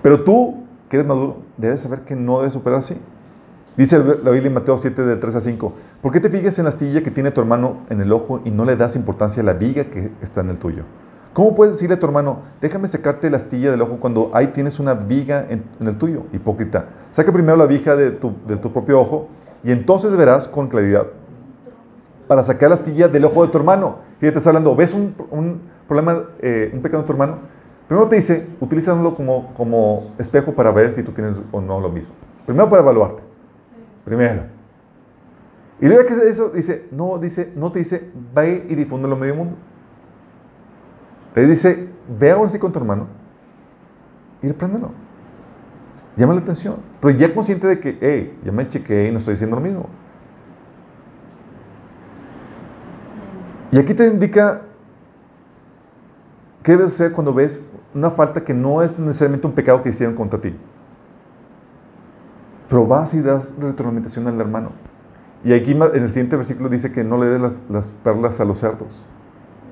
Pero 0.03 0.23
tú, 0.23 0.65
que 0.89 0.97
eres 0.97 1.07
maduro, 1.07 1.43
debes 1.57 1.81
saber 1.81 2.03
que 2.03 2.15
no 2.15 2.39
debes 2.39 2.57
operar 2.57 2.79
así. 2.79 2.97
Dice 3.77 3.99
la 3.99 4.31
Biblia 4.31 4.49
en 4.49 4.55
Mateo 4.55 4.79
7, 4.79 5.05
del 5.05 5.21
3 5.21 5.37
a 5.37 5.41
5. 5.41 5.73
¿Por 6.03 6.13
qué 6.13 6.21
te 6.21 6.31
fijas 6.31 6.59
en 6.59 6.65
la 6.65 6.71
astilla 6.71 7.03
que 7.03 7.11
tiene 7.11 7.31
tu 7.31 7.41
hermano 7.41 7.79
en 7.89 8.01
el 8.01 8.13
ojo 8.13 8.43
y 8.45 8.51
no 8.51 8.65
le 8.65 8.77
das 8.77 8.97
importancia 8.97 9.43
a 9.43 9.47
la 9.47 9.55
viga 9.55 9.85
que 9.85 10.11
está 10.21 10.41
en 10.41 10.51
el 10.51 10.59
tuyo? 10.59 10.85
¿Cómo 11.33 11.55
puedes 11.55 11.75
decirle 11.75 11.95
a 11.95 11.99
tu 11.99 12.07
hermano, 12.07 12.41
déjame 12.61 12.89
secarte 12.89 13.31
la 13.31 13.37
astilla 13.37 13.71
del 13.71 13.81
ojo 13.83 13.99
cuando 14.01 14.31
ahí 14.35 14.49
tienes 14.49 14.81
una 14.81 14.95
viga 14.95 15.47
en, 15.49 15.63
en 15.81 15.87
el 15.87 15.97
tuyo? 15.97 16.25
Hipócrita. 16.33 16.87
Saca 17.13 17.33
primero 17.33 17.57
la 17.57 17.67
viga 17.67 17.95
de 17.95 18.11
tu, 18.11 18.35
de 18.49 18.57
tu, 18.57 18.73
propio 18.73 19.01
ojo 19.01 19.29
y 19.63 19.71
entonces 19.71 20.17
verás 20.17 20.49
con 20.49 20.69
claridad 20.69 21.07
para 22.27 22.43
sacar 22.43 22.71
la 22.71 22.77
astilla 22.77 23.07
del 23.07 23.25
ojo 23.25 23.47
de 23.47 23.53
tu 23.53 23.59
hermano. 23.59 23.99
Y 24.19 24.21
te 24.23 24.29
estás 24.29 24.47
hablando, 24.49 24.75
¿ves 24.75 24.93
un, 24.93 25.15
un 25.31 25.61
problema, 25.87 26.25
eh, 26.41 26.71
un 26.75 26.83
pecado 26.83 27.01
en 27.03 27.07
tu 27.07 27.13
hermano? 27.13 27.39
Primero 27.87 28.09
te 28.09 28.17
dice, 28.17 28.49
utilízalo 28.61 29.15
como, 29.15 29.53
como 29.55 30.11
espejo 30.19 30.53
para 30.53 30.73
ver 30.73 30.93
si 30.93 31.03
tú 31.03 31.13
tienes 31.13 31.37
o 31.53 31.61
no 31.61 31.81
lo 31.81 31.91
mismo. 31.91 32.13
Primero 32.45 32.69
para 32.69 32.83
evaluarte. 32.83 33.23
Primero. 34.05 34.45
Y 35.81 35.87
luego 35.87 36.05
que 36.07 36.15
eso 36.29 36.51
dice, 36.51 36.87
no, 36.91 37.19
dice, 37.19 37.53
no 37.57 37.71
te 37.71 37.79
dice, 37.79 38.11
ve 38.35 38.67
y 38.69 38.75
difúndelo 38.75 39.15
en 39.15 39.21
medio 39.21 39.35
mundo. 39.35 39.57
Te 41.35 41.47
dice, 41.47 41.89
ve 42.19 42.31
ahora 42.31 42.49
sí 42.49 42.59
con 42.59 42.73
tu 42.73 42.79
hermano 42.79 43.07
y 44.43 44.49
repréndelo. 44.49 44.91
Llama 46.17 46.35
la 46.35 46.41
atención. 46.41 46.77
Pero 47.01 47.17
ya 47.17 47.33
consciente 47.35 47.67
de 47.67 47.81
que, 47.81 47.99
hey, 48.01 48.39
ya 48.45 48.53
me 48.53 48.67
chequeé 48.67 49.09
y 49.09 49.13
no 49.13 49.19
estoy 49.19 49.35
diciendo 49.35 49.57
lo 49.57 49.63
mismo. 49.63 49.87
Y 53.73 53.79
aquí 53.79 53.95
te 53.95 54.07
indica 54.09 54.63
qué 56.63 56.73
debes 56.73 56.93
hacer 56.93 57.13
cuando 57.13 57.33
ves 57.33 57.65
una 57.95 58.11
falta 58.11 58.45
que 58.45 58.53
no 58.53 58.83
es 58.83 58.99
necesariamente 58.99 59.47
un 59.47 59.53
pecado 59.53 59.83
que 59.83 59.91
hicieron 59.91 60.17
contra 60.17 60.41
ti. 60.41 60.55
Pero 62.69 62.87
vas 62.87 63.15
y 63.15 63.21
das 63.21 63.55
retroalimentación 63.59 64.27
al 64.27 64.41
hermano. 64.41 64.73
Y 65.45 65.53
aquí 65.53 65.73
en 65.73 66.03
el 66.03 66.09
siguiente 66.09 66.37
versículo 66.37 66.69
dice 66.69 66.93
que 66.93 67.05
no 67.05 67.17
le 67.19 67.27
des 67.27 67.41
las, 67.41 67.63
las 67.69 67.91
perlas 67.91 68.41
a 68.41 68.45
los 68.45 68.59
cerdos. 68.59 69.05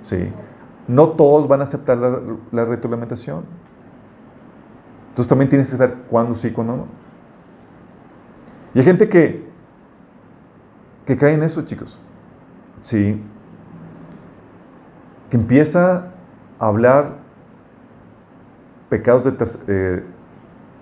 ¿Sí? 0.03 0.33
No 0.89 1.11
todos 1.11 1.47
van 1.47 1.61
a 1.61 1.65
aceptar 1.65 1.99
la, 1.99 2.21
la 2.51 2.65
retroalimentación. 2.65 3.45
Entonces 5.11 5.29
también 5.29 5.49
tienes 5.49 5.71
que 5.71 5.77
saber 5.77 5.97
cuándo 6.09 6.35
sí 6.35 6.51
cuándo 6.51 6.77
no. 6.77 6.87
Y 8.75 8.81
hay 8.81 8.85
gente 8.85 9.09
que, 9.09 9.49
que 11.07 11.17
cae 11.17 11.35
en 11.35 11.43
eso, 11.43 11.63
chicos. 11.63 11.99
Sí. 12.83 13.21
Que 15.31 15.37
empieza 15.37 16.13
a 16.59 16.67
hablar 16.67 17.17
pecados 18.89 19.25
de 19.25 19.33
eh, 19.69 20.05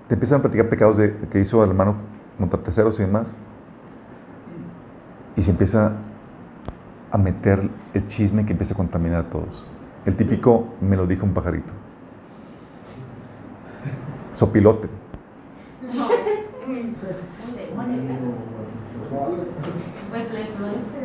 te 0.09 0.15
empiezan 0.15 0.39
a 0.39 0.43
platicar 0.43 0.69
pecados 0.69 0.97
de, 0.97 1.16
que 1.31 1.41
hizo 1.41 1.62
el 1.65 1.70
hermano 1.70 1.97
contra 2.39 2.62
terceros 2.62 2.99
y 3.01 3.03
demás. 3.03 3.35
Y 5.37 5.43
se 5.43 5.51
empieza 5.51 5.93
a 7.11 7.19
meter 7.19 7.69
el 7.95 8.09
chisme 8.09 8.45
que 8.47 8.53
empieza 8.53 8.74
a 8.74 8.77
contaminar 8.77 9.24
a 9.24 9.31
todos. 9.31 9.65
El 10.07 10.16
típico 10.16 10.69
me 10.81 10.97
lo 10.97 11.07
dijo 11.07 11.27
un 11.27 11.35
pajarito. 11.35 11.73
Sopilote. 14.33 14.89
Pues 20.11 20.33
la 20.33 20.41
influencia. 20.41 20.97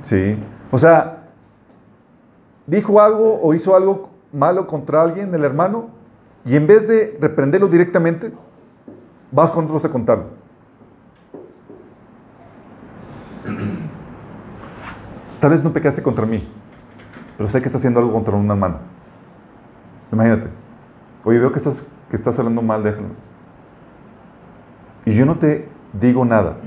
Sí. 0.00 0.38
O 0.70 0.78
sea, 0.78 1.24
dijo 2.66 3.00
algo 3.00 3.40
o 3.42 3.54
hizo 3.54 3.74
algo 3.74 4.10
malo 4.32 4.66
contra 4.66 5.02
alguien, 5.02 5.34
el 5.34 5.44
hermano, 5.44 5.90
y 6.44 6.54
en 6.56 6.66
vez 6.66 6.86
de 6.86 7.18
reprenderlo 7.20 7.66
directamente, 7.66 8.32
vas 9.32 9.50
con 9.50 9.64
otros 9.64 9.84
a 9.84 9.90
contarlo. 9.90 10.26
Tal 15.40 15.50
vez 15.50 15.64
no 15.64 15.72
pecaste 15.72 16.02
contra 16.02 16.26
mí, 16.26 16.46
pero 17.40 17.48
sé 17.48 17.62
que 17.62 17.68
estás 17.68 17.80
haciendo 17.80 18.00
algo 18.00 18.12
contra 18.12 18.36
una 18.36 18.54
mano. 18.54 18.80
Imagínate. 20.12 20.48
Oye, 21.24 21.38
veo 21.38 21.50
que 21.50 21.56
estás, 21.56 21.86
que 22.10 22.14
estás 22.14 22.38
hablando 22.38 22.60
mal, 22.60 22.82
déjalo. 22.82 23.06
Y 25.06 25.14
yo 25.14 25.24
no 25.24 25.38
te 25.38 25.66
digo 25.94 26.22
nada, 26.26 26.58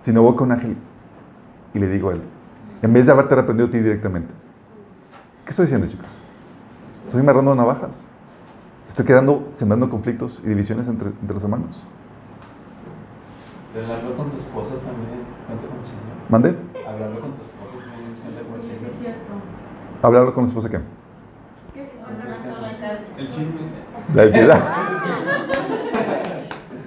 sino 0.00 0.20
voy 0.20 0.36
con 0.36 0.52
Ángel 0.52 0.76
y 1.72 1.78
le 1.78 1.88
digo 1.88 2.10
a 2.10 2.12
él, 2.12 2.20
en 2.82 2.92
vez 2.92 3.06
de 3.06 3.12
haberte 3.12 3.34
reprendido 3.34 3.68
a 3.68 3.70
ti 3.70 3.78
directamente. 3.78 4.34
¿Qué 5.44 5.48
estoy 5.48 5.64
diciendo, 5.64 5.86
chicos? 5.86 6.10
Estoy 7.06 7.22
amarrando 7.22 7.54
navajas. 7.54 8.06
Estoy 8.86 9.06
creando, 9.06 9.48
sembrando 9.52 9.88
conflictos 9.88 10.42
y 10.44 10.48
divisiones 10.48 10.88
entre, 10.88 11.08
entre 11.08 11.32
los 11.32 11.42
hermanos. 11.42 11.86
Hablarlo 13.74 14.14
con 14.14 14.28
tu 14.28 14.36
esposa 14.36 14.74
también 14.74 15.20
es 15.22 15.28
cuenta. 15.46 15.68
¿Mande? 16.28 16.48
Hablarlo 16.86 17.20
con 17.22 17.32
tu 17.32 17.40
esposa 17.40 17.72
también 17.82 18.12
es 18.12 18.20
cuenta 18.20 18.42
con 18.42 18.60
Sí, 18.78 18.86
es 18.90 18.98
cierto. 18.98 19.32
Hablarlo 20.02 20.32
con 20.34 20.44
la 20.44 20.48
esposa 20.48 20.70
qué? 20.70 20.78
¿Qué 21.74 21.86
se 21.86 21.96
cuenta 21.96 22.24
la 22.26 22.36
sola 22.60 22.78
carne? 22.80 23.06
El 23.18 23.28
chisme. 23.30 23.60
La 24.14 24.24
intimidad. 24.26 24.60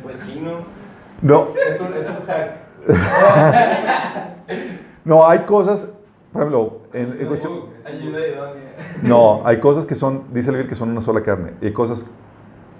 Pues 0.03 0.17
sí, 0.19 0.39
¿no? 0.43 0.51
No, 1.21 1.49
Es 1.53 1.81
un, 1.81 1.93
es 1.93 2.09
un 2.09 2.25
hack. 2.25 2.51
no, 5.05 5.27
hay 5.27 5.39
cosas, 5.39 5.89
por 6.31 6.41
ejemplo, 6.41 6.79
en, 6.93 7.17
en 7.19 7.27
cuestión- 7.27 7.63
Ayuda 7.85 8.19
idónea. 8.27 8.75
no, 9.03 9.41
hay 9.45 9.59
cosas 9.59 9.85
que 9.85 9.95
son, 9.95 10.23
dice 10.33 10.51
el 10.51 10.67
que 10.67 10.75
son 10.75 10.89
una 10.89 11.01
sola 11.01 11.21
carne. 11.21 11.53
Y 11.61 11.67
hay 11.67 11.73
cosas, 11.73 12.05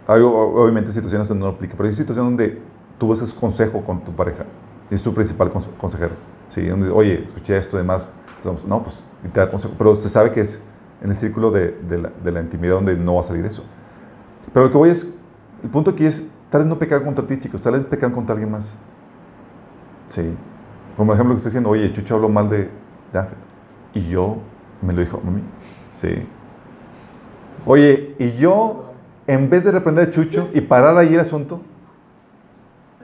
hay 0.08 0.22
obviamente 0.22 0.92
situaciones 0.92 1.28
donde 1.28 1.44
no 1.46 1.52
aplica, 1.52 1.76
pero 1.76 1.90
hay 1.90 1.96
situaciones 1.96 2.32
donde 2.32 2.62
tú 2.98 3.08
buscas 3.08 3.34
consejo 3.34 3.82
con 3.84 4.04
tu 4.04 4.12
pareja. 4.14 4.46
Y 4.90 4.96
es 4.96 5.04
tu 5.04 5.14
principal 5.14 5.52
conse- 5.52 5.76
consejero. 5.78 6.14
Sí, 6.48 6.66
donde, 6.68 6.90
oye, 6.90 7.24
escuché 7.26 7.58
esto, 7.58 7.78
demás. 7.78 8.08
Entonces, 8.40 8.68
no, 8.68 8.82
pues, 8.84 9.04
y 9.24 9.28
te 9.28 9.50
consejo. 9.50 9.74
Pero 9.78 9.96
se 9.96 10.10
sabe 10.10 10.32
que 10.32 10.42
es 10.42 10.62
en 11.02 11.10
el 11.10 11.16
círculo 11.16 11.52
de, 11.52 11.72
de 11.72 11.98
la, 11.98 12.10
de 12.24 12.32
la 12.32 12.42
intimidad 12.42 12.76
donde 12.76 12.96
no 12.96 13.16
va 13.16 13.22
a 13.22 13.24
salir 13.24 13.46
eso. 13.46 13.64
Pero 14.54 14.66
lo 14.66 14.72
que 14.72 14.78
voy 14.78 14.90
es, 14.90 15.08
el 15.64 15.70
punto 15.70 15.92
aquí 15.92 16.06
es, 16.06 16.26
tal 16.50 16.62
vez 16.62 16.70
no 16.70 16.80
pecar 16.80 17.04
contra 17.04 17.26
ti, 17.26 17.38
chicos, 17.38 17.62
tal 17.62 17.74
vez 17.74 17.86
pecar 17.86 18.12
contra 18.12 18.34
alguien 18.34 18.52
más. 18.52 18.74
Sí. 20.08 20.36
Como 20.98 21.12
el 21.12 21.16
ejemplo 21.16 21.36
que 21.36 21.38
está 21.38 21.50
diciendo, 21.50 21.70
oye, 21.70 21.92
Chucho 21.94 22.16
habló 22.16 22.30
mal 22.30 22.50
de, 22.50 22.70
de 23.14 23.20
Ángel. 23.20 23.38
Y 23.94 24.08
yo 24.10 24.38
me 24.82 24.94
lo 24.94 25.02
dijo 25.02 25.22
a 25.26 25.30
mí. 25.30 25.44
Sí. 25.96 26.28
Oye, 27.66 28.16
y 28.18 28.32
yo, 28.34 28.94
en 29.28 29.50
vez 29.50 29.64
de 29.64 29.72
reprender 29.72 30.08
a 30.08 30.12
Chucho 30.12 30.50
y 30.54 30.62
parar 30.62 30.98
ahí 30.98 31.14
el 31.14 31.20
asunto, 31.20 31.62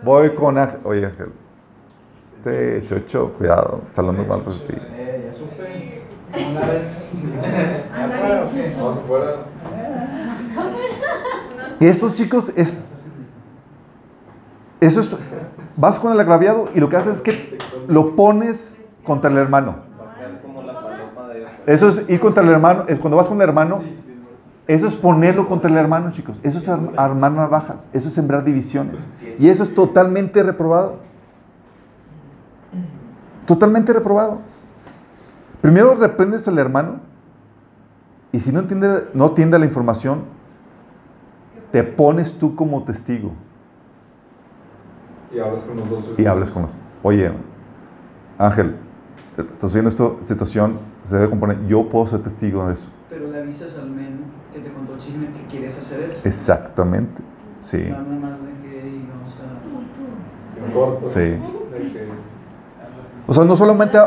voy 0.04 0.32
con 0.32 0.58
Ángel. 0.58 0.80
Oye, 0.84 1.06
Ángel, 1.06 1.32
este 2.18 2.86
Chucho, 2.86 3.34
cuidado, 3.34 3.82
está 3.88 4.02
hablando 4.02 4.26
mal 4.26 4.44
de 4.46 4.74
ti. 4.74 4.95
Y 11.80 11.86
esos 11.88 12.14
chicos 12.14 12.52
es. 12.56 12.86
Eso 14.80 15.00
es. 15.02 15.10
Vas 15.76 16.00
con 16.00 16.12
el 16.14 16.20
agraviado 16.20 16.66
y 16.74 16.80
lo 16.80 16.88
que 16.90 16.96
haces 16.98 17.18
es 17.18 17.22
que 17.22 17.58
lo 17.88 18.16
pones 18.16 18.80
contra 19.04 19.30
el 19.30 19.38
hermano. 19.38 19.76
Eso 21.68 21.90
es 21.90 22.08
ir 22.10 22.20
contra 22.20 22.44
el 22.44 22.50
hermano. 22.50 22.84
Es 22.88 23.00
cuando 23.00 23.18
vas 23.18 23.28
con 23.28 23.38
el 23.38 23.44
hermano, 23.48 23.82
eso 24.68 24.88
es 24.88 24.96
ponerlo 24.96 25.48
contra 25.50 25.70
el 25.70 25.78
hermano, 25.78 26.12
chicos. 26.12 26.40
Eso 26.44 26.60
es 26.60 26.70
arm- 26.70 26.94
armar 26.96 27.32
navajas. 27.34 27.88
Eso 27.92 28.08
es 28.08 28.14
sembrar 28.14 28.44
divisiones. 28.46 29.08
Y 29.40 29.50
eso 29.50 29.64
es 29.64 29.74
totalmente 29.74 30.42
reprobado. 30.44 31.00
Totalmente 33.46 33.92
reprobado. 33.94 34.40
Primero 35.66 35.96
reprendes 35.96 36.48
al 36.48 36.60
hermano 36.60 37.00
y 38.32 38.40
si 38.40 38.52
no 38.52 38.60
entiende, 38.60 39.08
no 39.16 39.26
atiende 39.26 39.56
a 39.56 39.60
la 39.60 39.66
información, 39.66 40.24
te 41.72 41.84
pones 41.84 42.34
tú 42.38 42.56
como 42.56 42.84
testigo 42.84 43.32
Y 45.34 45.40
hablas 45.40 45.64
con 45.64 45.78
los 45.78 45.90
dos. 45.90 46.12
y 46.20 46.26
hablas 46.28 46.52
con 46.52 46.62
los. 46.64 46.78
Oye, 47.02 47.32
Ángel, 48.38 48.76
estás 49.38 49.64
haciendo 49.64 49.90
esta 49.90 50.12
situación, 50.22 50.80
se 51.02 51.16
debe 51.16 51.30
componer. 51.32 51.66
Yo 51.66 51.90
puedo 51.90 52.06
ser 52.06 52.22
testigo 52.22 52.68
de 52.68 52.74
eso. 52.74 52.92
Pero 53.10 53.28
le 53.32 53.40
avisas 53.40 53.76
al 53.78 53.90
men 53.90 54.20
que 54.54 54.60
te 54.60 54.72
contó 54.72 54.94
el 54.94 55.00
chisme 55.00 55.32
que 55.32 55.48
quieres 55.48 55.76
hacer 55.78 56.02
eso. 56.02 56.28
Exactamente. 56.28 57.24
Sí. 57.60 57.86
Nada 57.90 58.04
más 58.04 58.40
de 58.44 58.52
que 58.62 58.88
y 58.88 59.10
vamos 59.10 59.36
a. 61.06 61.08
Sí. 61.10 61.40
O 63.28 63.34
sea, 63.34 63.44
no 63.44 63.56
solamente 63.56 63.98
O 63.98 64.02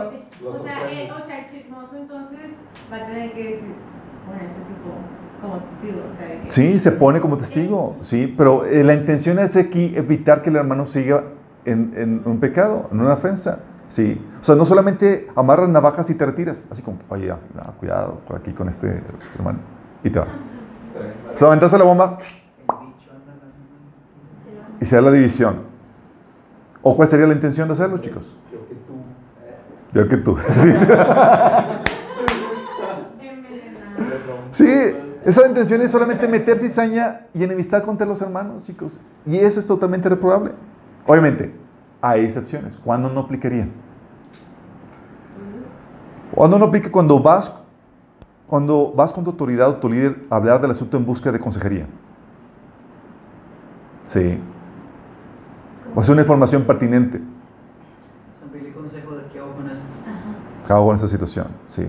sea, 0.62 0.90
eh, 0.90 1.08
sorprendes. 1.08 1.12
o 1.12 1.26
sea, 1.26 1.38
el 1.44 1.50
chismoso 1.50 1.96
entonces 1.96 2.52
va 2.92 2.96
a 2.96 3.06
tener 3.06 3.27
que 3.42 3.54
ese 3.54 4.60
tipo 4.66 5.40
como 5.40 5.58
testigo, 5.60 6.00
o 6.12 6.16
sea, 6.16 6.40
que... 6.40 6.50
Sí, 6.50 6.78
se 6.78 6.92
pone 6.92 7.20
como 7.20 7.36
testigo, 7.36 7.96
sí, 8.00 8.32
pero 8.36 8.64
eh, 8.66 8.82
la 8.84 8.94
intención 8.94 9.38
es 9.38 9.56
aquí 9.56 9.92
evitar 9.96 10.42
que 10.42 10.50
el 10.50 10.56
hermano 10.56 10.84
siga 10.86 11.24
en, 11.64 11.92
en 11.96 12.22
un 12.24 12.40
pecado, 12.40 12.88
en 12.92 13.00
una 13.00 13.14
ofensa, 13.14 13.60
sí. 13.88 14.20
O 14.40 14.44
sea, 14.44 14.54
no 14.54 14.66
solamente 14.66 15.28
amarras 15.36 15.68
navajas 15.68 16.10
y 16.10 16.14
te 16.14 16.26
retiras, 16.26 16.62
así 16.70 16.82
como, 16.82 16.98
oye, 17.08 17.28
no, 17.28 17.72
cuidado 17.78 18.20
aquí 18.34 18.52
con 18.52 18.68
este 18.68 19.02
hermano, 19.36 19.58
y 20.02 20.10
te 20.10 20.18
vas. 20.18 20.40
O 21.34 21.36
sea, 21.36 21.48
aventaste 21.48 21.78
la 21.78 21.84
bomba 21.84 22.18
El 22.18 22.86
bicho 22.86 23.10
anda 23.12 23.34
las- 23.40 24.82
y 24.82 24.84
se 24.84 24.96
da 24.96 25.02
la 25.02 25.12
división. 25.12 25.60
¿O 26.82 26.96
cuál 26.96 27.08
sería 27.08 27.26
la 27.26 27.34
intención 27.34 27.68
de 27.68 27.72
hacerlo, 27.74 27.98
chicos? 27.98 28.34
Yo 28.52 28.66
que 28.68 28.74
tú. 28.74 28.94
Yo 29.92 30.08
que 30.08 30.16
tú. 30.16 30.36
Sí. 30.56 30.72
Sí, 34.50 34.66
esa 35.24 35.46
intención 35.46 35.80
es 35.82 35.90
solamente 35.90 36.26
meter 36.26 36.58
cizaña 36.58 37.26
y 37.34 37.44
enemistad 37.44 37.82
contra 37.82 38.06
los 38.06 38.20
hermanos, 38.22 38.62
chicos. 38.62 39.00
Y 39.26 39.36
eso 39.36 39.60
es 39.60 39.66
totalmente 39.66 40.08
reprobable. 40.08 40.52
Obviamente, 41.06 41.54
hay 42.00 42.24
excepciones. 42.24 42.76
¿Cuándo 42.76 43.10
no 43.10 43.20
aplicaría? 43.20 43.68
Cuando 46.34 46.58
no 46.58 46.66
aplica 46.66 46.90
cuando 46.90 47.18
vas, 47.20 47.52
cuando 48.46 48.92
vas 48.92 49.12
con 49.12 49.24
tu 49.24 49.30
autoridad 49.30 49.68
o 49.70 49.76
tu 49.76 49.90
líder 49.90 50.24
a 50.30 50.36
hablar 50.36 50.60
del 50.60 50.70
asunto 50.70 50.96
en 50.96 51.04
busca 51.04 51.32
de 51.32 51.38
consejería. 51.38 51.86
Sí. 54.04 54.38
O 55.94 56.02
sea, 56.02 56.12
una 56.12 56.22
información 56.22 56.62
pertinente. 56.62 57.20
Consejo 58.74 59.16
de 59.16 59.24
qué 59.32 59.40
hago 59.40 59.52
con 59.54 59.68
esto. 59.68 59.84
¿Qué 60.66 60.72
hago 60.72 60.90
en 60.90 60.96
esa 60.96 61.08
situación? 61.08 61.48
Sí. 61.66 61.86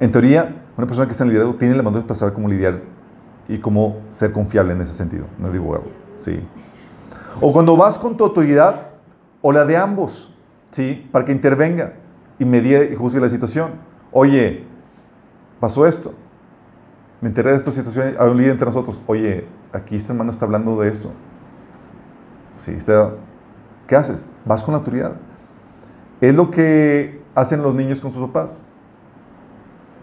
En 0.00 0.10
teoría, 0.10 0.61
una 0.76 0.86
persona 0.86 1.06
que 1.06 1.12
está 1.12 1.24
en 1.24 1.30
liderazgo 1.30 1.54
tiene 1.54 1.74
la 1.74 1.82
madurez 1.82 2.04
para 2.04 2.14
saber 2.14 2.34
cómo 2.34 2.48
lidiar 2.48 2.80
y 3.48 3.58
cómo 3.58 4.00
ser 4.08 4.32
confiable 4.32 4.72
en 4.72 4.80
ese 4.80 4.94
sentido, 4.94 5.26
no 5.38 5.50
divulgarlo. 5.50 5.90
Sí. 6.16 6.40
O 7.40 7.52
cuando 7.52 7.76
vas 7.76 7.98
con 7.98 8.16
tu 8.16 8.24
autoridad 8.24 8.88
o 9.40 9.52
la 9.52 9.64
de 9.64 9.76
ambos, 9.76 10.32
¿sí? 10.70 11.08
Para 11.12 11.24
que 11.24 11.32
intervenga 11.32 11.94
y 12.38 12.44
medie 12.44 12.90
y 12.92 12.96
juzgue 12.96 13.20
la 13.20 13.28
situación. 13.28 13.72
Oye, 14.12 14.64
pasó 15.60 15.86
esto. 15.86 16.14
Me 17.20 17.28
enteré 17.28 17.50
de 17.50 17.56
esta 17.56 17.70
situación, 17.70 18.14
hay 18.18 18.30
un 18.30 18.36
líder 18.36 18.52
entre 18.52 18.66
nosotros. 18.66 19.00
Oye, 19.06 19.46
aquí 19.72 19.96
este 19.96 20.12
hermano 20.12 20.30
está 20.30 20.44
hablando 20.44 20.80
de 20.80 20.88
esto. 20.88 21.10
Sí, 22.58 22.76
¿Qué 23.86 23.96
haces? 23.96 24.26
Vas 24.44 24.62
con 24.62 24.72
la 24.72 24.78
autoridad. 24.78 25.16
Es 26.20 26.34
lo 26.34 26.50
que 26.50 27.20
hacen 27.34 27.62
los 27.62 27.74
niños 27.74 28.00
con 28.00 28.12
sus 28.12 28.26
papás. 28.28 28.64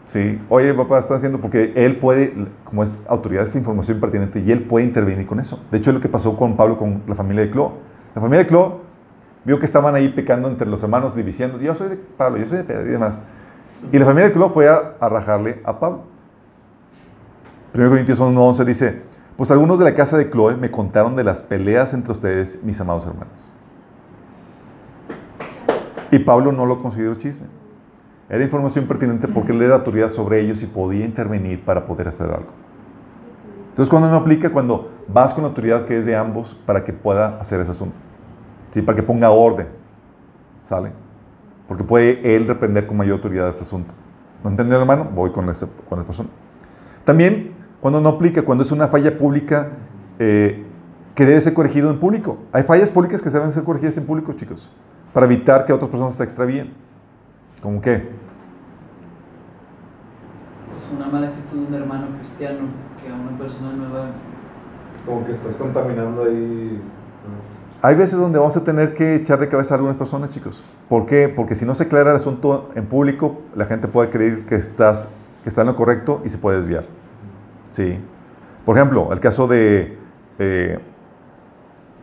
Sí, 0.09 0.41
oye, 0.49 0.73
papá, 0.73 0.97
está 0.97 1.13
haciendo 1.13 1.39
porque 1.39 1.71
él 1.75 1.97
puede, 1.97 2.33
como 2.63 2.81
es 2.81 2.91
autoridad, 3.07 3.43
es 3.43 3.55
información 3.55 3.99
pertinente 3.99 4.39
y 4.39 4.51
él 4.51 4.63
puede 4.63 4.83
intervenir 4.83 5.27
con 5.27 5.39
eso. 5.39 5.63
De 5.69 5.77
hecho, 5.77 5.91
es 5.91 5.93
lo 5.93 6.01
que 6.01 6.09
pasó 6.09 6.35
con 6.35 6.57
Pablo 6.57 6.79
con 6.79 7.03
la 7.05 7.13
familia 7.13 7.43
de 7.43 7.51
Clo. 7.51 7.73
La 8.15 8.21
familia 8.21 8.39
de 8.39 8.47
Clo 8.47 8.79
vio 9.45 9.59
que 9.59 9.67
estaban 9.67 9.93
ahí 9.93 10.09
pecando 10.09 10.47
entre 10.47 10.67
los 10.67 10.81
hermanos, 10.81 11.15
diciendo, 11.15 11.59
yo 11.59 11.75
soy 11.75 11.89
de 11.89 11.95
Pablo, 11.95 12.39
yo 12.39 12.47
soy 12.47 12.57
de 12.57 12.63
Pedro 12.63 12.87
y 12.87 12.91
demás. 12.93 13.21
Y 13.91 13.99
la 13.99 14.05
familia 14.05 14.29
de 14.29 14.33
Clo 14.33 14.49
fue 14.49 14.67
a, 14.67 14.95
a 14.99 15.09
rajarle 15.09 15.61
a 15.63 15.79
Pablo. 15.79 16.05
1 17.75 17.89
Corintios 17.89 18.19
1.11 18.19 18.65
dice, 18.65 19.03
pues 19.37 19.51
algunos 19.51 19.77
de 19.77 19.85
la 19.85 19.93
casa 19.93 20.17
de 20.17 20.27
Chloe 20.27 20.57
me 20.57 20.71
contaron 20.71 21.15
de 21.15 21.23
las 21.23 21.43
peleas 21.43 21.93
entre 21.93 22.13
ustedes, 22.13 22.63
mis 22.63 22.81
amados 22.81 23.05
hermanos. 23.05 23.51
Y 26.09 26.17
Pablo 26.17 26.51
no 26.51 26.65
lo 26.65 26.81
consideró 26.81 27.13
chisme. 27.13 27.58
Era 28.29 28.43
información 28.43 28.85
pertinente 28.85 29.27
porque 29.27 29.51
él 29.51 29.61
era 29.61 29.75
autoridad 29.75 30.09
sobre 30.09 30.39
ellos 30.39 30.61
y 30.61 30.67
podía 30.67 31.03
intervenir 31.03 31.65
para 31.65 31.85
poder 31.85 32.07
hacer 32.07 32.27
algo. 32.27 32.51
Entonces, 33.69 33.89
cuando 33.89 34.09
no 34.09 34.17
aplica, 34.17 34.51
cuando 34.51 34.91
vas 35.07 35.33
con 35.33 35.43
la 35.43 35.49
autoridad 35.49 35.85
que 35.85 35.97
es 35.97 36.05
de 36.05 36.15
ambos 36.15 36.55
para 36.65 36.83
que 36.83 36.93
pueda 36.93 37.37
hacer 37.39 37.59
ese 37.59 37.71
asunto. 37.71 37.95
¿Sí? 38.71 38.81
Para 38.81 38.95
que 38.95 39.03
ponga 39.03 39.31
orden. 39.31 39.67
¿Sale? 40.61 40.91
Porque 41.67 41.83
puede 41.83 42.35
él 42.35 42.47
reprender 42.47 42.85
con 42.85 42.97
mayor 42.97 43.13
autoridad 43.13 43.49
ese 43.49 43.63
asunto. 43.63 43.93
¿No 44.43 44.49
entendió, 44.49 44.79
hermano? 44.79 45.07
Voy 45.15 45.31
con, 45.31 45.49
ese, 45.49 45.65
con 45.87 45.99
la 45.99 46.05
persona. 46.05 46.29
También, 47.05 47.53
cuando 47.79 47.99
no 47.99 48.09
aplica, 48.09 48.43
cuando 48.43 48.63
es 48.63 48.71
una 48.71 48.87
falla 48.87 49.17
pública 49.17 49.69
eh, 50.19 50.65
que 51.15 51.25
debe 51.25 51.41
ser 51.41 51.53
corregido 51.53 51.89
en 51.89 51.99
público. 51.99 52.37
Hay 52.51 52.63
fallas 52.63 52.91
públicas 52.91 53.21
que 53.21 53.29
deben 53.29 53.51
ser 53.51 53.63
corregidas 53.63 53.97
en 53.97 54.05
público, 54.05 54.33
chicos, 54.33 54.69
para 55.13 55.25
evitar 55.25 55.65
que 55.65 55.73
otras 55.73 55.89
personas 55.89 56.15
se 56.15 56.23
extravíen. 56.23 56.73
¿Cómo 57.61 57.81
qué? 57.81 58.18
Una 60.95 61.07
mala 61.07 61.27
actitud 61.27 61.59
de 61.59 61.67
un 61.67 61.73
hermano 61.73 62.07
cristiano 62.17 62.59
que 63.01 63.11
a 63.11 63.15
una 63.15 63.37
persona 63.37 63.71
nueva. 63.73 64.07
Como 65.05 65.25
que 65.25 65.31
estás 65.31 65.55
contaminando 65.55 66.23
ahí. 66.23 66.81
Hay 67.81 67.95
veces 67.95 68.19
donde 68.19 68.39
vamos 68.39 68.57
a 68.57 68.63
tener 68.63 68.93
que 68.93 69.15
echar 69.15 69.39
de 69.39 69.47
cabeza 69.47 69.75
a 69.75 69.77
algunas 69.77 69.97
personas, 69.97 70.33
chicos. 70.33 70.63
¿Por 70.89 71.05
qué? 71.05 71.29
Porque 71.29 71.55
si 71.55 71.65
no 71.65 71.73
se 71.75 71.83
aclara 71.83 72.09
el 72.09 72.17
asunto 72.17 72.69
en 72.75 72.85
público, 72.85 73.41
la 73.55 73.65
gente 73.65 73.87
puede 73.87 74.09
creer 74.09 74.45
que 74.45 74.55
estás 74.55 75.09
que 75.43 75.49
está 75.49 75.61
en 75.61 75.67
lo 75.67 75.75
correcto 75.75 76.21
y 76.25 76.29
se 76.29 76.37
puede 76.37 76.57
desviar. 76.57 76.85
Sí. 77.71 77.97
Por 78.65 78.75
ejemplo, 78.75 79.11
el 79.13 79.19
caso 79.19 79.47
de, 79.47 79.97
eh, 80.37 80.79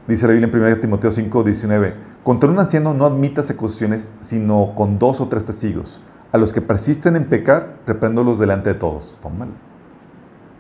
dice 0.07 0.27
la 0.27 0.33
Biblia 0.33 0.51
en 0.53 0.63
1 0.63 0.81
Timoteo 0.81 1.11
5, 1.11 1.43
19, 1.43 1.95
contra 2.23 2.51
un 2.51 2.59
anciano 2.59 2.95
no 2.95 3.05
admitas 3.05 3.51
acusaciones, 3.51 4.11
sino 4.21 4.75
con 4.75 4.99
dos 4.99 5.21
o 5.21 5.29
tres 5.29 5.47
testigos. 5.47 6.01
A 6.33 6.39
los 6.39 6.53
que 6.53 6.61
persisten 6.61 7.17
en 7.17 7.25
pecar, 7.27 7.77
repréndolos 7.87 8.39
delante 8.39 8.71
de 8.71 8.75
todos. 8.75 9.17
Tómalo. 9.23 9.53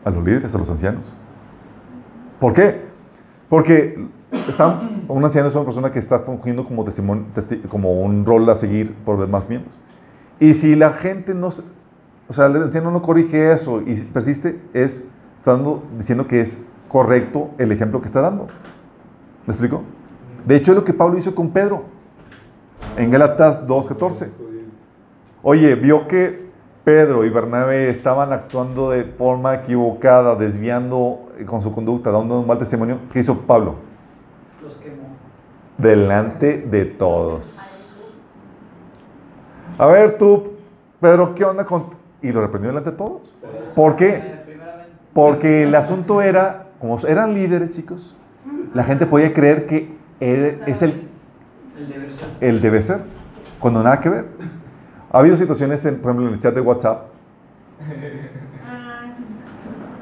A 0.04 0.10
los 0.10 0.24
líderes, 0.24 0.54
a 0.54 0.58
los 0.58 0.70
ancianos. 0.70 1.12
¿Por 2.40 2.52
qué? 2.52 2.86
Porque 3.48 4.06
están, 4.48 5.04
un 5.08 5.24
anciano 5.24 5.48
es 5.48 5.54
una 5.54 5.64
persona 5.64 5.90
que 5.90 5.98
está 5.98 6.20
fungiendo 6.20 6.64
como, 6.64 6.84
testimonio, 6.84 7.24
testi- 7.34 7.62
como 7.68 8.00
un 8.02 8.24
rol 8.24 8.48
a 8.48 8.56
seguir 8.56 8.94
por 8.94 9.16
los 9.18 9.26
demás 9.26 9.48
miembros. 9.48 9.78
Y 10.38 10.54
si 10.54 10.76
la 10.76 10.90
gente 10.92 11.34
no, 11.34 11.48
o 11.48 12.32
sea, 12.32 12.46
el 12.46 12.56
anciano 12.62 12.90
no 12.90 13.02
corrige 13.02 13.52
eso 13.52 13.82
y 13.82 13.96
persiste, 14.02 14.60
es 14.74 15.04
estando 15.36 15.82
diciendo 15.96 16.26
que 16.26 16.40
es 16.40 16.60
correcto 16.88 17.50
el 17.58 17.72
ejemplo 17.72 18.00
que 18.00 18.06
está 18.06 18.20
dando. 18.20 18.48
¿Me 19.46 19.52
explico? 19.52 19.82
De 20.46 20.56
hecho, 20.56 20.72
es 20.72 20.76
lo 20.76 20.84
que 20.84 20.92
Pablo 20.92 21.18
hizo 21.18 21.34
con 21.34 21.50
Pedro 21.50 21.84
en 22.96 23.10
Gálatas 23.10 23.66
2.14. 23.66 24.28
Oye, 25.48 25.76
vio 25.76 26.08
que 26.08 26.50
Pedro 26.82 27.24
y 27.24 27.30
Bernabé 27.30 27.88
estaban 27.88 28.32
actuando 28.32 28.90
de 28.90 29.04
forma 29.04 29.54
equivocada, 29.54 30.34
desviando 30.34 31.28
con 31.46 31.62
su 31.62 31.70
conducta, 31.70 32.10
dando 32.10 32.40
un 32.40 32.48
mal 32.48 32.58
testimonio. 32.58 32.98
¿Qué 33.12 33.20
hizo 33.20 33.42
Pablo? 33.42 33.76
Los 34.60 34.74
quemó. 34.78 35.04
Delante 35.78 36.58
de 36.68 36.84
todos. 36.86 38.18
A 39.78 39.86
ver 39.86 40.18
tú, 40.18 40.54
Pedro, 41.00 41.32
¿qué 41.36 41.44
onda 41.44 41.64
con...? 41.64 41.90
Y 42.22 42.32
lo 42.32 42.40
reprendió 42.40 42.70
delante 42.70 42.90
de 42.90 42.96
todos. 42.96 43.32
¿Por 43.76 43.94
qué? 43.94 44.40
Porque 45.12 45.62
el 45.62 45.76
asunto 45.76 46.22
era, 46.22 46.70
como 46.80 46.98
eran 47.06 47.34
líderes, 47.34 47.70
chicos, 47.70 48.16
la 48.74 48.82
gente 48.82 49.06
podía 49.06 49.32
creer 49.32 49.68
que 49.68 49.96
él 50.18 50.58
es 50.66 50.82
el, 50.82 51.08
El 51.78 51.88
deber 51.88 52.12
ser. 52.12 52.28
el 52.40 52.60
debe 52.60 52.82
ser, 52.82 53.00
cuando 53.60 53.84
nada 53.84 54.00
que 54.00 54.08
ver. 54.08 54.55
Ha 55.12 55.18
habido 55.18 55.36
situaciones, 55.36 55.84
en, 55.86 55.96
por 56.00 56.10
ejemplo, 56.10 56.28
en 56.28 56.34
el 56.34 56.40
chat 56.40 56.54
de 56.54 56.60
WhatsApp, 56.60 57.06
Ah, 58.68 59.04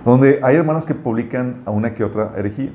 donde 0.05 0.41
hay 0.43 0.57
hermanos 0.57 0.87
que 0.87 0.95
publican 0.95 1.63
a 1.67 1.71
una 1.71 1.93
que 1.95 2.05
otra 2.05 2.33
herejía. 2.37 2.71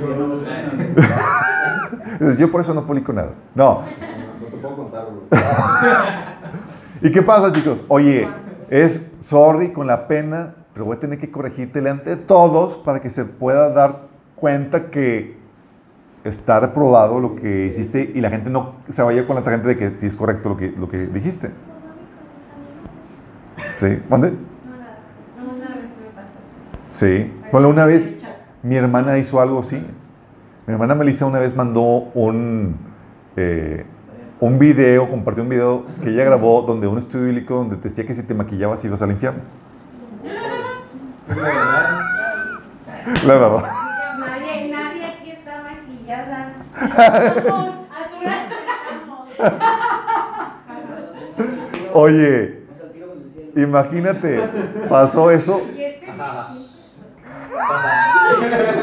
Yo 0.00 0.14
no 0.16 0.26
lo 0.26 0.40
sé. 0.40 0.46
Entonces, 2.12 2.38
Yo 2.38 2.50
por 2.50 2.60
eso 2.60 2.74
no 2.74 2.84
publico 2.84 3.12
nada. 3.12 3.30
No. 3.54 3.82
No 4.40 4.46
te 4.48 4.56
puedo 4.56 4.76
contar. 4.76 5.06
¿Y 7.02 7.10
qué 7.10 7.22
pasa, 7.22 7.50
chicos? 7.52 7.82
Oye, 7.88 8.28
es 8.70 9.12
sorry 9.20 9.72
con 9.72 9.86
la 9.86 10.06
pena, 10.06 10.54
pero 10.72 10.84
voy 10.84 10.96
a 10.96 11.00
tener 11.00 11.18
que 11.18 11.30
corregirte 11.30 11.80
delante 11.80 12.10
de 12.10 12.16
todos 12.16 12.76
para 12.76 13.00
que 13.00 13.10
se 13.10 13.24
pueda 13.24 13.70
dar 13.70 14.02
cuenta 14.36 14.90
que 14.90 15.41
está 16.24 16.60
reprobado 16.60 17.20
lo 17.20 17.36
que 17.36 17.66
hiciste 17.66 18.12
y 18.14 18.20
la 18.20 18.30
gente 18.30 18.50
no 18.50 18.76
se 18.88 19.02
vaya 19.02 19.26
con 19.26 19.36
la 19.36 19.44
tangente 19.44 19.68
de 19.68 19.76
que 19.76 19.90
sí 19.92 20.06
es 20.06 20.16
correcto 20.16 20.50
lo 20.50 20.56
que, 20.56 20.70
lo 20.70 20.88
que 20.88 21.06
dijiste. 21.06 21.50
¿Sí? 23.78 24.00
¿Mande? 24.08 24.30
No, 24.30 25.54
una 25.54 25.68
vez 25.68 25.90
me 26.00 26.10
pasó. 26.14 26.34
Sí. 26.90 27.32
Bueno, 27.50 27.68
una 27.68 27.84
vez 27.84 28.08
mi 28.62 28.76
hermana 28.76 29.18
hizo 29.18 29.40
algo 29.40 29.60
así. 29.60 29.76
Mi 30.66 30.72
hermana 30.72 30.94
Melissa 30.94 31.26
una 31.26 31.40
vez 31.40 31.56
mandó 31.56 32.10
un, 32.14 32.76
eh, 33.36 33.84
un 34.38 34.58
video, 34.58 35.08
compartió 35.08 35.42
un 35.42 35.48
video 35.48 35.84
que 36.02 36.10
ella 36.10 36.24
grabó 36.24 36.62
donde 36.62 36.86
un 36.86 36.98
estudio 36.98 37.26
bíblico 37.26 37.56
donde 37.56 37.76
decía 37.76 38.06
que 38.06 38.14
si 38.14 38.22
te 38.22 38.34
maquillabas 38.34 38.84
ibas 38.84 39.02
al 39.02 39.10
infierno. 39.10 39.40
La 43.26 43.34
verdad. 43.34 43.70
Nadie, 44.18 44.70
nadie 44.70 45.04
aquí 45.04 45.30
está 45.30 45.62
maquillada. 45.62 46.54
Oye, 51.94 52.62
imagínate, 53.56 54.48
pasó 54.88 55.30
eso. 55.30 55.60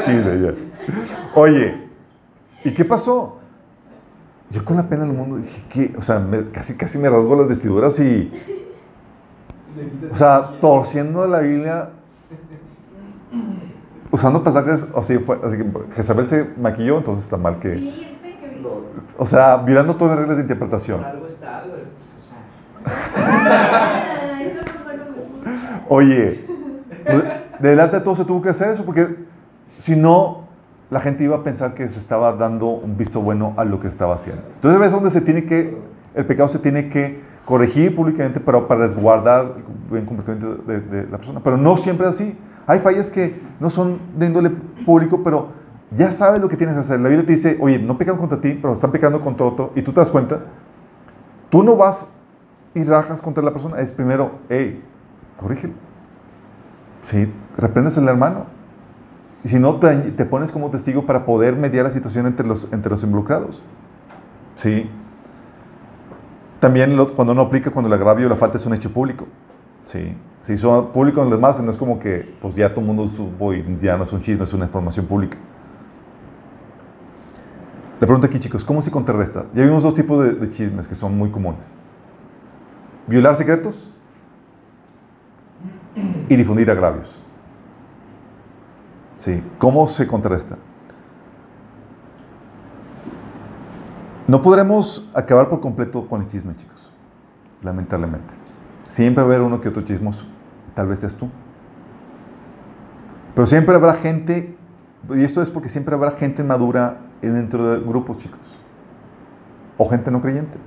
Ya. 0.06 0.54
Oye, 1.34 1.88
¿y 2.64 2.72
qué 2.72 2.84
pasó? 2.84 3.38
Yo 4.50 4.64
con 4.64 4.76
la 4.76 4.88
pena 4.88 5.04
del 5.04 5.12
mundo 5.12 5.36
dije 5.36 5.64
que, 5.68 5.92
o 5.96 6.02
sea, 6.02 6.24
casi, 6.52 6.76
casi 6.76 6.98
me 6.98 7.08
rasgo 7.08 7.36
las 7.36 7.46
vestiduras 7.46 7.98
y, 8.00 8.32
o 10.10 10.14
sea, 10.14 10.58
torciendo 10.60 11.26
la 11.26 11.40
Biblia, 11.40 11.90
usando 14.10 14.42
pasajes, 14.42 14.86
o 14.92 15.02
sea, 15.02 15.20
fue, 15.20 15.38
así 15.42 15.56
que 15.56 15.66
Jezabel 15.94 16.26
se 16.26 16.50
maquilló, 16.56 16.98
entonces 16.98 17.24
está 17.24 17.36
mal 17.36 17.58
que, 17.58 17.74
Sí, 17.74 18.08
este 18.14 18.38
que 18.38 18.62
o 19.18 19.26
sea, 19.26 19.58
violando 19.58 19.96
todas 19.96 20.10
las 20.12 20.18
reglas 20.20 20.36
de 20.38 20.42
interpretación. 20.42 21.04
Algo 21.04 21.26
está 21.26 21.58
Albert. 21.58 21.88
O 22.18 23.16
sea, 23.16 24.40
eso 24.40 24.60
no 24.66 24.84
fue 24.84 24.96
lo 24.96 25.04
mismo. 25.04 25.84
Oye, 25.88 26.44
pues, 27.06 27.24
delante 27.60 27.98
de 27.98 28.02
todo 28.02 28.14
se 28.14 28.24
tuvo 28.24 28.42
que 28.42 28.50
hacer 28.50 28.70
eso 28.70 28.84
porque 28.84 29.16
si 29.78 29.96
no, 29.96 30.48
la 30.90 31.00
gente 31.00 31.22
iba 31.24 31.36
a 31.36 31.44
pensar 31.44 31.74
que 31.74 31.88
se 31.88 31.98
estaba 31.98 32.32
dando 32.32 32.66
un 32.66 32.96
visto 32.96 33.20
bueno 33.20 33.54
a 33.56 33.64
lo 33.64 33.80
que 33.80 33.88
se 33.88 33.92
estaba 33.92 34.14
haciendo. 34.14 34.42
Entonces 34.56 34.80
ves 34.80 34.92
donde 34.92 35.10
se 35.10 35.20
tiene 35.20 35.44
que, 35.44 35.78
el 36.14 36.26
pecado 36.26 36.48
se 36.48 36.58
tiene 36.58 36.88
que 36.88 37.20
corregir 37.44 37.94
públicamente 37.94 38.40
pero 38.40 38.66
para 38.68 38.80
resguardar 38.80 39.54
el 39.56 39.62
buen 39.88 40.04
comportamiento 40.04 40.56
de, 40.64 40.80
de 40.80 41.08
la 41.08 41.16
persona. 41.16 41.40
Pero 41.42 41.56
no 41.56 41.76
siempre 41.76 42.08
es 42.08 42.14
así. 42.14 42.36
Hay 42.66 42.78
fallas 42.80 43.10
que 43.10 43.40
no 43.58 43.70
son 43.70 43.98
de 44.16 44.26
índole 44.26 44.50
público, 44.84 45.22
pero 45.22 45.48
ya 45.90 46.10
sabes 46.10 46.40
lo 46.40 46.48
que 46.48 46.56
tienes 46.56 46.74
que 46.74 46.80
hacer. 46.80 47.00
La 47.00 47.08
Biblia 47.08 47.26
te 47.26 47.32
dice, 47.32 47.58
oye, 47.60 47.78
no 47.78 47.98
pecan 47.98 48.16
contra 48.16 48.40
ti, 48.40 48.58
pero 48.60 48.72
están 48.72 48.92
pecando 48.92 49.20
contra 49.20 49.46
otro, 49.46 49.72
y 49.74 49.82
tú 49.82 49.92
te 49.92 50.00
das 50.00 50.10
cuenta. 50.10 50.40
Tú 51.50 51.62
no 51.64 51.76
vas 51.76 52.08
y 52.74 52.84
rajas 52.84 53.20
contra 53.20 53.42
la 53.42 53.52
persona. 53.52 53.78
Es 53.80 53.90
primero, 53.92 54.32
hey, 54.48 54.82
corrígelo. 55.38 55.74
Sí, 57.02 57.32
reprendes 57.56 57.98
al 57.98 58.08
hermano. 58.08 58.44
Y 59.42 59.48
si 59.48 59.58
no, 59.58 59.76
te, 59.76 59.96
te 59.96 60.24
pones 60.26 60.52
como 60.52 60.70
testigo 60.70 61.06
para 61.06 61.24
poder 61.24 61.56
mediar 61.56 61.84
la 61.86 61.90
situación 61.90 62.26
entre 62.26 62.46
los, 62.46 62.68
entre 62.72 62.90
los 62.90 63.02
involucrados. 63.02 63.62
Sí. 64.54 64.88
También 66.60 66.96
lo- 66.96 67.14
cuando 67.14 67.34
no 67.34 67.40
aplica, 67.40 67.70
cuando 67.70 67.88
el 67.88 67.94
agravio 67.94 68.26
o 68.26 68.28
la 68.30 68.36
falta 68.36 68.58
es 68.58 68.66
un 68.66 68.74
hecho 68.74 68.92
público. 68.92 69.26
Sí. 69.84 70.16
Si 70.42 70.54
hizo 70.54 70.90
público 70.92 71.22
en 71.22 71.28
los 71.28 71.38
demás, 71.38 71.60
no 71.60 71.70
es 71.70 71.76
como 71.76 71.98
que 71.98 72.34
pues 72.40 72.54
ya 72.54 72.70
todo 72.70 72.80
el 72.80 72.86
mundo 72.86 73.08
supo 73.08 73.52
y 73.52 73.78
ya 73.80 73.96
no 73.96 74.04
es 74.04 74.12
un 74.12 74.20
chisme, 74.22 74.44
es 74.44 74.52
una 74.52 74.64
información 74.64 75.06
pública. 75.06 75.36
La 78.00 78.06
pregunta 78.06 78.26
aquí, 78.26 78.38
chicos, 78.38 78.64
¿cómo 78.64 78.80
se 78.80 78.90
contrarresta? 78.90 79.44
Ya 79.54 79.62
vimos 79.64 79.82
dos 79.82 79.92
tipos 79.92 80.24
de, 80.24 80.32
de 80.32 80.48
chismes 80.48 80.88
que 80.88 80.94
son 80.94 81.16
muy 81.18 81.30
comunes. 81.30 81.70
Violar 83.06 83.36
secretos 83.36 83.90
y 86.28 86.36
difundir 86.36 86.70
agravios. 86.70 87.18
Sí, 89.18 89.42
¿cómo 89.58 89.86
se 89.86 90.06
contrarresta? 90.06 90.56
No 94.26 94.40
podremos 94.40 95.10
acabar 95.12 95.50
por 95.50 95.60
completo 95.60 96.06
con 96.06 96.22
el 96.22 96.28
chisme, 96.28 96.56
chicos. 96.56 96.90
Lamentablemente. 97.62 98.39
Siempre 98.90 99.22
va 99.22 99.30
a 99.30 99.34
haber 99.34 99.42
uno 99.42 99.60
que 99.60 99.68
otro 99.68 99.82
chismoso. 99.82 100.26
Tal 100.74 100.88
vez 100.88 100.98
seas 100.98 101.14
tú. 101.14 101.28
Pero 103.36 103.46
siempre 103.46 103.76
habrá 103.76 103.94
gente, 103.94 104.56
y 105.10 105.22
esto 105.22 105.40
es 105.42 105.48
porque 105.48 105.68
siempre 105.68 105.94
habrá 105.94 106.10
gente 106.10 106.42
madura 106.42 106.98
dentro 107.22 107.70
de 107.70 107.78
grupos, 107.78 108.18
chicos. 108.18 108.58
O 109.78 109.88
gente 109.88 110.10
no 110.10 110.20
creyente. 110.20 110.58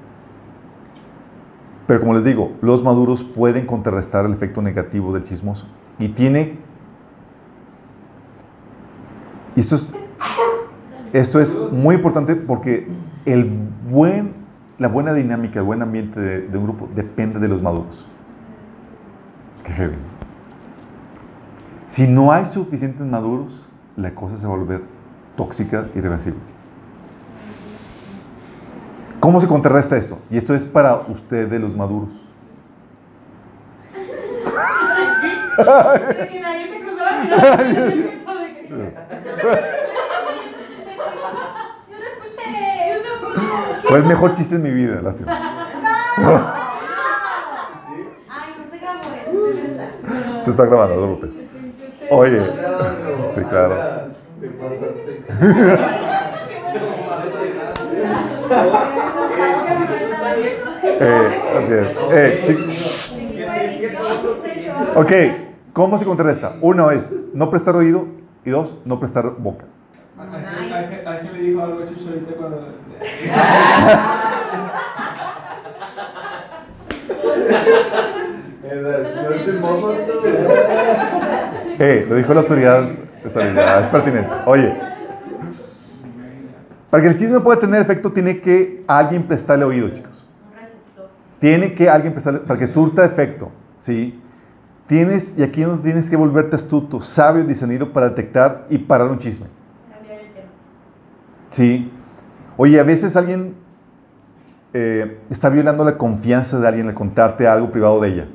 Pero 1.85 1.99
como 1.99 2.13
les 2.13 2.23
digo, 2.23 2.53
los 2.61 2.81
maduros 2.81 3.25
pueden 3.25 3.65
contrarrestar 3.65 4.25
el 4.25 4.31
efecto 4.31 4.61
negativo 4.61 5.13
del 5.13 5.25
chismoso. 5.25 5.67
Y 5.99 6.07
tiene... 6.07 6.57
Y 9.57 9.59
esto 9.59 9.75
es, 9.75 9.93
esto 11.11 11.41
es 11.41 11.59
muy 11.73 11.95
importante 11.95 12.37
porque 12.37 12.87
el 13.25 13.51
buen, 13.91 14.33
la 14.79 14.87
buena 14.87 15.13
dinámica, 15.13 15.59
el 15.59 15.65
buen 15.65 15.81
ambiente 15.81 16.21
de, 16.21 16.47
de 16.47 16.57
un 16.57 16.63
grupo 16.63 16.87
depende 16.95 17.37
de 17.39 17.49
los 17.49 17.61
maduros. 17.61 18.07
Qué 19.63 19.73
heavy. 19.73 19.95
Si 21.87 22.07
no 22.07 22.31
hay 22.31 22.45
suficientes 22.45 23.05
maduros, 23.05 23.67
la 23.95 24.13
cosa 24.15 24.35
se 24.37 24.47
va 24.47 24.53
a 24.53 24.57
volver 24.57 24.81
tóxica 25.35 25.85
y 25.93 25.99
irreversible. 25.99 26.39
¿Cómo 29.19 29.39
se 29.39 29.47
contrarresta 29.47 29.95
esto? 29.95 30.19
Y 30.29 30.37
esto 30.37 30.53
es 30.53 30.65
para 30.65 30.95
ustedes 31.07 31.61
los 31.61 31.75
maduros. 31.75 32.09
Fue 43.87 43.97
el 43.97 44.05
mejor 44.05 44.33
chiste 44.33 44.57
de 44.57 44.63
mi 44.63 44.71
vida, 44.71 45.01
lástima. 45.01 45.31
Ay, 48.29 48.55
no 48.57 48.71
se 48.71 48.79
grabó 48.79 49.01
eso, 49.13 49.43
de 49.45 49.53
verdad. 49.53 49.89
Se 50.43 50.49
está 50.49 50.65
grabando, 50.65 50.95
no 50.95 51.01
te 51.01 51.27
preocupes. 51.27 51.43
Oye, 52.09 52.41
sí, 53.33 53.41
claro. 53.41 53.75
Te 54.41 54.47
pasaste. 54.59 55.23
Eh, 60.99 61.41
así 61.57 61.73
es. 61.73 61.87
Eh, 62.11 63.97
ok, 64.95 65.11
¿cómo 65.73 65.97
se 65.97 66.05
contrarresta? 66.05 66.55
Uno 66.61 66.91
es 66.91 67.09
no 67.33 67.49
prestar 67.49 67.75
oído 67.75 68.07
y 68.45 68.49
dos, 68.49 68.75
no 68.85 68.99
prestar 68.99 69.31
boca. 69.37 69.65
Ángel, 70.19 71.33
le 71.33 71.39
dijo 71.39 71.61
algo 71.61 71.83
a 71.83 71.87
Chucho 71.87 72.09
ahorita 72.09 72.33
cuando. 72.35 72.67
Chismoso. 79.43 79.93
Eh, 81.79 82.05
lo 82.07 82.15
dijo 82.15 82.31
la 82.35 82.41
autoridad 82.41 82.87
estabilidad, 83.25 83.81
es 83.81 83.87
pertinente. 83.87 84.29
Oye, 84.45 84.77
para 86.91 87.01
que 87.01 87.09
el 87.09 87.15
chisme 87.15 87.39
pueda 87.39 87.59
tener 87.59 87.81
efecto, 87.81 88.11
tiene 88.11 88.39
que 88.39 88.83
alguien 88.87 89.23
prestarle 89.23 89.65
oído, 89.65 89.89
chicos. 89.89 90.23
Un 90.45 90.55
receptor. 90.55 91.09
Tiene 91.39 91.73
que 91.73 91.89
alguien 91.89 92.13
prestarle, 92.13 92.41
para 92.41 92.59
que 92.59 92.67
surta 92.67 93.03
efecto, 93.03 93.49
¿sí? 93.79 94.21
Tienes, 94.85 95.35
y 95.35 95.41
aquí 95.41 95.61
es 95.61 95.67
donde 95.67 95.83
tienes 95.83 96.09
que 96.11 96.15
volverte 96.15 96.55
astuto, 96.55 97.01
sabio, 97.01 97.43
discernido 97.43 97.91
para 97.91 98.09
detectar 98.09 98.67
y 98.69 98.77
parar 98.77 99.07
un 99.09 99.17
chisme. 99.17 99.47
Cambiar 99.91 100.19
el 100.19 100.31
tema. 100.31 100.47
Sí. 101.49 101.91
Oye, 102.55 102.79
a 102.79 102.83
veces 102.83 103.15
alguien 103.15 103.55
eh, 104.73 105.19
está 105.31 105.49
violando 105.49 105.83
la 105.83 105.97
confianza 105.97 106.59
de 106.59 106.67
alguien 106.67 106.87
al 106.87 106.93
contarte 106.93 107.47
algo 107.47 107.71
privado 107.71 107.99
de 107.99 108.09
ella. 108.09 108.27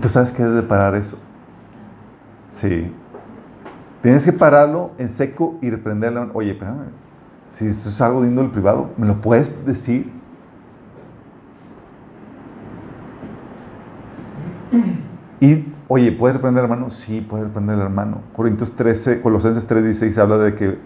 Tú 0.00 0.08
sabes 0.08 0.32
que 0.32 0.42
debes 0.42 0.56
de 0.56 0.62
parar 0.62 0.94
eso. 0.94 1.18
Sí. 2.48 2.92
Tienes 4.02 4.24
que 4.24 4.32
pararlo 4.32 4.92
en 4.98 5.08
seco 5.08 5.58
y 5.60 5.70
reprenderla. 5.70 6.30
Oye, 6.32 6.52
espérame. 6.52 6.88
Si 7.48 7.66
esto 7.66 7.88
es 7.88 8.00
algo 8.00 8.22
de 8.22 8.28
índole 8.28 8.48
privado, 8.48 8.90
¿me 8.96 9.06
lo 9.06 9.20
puedes 9.20 9.64
decir? 9.66 10.10
Y, 15.40 15.72
oye, 15.88 16.12
¿puedes 16.12 16.36
reprender 16.36 16.62
hermano? 16.62 16.90
Sí, 16.90 17.20
puedes 17.20 17.46
reprender 17.46 17.76
al 17.76 17.82
hermano. 17.82 18.22
Corintios 18.34 18.72
13, 18.76 19.20
Colosenses 19.20 19.68
3.16 19.68 20.16
habla 20.18 20.38
de 20.38 20.54
que 20.54 20.78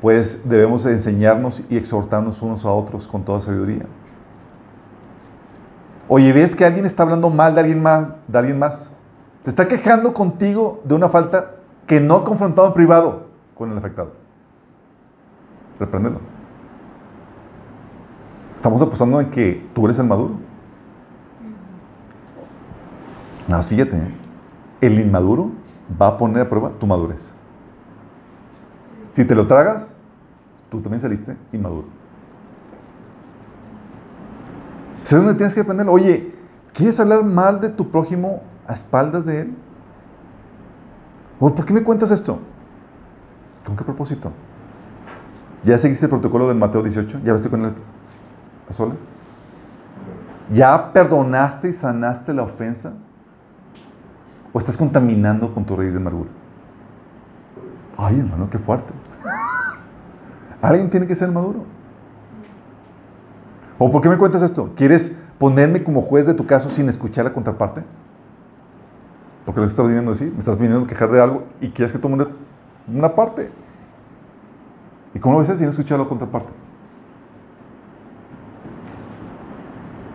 pues, 0.00 0.48
debemos 0.48 0.84
enseñarnos 0.86 1.62
y 1.68 1.76
exhortarnos 1.76 2.42
unos 2.42 2.64
a 2.64 2.70
otros 2.70 3.06
con 3.06 3.24
toda 3.24 3.40
sabiduría. 3.40 3.86
Oye, 6.08 6.32
¿ves 6.32 6.56
que 6.56 6.64
alguien 6.64 6.86
está 6.86 7.02
hablando 7.02 7.28
mal 7.28 7.54
de 7.54 7.60
alguien 7.60 7.82
más? 7.82 8.08
De 8.26 8.38
alguien 8.38 8.58
más? 8.58 8.90
Te 9.42 9.50
está 9.50 9.68
quejando 9.68 10.14
contigo 10.14 10.80
de 10.84 10.94
una 10.94 11.08
falta 11.08 11.56
que 11.86 12.00
no 12.00 12.16
ha 12.16 12.24
confrontado 12.24 12.68
en 12.68 12.74
privado 12.74 13.26
con 13.54 13.70
el 13.70 13.76
afectado. 13.76 14.12
Repréndelo. 15.78 16.20
Estamos 18.56 18.80
apostando 18.82 19.20
en 19.20 19.30
que 19.30 19.66
tú 19.74 19.84
eres 19.84 19.98
el 19.98 20.06
maduro. 20.06 20.34
Nada 23.46 23.58
más 23.58 23.68
fíjate, 23.68 23.96
¿eh? 23.96 24.14
el 24.80 24.98
inmaduro 24.98 25.50
va 26.00 26.08
a 26.08 26.18
poner 26.18 26.42
a 26.42 26.48
prueba 26.48 26.70
tu 26.70 26.86
madurez. 26.86 27.32
Si 29.10 29.24
te 29.24 29.34
lo 29.34 29.46
tragas, 29.46 29.94
tú 30.70 30.80
también 30.80 31.00
saliste 31.00 31.36
inmaduro. 31.52 31.97
¿Sabes 35.08 35.24
dónde 35.24 35.38
tienes 35.38 35.54
que 35.54 35.62
aprenderlo? 35.62 35.92
Oye, 35.92 36.34
¿quieres 36.74 37.00
hablar 37.00 37.24
mal 37.24 37.62
de 37.62 37.70
tu 37.70 37.90
prójimo 37.90 38.42
a 38.66 38.74
espaldas 38.74 39.24
de 39.24 39.40
él? 39.40 39.54
¿O 41.40 41.54
por 41.54 41.64
qué 41.64 41.72
me 41.72 41.82
cuentas 41.82 42.10
esto? 42.10 42.38
¿Con 43.64 43.74
qué 43.74 43.84
propósito? 43.84 44.30
¿Ya 45.64 45.78
seguiste 45.78 46.04
el 46.04 46.10
protocolo 46.10 46.46
del 46.46 46.58
Mateo 46.58 46.82
18? 46.82 47.20
¿Ya 47.24 47.30
hablaste 47.30 47.48
con 47.48 47.64
él 47.64 47.72
a 48.68 48.72
solas? 48.74 48.98
¿Ya 50.52 50.92
perdonaste 50.92 51.70
y 51.70 51.72
sanaste 51.72 52.34
la 52.34 52.42
ofensa? 52.42 52.92
¿O 54.52 54.58
estás 54.58 54.76
contaminando 54.76 55.54
con 55.54 55.64
tu 55.64 55.74
raíz 55.74 55.92
de 55.92 56.00
amargura? 56.00 56.28
Ay, 57.96 58.20
hermano, 58.20 58.50
qué 58.50 58.58
fuerte. 58.58 58.92
Alguien 60.60 60.90
tiene 60.90 61.06
que 61.06 61.14
ser 61.14 61.30
maduro. 61.30 61.77
¿O 63.78 63.90
por 63.90 64.02
qué 64.02 64.08
me 64.08 64.18
cuentas 64.18 64.42
esto? 64.42 64.72
¿Quieres 64.74 65.16
ponerme 65.38 65.84
como 65.84 66.02
juez 66.02 66.26
de 66.26 66.34
tu 66.34 66.46
caso 66.46 66.68
sin 66.68 66.88
escuchar 66.88 67.24
la 67.24 67.32
contraparte? 67.32 67.84
Porque 69.46 69.60
lo 69.60 69.66
que 69.66 69.70
estás 69.70 69.86
viniendo 69.86 70.10
a 70.10 70.14
decir, 70.14 70.32
me 70.32 70.40
estás 70.40 70.58
viniendo 70.58 70.84
a 70.84 70.86
quejar 70.88 71.10
de 71.10 71.20
algo 71.20 71.44
y 71.60 71.68
quieres 71.68 71.92
que 71.92 71.98
tome 71.98 72.26
una, 72.88 73.14
parte. 73.14 73.50
¿Y 75.14 75.18
cómo 75.20 75.40
lo 75.40 75.46
ves 75.46 75.56
sin 75.56 75.68
escuchar 75.68 75.98
la 75.98 76.06
contraparte? 76.06 76.50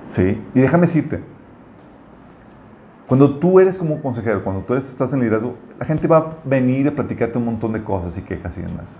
Sí, 0.10 0.40
y 0.53 0.60
déjame 0.60 0.81
decirte, 0.81 1.23
cuando 3.07 3.40
tú 3.40 3.60
eres 3.60 3.77
como 3.77 4.02
consejero, 4.02 4.44
cuando 4.44 4.61
tú 4.61 4.76
estás 4.76 5.11
en 5.14 5.22
liderazgo, 5.22 5.56
la 5.80 5.85
gente 5.85 6.07
va 6.07 6.18
a 6.18 6.35
venir 6.45 6.88
a 6.88 6.91
platicarte 6.91 7.38
un 7.38 7.45
montón 7.45 7.73
de 7.73 7.84
cosas 7.84 8.18
y 8.18 8.22
quejas 8.22 8.57
y 8.57 8.61
demás. 8.61 8.99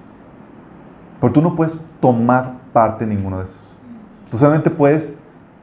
Pero 1.22 1.34
tú 1.34 1.41
no 1.41 1.56
puedes 1.56 1.76
tomar 1.99 2.60
parte 2.73 3.03
en 3.03 3.11
ninguno 3.11 3.38
de 3.38 3.44
esos. 3.44 3.72
Tú 4.34 4.39
solamente 4.39 4.72
puedes 4.72 5.14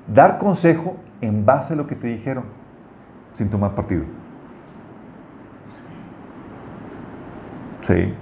dar 0.06 0.38
consejo 0.38 0.94
en 1.20 1.44
base 1.44 1.72
a 1.72 1.76
lo 1.76 1.88
que 1.88 1.96
te 1.96 2.06
dijeron, 2.06 2.44
sin 3.34 3.48
tomar 3.48 3.74
partido. 3.74 4.04
Sí. 7.82 8.14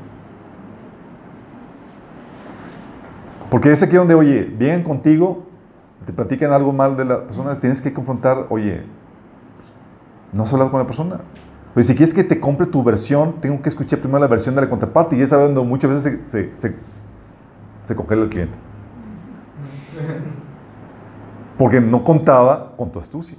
Porque 3.51 3.73
es 3.73 3.83
aquí 3.83 3.97
donde, 3.97 4.15
oye, 4.15 4.45
vienen 4.45 4.83
contigo, 4.83 5.45
te 6.07 6.15
platican 6.15 6.51
algo 6.51 6.73
mal 6.73 6.97
de 6.97 7.05
la 7.05 7.25
persona, 7.25 7.55
tienes 7.61 7.83
que 7.83 7.93
confrontar, 7.93 8.47
oye, 8.49 8.85
pues, 9.59 9.71
no 10.33 10.45
has 10.45 10.53
hablado 10.55 10.71
con 10.71 10.81
la 10.81 10.87
persona. 10.87 11.21
Oye, 11.77 11.85
si 11.85 11.95
quieres 11.95 12.15
que 12.15 12.25
te 12.25 12.41
compre 12.41 12.65
tu 12.65 12.83
versión, 12.83 13.35
tengo 13.43 13.61
que 13.61 13.69
escuchar 13.69 13.99
primero 13.99 14.19
la 14.19 14.29
versión 14.29 14.55
de 14.55 14.63
la 14.63 14.71
contraparte 14.71 15.15
y 15.15 15.19
ya 15.19 15.27
sabes 15.27 15.49
donde 15.49 15.63
muchas 15.63 15.91
veces 15.91 16.21
se, 16.25 16.27
se, 16.27 16.57
se, 16.57 16.75
se 17.85 17.95
congela 17.95 18.23
el 18.23 18.31
cliente. 18.31 18.57
Porque 21.57 21.81
no 21.81 22.05
contaba 22.05 22.73
con 22.77 22.91
tu 22.91 22.99
astucia. 22.99 23.37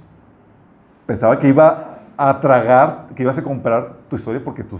Pensaba 1.06 1.38
que 1.38 1.48
iba 1.48 1.98
a 2.16 2.40
tragar, 2.40 3.08
que 3.14 3.22
ibas 3.22 3.38
a 3.38 3.42
comprar 3.42 3.94
tu 4.08 4.16
historia 4.16 4.42
porque 4.44 4.62
tú 4.62 4.76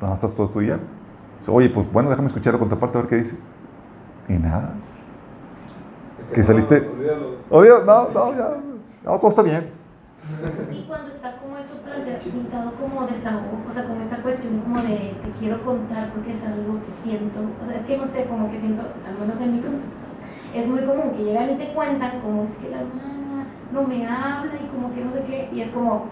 nada 0.00 0.10
más 0.10 0.18
estás 0.18 0.34
todo 0.34 0.46
estudiando. 0.46 0.84
Oye, 1.48 1.68
pues 1.70 1.90
bueno, 1.92 2.08
déjame 2.10 2.26
escuchar 2.26 2.52
la 2.52 2.58
contraparte 2.58 2.98
a 2.98 3.00
ver 3.02 3.10
qué 3.10 3.16
dice. 3.16 3.38
Y 4.28 4.34
nada. 4.34 4.70
Que 6.32 6.42
saliste- 6.42 6.88
Olvídalo. 7.50 7.84
No, 7.84 8.08
no, 8.08 8.36
ya. 8.36 8.50
No, 9.04 9.18
todo 9.18 9.30
está 9.30 9.42
bien. 9.42 9.70
Y 10.70 10.84
cuando 10.86 11.08
está 11.08 11.36
como 11.38 11.56
eso 11.58 11.74
planteado, 11.84 12.22
pintado 12.22 12.72
como 12.80 13.06
desahogo, 13.06 13.58
o 13.68 13.70
sea, 13.72 13.84
como 13.86 14.00
esta 14.00 14.16
cuestión 14.22 14.60
como 14.60 14.80
de 14.80 15.16
te 15.22 15.30
quiero 15.40 15.60
contar 15.64 16.10
porque 16.12 16.32
es 16.32 16.44
algo 16.44 16.78
que 16.86 16.92
siento, 17.02 17.40
o 17.60 17.66
sea, 17.66 17.74
es 17.76 17.82
que 17.82 17.98
no 17.98 18.06
sé, 18.06 18.26
como 18.26 18.48
que 18.50 18.56
siento, 18.56 18.82
al 19.06 19.18
menos 19.18 19.40
en 19.40 19.56
mi 19.56 19.60
contexto, 19.60 20.06
es 20.54 20.66
muy 20.68 20.80
común 20.80 21.12
que 21.16 21.24
llegan 21.24 21.50
y 21.50 21.56
te 21.56 21.72
cuentan 21.72 22.20
cómo 22.22 22.44
es 22.44 22.52
que 22.56 22.68
la 22.70 22.78
hermana 22.80 23.46
no 23.72 23.82
me 23.82 24.06
habla 24.06 24.52
y 24.62 24.66
como 24.68 24.94
que 24.94 25.04
no 25.04 25.12
sé 25.12 25.22
qué, 25.26 25.48
y 25.52 25.60
es 25.62 25.68
como, 25.70 26.06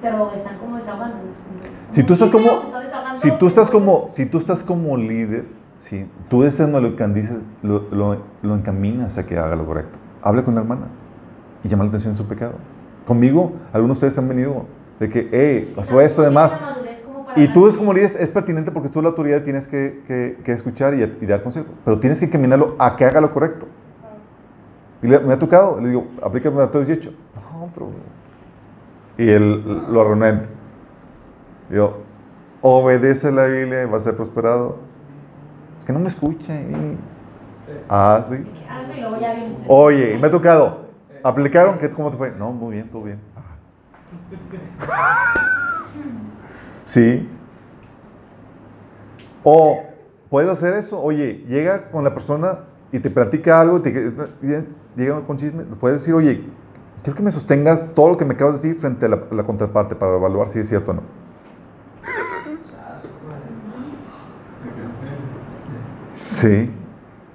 pero 0.00 0.32
están 0.32 0.58
como 0.58 0.76
desahogando. 0.76 1.16
Si 1.90 2.02
tú 2.02 2.12
estás 2.14 2.30
como- 2.30 2.50
está 2.50 3.16
Si 3.18 3.30
tú 3.32 3.46
estás 3.46 3.70
como, 3.70 4.08
si 4.12 4.26
tú 4.26 4.38
estás 4.38 4.64
como 4.64 4.96
líder, 4.96 5.44
sí, 5.78 6.06
tú 6.28 6.44
ese 6.44 6.66
no 6.66 6.80
lo, 6.80 6.90
lo, 7.62 7.80
lo, 7.90 8.16
lo 8.42 8.54
encaminas 8.54 9.18
a 9.18 9.26
que 9.26 9.38
haga 9.38 9.56
lo 9.56 9.66
correcto. 9.66 9.98
Habla 10.22 10.44
con 10.44 10.54
la 10.54 10.60
hermana 10.60 10.86
y 11.64 11.68
llama 11.68 11.84
la 11.84 11.88
atención 11.88 12.12
de 12.14 12.16
su 12.18 12.26
pecado. 12.26 12.54
Conmigo, 13.06 13.52
algunos 13.72 13.96
de 13.98 14.06
ustedes 14.06 14.18
han 14.18 14.28
venido 14.28 14.66
de 15.00 15.08
que, 15.08 15.28
hey, 15.32 15.72
pasó 15.74 16.00
esto, 16.00 16.22
demás. 16.22 16.60
Y 17.34 17.48
tú 17.48 17.66
es 17.66 17.76
como 17.76 17.92
líder, 17.92 18.10
es 18.18 18.28
pertinente 18.28 18.70
porque 18.70 18.88
tú 18.90 19.00
la 19.00 19.08
autoridad 19.08 19.42
tienes 19.42 19.66
que, 19.66 20.02
que- 20.06 20.38
que 20.44 20.52
escuchar 20.52 20.92
y, 20.94 21.02
y 21.02 21.26
dar 21.26 21.42
consejo. 21.42 21.66
Pero 21.84 21.98
tienes 21.98 22.18
que 22.18 22.26
encaminarlo 22.26 22.76
a 22.78 22.94
que 22.96 23.04
haga 23.06 23.20
lo 23.20 23.30
correcto. 23.32 23.66
Y 25.02 25.06
le- 25.08 25.18
me 25.20 25.32
ha 25.32 25.38
tocado, 25.38 25.80
le 25.80 25.88
digo, 25.88 26.06
aplícame 26.22 26.56
Mateo 26.56 26.84
18. 26.84 27.10
No, 27.34 27.68
pero... 27.74 27.88
Y 29.18 29.28
él 29.28 29.62
lo 29.90 30.00
arremete. 30.02 30.46
Digo, 31.70 31.98
obedece 32.60 33.32
la 33.32 33.46
Biblia 33.46 33.82
y 33.82 33.86
va 33.86 33.96
a 33.96 34.00
ser 34.00 34.16
prosperado. 34.16 34.76
Es 35.80 35.86
que 35.86 35.92
no 35.92 35.98
me 36.00 36.08
escucha. 36.08 36.54
y- 36.54 36.98
Hazlo. 37.88 38.36
Oye, 39.68 40.14
y 40.14 40.18
me 40.18 40.26
ha 40.26 40.30
tocado. 40.30 40.82
¿Aplicaron? 41.22 41.78
¿Qué, 41.78 41.88
¿Cómo 41.90 42.10
te 42.10 42.16
fue? 42.16 42.30
No, 42.32 42.52
muy 42.52 42.74
bien, 42.74 42.88
todo 42.88 43.02
bien. 43.04 43.18
Sí. 46.84 47.28
O 49.44 49.82
puedes 50.30 50.50
hacer 50.50 50.74
eso. 50.74 51.00
Oye, 51.00 51.44
llega 51.48 51.90
con 51.90 52.04
la 52.04 52.14
persona 52.14 52.60
y 52.90 53.00
te 53.00 53.10
platica 53.10 53.60
algo, 53.60 53.80
te, 53.80 53.90
y 53.90 55.00
llega 55.00 55.20
con 55.26 55.36
chisme. 55.36 55.64
Puedes 55.80 56.00
decir, 56.00 56.14
oye, 56.14 56.44
quiero 57.02 57.16
que 57.16 57.22
me 57.22 57.32
sostengas 57.32 57.94
todo 57.94 58.10
lo 58.10 58.16
que 58.16 58.24
me 58.24 58.34
acabas 58.34 58.60
de 58.60 58.68
decir 58.68 58.80
frente 58.80 59.06
a 59.06 59.08
la, 59.08 59.22
a 59.30 59.34
la 59.34 59.44
contraparte 59.44 59.96
para 59.96 60.16
evaluar 60.16 60.48
si 60.48 60.58
es 60.58 60.68
cierto 60.68 60.92
o 60.92 60.94
no. 60.94 61.02
Sí. 66.24 66.70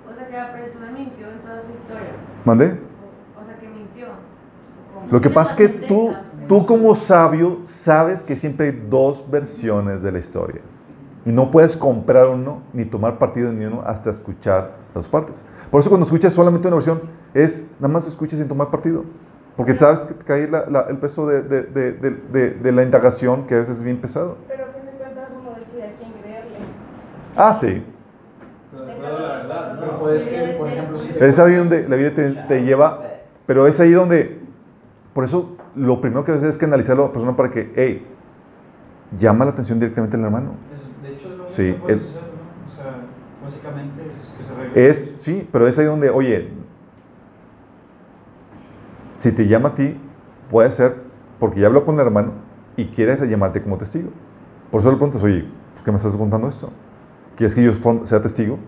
O 0.09 0.15
sea, 0.15 0.27
que 0.27 0.33
la 0.33 0.53
persona 0.53 0.91
mintió 0.91 1.29
en 1.29 1.39
toda 1.39 1.61
su 1.61 1.71
historia. 1.71 2.11
¿Mandé? 2.45 2.65
O 2.65 3.45
sea, 3.45 3.59
que 3.59 3.67
mintió. 3.67 4.07
Lo 5.11 5.21
que 5.21 5.29
pasa 5.29 5.51
es 5.51 5.57
que 5.57 5.69
tú. 5.87 6.15
Tú 6.47 6.65
como 6.65 6.95
sabio 6.95 7.59
sabes 7.63 8.23
que 8.23 8.35
siempre 8.35 8.67
hay 8.67 8.83
dos 8.89 9.23
versiones 9.29 10.01
de 10.01 10.11
la 10.11 10.19
historia. 10.19 10.61
Y 11.25 11.31
no 11.31 11.51
puedes 11.51 11.75
comprar 11.75 12.27
uno 12.27 12.61
ni 12.73 12.85
tomar 12.85 13.17
partido 13.19 13.51
ni 13.51 13.65
uno 13.65 13.83
hasta 13.85 14.09
escuchar 14.09 14.71
las 14.95 15.07
partes. 15.09 15.43
Por 15.69 15.81
eso 15.81 15.89
cuando 15.89 16.05
escuchas 16.05 16.31
solamente 16.33 16.67
una 16.67 16.75
versión 16.77 17.01
es 17.33 17.67
nada 17.79 17.93
más 17.93 18.07
escuches 18.07 18.39
sin 18.39 18.47
tomar 18.47 18.69
partido. 18.71 19.03
Porque 19.57 19.77
sabes 19.77 20.01
que 20.01 20.13
te 20.13 20.23
cae 20.23 20.47
la- 20.47 20.65
la- 20.69 20.81
el 20.81 20.97
peso 20.97 21.27
de, 21.27 21.41
de- 21.41 21.63
de- 21.63 21.91
de- 21.93 22.11
de- 22.11 22.49
de 22.51 22.71
la 22.71 22.83
indagación 22.83 23.45
que 23.47 23.55
a 23.55 23.59
veces 23.59 23.77
es 23.77 23.83
bien 23.83 23.99
pesado. 23.99 24.37
Pero 24.47 24.65
a 24.65 24.67
fin 24.67 24.85
de 24.85 24.91
cuentas 24.91 25.29
uno 25.37 25.55
decide 25.59 25.83
a 25.83 25.91
quién 25.97 26.11
creerle. 26.21 26.57
Ah, 27.35 27.53
sí. 27.53 27.83
Pero 28.71 28.85
de 28.85 28.91
acuerdo 28.93 29.17
a 29.17 29.21
la 29.21 29.27
verdad. 29.37 29.77
Pero 29.79 29.91
¿no? 29.93 29.99
puedes 29.99 30.21
que, 30.21 30.55
por 30.57 30.67
ejemplo, 30.67 30.99
si 30.99 31.07
te 31.09 31.27
Es 31.27 31.39
ahí 31.39 31.55
donde 31.55 31.89
la 31.89 31.95
vida 31.95 32.13
te, 32.13 32.31
te 32.33 32.63
lleva, 32.63 33.01
pero 33.47 33.65
es 33.67 33.79
ahí 33.79 33.91
donde, 33.91 34.39
por 35.13 35.23
eso 35.25 35.57
lo 35.77 36.01
primero 36.01 36.25
que 36.25 36.31
haces 36.33 36.43
es 36.49 36.57
que 36.57 36.65
analizar 36.65 36.97
a 36.99 37.03
la 37.03 37.11
persona 37.11 37.35
para 37.35 37.51
que, 37.51 37.73
hey, 37.75 38.07
llama 39.11 39.45
la 39.45 39.51
atención 39.51 39.79
directamente 39.79 40.17
al 40.17 40.23
hermano. 40.23 40.55
De 41.01 41.09
hecho, 41.09 41.27
es 41.29 41.35
lo 41.35 41.47
Sí, 41.53 41.63
que 41.75 41.79
puedes 41.81 41.97
el- 42.01 42.07
hacer, 42.09 42.23
¿no? 42.23 42.73
O 42.75 42.77
sea, 42.81 43.07
básicamente 43.41 44.05
es 44.07 44.31
que 44.37 44.43
se. 44.43 44.89
Es, 44.89 45.11
sí, 45.15 45.47
pero 45.51 45.67
es 45.67 45.79
ahí 45.79 45.85
donde, 45.85 46.09
oye, 46.09 46.51
si 49.17 49.31
te 49.31 49.47
llama 49.47 49.69
a 49.69 49.75
ti, 49.75 49.99
puede 50.49 50.71
ser 50.71 51.03
porque 51.39 51.59
ya 51.61 51.67
habló 51.67 51.85
con 51.85 51.95
el 51.95 52.01
hermano 52.01 52.33
y 52.75 52.87
quiere 52.87 53.15
llamarte 53.27 53.61
como 53.61 53.77
testigo. 53.77 54.11
Por 54.71 54.81
eso 54.81 54.89
le 54.91 54.97
preguntas, 54.97 55.23
oye, 55.23 55.45
¿por 55.75 55.83
qué 55.83 55.91
me 55.91 55.97
estás 55.97 56.15
contando 56.15 56.47
esto? 56.47 56.71
¿Quieres 57.35 57.55
que 57.55 57.63
yo 57.63 57.73
sea 58.05 58.21
testigo? 58.21 58.59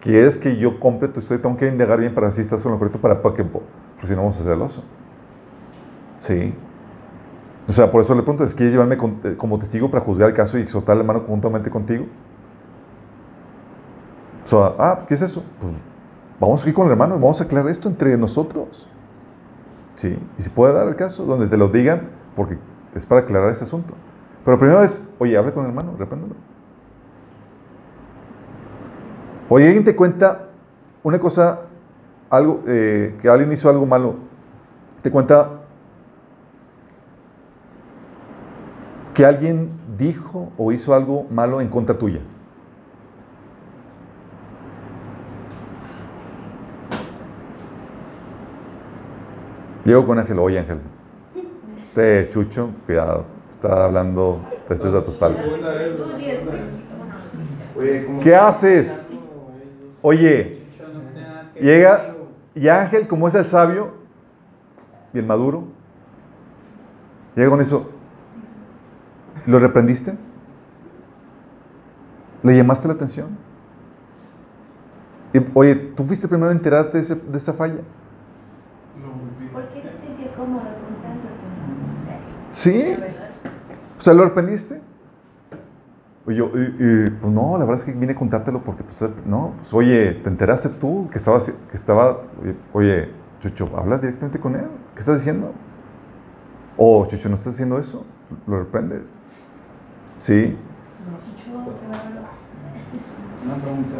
¿Quieres 0.00 0.38
que 0.38 0.56
yo 0.56 0.80
compre 0.80 1.08
tu 1.08 1.20
historia? 1.20 1.42
Tengo 1.42 1.56
que 1.56 1.68
indagar 1.68 2.00
bien 2.00 2.14
para 2.14 2.26
ver 2.28 2.34
si 2.34 2.40
estás 2.42 2.62
con 2.62 2.72
lo 2.72 2.78
correcto 2.78 3.00
para, 3.00 3.22
para 3.22 3.34
que, 3.34 3.44
porque 3.44 4.06
si 4.06 4.12
no 4.12 4.18
vamos 4.18 4.38
a 4.38 4.40
hacer 4.42 4.52
el 4.54 4.62
oso. 4.62 4.84
Sí. 6.22 6.54
O 7.68 7.72
sea, 7.72 7.90
por 7.90 8.00
eso 8.00 8.14
le 8.14 8.22
pregunto, 8.22 8.44
¿es 8.44 8.54
quieres 8.54 8.72
llevarme 8.72 8.96
eh, 9.24 9.36
como 9.36 9.58
testigo 9.58 9.90
para 9.90 10.04
juzgar 10.04 10.28
el 10.28 10.34
caso 10.34 10.56
y 10.56 10.62
exhortar 10.62 10.94
al 10.94 11.00
hermano 11.00 11.24
juntamente 11.26 11.68
contigo? 11.68 12.06
O 14.44 14.46
sea, 14.46 14.74
ah, 14.78 15.04
¿qué 15.06 15.14
es 15.14 15.22
eso? 15.22 15.42
Pues 15.60 15.72
vamos 16.38 16.62
aquí 16.62 16.72
con 16.72 16.86
el 16.86 16.92
hermano 16.92 17.14
vamos 17.14 17.40
a 17.40 17.44
aclarar 17.44 17.70
esto 17.70 17.88
entre 17.88 18.16
nosotros. 18.16 18.86
Sí, 19.96 20.16
y 20.38 20.42
se 20.42 20.50
puede 20.50 20.72
dar 20.72 20.86
el 20.86 20.94
caso 20.94 21.24
donde 21.24 21.48
te 21.48 21.56
lo 21.56 21.68
digan 21.68 22.08
porque 22.36 22.56
es 22.94 23.04
para 23.04 23.22
aclarar 23.22 23.50
ese 23.50 23.64
asunto. 23.64 23.94
Pero 24.44 24.58
primero 24.58 24.80
es, 24.80 25.02
oye, 25.18 25.36
hable 25.36 25.52
con 25.52 25.64
el 25.64 25.70
hermano, 25.70 25.94
repréndelo. 25.98 26.34
Oye, 29.48 29.66
alguien 29.66 29.84
te 29.84 29.96
cuenta 29.96 30.50
una 31.02 31.18
cosa, 31.18 31.62
algo, 32.30 32.60
eh, 32.66 33.16
que 33.20 33.28
alguien 33.28 33.52
hizo 33.52 33.68
algo 33.68 33.86
malo, 33.86 34.14
te 35.02 35.10
cuenta 35.10 35.61
que 39.14 39.24
alguien 39.26 39.70
dijo 39.98 40.50
o 40.56 40.72
hizo 40.72 40.94
algo 40.94 41.26
malo 41.30 41.60
en 41.60 41.68
contra 41.68 41.96
tuya. 41.98 42.20
Llego 49.84 50.06
con 50.06 50.18
Ángel, 50.18 50.38
oye 50.38 50.60
Ángel, 50.60 50.78
este 51.76 52.30
chucho, 52.30 52.70
cuidado, 52.86 53.24
está 53.50 53.84
hablando 53.84 54.40
desde 54.68 54.96
a 54.96 55.04
tu 55.04 55.10
espalda. 55.10 55.42
Segunda 55.42 55.70
vez, 55.72 55.96
Tú 55.96 56.06
¿no? 56.06 56.16
diez, 56.16 56.38
Segunda 56.38 56.52
güey. 56.52 56.62
vez. 56.64 56.82
Oye, 58.00 58.06
¿cómo- 58.06 58.20
¿Qué 58.20 58.36
haces? 58.36 59.02
Oye, 60.02 60.62
llega 61.60 62.14
y 62.54 62.68
Ángel, 62.68 63.08
como 63.08 63.26
es 63.26 63.34
el 63.34 63.46
sabio 63.46 63.92
y 65.12 65.18
el 65.18 65.26
maduro, 65.26 65.64
llega 67.34 67.50
con 67.50 67.60
eso. 67.60 67.90
¿Lo 69.46 69.58
reprendiste? 69.58 70.16
¿Le 72.42 72.56
llamaste 72.56 72.88
la 72.88 72.94
atención? 72.94 73.28
Y, 75.32 75.40
oye, 75.54 75.74
¿tú 75.74 76.04
fuiste 76.04 76.28
primero 76.28 76.50
a 76.50 76.52
enterarte 76.52 76.98
de, 76.98 77.02
ese- 77.02 77.14
de 77.16 77.38
esa 77.38 77.52
falla? 77.52 77.80
¿Por 79.52 79.62
qué 79.68 79.80
te 79.80 79.96
sintió 79.98 80.34
cómodo 80.36 80.62
contándote? 80.62 81.28
¿Sí? 82.52 82.96
O 83.98 84.00
sea, 84.00 84.14
¿lo 84.14 84.22
arrepentiste? 84.22 84.80
Y 86.26 86.34
yo, 86.34 86.50
y- 86.54 86.76
y, 87.06 87.10
pues 87.10 87.32
no, 87.32 87.52
la 87.58 87.64
verdad 87.64 87.76
es 87.76 87.84
que 87.84 87.92
vine 87.92 88.12
a 88.12 88.16
contártelo 88.16 88.62
porque, 88.62 88.84
pues, 88.84 89.02
no, 89.26 89.54
pues, 89.58 89.72
oye, 89.74 90.12
¿te 90.22 90.28
enteraste 90.28 90.68
tú 90.68 91.08
que 91.10 91.18
estaba, 91.18 91.38
que 91.38 91.52
estaba, 91.76 92.18
oye, 92.72 93.10
Chucho, 93.40 93.68
habla 93.76 93.98
directamente 93.98 94.38
con 94.38 94.54
él? 94.54 94.66
¿Qué 94.94 95.00
estás 95.00 95.16
diciendo? 95.16 95.52
O, 96.76 97.04
Chucho, 97.06 97.28
¿no 97.28 97.34
estás 97.34 97.54
haciendo 97.54 97.78
eso? 97.78 98.04
¿Lo 98.46 98.58
reprendes? 98.60 99.18
Sí. 100.16 100.56
Una 103.44 103.56
pregunta. 103.56 103.94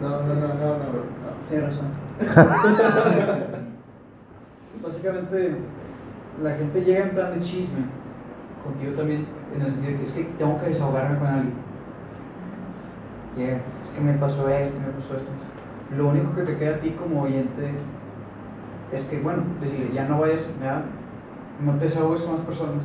No, 0.00 0.08
no, 0.08 0.34
no, 0.34 0.34
no, 0.34 0.78
no. 0.78 1.14
Tienes 1.48 1.66
razón. 1.66 1.88
Básicamente, 4.82 5.56
la 6.42 6.50
gente 6.54 6.84
llega 6.84 7.04
en 7.04 7.10
plan 7.10 7.32
de 7.32 7.40
chisme, 7.40 7.80
contigo 8.62 8.92
también, 8.92 9.26
en 9.54 9.62
el 9.62 9.68
sentido 9.68 9.92
de 9.92 9.98
que 9.98 10.04
es 10.04 10.12
que 10.12 10.24
tengo 10.38 10.58
que 10.60 10.66
desahogarme 10.66 11.18
con 11.18 11.26
alguien. 11.26 11.54
Llega, 13.36 13.56
es 13.56 13.90
que 13.94 14.00
me 14.00 14.12
pasó 14.14 14.48
esto, 14.48 14.78
me 14.78 14.92
pasó 14.92 15.16
esto. 15.16 15.30
Lo 15.96 16.08
único 16.08 16.34
que 16.34 16.42
te 16.42 16.56
queda 16.56 16.76
a 16.76 16.80
ti 16.80 16.90
como 16.90 17.22
oyente 17.22 17.72
es 18.92 19.02
que, 19.04 19.20
bueno, 19.20 19.42
decirle, 19.60 19.90
ya 19.92 20.06
no 20.06 20.20
vayas, 20.20 20.46
ya, 20.62 20.82
no 21.64 21.72
te 21.78 21.84
desahogues 21.84 22.22
con 22.22 22.32
más 22.32 22.40
personas 22.40 22.84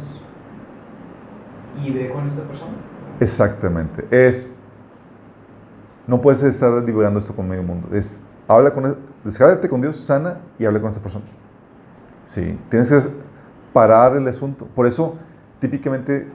y 1.76 1.92
ve 1.92 2.10
con 2.10 2.26
esta 2.26 2.42
persona. 2.44 2.72
Exactamente. 3.20 4.06
Es, 4.12 4.54
no 6.08 6.22
puedes 6.22 6.42
estar 6.42 6.84
divulgando 6.86 7.20
esto 7.20 7.36
con 7.36 7.48
medio 7.48 7.64
mundo. 7.64 7.90
Es, 7.96 8.18
habla 8.48 8.74
con, 8.74 8.98
descárgate 9.24 9.70
con 9.70 9.82
Dios, 9.82 9.98
sana 9.98 10.40
y 10.58 10.66
habla 10.66 10.82
con 10.82 10.92
esa 10.92 11.02
persona. 11.02 11.26
Sí, 12.26 12.58
tienes 12.70 12.92
que 12.92 13.10
parar 13.74 14.16
el 14.16 14.28
asunto. 14.28 14.68
Por 14.76 14.86
eso, 14.86 15.16
típicamente, 15.60 16.28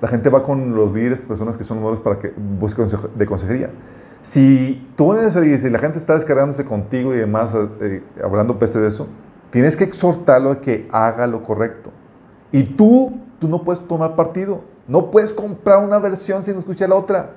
la 0.00 0.08
gente 0.08 0.28
va 0.28 0.42
con 0.42 0.74
los 0.74 0.92
líderes, 0.92 1.22
personas 1.22 1.56
que 1.56 1.64
son 1.64 1.80
modelos 1.80 2.00
para 2.00 2.18
que 2.18 2.32
busque 2.58 2.82
consejo- 2.82 3.08
de 3.14 3.26
consejería. 3.26 3.70
Si 4.22 4.86
tú 4.96 5.12
vienes 5.12 5.36
a 5.36 5.44
y 5.44 5.70
la 5.70 5.78
gente 5.78 5.98
está 5.98 6.14
descargándose 6.14 6.64
contigo 6.64 7.14
y 7.14 7.18
demás, 7.18 7.54
eh, 7.80 8.02
hablando 8.22 8.58
pese 8.58 8.80
de 8.80 8.88
eso, 8.88 9.06
tienes 9.50 9.76
que 9.76 9.84
exhortarlo 9.84 10.50
a 10.50 10.60
que 10.60 10.88
haga 10.90 11.26
lo 11.26 11.42
correcto. 11.44 11.90
Y 12.52 12.64
tú, 12.64 13.20
tú 13.38 13.48
no 13.48 13.62
puedes 13.62 13.86
tomar 13.86 14.16
partido. 14.16 14.62
No 14.88 15.10
puedes 15.10 15.32
comprar 15.32 15.84
una 15.84 15.98
versión 15.98 16.42
sin 16.42 16.56
escuchar 16.56 16.88
la 16.88 16.96
otra. 16.96 17.32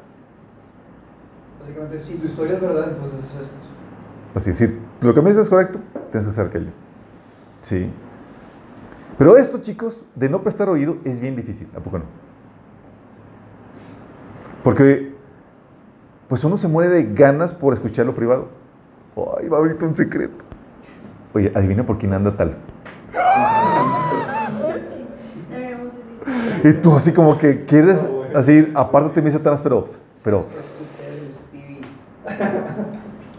Básicamente, 1.60 2.00
si 2.00 2.14
tu 2.16 2.28
historia 2.28 2.56
es 2.56 2.62
verdad, 2.62 2.90
entonces 2.90 3.20
es 3.20 3.48
esto. 3.48 3.58
Así 4.36 4.52
es, 4.52 4.58
si 4.58 4.80
lo 5.02 5.14
que 5.14 5.22
me 5.22 5.30
dices 5.30 5.46
es 5.46 5.50
correcto, 5.50 5.80
tienes 6.12 6.28
que 6.28 6.32
hacer 6.32 6.48
aquello. 6.48 6.70
Sí. 7.62 7.92
Pero 9.18 9.36
esto, 9.36 9.58
chicos, 9.60 10.06
de 10.16 10.30
no 10.30 10.44
prestar 10.44 10.70
oído 10.70 10.98
es 11.04 11.20
bien 11.20 11.36
difícil, 11.36 11.68
¿a 11.76 11.80
poco 11.80 12.00
no? 12.00 12.06
Porque, 14.64 15.14
pues 16.28 16.44
uno 16.44 16.58
se 16.58 16.68
muere 16.68 16.90
de 16.90 17.04
ganas 17.14 17.54
por 17.54 17.74
escuchar 17.74 18.06
lo 18.06 18.14
privado. 18.14 18.50
Ay, 19.40 19.50
va 19.50 19.58
a 19.58 19.60
abrirte 19.60 19.86
un 19.86 19.96
secreto. 19.96 20.44
Oye, 21.34 21.52
adivina 21.56 21.86
por 21.86 21.98
quién 21.98 22.14
anda 22.14 22.36
tal. 22.38 22.56
Y 26.64 26.74
tú 26.74 26.95
así 26.95 27.11
como 27.11 27.38
que 27.38 27.66
quieres, 27.66 28.07
así, 28.36 28.72
apártate, 28.76 29.22
me 29.22 29.32
Satanás, 29.32 29.61
pero, 29.61 29.86
pero, 30.24 30.45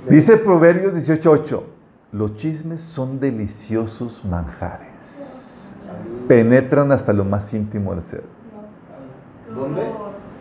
Dice 0.08 0.38
Proverbios 0.38 0.94
18:8, 0.94 1.62
los 2.12 2.36
chismes 2.36 2.82
son 2.82 3.20
deliciosos 3.20 4.24
manjares. 4.24 5.72
Penetran 6.26 6.90
hasta 6.90 7.12
lo 7.12 7.24
más 7.24 7.54
íntimo 7.54 7.94
del 7.94 8.02
ser. 8.02 8.24
¿Dónde? 9.54 9.82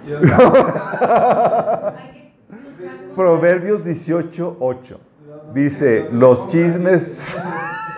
Proverbios 3.15 3.84
18, 3.84 4.57
8. 4.60 4.99
Dice, 5.53 6.07
los 6.11 6.48
chismes, 6.48 7.38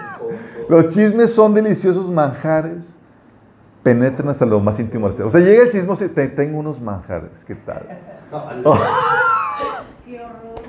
los 0.70 0.90
chismes 0.90 1.34
son 1.34 1.54
deliciosos 1.54 2.10
manjares, 2.10 2.98
penetran 3.84 4.30
hasta 4.30 4.46
lo 4.46 4.60
más 4.60 4.80
íntimo 4.80 5.08
del 5.08 5.16
ser. 5.16 5.26
O 5.26 5.30
sea, 5.30 5.42
llega 5.42 5.64
el 5.64 5.70
chismoso 5.70 6.06
y 6.06 6.10
te, 6.10 6.28
tengo 6.28 6.60
unos 6.60 6.82
manjares, 6.82 7.44
¿qué 7.46 7.56
tal? 7.56 7.88
Qué 10.06 10.20
horror. 10.20 10.62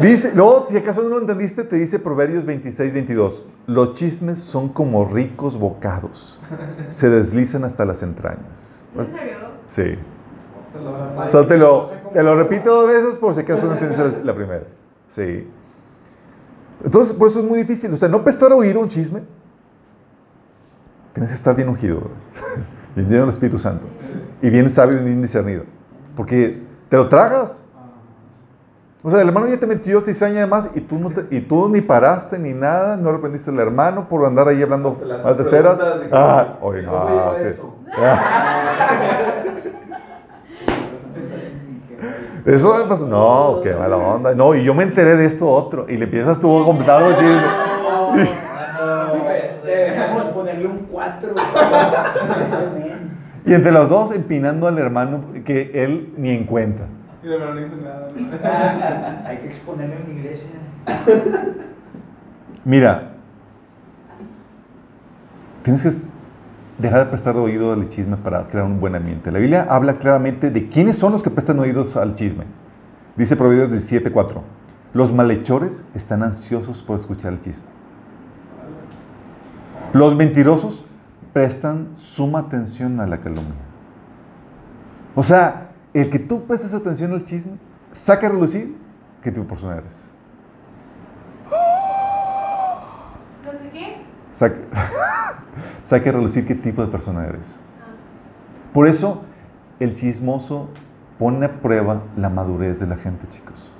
Dice, 0.00 0.32
luego, 0.34 0.66
si 0.68 0.76
acaso 0.76 1.02
no 1.02 1.08
lo 1.08 1.20
entendiste, 1.20 1.64
te 1.64 1.76
dice 1.76 1.98
Proverbios 1.98 2.44
26, 2.44 2.92
22. 2.92 3.44
Los 3.66 3.94
chismes 3.94 4.38
son 4.38 4.68
como 4.68 5.04
ricos 5.04 5.58
bocados, 5.58 6.38
se 6.88 7.08
deslizan 7.08 7.64
hasta 7.64 7.84
las 7.84 8.02
entrañas. 8.02 8.84
¿En 8.96 9.12
serio? 9.14 9.36
Sí. 9.66 9.98
O 11.16 11.28
sea, 11.28 11.46
te 11.46 11.58
lo, 11.58 11.90
te 12.12 12.22
lo 12.22 12.36
repito 12.36 12.72
dos 12.72 12.88
veces 12.88 13.16
por 13.16 13.34
si 13.34 13.40
acaso 13.40 13.66
no 13.66 13.72
entendiste 13.72 14.18
la, 14.20 14.24
la 14.24 14.34
primera. 14.34 14.64
Sí. 15.08 15.48
Entonces, 16.84 17.12
por 17.14 17.28
eso 17.28 17.40
es 17.40 17.46
muy 17.46 17.58
difícil. 17.58 17.92
O 17.92 17.96
sea, 17.96 18.08
no 18.08 18.22
prestar 18.22 18.52
oído 18.52 18.78
a 18.80 18.82
un 18.82 18.88
chisme. 18.88 19.22
Tienes 21.12 21.32
que 21.32 21.36
estar 21.36 21.54
bien 21.56 21.68
ungido, 21.68 22.02
bien 22.94 23.08
lleno 23.08 23.22
del 23.22 23.30
Espíritu 23.30 23.58
Santo. 23.58 23.84
Y 24.40 24.50
bien 24.50 24.70
sabio 24.70 25.00
y 25.00 25.04
bien 25.04 25.20
discernido. 25.20 25.64
Porque 26.16 26.62
te 26.88 26.96
lo 26.96 27.08
tragas. 27.08 27.64
O 29.02 29.10
sea, 29.10 29.20
el 29.22 29.28
hermano 29.28 29.46
ya 29.48 29.58
te 29.58 29.66
metió 29.66 30.00
cizaña 30.00 30.38
además 30.38 30.70
y 30.74 30.80
tú, 30.80 30.98
no 30.98 31.10
te- 31.10 31.26
y 31.34 31.40
tú 31.40 31.68
ni 31.68 31.80
paraste 31.80 32.38
ni 32.38 32.52
nada, 32.52 32.96
no 32.96 33.12
reprendiste 33.12 33.50
al 33.50 33.58
hermano 33.60 34.08
por 34.08 34.24
andar 34.26 34.48
ahí 34.48 34.60
hablando 34.62 35.00
las 35.04 35.24
mal 35.24 35.36
de 35.36 35.44
ceras. 35.44 35.76
preguntas 35.76 36.00
de 36.00 36.08
que- 36.08 36.16
Ah, 36.16 36.58
oye, 36.60 36.84
¿cómo 36.84 36.98
no, 37.08 37.32
sí. 37.40 37.46
eso? 37.46 37.74
Eso 42.44 42.84
pues, 42.88 43.00
no, 43.02 43.60
qué 43.62 43.74
mala 43.74 43.96
onda. 43.96 44.34
No, 44.34 44.54
y 44.54 44.64
yo 44.64 44.72
me 44.74 44.82
enteré 44.84 45.16
de 45.16 45.26
esto 45.26 45.46
otro. 45.48 45.86
Y 45.88 45.96
le 45.96 46.04
empiezas 46.04 46.38
tú 46.40 46.58
a 46.60 46.64
completar 46.64 47.00
los 47.02 47.16
chismes. 47.16 47.42
Deberíamos 50.58 50.58
ponerle 50.58 50.68
un 50.68 50.78
4. 50.90 51.34
Y 53.46 53.54
entre 53.54 53.72
los 53.72 53.88
dos 53.88 54.12
empinando 54.12 54.66
al 54.66 54.76
hermano 54.76 55.22
que 55.44 55.70
él 55.72 56.12
ni 56.18 56.30
en 56.30 56.44
cuenta. 56.44 56.82
Y 57.22 57.28
de 57.28 57.38
verdad 57.38 57.54
no 57.54 57.60
hice 57.60 57.76
nada. 58.42 59.22
Hay 59.26 59.38
que 59.38 59.46
exponerlo 59.46 59.94
en 59.94 60.04
la 60.04 60.20
iglesia. 60.20 60.50
Mira, 62.64 63.12
tienes 65.62 65.82
que 65.82 65.90
dejar 66.76 67.04
de 67.04 67.06
prestar 67.06 67.36
oído 67.38 67.72
al 67.72 67.88
chisme 67.88 68.18
para 68.18 68.46
crear 68.48 68.66
un 68.66 68.80
buen 68.80 68.94
ambiente. 68.94 69.30
La 69.32 69.38
Biblia 69.38 69.66
habla 69.66 69.96
claramente 69.96 70.50
de 70.50 70.68
quiénes 70.68 70.98
son 70.98 71.12
los 71.12 71.22
que 71.22 71.30
prestan 71.30 71.58
oídos 71.58 71.96
al 71.96 72.16
chisme. 72.16 72.44
Dice 73.16 73.34
Proverbios 73.34 73.70
17:4. 73.70 74.42
Los 74.92 75.10
malhechores 75.10 75.86
están 75.94 76.22
ansiosos 76.22 76.82
por 76.82 76.98
escuchar 76.98 77.32
el 77.32 77.40
chisme. 77.40 77.77
Los 79.92 80.14
mentirosos 80.14 80.84
prestan 81.32 81.88
suma 81.96 82.40
atención 82.40 83.00
a 83.00 83.06
la 83.06 83.18
calumnia. 83.18 83.54
O 85.14 85.22
sea, 85.22 85.70
el 85.94 86.10
que 86.10 86.18
tú 86.18 86.44
prestes 86.44 86.74
atención 86.74 87.12
al 87.12 87.24
chisme, 87.24 87.52
saca 87.92 88.26
a 88.26 88.30
relucir 88.30 88.76
qué 89.22 89.30
tipo 89.30 89.44
de 89.44 89.48
persona 89.48 89.76
eres. 89.76 90.10
¿Dónde 93.44 93.70
qué? 93.72 94.02
Saque, 94.30 94.60
saque 95.82 96.08
a 96.10 96.12
relucir 96.12 96.46
qué 96.46 96.54
tipo 96.54 96.82
de 96.82 96.88
persona 96.88 97.24
eres. 97.24 97.58
Por 98.74 98.86
eso, 98.86 99.22
el 99.80 99.94
chismoso 99.94 100.68
pone 101.18 101.46
a 101.46 101.60
prueba 101.60 102.02
la 102.16 102.28
madurez 102.28 102.78
de 102.78 102.86
la 102.86 102.96
gente, 102.96 103.26
chicos. 103.28 103.72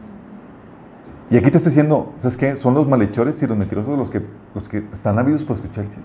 Y 1.31 1.37
aquí 1.37 1.51
te 1.51 1.59
está 1.59 1.69
diciendo, 1.69 2.15
¿sabes 2.17 2.37
qué? 2.37 2.57
Son 2.57 2.73
los 2.73 2.89
malhechores 2.89 3.43
y 3.43 3.47
los 3.47 3.57
mentirosos 3.57 3.99
los 3.99 4.11
que, 4.11 4.23
los 4.59 4.69
que 4.69 4.79
están 4.93 5.19
ávidos 5.19 5.45
por 5.45 5.57
escuchar 5.57 5.85
el 5.85 5.91
chisme. 5.91 6.05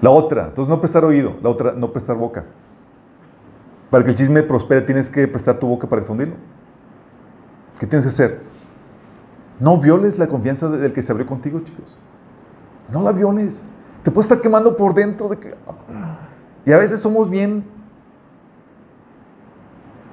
La 0.00 0.10
otra, 0.10 0.46
entonces 0.46 0.68
no 0.68 0.80
prestar 0.80 1.04
oído, 1.04 1.36
la 1.42 1.48
otra, 1.50 1.72
no 1.72 1.92
prestar 1.92 2.16
boca. 2.16 2.44
Para 3.90 4.04
que 4.04 4.10
el 4.10 4.16
chisme 4.16 4.42
prospere, 4.42 4.80
tienes 4.82 5.08
que 5.08 5.26
prestar 5.28 5.58
tu 5.58 5.66
boca 5.68 5.86
para 5.88 6.02
difundirlo. 6.02 6.34
¿Qué 7.78 7.86
tienes 7.86 8.04
que 8.04 8.08
hacer? 8.10 8.40
No 9.60 9.78
violes 9.78 10.18
la 10.18 10.26
confianza 10.26 10.68
de- 10.68 10.78
del 10.78 10.92
que 10.92 11.00
se 11.00 11.12
abrió 11.12 11.26
contigo, 11.26 11.60
chicos. 11.60 11.96
No 12.92 13.02
la 13.02 13.12
violes. 13.12 13.62
Te 14.02 14.10
puedes 14.10 14.26
estar 14.30 14.42
quemando 14.42 14.76
por 14.76 14.92
dentro 14.94 15.28
de 15.28 15.38
que... 15.38 15.54
Y 16.66 16.72
a 16.72 16.76
veces 16.78 17.00
somos 17.00 17.30
bien, 17.30 17.64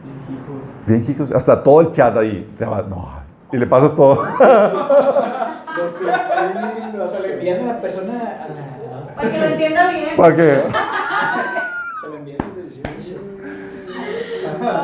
Bien 0.04 0.18
hijos. 0.38 0.88
bien 0.88 1.04
chicos, 1.04 1.32
hasta 1.32 1.62
todo 1.64 1.82
el 1.82 1.92
chat 1.92 2.16
ahí. 2.18 2.50
no, 2.90 3.21
y 3.52 3.58
le 3.58 3.66
pasas 3.66 3.96
todo. 3.96 4.24
Se 7.12 7.20
lo 7.20 7.26
envías 7.26 7.60
a 7.62 7.66
la 7.66 7.82
persona 7.82 8.38
a 8.44 8.48
la. 8.50 9.16
Para 9.16 9.32
que 9.32 9.38
lo 9.38 9.46
entienda 9.46 9.90
bien. 9.90 10.16
¿Para 10.18 10.36
qué? 10.36 10.62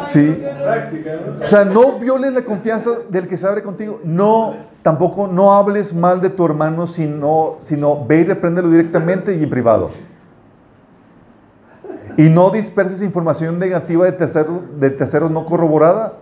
Sí. 0.05 0.43
O 1.41 1.47
sea, 1.47 1.65
no 1.65 1.99
violes 1.99 2.33
la 2.33 2.41
confianza 2.41 2.91
del 3.09 3.27
que 3.27 3.37
se 3.37 3.47
abre 3.47 3.61
contigo. 3.61 3.99
No, 4.03 4.55
tampoco 4.81 5.27
no 5.27 5.53
hables 5.53 5.93
mal 5.93 6.21
de 6.21 6.29
tu 6.29 6.45
hermano, 6.45 6.87
sino, 6.87 7.57
sino 7.61 8.05
ve 8.05 8.21
y 8.21 8.23
repréndelo 8.25 8.69
directamente 8.69 9.35
y 9.35 9.43
en 9.43 9.49
privado. 9.49 9.89
Y 12.17 12.29
no 12.29 12.49
disperses 12.49 13.01
información 13.01 13.59
negativa 13.59 14.05
de 14.05 14.11
terceros, 14.13 14.61
de 14.79 14.89
terceros 14.89 15.29
no 15.29 15.45
corroborada. 15.45 16.13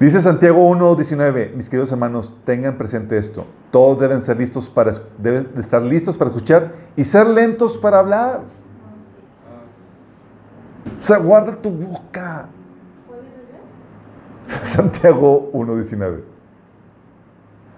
Dice 0.00 0.22
Santiago 0.22 0.70
1.19, 0.70 1.54
mis 1.54 1.68
queridos 1.68 1.90
hermanos, 1.90 2.36
tengan 2.44 2.78
presente 2.78 3.18
esto. 3.18 3.46
Todos 3.72 3.98
deben 3.98 4.22
ser 4.22 4.36
listos 4.36 4.70
para, 4.70 4.92
estar 4.92 5.82
listos 5.82 6.16
para 6.16 6.30
escuchar 6.30 6.72
y 6.94 7.02
ser 7.02 7.26
lentos 7.26 7.76
para 7.76 7.98
hablar. 7.98 8.42
O 10.96 11.02
sea, 11.02 11.18
guarda 11.18 11.56
tu 11.56 11.70
boca. 11.70 12.48
Santiago 14.62 15.50
1.19. 15.52 16.20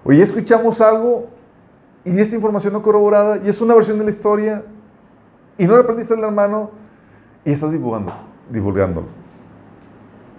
Hoy 0.05 0.21
escuchamos 0.21 0.83
algo 0.83 1.29
y 2.05 2.19
esta 2.19 2.37
información 2.37 2.75
no 2.75 2.83
corroborada 2.83 3.39
y 3.43 3.49
es 3.49 3.63
una 3.63 3.75
versión 3.75 3.97
de 3.97 4.05
la 4.05 4.11
historia 4.11 4.63
y 5.57 5.67
no 5.67 5.75
le 5.75 5.81
aprendiste 5.81 6.13
al 6.13 6.25
hermano 6.25 6.71
y 7.47 7.53
estás 7.53 7.73
divulgando, 7.73 8.13
divulgándolo. 8.51 9.07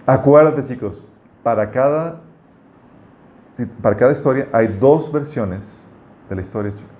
Acuérdate, 0.06 0.64
chicos, 0.64 1.04
para 1.42 1.70
cada, 1.70 2.20
para 3.82 3.96
cada 3.96 4.12
historia 4.12 4.48
hay 4.52 4.68
dos 4.68 5.10
versiones 5.10 5.86
de 6.28 6.34
la 6.34 6.40
historia, 6.40 6.72
chicos. 6.72 6.90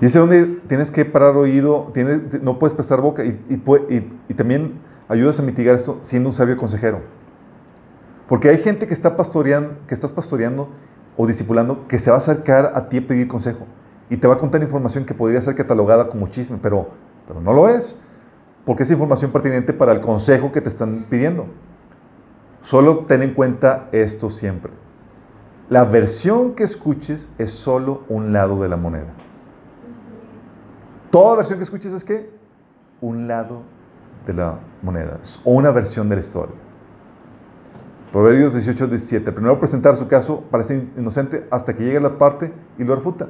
Y 0.00 0.06
es 0.06 0.14
donde 0.14 0.46
tienes 0.66 0.90
que 0.90 1.04
parar 1.04 1.36
oído, 1.36 1.90
tienes, 1.94 2.42
no 2.42 2.58
puedes 2.58 2.74
prestar 2.74 3.00
boca 3.00 3.24
y- 3.24 3.40
y 4.28 4.34
también 4.34 4.78
ayudas 5.08 5.38
a 5.38 5.42
mitigar 5.42 5.74
esto 5.76 5.98
siendo 6.02 6.28
un 6.28 6.32
sabio 6.34 6.56
consejero. 6.56 7.00
Porque 8.28 8.48
hay 8.48 8.58
gente 8.58 8.86
que, 8.86 8.92
está 8.92 9.16
pastoreando, 9.16 9.76
que 9.86 9.94
estás 9.94 10.12
pastoreando 10.12 10.68
o 11.16 11.26
discipulando 11.26 11.86
que 11.86 11.98
se 11.98 12.10
va 12.10 12.16
a 12.16 12.18
acercar 12.18 12.72
a 12.74 12.88
ti 12.88 12.98
a 12.98 13.06
pedir 13.06 13.28
consejo 13.28 13.66
y 14.10 14.16
te 14.16 14.26
va 14.26 14.34
a 14.34 14.38
contar 14.38 14.62
información 14.62 15.04
que 15.04 15.14
podría 15.14 15.40
ser 15.40 15.54
catalogada 15.54 16.08
como 16.08 16.26
chisme, 16.28 16.58
pero, 16.60 16.88
pero 17.26 17.40
no 17.40 17.52
lo 17.52 17.68
es, 17.68 17.98
porque 18.64 18.82
es 18.82 18.90
información 18.90 19.30
pertinente 19.30 19.72
para 19.72 19.92
el 19.92 20.00
consejo 20.00 20.52
que 20.52 20.60
te 20.60 20.68
están 20.68 21.06
pidiendo. 21.08 21.46
Solo 22.66 23.04
ten 23.06 23.22
en 23.22 23.32
cuenta 23.32 23.88
esto 23.92 24.28
siempre. 24.28 24.72
La 25.70 25.84
versión 25.84 26.56
que 26.56 26.64
escuches 26.64 27.28
es 27.38 27.52
solo 27.52 28.02
un 28.08 28.32
lado 28.32 28.60
de 28.60 28.68
la 28.68 28.76
moneda. 28.76 29.14
Toda 31.12 31.36
versión 31.36 31.60
que 31.60 31.62
escuches 31.62 31.92
es 31.92 32.02
que 32.02 32.28
un 33.00 33.28
lado 33.28 33.62
de 34.26 34.32
la 34.32 34.58
moneda 34.82 35.20
o 35.44 35.52
una 35.52 35.70
versión 35.70 36.08
de 36.08 36.16
la 36.16 36.20
historia. 36.22 36.56
Proverbios 38.10 38.52
18, 38.52 38.88
17. 38.88 39.30
Primero 39.30 39.60
presentar 39.60 39.96
su 39.96 40.08
caso 40.08 40.42
parece 40.50 40.88
inocente 40.96 41.46
hasta 41.52 41.72
que 41.72 41.84
llega 41.84 42.00
la 42.00 42.18
parte 42.18 42.52
y 42.78 42.82
lo 42.82 42.96
refuta. 42.96 43.28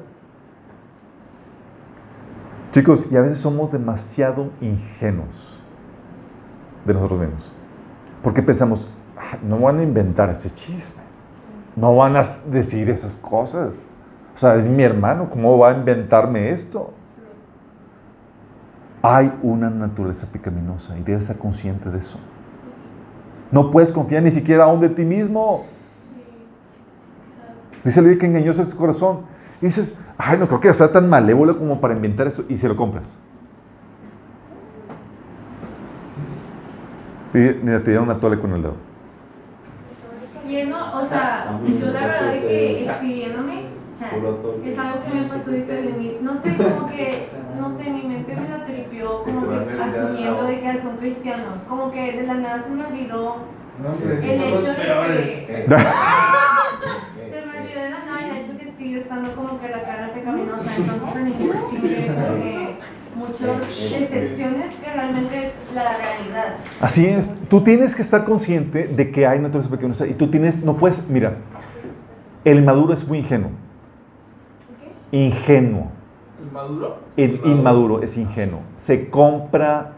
Chicos, 2.71 3.07
y 3.13 3.17
a 3.17 3.21
veces 3.21 3.37
somos 3.37 3.71
demasiado 3.71 4.49
ingenuos 4.63 5.61
de 6.87 6.95
nosotros 6.95 7.21
mismos. 7.21 7.53
Porque 8.23 8.43
pensamos, 8.43 8.89
"Ay, 8.89 8.96
no 9.43 9.59
van 9.59 9.79
a 9.79 9.83
inventar 9.83 10.31
ese 10.31 10.51
chisme. 10.51 11.03
No 11.75 11.95
van 11.95 12.17
a 12.17 12.23
decir 12.51 12.89
esas 12.89 13.17
cosas. 13.17 13.83
O 14.35 14.39
sea, 14.39 14.57
es 14.57 14.67
mi 14.67 14.83
hermano, 14.83 15.31
¿cómo 15.31 15.59
va 15.59 15.71
a 15.71 15.73
inventarme 15.73 16.51
esto? 16.51 16.93
Hay 19.03 19.33
una 19.43 19.71
naturaleza 19.71 20.27
pecaminosa 20.27 20.99
y 20.99 21.03
debes 21.03 21.23
estar 21.23 21.39
consciente 21.39 21.91
de 21.91 21.99
eso. 21.99 22.19
No 23.51 23.71
puedes 23.71 23.93
confiar 23.93 24.23
ni 24.23 24.31
siquiera 24.31 24.65
aún 24.65 24.81
de 24.81 24.89
ti 24.89 25.05
mismo. 25.05 25.65
Dice 27.85 28.01
Biblia 28.01 28.19
que 28.19 28.27
engañoso 28.27 28.63
es 28.63 28.71
su 28.71 28.77
corazón. 28.77 29.21
Y 29.63 29.67
dices, 29.67 29.97
ay, 30.19 30.39
no 30.39 30.49
creo 30.49 30.61
que 30.61 30.75
sea 30.75 30.91
tan 30.91 31.09
malévolo 31.09 31.57
como 31.57 31.81
para 31.81 31.95
inventar 31.95 32.27
esto. 32.27 32.45
Y 32.49 32.57
se 32.57 32.69
lo 32.69 32.77
compras. 32.77 33.17
Te, 37.33 37.53
te 37.53 37.81
dieron 37.81 38.05
una 38.05 38.19
tole 38.19 38.39
con 38.39 38.53
el 38.53 38.63
dedo. 38.63 38.75
Lleno, 40.49 41.01
o 41.01 41.07
sea, 41.07 41.61
yo 41.65 41.87
la 41.87 42.07
verdad 42.07 42.33
de 42.33 42.41
que 42.47 42.85
exhibiéndome 42.85 43.67
es 44.65 44.79
algo 44.79 45.03
que 45.03 45.15
me 45.15 45.29
pasó 45.29 45.51
inicio. 45.51 46.19
No 46.23 46.35
sé, 46.37 46.57
como 46.57 46.87
que, 46.87 47.29
no 47.59 47.77
sé, 47.77 47.91
mi 47.91 48.03
mente 48.03 48.37
me 48.37 48.49
la 48.49 48.65
tripió, 48.65 49.23
como 49.25 49.49
que 49.49 49.57
asumiendo 49.83 50.45
de 50.45 50.61
que 50.61 50.79
son 50.79 50.97
cristianos. 50.99 51.63
Como 51.69 51.91
que 51.91 52.13
de 52.13 52.23
la 52.27 52.35
nada 52.35 52.59
se 52.61 52.71
me 52.71 52.85
olvidó 52.87 53.37
el 54.23 54.43
hecho 54.43 54.73
de 54.73 54.77
que. 54.77 55.67
Se 57.31 57.45
me 57.45 57.59
olvidó 57.59 57.81
de 57.83 57.91
la 57.91 57.99
nada 58.05 58.37
el 58.37 58.45
hecho 58.45 58.57
que 58.57 58.73
sigue 58.79 58.99
estando 59.01 59.35
como 59.35 59.61
que 59.61 59.69
la 59.69 59.83
cara 59.83 60.13
pecaminosa. 60.15 60.71
Entonces 60.77 61.17
al 61.17 61.29
inicio 61.29 61.55
sí 61.71 61.79
me 61.79 62.07
como 62.07 62.35
que 62.43 62.76
muchas 63.17 63.63
excepciones 63.93 64.75
que 64.75 64.93
realmente 64.93 65.47
es 65.47 65.53
la 65.75 65.97
realidad. 65.97 66.57
Así 66.81 67.07
es. 67.07 67.35
Tú 67.49 67.63
tienes 67.63 67.95
que 67.95 68.03
estar 68.03 68.25
consciente 68.25 68.87
de 68.87 69.11
que 69.11 69.27
hay 69.27 69.39
naturaleza 69.39 69.71
pecaminosa 69.71 70.07
y 70.07 70.15
tú 70.15 70.29
tienes, 70.29 70.63
no 70.63 70.77
puedes, 70.77 71.09
mira, 71.09 71.37
el 72.45 72.63
maduro 72.63 72.93
es 72.93 73.07
muy 73.09 73.19
ingenuo. 73.19 73.51
Ingenuo. 75.11 75.91
¿El 76.45 76.53
maduro? 76.53 76.99
El 77.17 77.41
inmaduro 77.45 78.03
es 78.03 78.17
ingenuo. 78.17 78.61
Se 78.77 79.09
compra, 79.09 79.93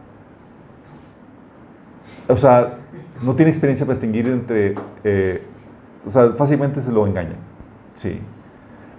o 2.28 2.36
sea, 2.36 2.78
no 3.23 3.35
tiene 3.35 3.51
experiencia 3.51 3.85
para 3.85 3.95
distinguir 3.95 4.28
entre, 4.28 4.74
eh, 5.03 5.43
o 6.07 6.11
sea, 6.11 6.31
fácilmente 6.32 6.81
se 6.81 6.93
lo 6.93 7.07
engaña. 7.07 7.36
Sí. 7.95 8.20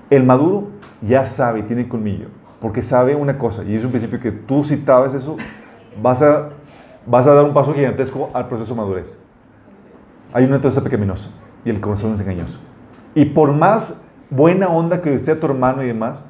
El 0.09 0.25
maduro 0.25 0.67
ya 1.01 1.25
sabe, 1.25 1.63
tiene 1.63 1.87
colmillo, 1.87 2.27
porque 2.59 2.81
sabe 2.81 3.15
una 3.15 3.37
cosa, 3.37 3.63
y 3.63 3.75
es 3.75 3.83
un 3.83 3.91
principio 3.91 4.19
que 4.19 4.31
tú 4.31 4.63
si 4.63 4.77
sabes 4.77 5.13
eso, 5.13 5.37
vas 6.01 6.21
a, 6.21 6.49
vas 7.05 7.27
a 7.27 7.33
dar 7.33 7.45
un 7.45 7.53
paso 7.53 7.73
gigantesco 7.73 8.29
al 8.33 8.47
proceso 8.47 8.73
de 8.73 8.81
madurez. 8.81 9.19
Hay 10.33 10.43
una 10.43 10.55
naturaleza 10.55 10.83
pecaminosa 10.83 11.29
y 11.65 11.69
el 11.69 11.79
corazón 11.79 12.13
es 12.13 12.21
engañoso. 12.21 12.59
Y 13.15 13.25
por 13.25 13.53
más 13.53 14.01
buena 14.29 14.67
onda 14.67 15.01
que 15.01 15.13
esté 15.13 15.35
tu 15.35 15.45
hermano 15.47 15.83
y 15.83 15.87
demás, 15.87 16.25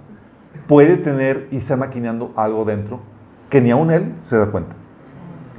puede 0.67 0.97
tener 0.97 1.47
y 1.51 1.57
estar 1.57 1.77
maquinando 1.77 2.31
algo 2.35 2.63
dentro 2.65 2.99
que 3.49 3.59
ni 3.61 3.71
aún 3.71 3.91
él 3.91 4.13
se 4.19 4.37
da 4.37 4.45
cuenta. 4.47 4.75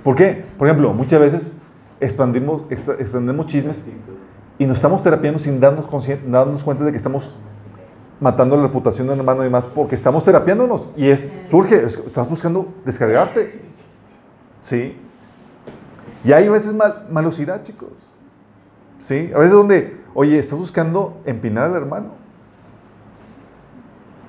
¿Por 0.03 0.15
qué? 0.15 0.45
Por 0.57 0.69
ejemplo, 0.69 0.93
muchas 0.95 1.21
veces 1.21 1.53
expandimos, 1.99 2.65
extendemos 2.71 3.47
chismes 3.47 3.85
y 4.59 4.67
nos 4.67 4.79
estamos 4.79 5.03
terapiando 5.03 5.39
sin 5.39 5.61
darnos, 5.61 5.87
darnos 6.27 6.65
cuenta 6.65 6.85
de 6.85 6.91
que 6.93 6.97
estamos 6.97 7.35
matando 8.21 8.57
la 8.57 8.63
reputación 8.65 9.07
de 9.07 9.15
un 9.15 9.21
hermano 9.21 9.41
y 9.41 9.45
demás 9.45 9.67
porque 9.67 9.95
estamos 9.95 10.25
terapiándonos 10.25 10.91
y 10.97 11.09
es, 11.09 11.29
surge, 11.47 11.85
es- 11.85 11.97
estás 11.97 12.29
buscando 12.29 12.69
descargarte. 12.85 13.61
¿Sí? 14.63 14.97
Y 16.23 16.33
hay 16.33 16.49
veces 16.49 16.75
mal- 16.75 17.07
malosidad, 17.11 17.63
chicos. 17.63 17.89
¿Sí? 18.99 19.31
A 19.35 19.39
veces 19.39 19.55
donde, 19.55 19.99
oye, 20.15 20.39
estás 20.39 20.59
buscando 20.59 21.17
empinar 21.25 21.71
al 21.71 21.77
hermano. 21.77 22.09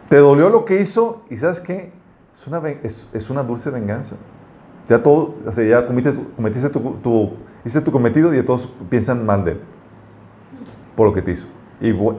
Te 0.09 0.17
dolió 0.17 0.49
lo 0.49 0.65
que 0.65 0.81
hizo 0.81 1.23
y 1.29 1.37
¿sabes 1.37 1.61
qué? 1.61 1.91
Es 2.33 2.47
una, 2.47 2.61
es, 2.69 3.29
una 3.29 3.43
dulce 3.43 3.69
venganza. 3.69 4.15
Ya 4.87 5.01
todo, 5.03 5.35
o 5.45 5.51
ya 5.61 5.85
cometiste, 5.85 6.21
cometiste 6.35 6.69
tu, 6.69 6.79
tu- 7.03 7.31
hiciste 7.63 7.81
tu 7.85 7.91
cometido 7.91 8.33
y 8.33 8.41
todos 8.43 8.67
piensan 8.89 9.25
mal 9.25 9.45
de 9.45 9.51
él 9.53 9.61
por 10.95 11.07
lo 11.07 11.13
que 11.13 11.21
te 11.21 11.31
hizo. 11.31 11.47
Y, 11.79 11.91
bu- 11.91 12.17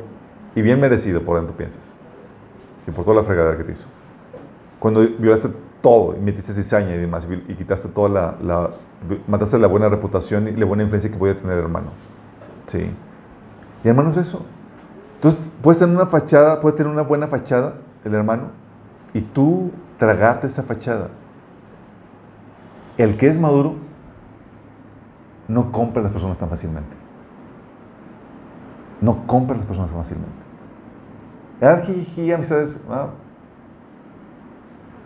y 0.55 0.63
bien 0.63 0.81
merecido 0.81 1.23
por 1.23 1.37
dentro 1.37 1.57
piensas. 1.57 1.93
Sí, 2.85 2.91
por 2.91 3.05
toda 3.05 3.17
la 3.19 3.25
fregadera 3.25 3.57
que 3.57 3.65
te 3.65 3.73
hizo. 3.73 3.87
Cuando 4.79 5.01
violaste 5.07 5.51
todo 5.81 6.17
y 6.17 6.21
metiste 6.21 6.53
cizaña 6.53 6.95
y 6.95 6.99
demás 6.99 7.27
y 7.49 7.55
quitaste 7.55 7.89
toda 7.89 8.09
la, 8.09 8.35
la- 8.43 8.71
mataste 9.27 9.59
la 9.59 9.67
buena 9.67 9.89
reputación 9.89 10.49
y 10.49 10.53
la 10.53 10.65
buena 10.65 10.83
influencia 10.83 11.11
que 11.11 11.17
podía 11.17 11.37
tener 11.37 11.59
el 11.59 11.65
hermano. 11.65 11.89
Sí. 12.67 12.91
Y 13.85 13.89
hermano 13.89 14.11
es 14.11 14.17
eso. 14.17 14.45
Entonces, 15.17 15.41
puedes 15.63 15.79
tener 15.79 15.95
una 15.95 16.07
fachada, 16.07 16.61
puede 16.61 16.77
tener 16.77 16.93
una 16.93 17.03
buena 17.03 17.29
fachada 17.29 17.75
el 18.05 18.15
hermano 18.15 18.49
y 19.15 19.21
tú 19.21 19.71
tragarte 19.99 20.49
esa 20.49 20.63
fachada. 20.65 21.09
El 22.99 23.17
que 23.17 23.29
es 23.29 23.39
maduro 23.39 23.77
no 25.49 25.71
compra 25.73 26.01
a 26.01 26.05
las 26.05 26.13
personas 26.13 26.39
tan 26.39 26.49
fácilmente. 26.49 26.97
No 29.01 29.27
compra 29.27 29.55
a 29.55 29.59
las 29.59 29.67
personas 29.67 29.91
tan 29.91 30.01
fácilmente. 30.01 30.42
Ah, 31.63 31.81
jiji, 31.87 32.33
amistades, 32.33 32.77
ah, 32.91 33.11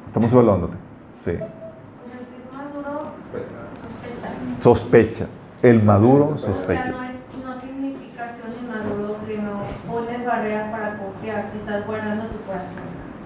estamos 0.06 0.32
evaluándote. 0.32 0.74
Sí. 1.22 1.32
Sospecha. 4.60 5.26
El 5.62 5.82
maduro 5.82 6.38
sospecha. 6.38 6.92
no, 6.92 6.98
es, 6.98 7.44
no 7.44 7.60
significa 7.60 8.22
ser 8.34 8.54
inmaduro 8.64 9.18
que 9.20 9.36
no 9.42 9.60
pones 9.86 10.24
barreras 10.24 10.70
para 10.70 10.98
confiar, 10.98 11.50
que 11.50 11.58
estás 11.58 11.84
guardando 11.86 12.24
tu 12.24 12.38
corazón. 12.44 12.76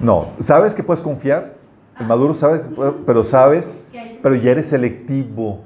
No, 0.01 0.32
sabes 0.40 0.74
que 0.74 0.82
puedes 0.82 1.01
confiar. 1.01 1.55
El 1.98 2.07
maduro 2.07 2.35
sabe, 2.35 2.62
pero 3.07 3.23
sabes, 3.24 3.77
pero 4.23 4.35
ya 4.35 4.51
eres 4.52 4.66
selectivo. 4.69 5.61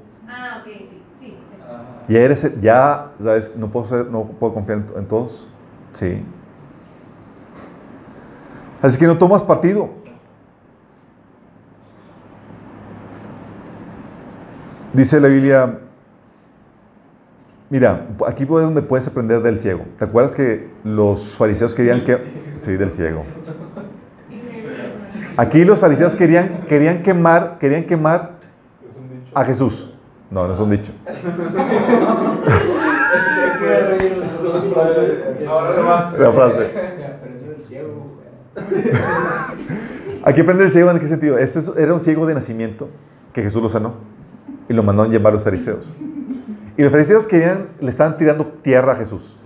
Ah, 0.51 0.61
ok, 0.61 0.77
sí, 0.81 1.01
sí. 1.15 1.33
Eso. 1.55 2.13
Ya 2.13 2.19
eres, 2.19 2.61
ya, 2.61 3.11
sabes, 3.23 3.55
no 3.55 3.69
puedo, 3.69 3.85
ser- 3.85 4.07
no 4.11 4.23
puedo 4.25 4.53
confiar 4.53 4.79
en, 4.79 4.97
en 4.99 5.05
todos. 5.07 5.47
Sí. 5.93 6.21
Así 8.85 8.99
que 8.99 9.07
no 9.07 9.17
tomas 9.17 9.41
partido. 9.41 9.89
Dice 14.93 15.19
la 15.19 15.27
Biblia, 15.27 15.79
mira, 17.71 18.05
aquí 18.27 18.43
es 18.43 18.49
donde 18.49 18.83
puedes 18.83 19.07
aprender 19.07 19.41
del 19.41 19.57
ciego. 19.57 19.85
¿Te 19.97 20.05
acuerdas 20.05 20.35
que 20.35 20.69
los 20.83 21.35
fariseos 21.35 21.73
querían 21.73 22.03
que... 22.03 22.53
Sí, 22.57 22.77
del 22.77 22.91
ciego. 22.91 23.23
Aquí 25.35 25.65
los 25.65 25.79
fariseos 25.79 26.15
querían, 26.15 26.65
querían 26.67 27.01
quemar, 27.01 27.57
querían 27.57 27.85
quemar 27.85 28.33
a 29.33 29.45
Jesús. 29.45 29.91
No, 30.29 30.47
no 30.47 30.53
es 30.53 30.59
un 30.59 30.69
dicho. 30.69 30.91
Ahora 35.47 35.75
lo 35.75 35.85
vas. 35.85 36.13
La 36.19 36.31
frase. 36.31 37.14
Aquí 40.23 40.41
aprende 40.41 40.63
el 40.63 40.71
ciego 40.71 40.89
en 40.91 40.99
qué 40.99 41.07
sentido. 41.07 41.37
Este 41.37 41.59
es- 41.59 41.71
era 41.77 41.93
un 41.93 41.99
ciego 41.99 42.25
de 42.25 42.33
nacimiento 42.33 42.89
que 43.33 43.41
Jesús 43.43 43.61
lo 43.61 43.69
sanó 43.69 43.95
y 44.67 44.73
lo 44.73 44.81
mandó 44.83 45.03
a 45.03 45.07
llevar 45.07 45.31
a 45.33 45.35
los 45.35 45.43
fariseos. 45.43 45.91
Y 46.77 46.81
los 46.83 46.91
fariseos 46.91 47.27
querían, 47.27 47.67
le 47.79 47.89
estaban 47.91 48.17
tirando 48.17 48.45
tierra 48.61 48.93
a 48.93 48.95
Jesús. 48.95 49.37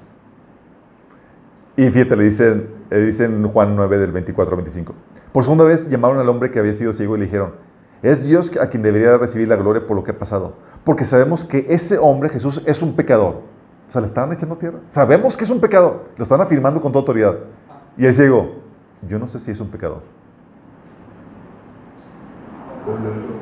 Y 1.76 1.90
fíjate, 1.90 2.16
le 2.16 2.24
dicen, 2.24 2.70
eh, 2.90 3.00
dice 3.00 3.26
en 3.26 3.48
Juan 3.48 3.76
9 3.76 3.98
del 3.98 4.12
24 4.12 4.52
al 4.56 4.58
25. 4.62 4.94
Por 5.32 5.44
segunda 5.44 5.64
vez 5.64 5.90
llamaron 5.90 6.18
al 6.20 6.28
hombre 6.28 6.50
que 6.52 6.60
había 6.60 6.74
sido 6.74 6.92
ciego 6.94 7.16
y 7.16 7.20
le 7.20 7.26
dijeron, 7.26 7.54
es 8.02 8.26
Dios 8.26 8.52
a 8.60 8.68
quien 8.70 8.82
debería 8.84 9.18
recibir 9.18 9.48
la 9.48 9.56
gloria 9.56 9.86
por 9.86 9.96
lo 9.96 10.04
que 10.04 10.12
ha 10.12 10.18
pasado. 10.18 10.54
Porque 10.84 11.04
sabemos 11.06 11.44
que 11.46 11.66
ese 11.70 11.98
hombre, 11.98 12.30
Jesús, 12.30 12.62
es 12.66 12.82
un 12.82 12.96
pecador. 12.96 13.42
O 13.88 13.92
sea, 13.92 14.02
le 14.02 14.08
estaban 14.08 14.32
echando 14.34 14.58
tierra. 14.58 14.80
Sabemos 14.90 15.36
que 15.36 15.44
es 15.44 15.50
un 15.50 15.60
pecador. 15.60 16.06
Lo 16.18 16.24
están 16.24 16.42
afirmando 16.42 16.82
con 16.82 16.92
toda 16.92 17.02
autoridad. 17.02 17.38
Y 17.98 18.06
el 18.06 18.16
ciego, 18.16 18.56
yo 19.08 19.20
no 19.20 19.28
sé 19.28 19.40
si 19.40 19.52
es 19.52 19.60
un 19.60 19.70
pecador. 19.70 20.02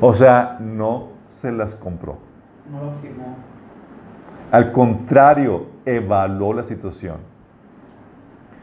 O 0.00 0.14
sea, 0.14 0.58
no 0.60 1.08
se 1.28 1.52
las 1.52 1.74
compró. 1.74 2.18
No 2.70 2.84
lo 2.84 2.92
firmó. 3.00 3.36
Al 4.50 4.72
contrario, 4.72 5.66
evaluó 5.84 6.54
la 6.54 6.64
situación. 6.64 7.18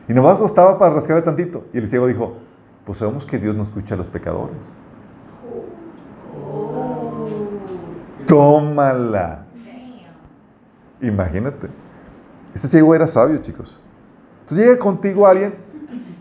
Y 0.08 0.14
nomás 0.14 0.42
bastaba 0.42 0.78
para 0.78 0.94
rascarle 0.94 1.22
tantito. 1.24 1.66
Y 1.74 1.80
el 1.80 1.90
ciego 1.90 2.08
dijo, 2.08 2.38
pues 2.86 3.00
sabemos 3.00 3.26
que 3.26 3.38
Dios 3.40 3.56
no 3.56 3.64
escucha 3.64 3.96
a 3.96 3.98
los 3.98 4.08
pecadores. 4.08 4.76
Tómala. 8.28 9.46
Imagínate. 11.02 11.70
Este 12.54 12.68
ciego 12.68 12.96
era 12.96 13.08
sabio, 13.08 13.38
chicos. 13.40 13.80
Entonces 14.42 14.66
llega 14.66 14.80
contigo 14.80 15.28
alguien, 15.28 15.56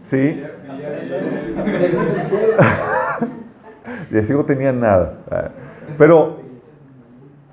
¿sí? 0.03 0.43
Y 4.11 4.16
el 4.16 4.27
ciego 4.27 4.44
tenía 4.44 4.73
nada. 4.73 5.19
Pero 5.98 6.40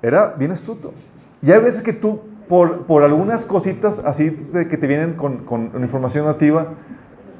era 0.00 0.34
bien 0.34 0.52
astuto. 0.52 0.92
Y 1.42 1.50
hay 1.50 1.60
veces 1.60 1.82
que 1.82 1.92
tú, 1.92 2.20
por, 2.48 2.86
por 2.86 3.02
algunas 3.02 3.44
cositas 3.44 3.98
así 3.98 4.30
de 4.30 4.68
que 4.68 4.76
te 4.76 4.86
vienen 4.86 5.14
con, 5.14 5.44
con 5.44 5.72
información 5.82 6.26
nativa, 6.26 6.74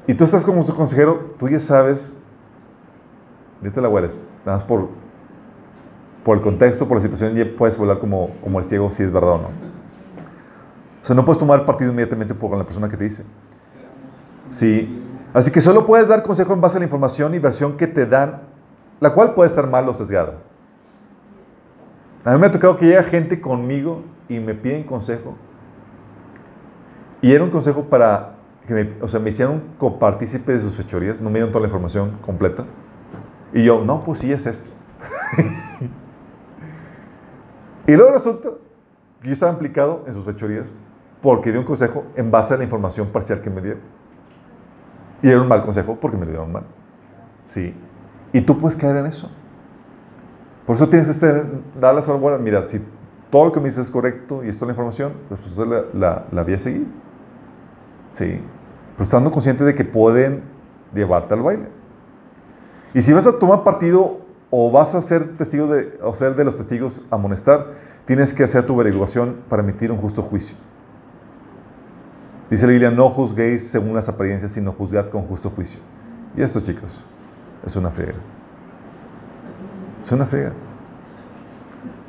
y 0.07 0.13
tú 0.13 0.25
estás 0.25 0.43
como 0.43 0.63
su 0.63 0.75
consejero, 0.75 1.35
tú 1.39 1.47
ya 1.47 1.59
sabes, 1.59 2.17
ahorita 3.61 3.81
la 3.81 3.89
hueles, 3.89 4.17
nada 4.45 4.57
más 4.57 4.63
por, 4.63 4.89
por 6.23 6.37
el 6.37 6.43
contexto, 6.43 6.87
por 6.87 6.97
la 6.97 7.01
situación, 7.01 7.35
ya 7.35 7.45
puedes 7.57 7.77
volar 7.77 7.99
como, 7.99 8.31
como 8.43 8.59
el 8.59 8.65
ciego 8.65 8.91
si 8.91 9.03
es 9.03 9.11
verdad 9.11 9.31
o 9.31 9.37
no. 9.37 9.47
O 11.01 11.05
sea, 11.05 11.15
no 11.15 11.23
puedes 11.23 11.39
tomar 11.39 11.65
partido 11.65 11.91
inmediatamente 11.91 12.33
por 12.33 12.55
la 12.57 12.65
persona 12.65 12.89
que 12.89 12.97
te 12.97 13.05
dice. 13.05 13.23
Sí. 14.49 15.01
Así 15.33 15.51
que 15.51 15.61
solo 15.61 15.85
puedes 15.85 16.07
dar 16.07 16.21
consejo 16.21 16.53
en 16.53 16.61
base 16.61 16.77
a 16.77 16.79
la 16.79 16.85
información 16.85 17.33
y 17.33 17.39
versión 17.39 17.75
que 17.75 17.87
te 17.87 18.05
dan, 18.05 18.43
la 18.99 19.13
cual 19.13 19.33
puede 19.33 19.49
estar 19.49 19.67
mal 19.67 19.89
o 19.89 19.93
sesgada. 19.93 20.35
A 22.23 22.33
mí 22.33 22.39
me 22.39 22.45
ha 22.45 22.51
tocado 22.51 22.77
que 22.77 22.85
llega 22.85 23.03
gente 23.03 23.41
conmigo 23.41 24.03
y 24.29 24.39
me 24.39 24.53
piden 24.53 24.83
consejo. 24.83 25.35
Y 27.21 27.33
era 27.33 27.43
un 27.43 27.49
consejo 27.49 27.85
para 27.85 28.35
que 28.67 28.73
me, 28.73 28.93
o 29.01 29.07
sea, 29.07 29.19
me 29.19 29.29
hicieron 29.29 29.61
copartícipe 29.77 30.53
de 30.53 30.61
sus 30.61 30.75
fechorías, 30.75 31.19
no 31.19 31.29
me 31.29 31.35
dieron 31.35 31.51
toda 31.51 31.61
la 31.61 31.67
información 31.67 32.17
completa. 32.21 32.65
Y 33.53 33.63
yo, 33.63 33.83
no, 33.83 34.03
pues 34.03 34.19
sí 34.19 34.31
es 34.31 34.45
esto. 34.45 34.71
y 37.87 37.95
luego 37.95 38.13
resulta 38.13 38.49
que 39.21 39.27
yo 39.27 39.33
estaba 39.33 39.51
implicado 39.51 40.03
en 40.07 40.13
sus 40.13 40.23
fechorías 40.23 40.71
porque 41.21 41.51
di 41.51 41.57
un 41.57 41.65
consejo 41.65 42.05
en 42.15 42.31
base 42.31 42.53
a 42.53 42.57
la 42.57 42.63
información 42.63 43.07
parcial 43.07 43.41
que 43.41 43.49
me 43.49 43.61
dieron. 43.61 43.81
Y 45.23 45.29
era 45.29 45.41
un 45.41 45.47
mal 45.47 45.63
consejo 45.63 45.97
porque 45.99 46.17
me 46.17 46.25
lo 46.25 46.31
dieron 46.31 46.51
mal. 46.51 46.63
Sí. 47.45 47.73
Y 48.33 48.41
tú 48.41 48.57
puedes 48.57 48.75
caer 48.75 48.97
en 48.97 49.07
eso. 49.07 49.31
Por 50.65 50.75
eso 50.75 50.87
tienes 50.89 51.07
que 51.07 51.13
estar, 51.13 51.45
dar 51.79 51.95
las 51.95 52.05
salvaguardas. 52.05 52.41
Mira, 52.41 52.63
si 52.63 52.81
todo 53.31 53.45
lo 53.45 53.51
que 53.51 53.59
me 53.59 53.67
dices 53.67 53.85
es 53.87 53.91
correcto 53.91 54.43
y 54.43 54.49
esto 54.49 54.65
es 54.65 54.67
la 54.67 54.73
información, 54.73 55.13
pues, 55.29 55.39
pues 55.41 55.67
la, 55.67 55.83
la, 55.93 56.25
la 56.29 56.43
voy 56.43 56.53
a 56.53 56.59
seguir. 56.59 56.87
Sí. 58.11 58.41
Pero 58.93 59.03
estando 59.03 59.31
consciente 59.31 59.63
de 59.63 59.73
que 59.73 59.85
pueden 59.85 60.43
llevarte 60.93 61.33
al 61.33 61.41
baile. 61.41 61.67
Y 62.93 63.01
si 63.01 63.13
vas 63.13 63.25
a 63.25 63.39
tomar 63.39 63.63
partido 63.63 64.19
o 64.49 64.71
vas 64.71 64.93
a 64.93 65.01
ser 65.01 65.37
testigo 65.37 65.67
de, 65.67 65.97
o 66.03 66.13
ser 66.13 66.35
de 66.35 66.43
los 66.43 66.57
testigos 66.57 67.05
a 67.09 67.15
amonestar, 67.15 67.71
tienes 68.05 68.33
que 68.33 68.43
hacer 68.43 68.65
tu 68.65 68.73
averiguación 68.73 69.37
para 69.49 69.63
emitir 69.63 69.91
un 69.91 69.97
justo 69.97 70.21
juicio. 70.21 70.55
Dice 72.49 72.65
la 72.65 72.71
Biblia, 72.71 72.91
no 72.91 73.09
juzguéis 73.09 73.67
según 73.67 73.95
las 73.95 74.09
apariencias, 74.09 74.51
sino 74.51 74.71
juzgad 74.73 75.09
con 75.09 75.23
justo 75.23 75.49
juicio. 75.49 75.79
Y 76.35 76.41
esto, 76.41 76.59
chicos, 76.59 77.03
es 77.65 77.75
una 77.75 77.89
friega. 77.89 78.19
Es 80.03 80.11
una 80.11 80.25
friega. 80.25 80.51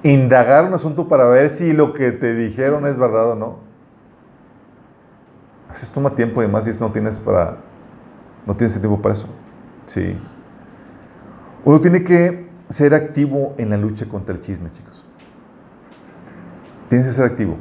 Indagar 0.03 0.65
un 0.67 0.75
asunto 0.75 1.09
para 1.09 1.27
ver 1.27 1.51
si 1.51 1.73
lo 1.73 1.95
que 1.95 2.13
te 2.13 2.35
dijeron 2.35 2.87
es 2.87 2.97
verdad 2.99 3.31
o 3.31 3.35
no. 3.35 3.59
A 5.69 5.73
veces 5.73 5.89
toma 5.91 6.15
tiempo 6.15 6.43
y 6.43 6.45
además 6.45 6.81
no 6.81 6.93
tienes 6.93 7.17
para 7.17 7.57
no 8.47 8.55
tienes 8.55 8.79
tiempo 8.79 9.01
para 9.01 9.15
eso. 9.15 9.29
Sí. 9.87 10.19
Uno 11.65 11.81
tiene 11.81 12.05
que 12.05 12.49
ser 12.69 12.95
activo 12.95 13.55
en 13.57 13.71
la 13.71 13.77
lucha 13.77 14.07
contra 14.07 14.35
el 14.35 14.41
chisme, 14.41 14.71
chicos. 14.73 15.05
Tienes 16.89 17.09
que 17.09 17.15
ser 17.15 17.25
activo. 17.25 17.57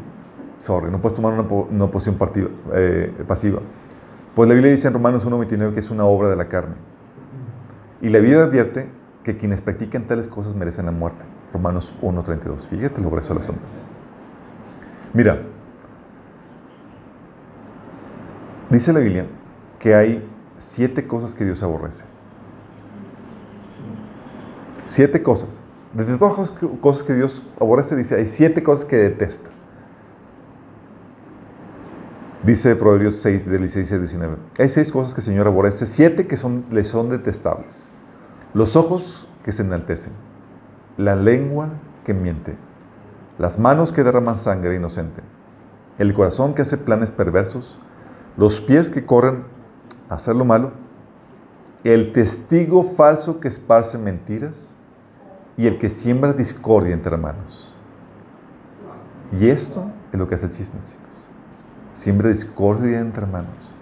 Sorry, 0.64 0.90
no 0.90 1.02
puedes 1.02 1.14
tomar 1.18 1.34
una, 1.34 1.91
posición 1.91 2.18
eh, 2.73 3.11
pasiva. 3.27 3.60
Pues 4.34 4.48
la 4.48 4.56
Biblia 4.56 4.72
dice 4.72 4.88
en 4.88 4.94
Romanos 4.94 5.27
1.29 5.27 5.73
que 5.73 5.81
es 5.81 5.90
una 5.90 6.06
obra 6.06 6.30
de 6.30 6.38
la 6.38 6.48
carne. 6.48 6.76
Y 8.02 8.07
la 8.07 8.19
Biblia 8.19 8.44
advierte 8.44 8.88
que 9.26 9.35
quienes 9.35 9.60
practican 9.60 10.07
tales 10.07 10.30
cosas 10.30 10.56
merecen 10.56 10.85
la 10.85 10.94
muerte. 10.94 11.26
Romanos 11.52 11.94
1.32. 12.02 12.69
Fíjate 12.69 13.02
lo 13.02 13.10
grueso 13.10 13.34
del 13.34 13.44
asunto. 13.44 13.68
Mira, 15.11 15.41
dice 18.69 18.94
la 18.94 19.02
Biblia 19.02 19.26
que 19.80 19.95
hay 19.95 20.26
siete 20.60 21.06
cosas 21.06 21.35
que 21.35 21.44
Dios 21.44 21.61
aborrece. 21.61 22.06
Siete 24.85 25.22
cosas. 25.22 25.61
De 25.91 26.06
todas 26.06 26.38
las 26.38 26.52
cosas 26.80 27.03
que 27.03 27.15
Dios 27.15 27.44
aborrece, 27.60 27.98
dice, 27.98 28.15
hay 28.15 28.27
siete 28.27 28.64
cosas 28.64 28.85
que 28.85 28.95
detesta. 28.95 29.52
Dice 32.43 32.75
Proverbios 32.75 33.15
6, 33.21 33.45
del 33.45 33.59
16 33.59 33.93
al 33.93 33.99
19. 33.99 34.35
Hay 34.59 34.67
seis 34.67 34.91
cosas 34.91 35.13
que 35.13 35.21
el 35.21 35.25
Señor 35.25 35.47
aborrece, 35.47 35.85
siete 35.85 36.27
que 36.27 36.35
son, 36.35 36.65
le 36.71 36.83
son 36.83 37.09
detestables. 37.09 37.89
Los 38.53 38.75
ojos 38.75 39.29
que 39.45 39.53
se 39.53 39.61
enaltecen, 39.61 40.11
la 40.97 41.15
lengua 41.15 41.69
que 42.03 42.13
miente, 42.13 42.57
las 43.39 43.59
manos 43.59 43.93
que 43.93 44.03
derraman 44.03 44.35
sangre 44.35 44.75
inocente, 44.75 45.21
el 45.97 46.13
corazón 46.13 46.53
que 46.53 46.63
hace 46.63 46.77
planes 46.77 47.13
perversos, 47.13 47.77
los 48.35 48.59
pies 48.59 48.89
que 48.89 49.05
corren 49.05 49.45
a 50.09 50.15
hacer 50.15 50.35
lo 50.35 50.43
malo, 50.43 50.73
el 51.85 52.11
testigo 52.11 52.83
falso 52.83 53.39
que 53.39 53.47
esparce 53.47 53.97
mentiras 53.97 54.75
y 55.55 55.67
el 55.67 55.77
que 55.77 55.89
siembra 55.89 56.33
discordia 56.33 56.93
entre 56.93 57.13
hermanos. 57.13 57.73
Y 59.39 59.47
esto 59.47 59.89
es 60.11 60.19
lo 60.19 60.27
que 60.27 60.35
hace 60.35 60.47
el 60.47 60.51
chisme, 60.51 60.79
Siembra 61.93 62.29
discordia 62.29 62.99
entre 62.99 63.23
hermanos. 63.23 63.73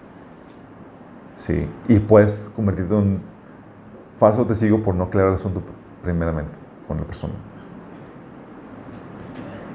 Sí, 1.36 1.66
y 1.88 1.98
puedes 1.98 2.50
convertirte 2.54 2.94
en 2.94 3.00
un 3.00 3.22
falso 4.18 4.46
testigo 4.46 4.82
por 4.82 4.94
no 4.94 5.04
aclarar 5.04 5.30
el 5.30 5.34
asunto 5.36 5.62
primeramente 6.02 6.52
con 6.86 6.98
la 6.98 7.04
persona. 7.04 7.34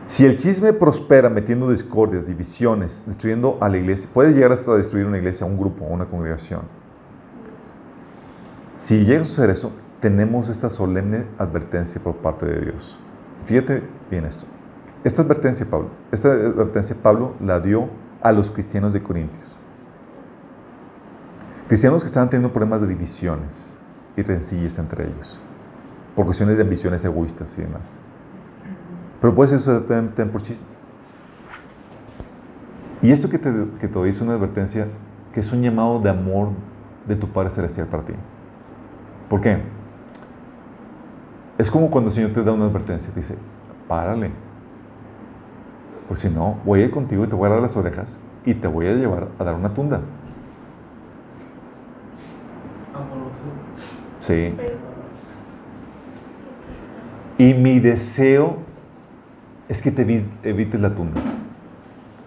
Si 0.07 0.26
el 0.26 0.38
chisme 0.38 0.72
prospera 0.72 1.30
metiendo 1.30 1.69
discordias, 1.69 2.26
divisiones, 2.26 3.03
destruyendo 3.05 3.57
a 3.59 3.68
la 3.68 3.77
iglesia, 3.77 4.09
puede 4.14 4.34
llegar 4.34 4.53
hasta 4.53 4.73
destruir 4.76 5.05
una 5.05 5.18
iglesia, 5.18 5.45
un 5.45 5.57
grupo, 5.57 5.84
una 5.84 6.05
congregación. 6.05 6.61
Si 8.77 9.03
llega 9.03 9.22
a 9.22 9.26
suceder 9.26 9.49
eso, 9.49 9.72
tenemos 9.99 10.47
esta 10.47 10.69
solemne 10.69 11.26
advertencia 11.38 12.01
por 12.01 12.15
parte 12.18 12.45
de 12.45 12.61
Dios. 12.61 12.97
Fíjate 13.45 13.84
bien 14.09 14.23
esto. 14.26 14.45
Esta 15.03 15.23
advertencia, 15.23 15.65
Pablo, 15.69 15.89
esta 16.11 16.31
advertencia 16.31 16.95
Pablo 17.01 17.34
la 17.41 17.59
dio 17.59 17.89
a 18.28 18.32
los 18.32 18.52
cristianos 18.52 18.94
de 18.94 19.02
Corintios. 19.02 19.56
Cristianos 21.68 22.04
que 22.04 22.08
estaban 22.08 22.30
teniendo 22.30 22.52
problemas 22.52 22.82
de 22.82 22.88
divisiones 22.88 23.78
y 24.16 24.22
rencillas 24.22 24.78
entre 24.80 25.06
ellos, 25.06 25.40
por 26.16 26.26
cuestiones 26.26 26.58
de 26.58 26.64
ambiciones 26.64 27.04
egoístas 27.04 27.58
y 27.58 27.62
demás. 27.62 27.98
Pero 29.22 29.34
puede 29.34 29.49
ser 29.49 29.60
eso 29.60 29.82
también 29.82 30.30
por 30.30 30.41
chisme. 30.41 30.66
Y 33.02 33.12
esto 33.12 33.30
que 33.30 33.38
te, 33.38 33.52
que 33.80 33.88
te 33.88 33.94
doy 33.94 34.10
es 34.10 34.22
una 34.22 34.34
advertencia 34.34 34.88
que 35.34 35.40
es 35.40 35.52
un 35.54 35.62
llamado 35.62 35.99
de 35.99 36.10
amor 36.10 36.49
de 37.08 37.16
tu 37.16 37.28
Padre 37.28 37.52
Celestial 37.52 37.88
para 37.88 38.04
ti. 38.04 38.14
¿Por 39.30 39.41
qué? 39.41 39.62
Es 41.58 41.72
como 41.72 41.90
cuando 41.90 42.10
el 42.10 42.14
Señor 42.14 42.32
te 42.32 42.44
da 42.44 42.52
una 42.52 42.66
advertencia, 42.66 43.10
te 43.12 43.20
dice, 43.20 43.36
párale. 43.88 44.32
Pues 46.08 46.22
si 46.22 46.30
no, 46.30 46.58
voy 46.66 46.82
a 46.82 46.86
ir 46.86 46.92
contigo 46.92 47.26
y 47.26 47.28
te 47.28 47.36
voy 47.36 47.48
a 47.48 47.54
dar 47.54 47.62
las 47.62 47.76
orejas 47.76 48.20
y 48.46 48.54
te 48.54 48.68
voy 48.68 48.88
a 48.88 48.94
llevar 48.94 49.28
a 49.38 49.44
dar 49.44 49.56
una 49.56 49.74
tunda. 49.74 50.00
Sí. 54.20 54.54
Y 57.38 57.54
mi 57.54 57.80
deseo 57.80 58.58
es 59.70 59.82
que 59.82 59.92
te 59.92 60.02
evites 60.44 60.80
la 60.80 60.96
tunda. 60.96 61.22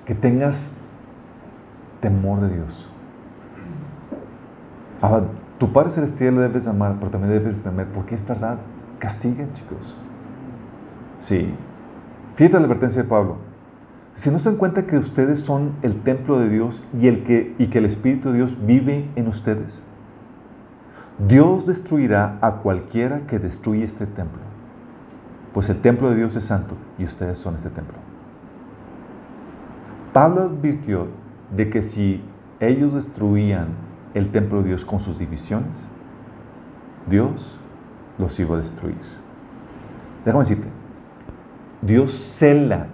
Que 0.05 0.15
tengas 0.15 0.77
temor 2.01 2.41
de 2.41 2.57
Dios. 2.57 2.89
Ahora, 5.01 5.27
tu 5.59 5.73
Padre 5.73 5.91
Celestial 5.91 6.35
le 6.35 6.43
debes 6.43 6.69
amar, 6.69 6.97
pero 6.99 7.11
también 7.11 7.33
debes 7.33 7.63
temer, 7.63 7.87
porque 7.89 8.15
es 8.15 8.27
verdad. 8.27 8.59
Castiga, 8.99 9.51
chicos. 9.53 9.97
Sí. 11.19 11.55
Fíjate 12.37 12.59
la 12.59 12.65
advertencia 12.65 13.03
de 13.03 13.09
Pablo. 13.09 13.50
Si 14.15 14.31
no 14.31 14.39
se 14.39 14.51
dan 14.51 14.59
cuenta 14.59 14.87
que 14.87 14.99
ustedes 14.99 15.41
son 15.41 15.77
el 15.83 16.03
templo 16.03 16.39
de 16.39 16.49
Dios 16.49 16.85
y, 16.99 17.07
el 17.07 17.25
que, 17.25 17.55
y 17.59 17.69
que 17.69 17.79
el 17.79 17.85
Espíritu 17.85 18.31
de 18.31 18.37
Dios 18.37 18.57
vive 18.67 19.09
en 19.17 19.29
ustedes, 19.29 19.85
Dios 21.29 21.67
destruirá 21.67 22.39
a 22.41 22.57
cualquiera 22.57 23.27
que 23.27 23.39
destruye 23.39 23.85
este 23.85 24.07
templo. 24.07 24.41
Pues 25.53 25.69
el 25.69 25.81
templo 25.81 26.11
de 26.11 26.17
Dios 26.17 26.37
es 26.37 26.45
santo 26.45 26.77
y 26.99 27.05
ustedes 27.05 27.39
son 27.39 27.57
ese 27.57 27.71
templo. 27.71 27.97
Pablo 30.13 30.43
advirtió 30.43 31.09
de 31.55 31.71
que 31.71 31.83
si 31.83 32.23
ellos 32.59 32.95
destruían 32.95 33.69
el 34.15 34.31
templo 34.33 34.63
de 34.63 34.69
Dios 34.69 34.85
con 34.85 35.01
sus 35.01 35.19
divisiones, 35.19 35.87
Dios 37.09 37.59
los 38.19 38.39
iba 38.41 38.55
a 38.55 38.59
destruir. 38.59 38.97
Déjame 40.25 40.43
decirte, 40.43 40.69
Dios 41.83 42.13
cela 42.13 42.89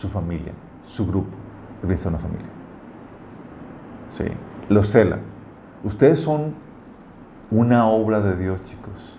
su 0.00 0.08
familia, 0.08 0.54
su 0.86 1.06
grupo, 1.06 1.28
debe 1.82 1.94
ser 1.98 2.08
una 2.08 2.18
familia. 2.18 2.48
Sí, 4.08 4.24
lo 4.70 4.82
cela. 4.82 5.18
Ustedes 5.84 6.20
son 6.20 6.54
una 7.50 7.86
obra 7.86 8.20
de 8.22 8.34
Dios, 8.34 8.64
chicos. 8.64 9.14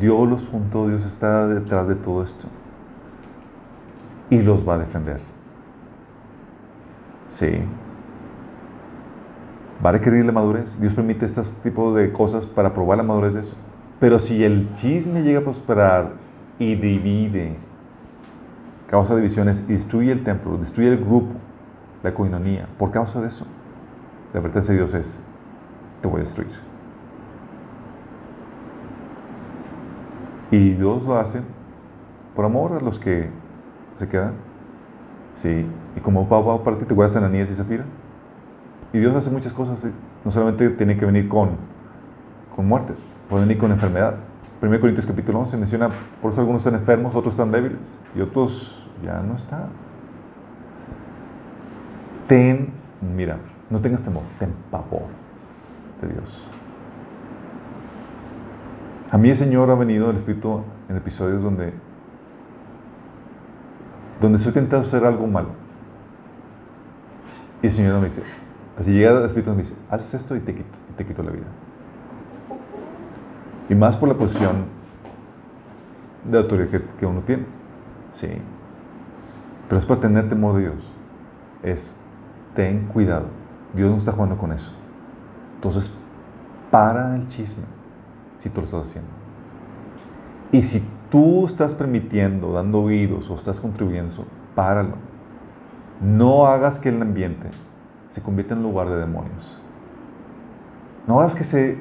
Dios 0.00 0.26
los 0.26 0.48
juntó, 0.48 0.88
Dios 0.88 1.04
está 1.04 1.46
detrás 1.46 1.88
de 1.88 1.94
todo 1.94 2.24
esto. 2.24 2.46
Y 4.30 4.40
los 4.40 4.66
va 4.66 4.76
a 4.76 4.78
defender. 4.78 5.20
Sí. 7.28 7.62
¿Va 9.84 9.90
a 9.90 9.92
requerir 9.92 10.24
la 10.24 10.32
madurez? 10.32 10.80
Dios 10.80 10.94
permite 10.94 11.26
este 11.26 11.42
tipo 11.62 11.92
de 11.92 12.14
cosas 12.14 12.46
para 12.46 12.72
probar 12.72 12.96
la 12.96 13.04
madurez 13.04 13.34
de 13.34 13.40
eso. 13.40 13.56
Pero 14.00 14.18
si 14.18 14.42
el 14.42 14.74
chisme 14.74 15.22
llega 15.22 15.40
a 15.40 15.44
prosperar 15.44 16.12
y 16.58 16.76
divide, 16.76 17.58
causa 18.92 19.16
divisiones 19.16 19.64
y 19.68 19.72
destruye 19.72 20.12
el 20.12 20.22
templo, 20.22 20.58
destruye 20.58 20.90
el 20.90 20.98
grupo, 20.98 21.32
la 22.02 22.12
coinonía, 22.12 22.68
por 22.78 22.90
causa 22.90 23.22
de 23.22 23.28
eso, 23.28 23.46
La 24.34 24.40
advertencia 24.40 24.72
de 24.72 24.80
Dios 24.80 24.92
es, 24.92 25.18
te 26.02 26.08
voy 26.08 26.18
a 26.18 26.24
destruir. 26.24 26.52
Y 30.50 30.74
Dios 30.74 31.04
lo 31.04 31.16
hace 31.18 31.40
por 32.36 32.44
amor 32.44 32.72
a 32.72 32.80
los 32.80 32.98
que 32.98 33.30
se 33.94 34.06
quedan. 34.08 34.34
Sí, 35.34 35.66
y 35.96 36.00
como 36.00 36.28
papá 36.28 36.62
para 36.62 36.76
ti 36.76 36.84
te 36.84 36.92
guardas 36.92 37.16
Ananías 37.16 37.50
y 37.50 37.54
Zafira. 37.54 37.86
Y 38.92 38.98
Dios 38.98 39.16
hace 39.16 39.30
muchas 39.30 39.54
cosas. 39.54 39.86
No 40.22 40.30
solamente 40.30 40.68
tiene 40.68 40.98
que 40.98 41.06
venir 41.06 41.28
con, 41.28 41.56
con 42.54 42.68
muerte, 42.68 42.92
puede 43.30 43.44
venir 43.44 43.56
con 43.56 43.72
enfermedad. 43.72 44.16
1 44.60 44.80
Corintios 44.80 45.06
capítulo 45.06 45.40
11 45.40 45.56
menciona, 45.56 45.90
por 46.20 46.30
eso 46.30 46.40
algunos 46.40 46.64
están 46.64 46.78
enfermos, 46.78 47.14
otros 47.14 47.34
están 47.34 47.50
débiles 47.50 47.96
y 48.14 48.20
otros 48.20 48.81
ya 49.02 49.20
no 49.20 49.34
están. 49.34 49.68
Ten, 52.28 52.72
mira, 53.00 53.38
no 53.70 53.80
tengas 53.80 54.02
temor, 54.02 54.22
ten 54.38 54.52
pavor 54.70 55.06
de 56.00 56.08
Dios. 56.08 56.48
A 59.10 59.18
mí 59.18 59.28
el 59.28 59.36
Señor 59.36 59.70
ha 59.70 59.74
venido, 59.74 60.10
el 60.10 60.16
Espíritu, 60.16 60.62
en 60.88 60.96
episodios 60.96 61.42
donde, 61.42 61.74
donde 64.20 64.38
soy 64.38 64.52
tentado 64.52 64.82
a 64.82 64.84
hacer 64.84 65.04
algo 65.04 65.26
malo. 65.26 65.50
Y 67.60 67.66
el 67.66 67.72
Señor 67.72 67.98
me 67.98 68.04
dice, 68.04 68.22
así 68.78 68.92
llega 68.92 69.18
el 69.18 69.24
Espíritu 69.26 69.50
me 69.50 69.58
dice, 69.58 69.74
haces 69.90 70.14
esto 70.14 70.34
y 70.34 70.40
te 70.40 70.54
quito, 70.54 70.78
y 70.90 70.92
te 70.94 71.04
quito 71.04 71.22
la 71.22 71.30
vida. 71.30 71.46
Y 73.68 73.74
más 73.74 73.96
por 73.96 74.08
la 74.08 74.14
posición 74.14 74.64
de 76.30 76.38
autoridad 76.38 76.68
que, 76.68 76.82
que 76.98 77.06
uno 77.06 77.20
tiene. 77.20 77.44
Sí. 78.12 78.28
Pero 79.72 79.80
es 79.80 79.86
para 79.86 80.00
tener 80.00 80.28
temor 80.28 80.54
de 80.54 80.60
Dios. 80.64 80.86
Es, 81.62 81.96
ten 82.54 82.88
cuidado. 82.88 83.28
Dios 83.72 83.90
no 83.90 83.96
está 83.96 84.12
jugando 84.12 84.36
con 84.36 84.52
eso. 84.52 84.70
Entonces, 85.54 85.90
para 86.70 87.16
el 87.16 87.26
chisme 87.28 87.64
si 88.36 88.50
tú 88.50 88.60
lo 88.60 88.66
estás 88.66 88.86
haciendo. 88.86 89.10
Y 90.50 90.60
si 90.60 90.86
tú 91.10 91.46
estás 91.46 91.74
permitiendo, 91.74 92.52
dando 92.52 92.82
oídos 92.82 93.30
o 93.30 93.34
estás 93.34 93.60
contribuyendo, 93.60 94.26
páralo. 94.54 94.96
No 96.02 96.44
hagas 96.44 96.78
que 96.78 96.90
el 96.90 97.00
ambiente 97.00 97.48
se 98.10 98.20
convierta 98.20 98.52
en 98.52 98.62
lugar 98.62 98.90
de 98.90 98.96
demonios. 98.96 99.58
No 101.06 101.18
hagas 101.18 101.34
que 101.34 101.44
se 101.44 101.78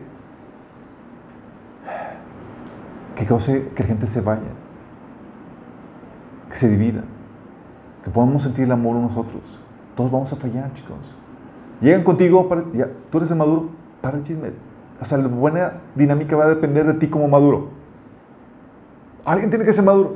que 3.17 3.25
cause 3.25 3.69
que 3.75 3.83
la 3.83 3.87
gente 3.89 4.07
se 4.07 4.21
vaya, 4.21 4.47
que 6.49 6.55
se 6.55 6.69
divida, 6.69 7.03
que 8.03 8.09
podamos 8.09 8.43
sentir 8.43 8.65
el 8.65 8.71
amor 8.71 8.95
unos 8.95 9.15
otros. 9.15 9.41
Todos 9.95 10.11
vamos 10.11 10.31
a 10.33 10.35
fallar, 10.35 10.73
chicos. 10.73 10.97
Llegan 11.81 12.03
contigo, 12.03 12.47
para, 12.47 12.63
ya, 12.73 12.89
tú 13.09 13.17
eres 13.17 13.31
el 13.31 13.37
maduro, 13.37 13.69
para 14.01 14.17
el 14.17 14.23
chisme. 14.23 14.51
O 14.99 15.05
sea, 15.05 15.17
la 15.17 15.27
buena 15.27 15.81
dinámica 15.95 16.35
va 16.35 16.45
a 16.45 16.49
depender 16.49 16.85
de 16.85 16.93
ti 16.93 17.07
como 17.07 17.27
maduro. 17.27 17.69
Alguien 19.25 19.49
tiene 19.49 19.65
que 19.65 19.73
ser 19.73 19.83
maduro. 19.83 20.15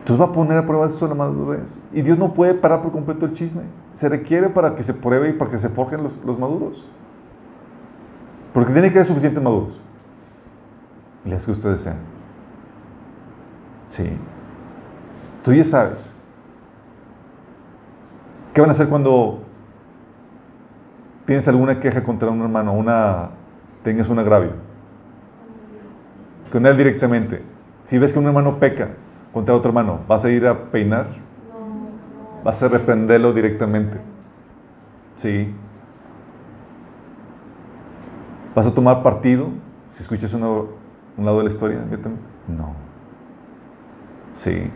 Entonces 0.00 0.20
va 0.20 0.30
a 0.30 0.32
poner 0.32 0.58
a 0.58 0.66
prueba 0.66 0.86
esto 0.86 1.04
de 1.06 1.10
la 1.10 1.14
madurez. 1.14 1.80
Y 1.92 2.02
Dios 2.02 2.18
no 2.18 2.34
puede 2.34 2.54
parar 2.54 2.82
por 2.82 2.90
completo 2.90 3.26
el 3.26 3.34
chisme. 3.34 3.62
Se 3.94 4.08
requiere 4.08 4.48
para 4.48 4.74
que 4.74 4.82
se 4.82 4.94
pruebe 4.94 5.28
y 5.28 5.32
para 5.32 5.50
que 5.50 5.60
se 5.60 5.68
forjen 5.68 6.02
los, 6.02 6.16
los 6.24 6.38
maduros. 6.38 6.84
Porque 8.52 8.72
tiene 8.72 8.88
que 8.90 8.98
haber 8.98 9.06
suficientes 9.06 9.40
maduros. 9.40 9.80
Y 11.24 11.30
las 11.30 11.46
que 11.46 11.52
ustedes 11.52 11.82
sean. 11.82 11.98
Sí. 13.86 14.10
Tú 15.42 15.52
ya 15.52 15.64
sabes. 15.64 16.14
¿Qué 18.54 18.60
van 18.60 18.70
a 18.70 18.72
hacer 18.72 18.88
cuando 18.88 19.40
tienes 21.26 21.46
alguna 21.48 21.80
queja 21.80 22.04
contra 22.04 22.30
un 22.30 22.42
hermano, 22.42 22.72
una, 22.72 23.30
tengas 23.82 24.08
un 24.08 24.18
agravio? 24.18 24.52
Con 26.50 26.66
él 26.66 26.76
directamente. 26.76 27.42
Si 27.86 27.98
ves 27.98 28.12
que 28.12 28.18
un 28.18 28.26
hermano 28.26 28.58
peca 28.58 28.90
contra 29.32 29.54
otro 29.54 29.70
hermano, 29.70 30.00
¿vas 30.06 30.24
a 30.24 30.30
ir 30.30 30.46
a 30.46 30.70
peinar? 30.70 31.08
¿Vas 32.44 32.62
a 32.62 32.68
reprenderlo 32.68 33.32
directamente? 33.32 33.98
Sí. 35.16 35.54
¿Vas 38.54 38.66
a 38.66 38.74
tomar 38.74 39.02
partido 39.02 39.48
si 39.90 40.02
escuchas 40.02 40.32
un 40.34 40.68
lado 41.16 41.38
de 41.38 41.44
la 41.44 41.50
historia? 41.50 41.78
No. 42.48 42.74
Sí. 44.34 44.70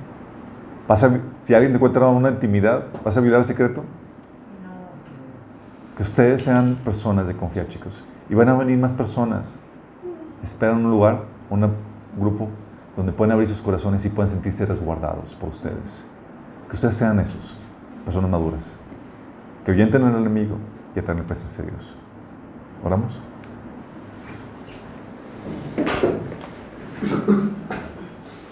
¿Vas 0.89 1.03
a, 1.03 1.21
si 1.41 1.55
alguien 1.55 1.73
te 1.73 1.77
encuentra 1.77 2.07
una 2.09 2.31
intimidad, 2.31 2.85
¿vas 3.05 3.17
a 3.17 3.21
violar 3.21 3.41
el 3.41 3.47
secreto? 3.47 3.83
No. 3.83 5.97
Que 5.97 6.03
ustedes 6.03 6.43
sean 6.43 6.77
personas 6.77 7.27
de 7.27 7.37
confiar, 7.37 7.69
chicos. 7.69 8.05
Y 8.29 8.35
van 8.35 8.49
a 8.49 8.55
venir 8.55 8.79
más 8.79 8.93
personas. 8.93 9.55
Esperan 10.45 10.85
un 10.85 10.91
lugar, 10.91 11.25
un 11.51 11.69
grupo, 12.17 12.49
donde 12.97 13.13
pueden 13.13 13.33
abrir 13.33 13.49
sus 13.49 13.61
corazones 13.61 14.05
y 14.05 14.11
pueden 14.11 14.31
sentirse 14.31 14.65
resguardados 14.65 15.35
por 15.35 15.49
ustedes. 15.49 16.07
Que 16.69 16.77
ustedes 16.77 16.95
sean 16.95 17.19
esos, 17.19 17.57
personas 18.05 18.31
maduras. 18.31 18.77
Que 19.65 19.73
oyenten 19.73 20.05
al 20.05 20.15
enemigo 20.15 20.57
y 20.95 21.01
atraen 21.01 21.19
la 21.19 21.27
presencia 21.27 21.65
de 21.65 21.71
Dios. 21.71 21.95
¿Oramos? 22.85 23.21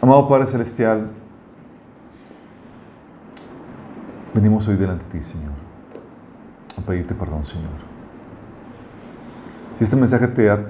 Amado 0.01 0.29
Padre 0.29 0.47
Celestial, 0.47 1.11
venimos 4.35 4.67
hoy 4.67 4.77
delante 4.77 5.05
de 5.05 5.11
ti, 5.11 5.23
Señor, 5.23 5.53
a 6.77 6.81
pedirte 6.83 7.15
perdón, 7.15 7.45
Señor. 7.45 7.71
Si 9.79 9.85
este 9.85 9.97
mensaje 9.97 10.27
te 10.29 10.51
ha 10.51 10.67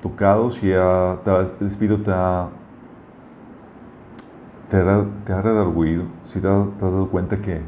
tocado, 0.00 0.50
si 0.50 0.72
ha, 0.72 1.18
el 1.60 1.66
Espíritu 1.66 2.02
te 2.02 2.12
ha, 2.12 2.48
te 4.70 4.76
ha, 4.78 5.04
te 5.24 5.32
ha 5.32 5.42
si 6.24 6.40
te, 6.40 6.48
has 6.48 6.78
dado 6.80 7.08
cuenta 7.08 7.40
que, 7.40 7.60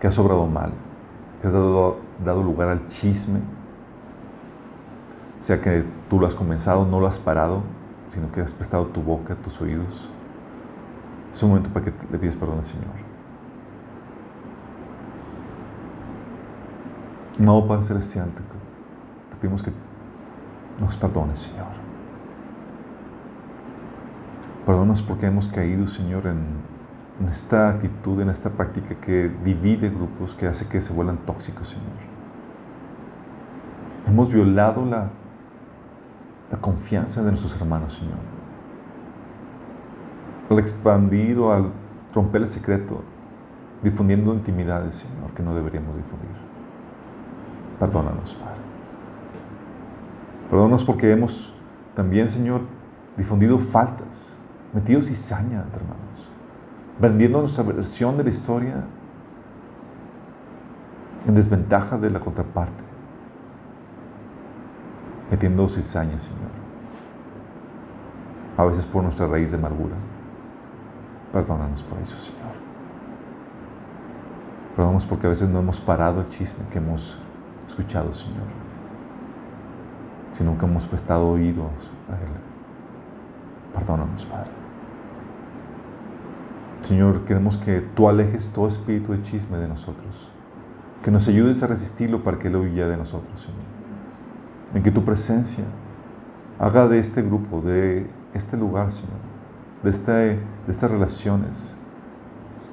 que 0.00 0.06
has 0.06 0.18
obrado 0.18 0.46
mal, 0.46 0.72
que 1.40 1.46
has 1.46 1.52
dado, 1.52 1.98
dado 2.24 2.42
lugar 2.42 2.70
al 2.70 2.86
chisme, 2.88 3.40
sea 5.38 5.60
que 5.60 5.84
tú 6.10 6.18
lo 6.18 6.26
has 6.26 6.34
comenzado, 6.34 6.84
no 6.84 7.00
lo 7.00 7.06
has 7.06 7.18
parado, 7.18 7.62
sino 8.08 8.32
que 8.32 8.40
has 8.40 8.52
prestado 8.52 8.86
tu 8.86 9.02
boca, 9.02 9.36
tus 9.36 9.60
oídos. 9.60 10.08
Es 11.32 11.42
un 11.42 11.50
momento 11.50 11.70
para 11.70 11.84
que 11.84 11.92
le 12.10 12.18
pides 12.18 12.34
perdón 12.34 12.58
al 12.58 12.64
Señor. 12.64 13.07
No, 17.38 17.66
Padre 17.66 17.84
Celestial, 17.84 18.28
te, 18.30 18.42
te 19.30 19.36
pedimos 19.40 19.62
que 19.62 19.70
nos 20.80 20.96
perdones, 20.96 21.40
Señor. 21.40 21.66
Perdónanos 24.66 25.02
porque 25.02 25.26
hemos 25.26 25.48
caído, 25.48 25.86
Señor, 25.86 26.26
en, 26.26 26.68
esta 27.28 27.70
actitud, 27.70 28.20
en 28.20 28.28
esta 28.28 28.50
práctica 28.50 28.94
que 28.94 29.28
divide 29.44 29.88
grupos, 29.88 30.34
que 30.34 30.46
hace 30.46 30.68
que 30.68 30.80
se 30.80 30.92
vuelvan 30.92 31.18
tóxicos, 31.18 31.68
Señor. 31.68 31.86
Hemos 34.06 34.32
violado 34.32 34.84
la 34.84 35.10
la 36.50 36.58
confianza 36.58 37.22
de 37.22 37.30
nuestros 37.30 37.54
hermanos, 37.60 37.92
Señor. 37.94 38.18
Al 40.50 40.58
expandir 40.58 41.38
o 41.38 41.52
al 41.52 41.70
romper 42.14 42.42
el 42.42 42.48
secreto, 42.48 43.02
difundiendo 43.82 44.32
intimidades, 44.32 44.96
Señor, 44.96 45.30
que 45.34 45.42
no 45.42 45.54
deberíamos 45.54 45.94
difundir. 45.96 46.37
Perdónanos, 47.78 48.34
Padre. 48.34 48.58
Perdónanos 50.50 50.84
porque 50.84 51.10
hemos 51.12 51.54
también, 51.94 52.28
Señor, 52.28 52.62
difundido 53.16 53.58
faltas, 53.58 54.36
metido 54.72 55.02
cizaña 55.02 55.62
entre 55.62 55.80
hermanos, 55.80 56.30
vendiendo 57.00 57.40
nuestra 57.40 57.62
versión 57.62 58.16
de 58.16 58.24
la 58.24 58.30
historia 58.30 58.84
en 61.26 61.34
desventaja 61.34 61.98
de 61.98 62.10
la 62.10 62.20
contraparte 62.20 62.88
metiendo 65.30 65.68
cizaña, 65.68 66.18
Señor. 66.18 66.50
A 68.56 68.64
veces 68.64 68.86
por 68.86 69.02
nuestra 69.02 69.26
raíz 69.26 69.50
de 69.50 69.56
amargura. 69.56 69.94
Perdónanos 71.32 71.82
por 71.82 71.98
eso, 72.00 72.16
Señor. 72.16 72.38
Perdónanos 74.74 75.06
porque 75.06 75.26
a 75.26 75.30
veces 75.30 75.48
no 75.48 75.60
hemos 75.60 75.80
parado 75.80 76.20
el 76.20 76.28
chisme 76.28 76.64
que 76.70 76.78
hemos 76.78 77.18
escuchado, 77.68 78.12
Señor. 78.12 78.46
Si 80.32 80.42
nunca 80.42 80.66
hemos 80.66 80.86
prestado 80.86 81.28
oídos 81.28 81.70
a 82.08 82.14
Él. 82.14 82.28
Perdónanos, 83.74 84.24
Padre. 84.26 84.50
Señor, 86.80 87.24
queremos 87.24 87.56
que 87.56 87.80
tú 87.80 88.08
alejes 88.08 88.48
todo 88.48 88.68
espíritu 88.68 89.12
de 89.12 89.22
chisme 89.22 89.58
de 89.58 89.68
nosotros. 89.68 90.30
Que 91.02 91.10
nos 91.10 91.28
ayudes 91.28 91.62
a 91.62 91.66
resistirlo 91.66 92.22
para 92.22 92.38
que 92.38 92.48
Él 92.48 92.56
huya 92.56 92.88
de 92.88 92.96
nosotros, 92.96 93.40
Señor 93.40 93.78
en 94.74 94.82
que 94.82 94.90
tu 94.90 95.04
presencia 95.04 95.64
haga 96.58 96.88
de 96.88 96.98
este 96.98 97.22
grupo, 97.22 97.60
de 97.60 98.08
este 98.34 98.56
lugar, 98.56 98.90
Señor, 98.90 99.18
de, 99.82 99.90
este, 99.90 100.40
estas 100.66 100.90
relaciones, 100.90 101.74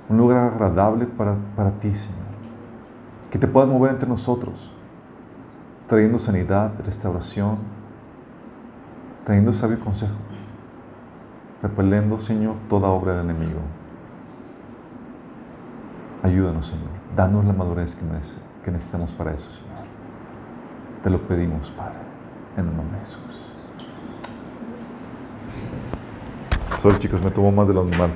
un 0.09 0.17
lugar 0.17 0.53
agradable 0.53 1.05
para 1.05 1.71
ti, 1.79 1.93
Señor. 1.93 2.25
Que 3.29 3.39
te 3.39 3.47
puedas 3.47 3.69
mover 3.69 3.91
entre 3.91 4.07
nosotros, 4.07 4.71
trayendo 5.87 6.19
sanidad, 6.19 6.73
restauración, 6.83 7.57
trayendo 9.23 9.53
sabio 9.53 9.79
consejo, 9.79 10.15
repeliendo, 11.61 12.19
Señor, 12.19 12.55
toda 12.69 12.89
obra 12.89 13.17
del 13.17 13.29
enemigo. 13.29 13.59
Ayúdanos, 16.23 16.67
Señor. 16.67 16.89
Danos 17.15 17.45
la 17.45 17.53
madurez 17.53 17.95
que, 17.95 18.71
necesitamos 18.71 19.13
para 19.13 19.33
eso, 19.33 19.49
Señor. 19.51 19.85
Te 21.03 21.09
lo 21.09 21.21
pedimos, 21.27 21.69
Padre, 21.71 21.99
en 22.57 22.67
el 22.67 22.75
nombre 22.75 22.97
de 22.97 23.05
Jesús. 23.05 23.21
Sorry, 26.81 26.97
chicos, 26.97 27.21
me 27.21 27.31
tomo 27.31 27.51
más 27.51 27.67
de 27.67 27.73
lo 27.75 27.83
normal. 27.83 28.11